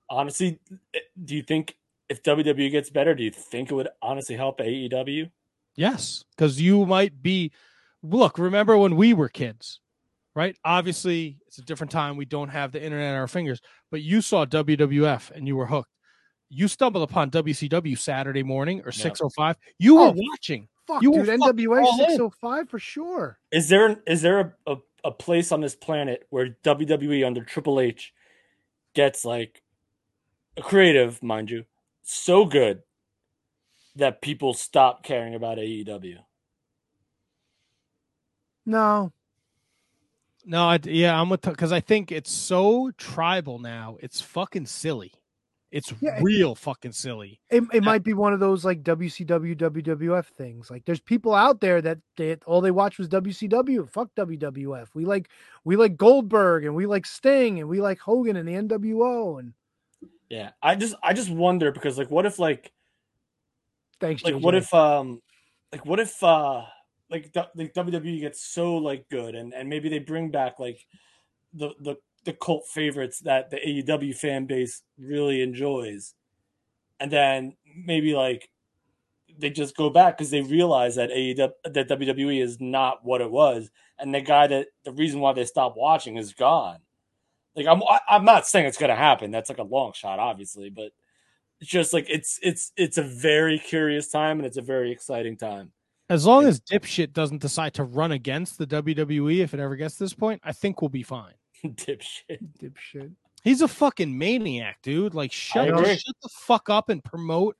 [0.09, 0.59] Honestly,
[0.93, 1.75] eh, do you think
[2.09, 5.31] if WWE gets better, do you think it would honestly help AEW?
[5.75, 7.51] Yes, because you might be.
[8.09, 9.79] Look, remember when we were kids,
[10.35, 10.55] right?
[10.63, 12.17] Obviously, it's a different time.
[12.17, 13.61] We don't have the internet at our fingers,
[13.91, 15.89] but you saw WWF and you were hooked.
[16.49, 19.57] You stumbled upon WCW Saturday morning or six oh five.
[19.79, 20.67] You were Oh, watching.
[20.87, 22.09] Fuck, you were dude, NWA all in.
[22.09, 23.39] six oh five for sure.
[23.51, 27.79] Is there is there a, a, a place on this planet where WWE under Triple
[27.79, 28.13] H
[28.93, 29.63] gets like
[30.57, 31.65] a creative, mind you,
[32.03, 32.83] so good
[33.95, 36.17] that people stop caring about AEW?
[38.65, 39.11] No,
[40.45, 43.97] No, I, yeah, I'm with because I think it's so tribal now.
[44.01, 45.13] It's fucking silly.
[45.71, 47.39] It's Yeah, it- real fucking silly.
[47.49, 50.69] it, it might be one of those like WCW WWF things.
[50.71, 53.89] Like there's people out there that they, all they watch was WCW.
[53.89, 54.87] Fuck WWF.
[54.93, 55.29] We like
[55.63, 59.53] we like Goldberg and we like Sting and we like Hogan and the NWO and
[60.29, 62.71] Yeah, I just I just wonder because like what if like
[63.99, 64.23] thanks.
[64.23, 64.41] like JJ.
[64.41, 65.21] what if um
[65.73, 66.63] like what if uh
[67.09, 70.79] like WWE gets so like good and and maybe they bring back like
[71.53, 76.15] the the the cult favorites that the AEW fan base really enjoys,
[76.99, 78.49] and then maybe like
[79.37, 83.31] they just go back because they realize that AEW that WWE is not what it
[83.31, 83.69] was,
[83.99, 86.79] and the guy that the reason why they stopped watching is gone.
[87.55, 89.31] Like I'm I'm not saying it's gonna happen.
[89.31, 90.91] That's like a long shot, obviously, but
[91.61, 95.37] it's just like it's it's it's a very curious time and it's a very exciting
[95.37, 95.71] time.
[96.09, 99.97] As long as dipshit doesn't decide to run against the WWE if it ever gets
[99.97, 101.33] to this point, I think we'll be fine.
[101.65, 102.39] Dipshit.
[102.61, 103.11] Dipshit.
[103.43, 105.13] He's a fucking maniac, dude.
[105.15, 107.55] Like shut, shut the fuck up and promote.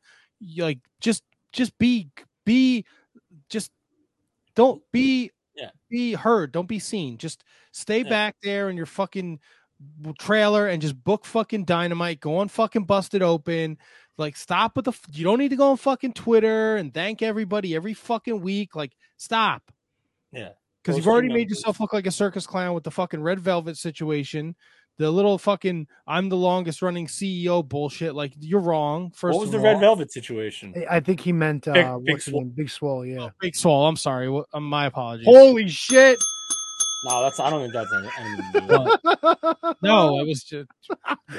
[0.58, 2.10] Like just just be
[2.46, 2.86] be
[3.50, 3.72] just
[4.56, 5.70] don't be Yeah.
[5.90, 6.52] be heard.
[6.52, 7.18] Don't be seen.
[7.18, 8.10] Just stay Yeah.
[8.10, 9.40] back there in your fucking
[10.20, 12.20] trailer and just book fucking dynamite.
[12.20, 13.78] Go on fucking busted open.
[14.18, 14.94] Like stop with the.
[15.12, 18.76] You don't need to go on fucking Twitter and thank everybody every fucking week.
[18.76, 19.62] Like stop
[20.32, 20.50] Yeah.
[20.82, 23.76] because you've already made yourself look like a circus clown with the fucking red velvet
[23.78, 24.56] situation,
[24.98, 28.16] the little fucking I'm the longest running CEO bullshit.
[28.16, 29.12] Like you're wrong.
[29.12, 29.82] First, what was of the Red.
[29.82, 30.74] Velvet situation?
[30.90, 32.44] I think he meant uh, Big- what's Big Swole.
[32.46, 33.06] Big Swole.
[33.06, 33.30] Yeah.
[33.42, 33.86] Big Swole.
[33.86, 34.30] I'm sorry.
[34.30, 35.26] Wha- um, my apologies.
[35.28, 36.18] Holy shit!
[37.06, 39.78] No, that's I don't think that's any, anything to do with it.
[39.84, 40.68] no, it was just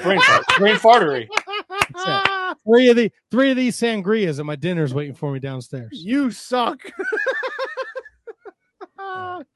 [0.01, 1.27] brain fart, brain fartery.
[2.65, 5.89] three of the three of these sangrias, and my dinner's waiting for me downstairs.
[5.91, 6.79] You suck.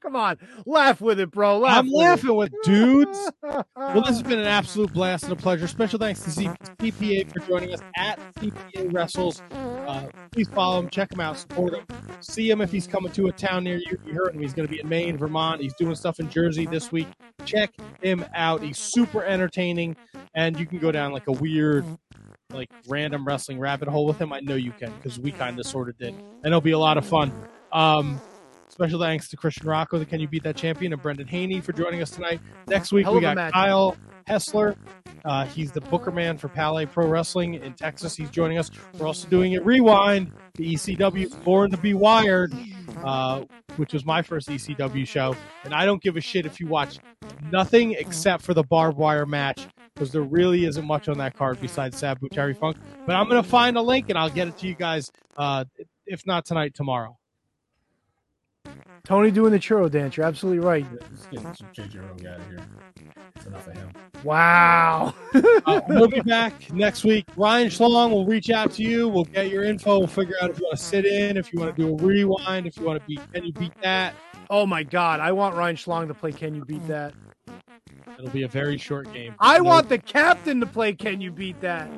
[0.00, 1.58] Come on, laugh with it, bro.
[1.58, 3.30] Laugh I'm with laughing with dudes.
[3.76, 5.66] Well, this has been an absolute blast and a pleasure.
[5.66, 9.42] Special thanks to CPA for joining us at CPA Wrestles.
[9.50, 11.84] Uh, please follow him, check him out, support him.
[12.20, 13.98] See him if he's coming to a town near you.
[14.06, 14.40] You heard him.
[14.40, 15.60] He's going to be in Maine, Vermont.
[15.60, 17.08] He's doing stuff in Jersey this week.
[17.44, 18.62] Check him out.
[18.62, 19.96] He's super entertaining,
[20.34, 21.84] and you can go down like a weird,
[22.50, 24.32] like random wrestling rabbit hole with him.
[24.32, 26.78] I know you can because we kind of sort of did, and it'll be a
[26.78, 27.32] lot of fun.
[27.72, 28.20] Um,
[28.72, 31.74] Special thanks to Christian Rocco, the Can You Beat That Champion, and Brendan Haney for
[31.74, 32.40] joining us tonight.
[32.68, 33.52] Next week, Hell we got.
[33.52, 34.76] Kyle Hessler.
[35.26, 38.16] Uh, he's the booker man for Palais Pro Wrestling in Texas.
[38.16, 38.70] He's joining us.
[38.98, 42.54] We're also doing it Rewind, the ECW Born to Be Wired,
[43.04, 43.44] uh,
[43.76, 45.36] which was my first ECW show.
[45.64, 46.98] And I don't give a shit if you watch
[47.50, 51.60] nothing except for the barbed wire match because there really isn't much on that card
[51.60, 52.78] besides Sabu Terry Funk.
[53.04, 55.66] But I'm going to find a link and I'll get it to you guys, uh,
[56.06, 57.18] if not tonight, tomorrow.
[59.04, 60.16] Tony doing the churro dance.
[60.16, 60.86] You're absolutely right.
[60.92, 62.60] Let's get some JJ Rogue out of here.
[63.34, 63.90] It's enough of him.
[64.24, 65.14] Wow.
[65.64, 67.24] Uh, we'll be back next week.
[67.36, 69.08] Ryan Schlong will reach out to you.
[69.08, 69.98] We'll get your info.
[70.00, 71.96] We'll figure out if you want to sit in, if you want to do a
[71.96, 73.20] rewind, if you want to beat.
[73.32, 74.14] Can you beat that?
[74.50, 76.32] oh my God, I want Ryan Schlong to play.
[76.32, 77.14] Can you beat that?
[78.18, 79.34] It'll be a very short game.
[79.38, 80.92] I No- want the captain to play.
[80.94, 81.88] Can you beat that?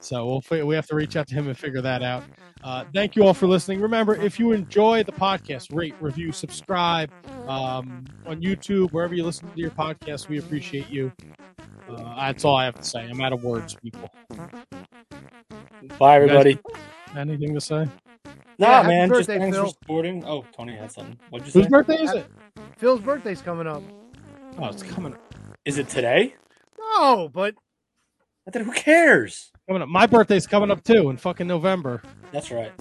[0.00, 2.24] So we'll we have to reach out to him and figure that out.
[2.62, 3.80] Uh, thank you all for listening.
[3.80, 7.10] Remember, if you enjoy the podcast, rate, review, subscribe
[7.46, 10.28] um, on YouTube, wherever you listen to your podcast.
[10.28, 11.12] We appreciate you.
[11.88, 13.00] Uh, that's all I have to say.
[13.08, 14.10] I'm out of words, people.
[15.98, 16.58] Bye, everybody.
[17.16, 17.86] Anything to say?
[18.58, 19.64] Nah, Yeah, happy man, just thanks Phil.
[19.64, 20.24] for supporting.
[20.24, 21.18] Oh, Tony had something.
[21.30, 21.60] What'd you say?
[21.60, 22.26] Whose birthday is it?
[22.76, 23.82] Phil's birthday's coming up.
[24.58, 25.34] Oh, it's coming up.
[25.64, 26.34] Is it today?
[26.78, 27.54] No, but
[28.46, 29.52] I thought, who cares?
[29.68, 29.88] Coming up.
[29.88, 32.02] My birthday's coming up too in fucking November.
[32.32, 32.72] That's right.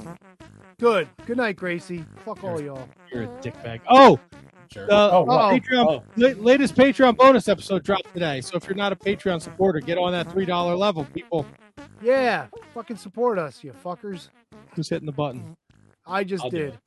[0.80, 1.08] good.
[1.26, 2.04] Good night, Gracie.
[2.26, 2.88] Fuck all y'all.
[3.12, 3.82] You're a dickbag.
[3.90, 4.20] Oh,
[4.72, 4.86] Sure.
[4.86, 5.34] the Oh, what?
[5.40, 6.04] Uh, Patreon Oh.
[6.18, 8.42] la- latest Patreon bonus episode dropped today.
[8.42, 11.06] So if you're not a Patreon supporter, get on that three dollar level.
[11.14, 11.46] People,
[12.02, 14.30] Yeah, fucking support us, you fuckers.
[14.76, 15.56] who's hitting the button?
[16.06, 16.74] I just I'll do did.
[16.74, 16.80] it.